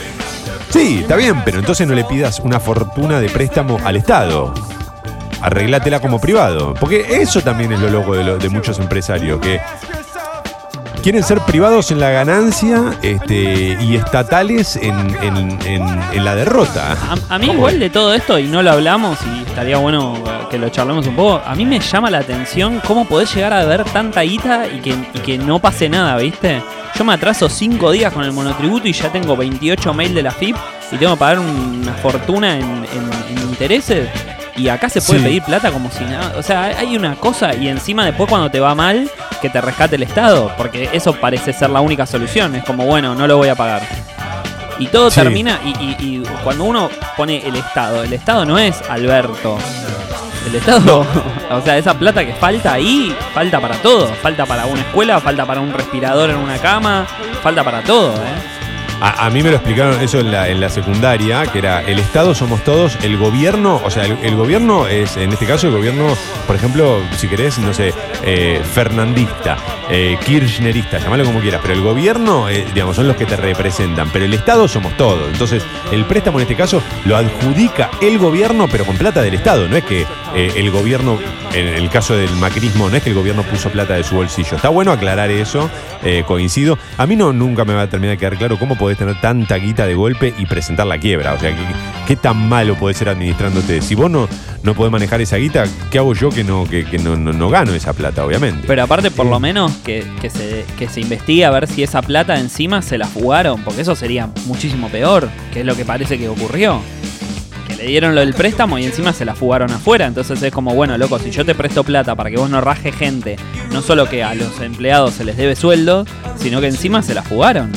Sí, 0.70 1.00
está 1.02 1.16
bien, 1.16 1.42
pero 1.44 1.58
entonces 1.58 1.88
no 1.88 1.96
le 1.96 2.04
pidas 2.04 2.40
una 2.40 2.60
fortuna 2.60 3.20
de 3.20 3.30
préstamo 3.30 3.80
al 3.84 3.96
Estado. 3.96 4.54
Arreglátela 5.42 6.02
como 6.02 6.20
privado. 6.20 6.74
Porque 6.80 7.22
eso 7.22 7.42
también 7.42 7.72
es 7.72 7.80
lo 7.80 7.90
loco 7.90 8.16
de, 8.16 8.50
muchos 8.50 8.80
empresarios, 8.80 9.40
que 9.40 9.60
quieren 11.06 11.22
ser 11.24 11.40
privados 11.42 11.92
en 11.92 12.00
la 12.00 12.10
ganancia 12.10 12.98
este, 13.04 13.78
y 13.80 13.96
estatales 13.96 14.76
en, 14.76 14.98
en- 15.22 15.60
en- 15.68 16.00
en 16.14 16.26
la 16.26 16.34
derrota. 16.34 16.98
A, 17.30 17.36
a 17.36 17.38
mí 17.38 17.46
igual 17.52 17.78
de 17.80 17.92
todo 17.92 18.12
esto, 18.16 18.40
y 18.40 18.48
no 18.48 18.64
lo 18.64 18.72
hablamos, 18.72 19.20
y 19.24 19.44
estaría 19.48 19.78
bueno 19.78 20.16
que 20.50 20.58
lo 20.58 20.70
charlemos 20.70 21.06
un 21.06 21.16
poco, 21.16 21.42
a 21.46 21.54
mí 21.54 21.64
me 21.64 21.80
llama 21.80 22.10
la 22.10 22.18
atención 22.18 22.82
cómo 22.88 23.06
podés 23.06 23.36
llegar 23.36 23.54
a 23.54 23.64
ver 23.66 23.84
tanta 23.84 24.22
guita 24.22 24.66
y 24.68 24.80
que, 24.82 24.96
y 25.14 25.20
que 25.20 25.38
no 25.38 25.60
pase 25.60 25.90
nada, 25.90 26.18
¿viste? 26.18 26.64
Yo 26.98 27.04
me 27.06 27.14
atraso 27.14 27.50
5 27.50 27.92
días 27.92 28.12
con 28.12 28.24
el 28.24 28.32
monotributo 28.32 28.88
y 28.88 28.94
ya 28.94 29.12
tengo 29.12 29.38
28 29.38 29.94
mail 29.94 30.16
de 30.16 30.24
la 30.24 30.32
FIP 30.32 30.56
y 30.92 30.98
tengo 30.98 31.14
que 31.14 31.20
pagar 31.20 31.38
una 31.40 31.94
fortuna 31.94 32.58
en 32.58 32.84
intereses. 33.48 34.10
Y 34.58 34.70
acá 34.70 34.88
se 34.90 35.02
puede 35.02 35.20
Sí. 35.20 35.26
pedir 35.26 35.44
plata 35.44 35.72
como 35.72 35.92
si 35.92 36.04
nada. 36.06 36.34
O 36.38 36.42
sea, 36.44 36.64
hay 36.66 36.96
una 36.96 37.16
cosa 37.16 37.54
y 37.54 37.68
encima 37.68 38.06
después 38.06 38.30
cuando 38.30 38.50
te 38.50 38.60
va 38.60 38.74
mal, 38.74 39.10
que 39.42 39.50
te 39.50 39.60
rescate 39.60 39.98
el 39.98 40.04
Estado. 40.04 40.52
Porque 40.58 40.90
eso 40.94 41.14
parece 41.14 41.52
ser 41.54 41.70
la 41.70 41.82
única 41.82 42.06
solución. 42.06 42.56
Es 42.56 42.64
como, 42.64 42.86
bueno, 42.86 43.16
no 43.16 43.28
lo 43.28 43.38
voy 43.38 43.50
a 43.50 43.56
pagar. 43.56 43.82
Y 44.80 44.88
todo 44.88 45.10
Sí. 45.12 45.20
termina, 45.22 45.60
y, 45.66 45.70
y- 45.70 45.96
y 46.00 46.24
cuando 46.44 46.64
uno 46.66 46.90
pone 47.18 47.46
el 47.46 47.56
Estado, 47.56 48.04
el 48.04 48.14
Estado 48.14 48.46
no 48.46 48.58
es 48.58 48.82
Alberto. 48.90 49.58
El 50.48 50.56
Estado, 50.56 51.06
o 51.52 51.62
sea, 51.62 51.78
esa 51.78 51.94
plata 51.96 52.26
que 52.26 52.34
falta 52.34 52.74
ahí, 52.74 53.16
falta 53.34 53.60
para 53.60 53.76
todo. 53.78 54.08
Falta 54.22 54.46
para 54.46 54.66
una 54.68 54.82
escuela, 54.82 55.20
falta 55.20 55.46
para 55.46 55.60
un 55.60 55.74
respirador 55.74 56.30
en 56.30 56.38
una 56.38 56.58
cama, 56.60 57.06
falta 57.42 57.64
para 57.64 57.82
todo, 57.82 58.14
¿eh? 58.14 58.55
A, 59.02 59.30
mí 59.30 59.44
me 59.44 59.50
lo 59.50 59.58
explicaron 59.58 60.02
eso 60.02 60.20
en 60.20 60.32
la, 60.32 60.50
en 60.50 60.60
la 60.60 60.70
secundaria, 60.70 61.46
que 61.48 61.60
era 61.60 61.82
el 61.82 62.00
Estado 62.00 62.34
somos 62.34 62.64
todos, 62.64 62.98
el 63.04 63.18
gobierno, 63.18 63.82
o 63.84 63.92
sea, 63.92 64.06
el, 64.06 64.18
el 64.24 64.36
gobierno 64.36 64.88
es, 64.88 65.18
en 65.18 65.32
este 65.32 65.46
caso, 65.46 65.68
el 65.68 65.74
gobierno, 65.74 66.08
por 66.48 66.56
ejemplo, 66.56 67.02
si 67.18 67.28
querés, 67.28 67.60
no 67.60 67.74
sé, 67.74 67.94
eh, 68.28 68.60
fernandista, 68.74 69.56
eh, 69.88 70.18
kirchnerista, 70.26 70.98
llamalo 70.98 71.26
como 71.26 71.42
quieras, 71.42 71.62
pero 71.62 71.76
el 71.76 71.82
gobierno, 71.82 72.50
eh, 72.50 72.66
digamos, 72.74 72.96
son 72.96 73.08
los 73.08 73.16
que 73.16 73.28
te 73.28 73.36
representan, 73.36 74.10
pero 74.12 74.26
el 74.26 74.34
Estado 74.34 74.68
somos 74.68 74.98
todos. 74.98 75.32
Entonces, 75.32 75.64
el 75.92 76.06
préstamo 76.06 76.40
en 76.40 76.44
este 76.44 76.56
caso 76.56 76.82
lo 77.06 77.18
adjudica 77.18 77.92
el 78.02 78.18
gobierno, 78.18 78.68
pero 78.72 78.84
con 78.84 78.98
plata 78.98 79.22
del 79.22 79.36
Estado, 79.36 79.68
no 79.68 79.78
es 79.78 79.84
que 79.84 80.08
el 80.36 80.70
gobierno, 80.70 81.18
en 81.54 81.68
el 81.68 81.90
caso 81.90 82.16
del 82.16 82.32
macrismo, 82.32 82.90
no 82.90 82.98
es 82.98 83.04
que 83.04 83.10
el 83.10 83.16
gobierno 83.16 83.44
puso 83.44 83.70
plata 83.70 83.94
de 83.94 84.04
su 84.04 84.16
bolsillo. 84.16 84.58
Está 84.58 84.68
bueno 84.68 84.92
aclarar 84.92 85.32
eso, 85.32 85.70
coincido. 86.26 86.78
A 86.98 87.06
mí 87.06 87.16
no 87.16 87.32
nunca 87.32 87.64
me 87.64 87.74
va 87.74 87.84
a 87.84 87.88
terminar 87.88 88.16
de 88.16 88.18
quedar 88.18 88.38
claro 88.38 88.60
cómo 88.60 88.76
podés 88.86 89.00
tener 89.00 89.20
tanta 89.20 89.56
guita 89.56 89.88
de 89.88 89.96
golpe 89.96 90.32
y 90.38 90.46
presentar 90.46 90.86
la 90.86 91.00
quiebra. 91.00 91.34
O 91.34 91.40
sea, 91.40 91.50
¿qué, 91.56 91.64
qué 92.08 92.16
tan 92.16 92.48
malo 92.48 92.76
podés 92.76 92.98
ser 92.98 93.10
administrándote? 93.10 93.82
Si 93.82 93.96
vos 93.96 94.12
no, 94.12 94.30
no 94.62 94.74
podés 94.76 94.92
manejar 94.92 95.22
esa 95.22 95.38
guita, 95.38 95.66
¿qué 95.90 95.98
hago 95.98 96.14
yo 96.14 96.30
que 96.30 96.44
no, 96.44 96.66
que, 96.70 96.86
que 96.86 97.00
no, 97.00 97.16
no- 97.16 97.34
no 97.34 97.50
gano 97.50 97.74
esa 97.74 97.94
plata, 97.94 98.24
obviamente? 98.24 98.66
Pero 98.68 98.84
aparte, 98.84 99.10
por 99.10 99.26
lo 99.26 99.40
menos, 99.40 99.72
que, 99.84 100.06
que 100.22 100.30
se, 100.30 100.66
que 100.78 100.88
se 100.88 101.02
investigue 101.02 101.46
a 101.46 101.50
ver 101.50 101.66
si 101.68 101.82
esa 101.82 102.04
plata 102.04 102.40
encima 102.40 102.84
se 102.84 103.00
la 103.00 103.08
fugaron, 103.08 103.64
porque 103.64 103.82
eso 103.82 103.96
sería 103.96 104.30
muchísimo 104.46 104.88
peor, 104.90 105.30
que 105.52 105.62
es 105.62 105.66
lo 105.66 105.76
que 105.76 105.84
parece 105.84 106.20
que 106.20 106.30
ocurrió. 106.30 106.80
Que 107.68 107.74
que 107.76 107.82
le 107.82 107.88
dieron 107.90 108.14
lo 108.14 108.22
del 108.22 108.36
préstamo 108.36 108.78
y 108.78 108.86
encima 108.86 109.12
se 109.12 109.26
la 109.26 109.34
fugaron 109.34 109.72
afuera. 109.72 110.06
Entonces 110.06 110.40
es 110.44 110.52
como, 110.54 110.76
bueno, 110.76 110.96
loco, 111.00 111.18
si 111.18 111.32
yo 111.32 111.44
te 111.44 111.56
presto 111.56 111.84
plata 111.84 112.14
para 112.16 112.30
que 112.30 112.38
vos 112.38 112.48
no 112.52 112.62
raje 112.62 112.92
gente, 112.92 113.38
no 113.72 113.82
solo 113.82 114.08
que 114.08 114.24
a 114.24 114.36
los 114.36 114.62
empleados 114.62 115.16
se 115.16 115.24
les 115.26 115.36
debe 115.36 115.56
sueldo, 115.56 116.06
sino 116.38 116.62
que 116.62 116.68
encima 116.68 117.02
se 117.02 117.16
la 117.16 117.24
fugaron. 117.24 117.72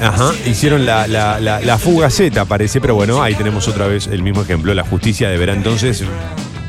Ajá, 0.00 0.32
hicieron 0.44 0.84
la, 0.84 1.06
la, 1.06 1.40
la, 1.40 1.60
la 1.60 1.78
fuga 1.78 2.10
Z, 2.10 2.44
parece, 2.44 2.80
pero 2.80 2.94
bueno, 2.94 3.22
ahí 3.22 3.34
tenemos 3.34 3.66
otra 3.68 3.86
vez 3.86 4.06
el 4.06 4.22
mismo 4.22 4.42
ejemplo. 4.42 4.74
La 4.74 4.84
justicia 4.84 5.28
deberá 5.28 5.54
entonces 5.54 6.04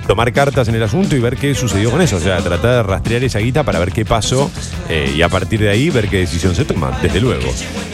tomar 0.08 0.32
cartas 0.34 0.68
en 0.68 0.76
el 0.76 0.84
asunto 0.84 1.16
y 1.16 1.20
ver 1.20 1.38
qué 1.38 1.54
sucedió 1.54 1.92
con 1.92 2.02
eso. 2.02 2.18
O 2.18 2.20
sea, 2.20 2.38
tratar 2.38 2.72
de 2.72 2.84
rastrear 2.84 3.24
esa 3.24 3.40
guita 3.40 3.64
para 3.64 3.80
ver 3.80 3.92
qué 3.92 4.06
pasó 4.06 4.50
eh, 4.90 5.14
y 5.16 5.22
a 5.22 5.30
partir 5.30 5.60
de 5.60 5.70
ahí 5.70 5.90
ver 5.90 6.08
qué 6.08 6.18
decisión 6.18 6.56
se 6.56 6.66
toma, 6.66 6.98
desde 7.02 7.20
luego. 7.20 7.48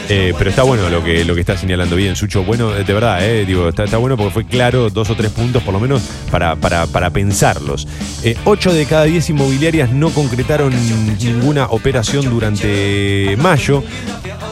Eh, 0.10 0.34
pero 0.38 0.49
está 0.49 0.64
bueno 0.64 0.90
lo 0.90 1.03
que, 1.03 1.23
lo 1.23 1.34
que 1.34 1.41
está 1.41 1.57
señalando 1.57 1.95
bien, 1.95 2.15
Sucho. 2.15 2.44
Bueno, 2.44 2.72
de 2.72 2.94
verdad, 2.94 3.26
eh, 3.26 3.45
digo, 3.45 3.69
está, 3.69 3.98
bueno 3.98 4.18
porque 4.18 4.31
fue 4.31 4.45
claro 4.45 4.90
dos 4.90 5.10
o 5.10 5.15
tres 5.15 5.31
puntos 5.31 5.64
por 5.64 5.73
lo 5.73 5.80
menos 5.80 6.02
para, 6.30 6.56
para, 6.56 6.88
para 6.88 7.10
pensarlos. 7.10 7.88
Eh, 8.23 8.35
ocho 8.45 8.73
de 8.73 8.85
cada 8.85 9.06
diez 9.06 9.30
inmobiliarias 9.30 9.91
no 9.91 10.10
concretaron 10.10 10.73
ninguna 11.18 11.68
operación 11.68 12.30
durante 12.30 13.35
mayo. 13.38 13.84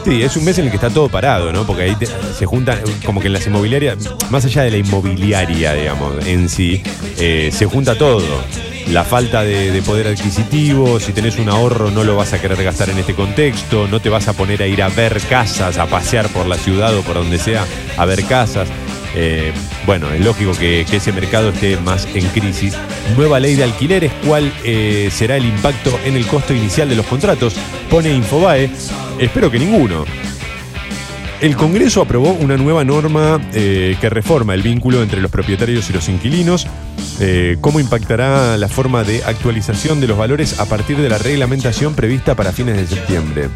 Sí, 0.04 0.20
es 0.20 0.36
un 0.36 0.44
mes 0.44 0.58
en 0.58 0.64
el 0.64 0.70
que 0.70 0.76
está 0.76 0.90
todo 0.90 1.08
parado, 1.08 1.52
¿no? 1.52 1.64
Porque 1.64 1.82
ahí 1.82 1.96
se 2.36 2.44
juntan, 2.44 2.80
como 3.06 3.20
que 3.20 3.28
en 3.28 3.34
las 3.34 3.46
inmobiliarias, 3.46 3.98
más 4.30 4.44
allá 4.44 4.62
de 4.62 4.72
la 4.72 4.76
inmobiliaria, 4.78 5.74
digamos, 5.74 6.26
en 6.26 6.48
sí, 6.48 6.82
eh, 7.18 7.51
se 7.52 7.66
junta 7.66 7.96
todo. 7.96 8.42
La 8.88 9.04
falta 9.04 9.44
de, 9.44 9.70
de 9.70 9.82
poder 9.82 10.08
adquisitivo, 10.08 10.98
si 10.98 11.12
tenés 11.12 11.38
un 11.38 11.48
ahorro 11.48 11.90
no 11.90 12.02
lo 12.02 12.16
vas 12.16 12.32
a 12.32 12.40
querer 12.40 12.62
gastar 12.64 12.90
en 12.90 12.98
este 12.98 13.14
contexto, 13.14 13.86
no 13.86 14.00
te 14.00 14.08
vas 14.08 14.26
a 14.26 14.32
poner 14.32 14.62
a 14.62 14.66
ir 14.66 14.82
a 14.82 14.88
ver 14.88 15.20
casas, 15.28 15.78
a 15.78 15.86
pasear 15.86 16.28
por 16.30 16.46
la 16.46 16.56
ciudad 16.56 16.96
o 16.96 17.02
por 17.02 17.14
donde 17.14 17.38
sea, 17.38 17.64
a 17.96 18.04
ver 18.04 18.24
casas. 18.24 18.68
Eh, 19.14 19.52
bueno, 19.86 20.10
es 20.10 20.24
lógico 20.24 20.52
que, 20.52 20.86
que 20.88 20.96
ese 20.96 21.12
mercado 21.12 21.50
esté 21.50 21.76
más 21.76 22.08
en 22.14 22.26
crisis. 22.28 22.74
Nueva 23.16 23.38
ley 23.38 23.54
de 23.54 23.64
alquileres, 23.64 24.10
¿cuál 24.26 24.52
eh, 24.64 25.10
será 25.12 25.36
el 25.36 25.44
impacto 25.44 25.98
en 26.04 26.16
el 26.16 26.26
costo 26.26 26.54
inicial 26.54 26.88
de 26.88 26.96
los 26.96 27.06
contratos? 27.06 27.54
Pone 27.90 28.12
Infobae. 28.12 28.70
Espero 29.18 29.50
que 29.50 29.58
ninguno. 29.58 30.04
El 31.42 31.56
Congreso 31.56 32.00
aprobó 32.00 32.30
una 32.30 32.56
nueva 32.56 32.84
norma 32.84 33.40
eh, 33.52 33.96
que 34.00 34.08
reforma 34.08 34.54
el 34.54 34.62
vínculo 34.62 35.02
entre 35.02 35.20
los 35.20 35.28
propietarios 35.28 35.90
y 35.90 35.92
los 35.92 36.08
inquilinos. 36.08 36.68
Eh, 37.18 37.56
¿Cómo 37.60 37.80
impactará 37.80 38.56
la 38.56 38.68
forma 38.68 39.02
de 39.02 39.24
actualización 39.24 40.00
de 40.00 40.06
los 40.06 40.16
valores 40.16 40.60
a 40.60 40.66
partir 40.66 40.98
de 40.98 41.08
la 41.08 41.18
reglamentación 41.18 41.96
prevista 41.96 42.36
para 42.36 42.52
fines 42.52 42.76
de 42.76 42.86
septiembre? 42.86 43.48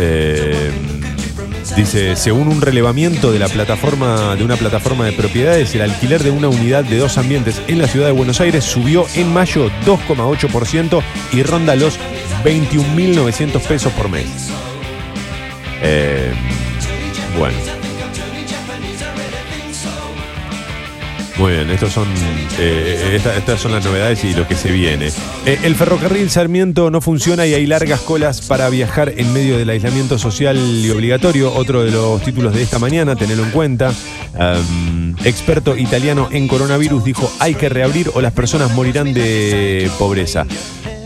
Eh, 0.00 0.72
dice, 1.76 2.16
según 2.16 2.48
un 2.48 2.60
relevamiento 2.60 3.30
de 3.30 3.38
la 3.38 3.46
plataforma 3.46 4.34
de 4.34 4.42
una 4.42 4.56
plataforma 4.56 5.04
de 5.04 5.12
propiedades, 5.12 5.72
el 5.76 5.82
alquiler 5.82 6.24
de 6.24 6.32
una 6.32 6.48
unidad 6.48 6.82
de 6.82 6.98
dos 6.98 7.18
ambientes 7.18 7.62
en 7.68 7.78
la 7.78 7.86
ciudad 7.86 8.06
de 8.06 8.12
Buenos 8.12 8.40
Aires 8.40 8.64
subió 8.64 9.06
en 9.14 9.32
mayo 9.32 9.70
2,8% 9.86 11.00
y 11.32 11.44
ronda 11.44 11.76
los 11.76 11.96
21.900 12.44 13.60
pesos 13.62 13.92
por 13.92 14.08
mes. 14.08 14.26
Eh, 15.82 16.32
bueno. 17.38 17.56
Muy 21.38 21.52
bien, 21.52 21.70
estos 21.70 21.94
son, 21.94 22.06
eh, 22.58 23.12
esta- 23.14 23.34
estas 23.34 23.58
son 23.58 23.72
las 23.72 23.82
novedades 23.82 24.22
y 24.24 24.34
lo 24.34 24.46
que 24.46 24.54
se 24.54 24.70
viene. 24.70 25.08
Eh, 25.46 25.58
el 25.62 25.74
ferrocarril 25.74 26.28
Sarmiento 26.28 26.90
no 26.90 27.00
funciona 27.00 27.46
y 27.46 27.54
hay 27.54 27.64
largas 27.64 28.00
colas 28.00 28.42
para 28.42 28.68
viajar 28.68 29.14
en 29.16 29.32
medio 29.32 29.56
del 29.56 29.70
aislamiento 29.70 30.18
social 30.18 30.58
y 30.58 30.90
obligatorio. 30.90 31.50
Otro 31.54 31.82
de 31.82 31.92
los 31.92 32.20
títulos 32.22 32.52
de 32.54 32.62
esta 32.62 32.78
mañana, 32.78 33.16
tenerlo 33.16 33.44
en 33.44 33.50
cuenta. 33.52 33.94
Um, 34.38 35.14
experto 35.24 35.78
italiano 35.78 36.28
en 36.30 36.46
coronavirus 36.46 37.04
dijo 37.04 37.32
hay 37.40 37.54
que 37.54 37.68
reabrir 37.70 38.10
o 38.14 38.20
las 38.20 38.32
personas 38.34 38.72
morirán 38.74 39.14
de 39.14 39.90
pobreza. 39.98 40.44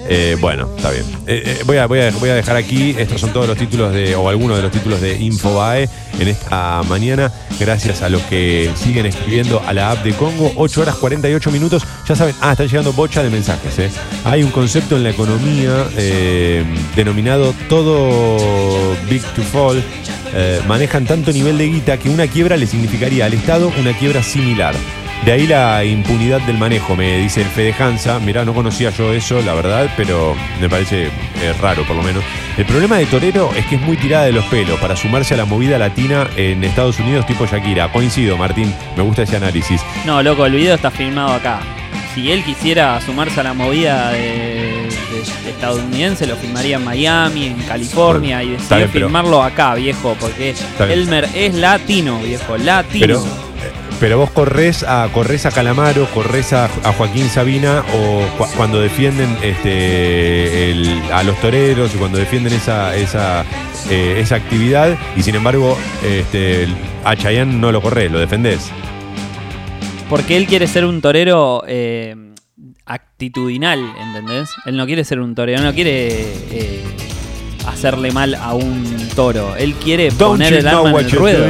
Eh, 0.08 0.36
bueno, 0.40 0.68
está 0.76 0.90
bien. 0.90 1.04
Eh, 1.26 1.42
eh, 1.46 1.62
voy, 1.64 1.78
a, 1.78 1.86
voy, 1.86 2.00
a, 2.00 2.10
voy 2.10 2.28
a 2.28 2.34
dejar 2.34 2.56
aquí, 2.56 2.94
estos 2.98 3.20
son 3.20 3.32
todos 3.32 3.46
los 3.48 3.56
títulos 3.56 3.92
de, 3.92 4.14
o 4.14 4.28
algunos 4.28 4.56
de 4.56 4.62
los 4.62 4.72
títulos 4.72 5.00
de 5.00 5.16
Infobae 5.16 5.88
en 6.18 6.28
esta 6.28 6.82
mañana. 6.88 7.32
Gracias 7.58 8.02
a 8.02 8.08
los 8.08 8.20
que 8.22 8.70
siguen 8.76 9.06
escribiendo 9.06 9.62
a 9.66 9.72
la 9.72 9.92
app 9.92 10.04
de 10.04 10.12
Congo. 10.12 10.52
8 10.56 10.82
horas 10.82 10.96
48 10.96 11.50
minutos. 11.50 11.84
Ya 12.06 12.14
saben, 12.16 12.34
ah, 12.40 12.52
están 12.52 12.68
llegando 12.68 12.92
bocha 12.92 13.22
de 13.22 13.30
mensajes. 13.30 13.78
eh. 13.78 13.90
Hay 14.24 14.42
un 14.42 14.50
concepto 14.50 14.96
en 14.96 15.04
la 15.04 15.10
economía 15.10 15.86
denominado 16.96 17.54
todo 17.68 18.94
big 19.08 19.22
to 19.34 19.42
fall. 19.42 19.82
Manejan 20.66 21.06
tanto 21.06 21.32
nivel 21.32 21.56
de 21.58 21.68
guita 21.68 21.96
que 21.98 22.10
una 22.10 22.26
quiebra 22.26 22.56
le 22.56 22.66
significaría 22.66 23.26
al 23.26 23.34
Estado 23.34 23.72
una 23.78 23.96
quiebra 23.96 24.22
similar. 24.22 24.74
De 25.24 25.32
ahí 25.32 25.46
la 25.46 25.82
impunidad 25.84 26.40
del 26.42 26.58
manejo, 26.58 26.96
me 26.96 27.16
dice 27.16 27.40
el 27.40 27.46
Fede 27.48 27.74
Hansa. 27.78 28.18
Mirá, 28.18 28.44
no 28.44 28.52
conocía 28.52 28.90
yo 28.90 29.10
eso, 29.12 29.40
la 29.40 29.54
verdad, 29.54 29.90
pero 29.96 30.34
me 30.60 30.68
parece 30.68 31.04
eh, 31.06 31.54
raro 31.62 31.82
por 31.84 31.96
lo 31.96 32.02
menos. 32.02 32.22
El 32.58 32.66
problema 32.66 32.96
de 32.98 33.06
Torero 33.06 33.50
es 33.56 33.64
que 33.66 33.76
es 33.76 33.80
muy 33.80 33.96
tirada 33.96 34.26
de 34.26 34.32
los 34.32 34.44
pelos 34.46 34.78
para 34.80 34.96
sumarse 34.96 35.32
a 35.32 35.38
la 35.38 35.46
movida 35.46 35.78
latina 35.78 36.28
en 36.36 36.62
Estados 36.62 36.98
Unidos 36.98 37.26
tipo 37.26 37.46
Shakira. 37.46 37.90
Coincido, 37.90 38.36
Martín, 38.36 38.74
me 38.96 39.02
gusta 39.02 39.22
ese 39.22 39.36
análisis. 39.36 39.80
No, 40.04 40.22
loco, 40.22 40.44
el 40.44 40.52
video 40.54 40.74
está 40.74 40.90
filmado 40.90 41.32
acá. 41.32 41.60
Si 42.14 42.30
él 42.30 42.44
quisiera 42.44 43.00
sumarse 43.00 43.40
a 43.40 43.44
la 43.44 43.54
movida 43.54 44.10
de, 44.12 44.18
de- 44.18 44.88
de 45.44 45.50
estadounidense, 45.50 46.26
lo 46.26 46.36
filmaría 46.36 46.76
en 46.76 46.84
Miami, 46.84 47.46
en 47.46 47.56
California, 47.62 48.36
Bueno, 48.36 48.52
y 48.52 48.54
está 48.56 48.76
decidió 48.76 48.78
bien, 48.78 48.90
pero- 48.92 49.06
filmarlo 49.06 49.42
acá, 49.42 49.74
viejo, 49.74 50.14
porque 50.20 50.54
bien. 50.78 50.90
Elmer 50.90 51.28
es 51.34 51.54
latino, 51.54 52.20
viejo, 52.20 52.56
latino. 52.58 53.06
Pero, 53.06 53.24
pero 54.00 54.18
vos 54.18 54.30
corres 54.30 54.82
a, 54.82 55.08
corres 55.12 55.46
a 55.46 55.50
Calamaro, 55.50 56.06
corres 56.12 56.52
a, 56.52 56.64
a 56.66 56.92
Joaquín 56.92 57.28
Sabina 57.28 57.82
o 57.94 58.22
cu- 58.36 58.46
cuando 58.56 58.80
defienden 58.80 59.36
este, 59.42 60.70
el- 60.70 61.00
a 61.12 61.22
los 61.22 61.40
toreros 61.40 61.94
y 61.94 61.98
cuando 61.98 62.18
defienden 62.18 62.52
esa, 62.52 62.94
esa, 62.96 63.44
eh, 63.90 64.18
esa 64.20 64.34
actividad 64.36 64.96
y 65.16 65.22
sin 65.22 65.34
embargo 65.36 65.78
este, 66.04 66.66
a 67.04 67.16
Chayanne 67.16 67.54
no 67.58 67.72
lo 67.72 67.80
corres, 67.80 68.10
lo 68.10 68.18
defendés. 68.18 68.70
Porque 70.08 70.36
él 70.36 70.46
quiere 70.46 70.66
ser 70.66 70.84
un 70.84 71.00
torero 71.00 71.64
eh, 71.66 72.14
actitudinal, 72.84 73.80
¿entendés? 74.00 74.50
Él 74.66 74.76
no 74.76 74.84
quiere 74.86 75.04
ser 75.04 75.20
un 75.20 75.34
torero, 75.34 75.62
no 75.62 75.72
quiere 75.72 76.26
eh, 76.50 76.84
hacerle 77.66 78.12
mal 78.12 78.34
a 78.34 78.52
un 78.54 79.08
toro. 79.16 79.56
Él 79.56 79.74
quiere 79.74 80.10
Don't 80.10 80.20
poner 80.42 80.52
el 80.54 80.68
arma 80.68 80.90
en 80.90 81.06
el 81.06 81.10
ruedo. 81.12 81.46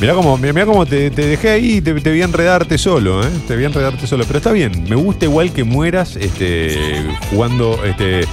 Mirá 0.00 0.12
cómo, 0.14 0.36
mirá 0.36 0.66
cómo 0.66 0.84
te, 0.84 1.10
te 1.10 1.26
dejé 1.26 1.50
ahí 1.50 1.72
y 1.76 1.80
te, 1.80 1.94
te 2.00 2.10
vi 2.10 2.20
enredarte 2.20 2.76
solo, 2.76 3.26
¿eh? 3.26 3.30
Te 3.48 3.56
vi 3.56 3.64
enredarte 3.64 4.06
solo. 4.06 4.24
Pero 4.26 4.38
está 4.38 4.52
bien, 4.52 4.84
me 4.88 4.94
gusta 4.96 5.24
igual 5.24 5.52
que 5.52 5.64
mueras 5.64 6.16
este, 6.16 7.02
jugando 7.30 7.82
este, 7.84 8.26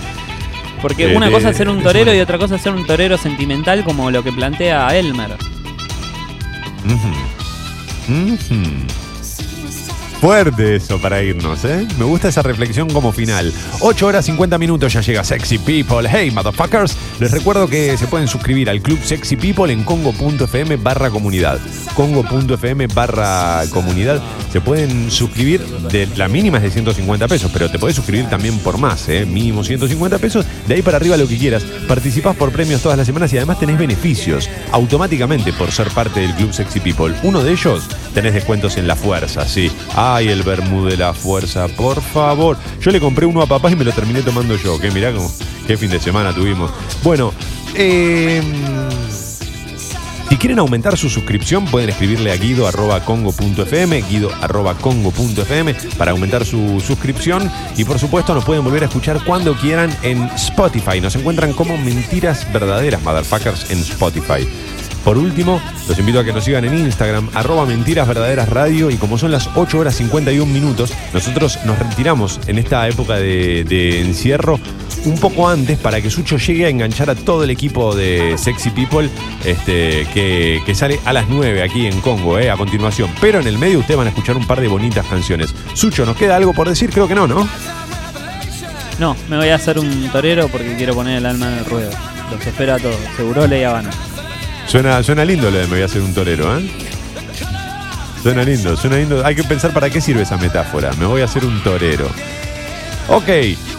Porque 0.82 1.14
Eh, 1.14 1.16
una 1.16 1.32
cosa 1.32 1.52
es 1.52 1.58
ser 1.58 1.70
un 1.70 1.82
torero 1.82 2.14
y 2.14 2.20
otra 2.20 2.38
cosa 2.38 2.56
es 2.58 2.62
ser 2.62 2.74
un 2.74 2.86
torero 2.86 3.18
sentimental 3.18 3.84
como 3.86 4.12
lo 4.12 4.24
que 4.24 4.34
plantea 4.34 4.94
Elmer. 4.98 5.38
Ujú. 6.86 8.14
Ujú. 8.14 8.62
Fuerte 10.24 10.78
eso 10.78 11.02
para 11.02 11.22
irnos, 11.22 11.66
¿eh? 11.66 11.86
Me 12.00 12.06
gusta 12.06 12.30
esa 12.30 12.42
reflexión 12.42 12.90
como 12.90 13.12
final. 13.12 13.52
8 13.82 14.08
horas 14.08 14.24
50 14.24 14.58
minutos 14.58 14.94
ya 14.94 15.02
llega 15.02 15.22
Sexy 15.22 15.58
People. 15.58 16.08
Hey, 16.10 16.32
motherfuckers. 16.32 16.96
Les 17.20 17.30
recuerdo 17.30 17.68
que 17.68 17.98
se 17.98 18.08
pueden 18.08 18.30
suscribir 18.30 18.70
al 18.70 18.82
Club 18.82 19.00
Sexy 19.04 19.36
People 19.36 19.74
en 19.74 19.84
congo.fm 19.84 20.78
barra 20.78 21.10
comunidad. 21.10 21.60
Congo.fm 21.94 22.88
barra 22.88 23.64
comunidad. 23.72 24.22
Se 24.54 24.62
pueden 24.62 25.12
suscribir, 25.12 25.60
de 25.92 26.08
la 26.16 26.30
mínima 26.30 26.60
es 26.60 26.64
de 26.64 26.72
150 26.72 27.28
pesos, 27.28 27.52
pero 27.52 27.70
te 27.70 27.78
puedes 27.78 27.98
suscribir 27.98 28.30
también 28.30 28.58
por 28.60 28.78
más, 28.78 29.10
¿eh? 29.10 29.26
Mínimo 29.26 29.62
150 29.62 30.20
pesos. 30.20 30.46
De 30.70 30.76
ahí 30.76 30.82
para 30.82 30.96
arriba 30.96 31.18
lo 31.18 31.28
que 31.28 31.38
quieras. 31.38 31.64
Participás 31.86 32.38
por 32.38 32.54
premios 32.54 32.82
todas 32.82 32.98
las 32.98 33.08
semanas 33.08 33.34
y 33.34 33.38
además 33.38 33.60
tenés 33.60 33.78
beneficios 33.78 34.50
automáticamente 34.72 35.52
por 35.52 35.70
ser 35.74 35.90
parte 35.90 36.22
del 36.22 36.34
Club 36.36 36.54
Sexy 36.54 36.80
People. 36.80 37.14
Uno 37.24 37.44
de 37.44 37.52
ellos, 37.52 37.90
tenés 38.14 38.34
descuentos 38.34 38.78
en 38.78 38.88
la 38.88 38.96
fuerza, 38.96 39.46
sí. 39.46 39.70
Ay, 40.16 40.30
el 40.30 40.44
vermú 40.44 40.86
de 40.86 40.96
la 40.96 41.12
fuerza, 41.12 41.68
por 41.70 42.00
favor. 42.00 42.56
Yo 42.80 42.92
le 42.92 43.00
compré 43.00 43.26
uno 43.26 43.42
a 43.42 43.48
papá 43.48 43.72
y 43.72 43.76
me 43.76 43.84
lo 43.84 43.92
terminé 43.92 44.22
tomando 44.22 44.56
yo. 44.56 44.80
Que 44.80 44.92
mirá 44.92 45.12
cómo, 45.12 45.28
qué 45.66 45.76
fin 45.76 45.90
de 45.90 46.00
semana 46.00 46.32
tuvimos. 46.32 46.70
Bueno, 47.02 47.34
eh, 47.74 48.40
si 50.30 50.38
quieren 50.38 50.60
aumentar 50.60 51.00
su 51.00 51.10
suscripción, 51.10 51.66
pueden 51.66 51.90
escribirle 51.90 52.32
a 52.32 52.36
guido.congo.fm, 52.38 54.02
guido.congo.fm 54.04 55.76
para 55.98 56.12
aumentar 56.12 56.46
su 56.46 56.80
suscripción. 56.80 57.52
Y 57.76 57.84
por 57.84 57.98
supuesto, 57.98 58.36
nos 58.36 58.46
pueden 58.46 58.64
volver 58.64 58.84
a 58.84 58.86
escuchar 58.86 59.24
cuando 59.26 59.56
quieran 59.56 59.96
en 60.04 60.22
Spotify. 60.36 61.02
Nos 61.02 61.16
encuentran 61.16 61.54
como 61.54 61.76
Mentiras 61.80 62.54
Verdaderas, 62.54 63.02
motherfuckers, 63.02 63.72
en 63.72 63.80
Spotify. 63.80 64.48
Por 65.04 65.18
último, 65.18 65.62
los 65.88 66.00
invito 66.00 66.20
a 66.20 66.24
que 66.24 66.32
nos 66.32 66.46
sigan 66.46 66.64
en 66.64 66.78
Instagram, 66.78 67.30
arroba 67.34 67.66
Mentiras 67.66 68.08
Verdaderas 68.08 68.48
Radio. 68.48 68.90
Y 68.90 68.96
como 68.96 69.18
son 69.18 69.32
las 69.32 69.50
8 69.56 69.80
horas 69.80 69.96
51 69.96 70.52
minutos, 70.52 70.94
nosotros 71.14 71.60
nos 71.66 71.78
retiramos 71.78 72.40
en 72.48 72.58
esta 72.58 72.88
época 72.88 73.16
de, 73.18 74.02
encierro 74.02 74.60
un 75.06 75.20
poco 75.20 75.50
antes 75.50 75.78
para 75.78 76.02
que 76.02 76.10
Sucho 76.10 76.38
llegue 76.38 76.66
a 76.66 76.70
enganchar 76.70 77.10
a 77.10 77.16
todo 77.16 77.44
el 77.44 77.50
equipo 77.50 77.94
de 77.94 78.38
Sexy 78.38 78.70
People 78.70 79.10
este, 79.44 80.08
que, 80.14 80.74
sale 80.74 81.00
a 81.04 81.12
las 81.12 81.28
9 81.28 81.62
aquí 81.62 81.86
en 81.86 82.00
Congo, 82.00 82.40
eh, 82.40 82.50
a 82.50 82.56
continuación. 82.56 83.10
Pero 83.20 83.42
en 83.42 83.48
el 83.48 83.58
medio 83.58 83.80
ustedes 83.80 83.98
van 83.98 84.08
a 84.08 84.12
escuchar 84.12 84.38
un 84.38 84.48
par 84.48 84.62
de 84.62 84.70
bonitas 84.70 85.06
canciones. 85.06 85.54
Sucho, 85.74 86.06
¿nos 86.06 86.16
queda 86.16 86.38
algo 86.38 86.54
por 86.54 86.70
decir? 86.70 86.90
Creo 86.90 87.10
que 87.10 87.16
no, 87.16 87.28
¿no? 87.28 87.48
No, 89.00 89.18
me 89.28 89.36
voy 89.36 89.50
a 89.50 89.56
hacer 89.56 89.80
un 89.80 90.10
torero 90.12 90.48
porque 90.48 90.76
quiero 90.78 90.94
poner 90.94 91.18
el 91.18 91.26
alma 91.26 91.52
en 91.52 91.58
el 91.60 91.66
ruedo. 91.66 91.92
Los 92.32 92.46
espero 92.48 92.76
a 92.76 92.80
todos. 92.80 92.98
Seguro 93.18 93.46
Ley 93.48 93.64
Habana. 93.64 93.90
Suena, 94.68 95.04
suena 95.04 95.24
lindo 95.24 95.52
lo 95.52 95.58
de 95.58 95.64
me 95.66 95.74
voy 95.74 95.82
a 95.82 95.86
hacer 95.86 96.02
un 96.02 96.14
torero, 96.14 96.58
¿eh? 96.58 96.70
Suena 98.24 98.44
lindo, 98.44 98.78
suena 98.78 98.98
lindo. 98.98 99.26
Hay 99.26 99.36
que 99.36 99.44
pensar 99.44 99.74
para 99.74 99.90
qué 99.90 100.00
sirve 100.00 100.22
esa 100.22 100.38
metáfora. 100.38 100.92
Me 100.94 101.06
voy 101.06 101.22
a 101.22 101.26
hacer 101.26 101.46
un 101.46 101.62
torero. 101.62 102.08
Ok, 103.10 103.28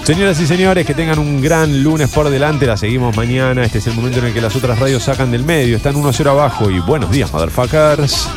señoras 0.04 0.38
y 0.40 0.46
señores, 0.46 0.86
que 0.86 0.92
tengan 0.92 1.18
un 1.18 1.40
gran 1.40 1.82
lunes 1.82 2.10
por 2.10 2.28
delante. 2.28 2.66
La 2.66 2.76
seguimos 2.76 3.16
mañana. 3.16 3.64
Este 3.64 3.78
es 3.78 3.86
el 3.86 3.94
momento 3.94 4.18
en 4.18 4.26
el 4.26 4.34
que 4.34 4.42
las 4.42 4.54
otras 4.54 4.78
radios 4.78 5.02
sacan 5.02 5.30
del 5.30 5.44
medio. 5.44 5.76
Están 5.76 5.96
1 5.96 6.08
a 6.08 6.12
0 6.12 6.30
abajo. 6.30 6.70
Y 6.70 6.78
buenos 6.80 7.10
días, 7.10 7.32
motherfuckers. 7.32 8.28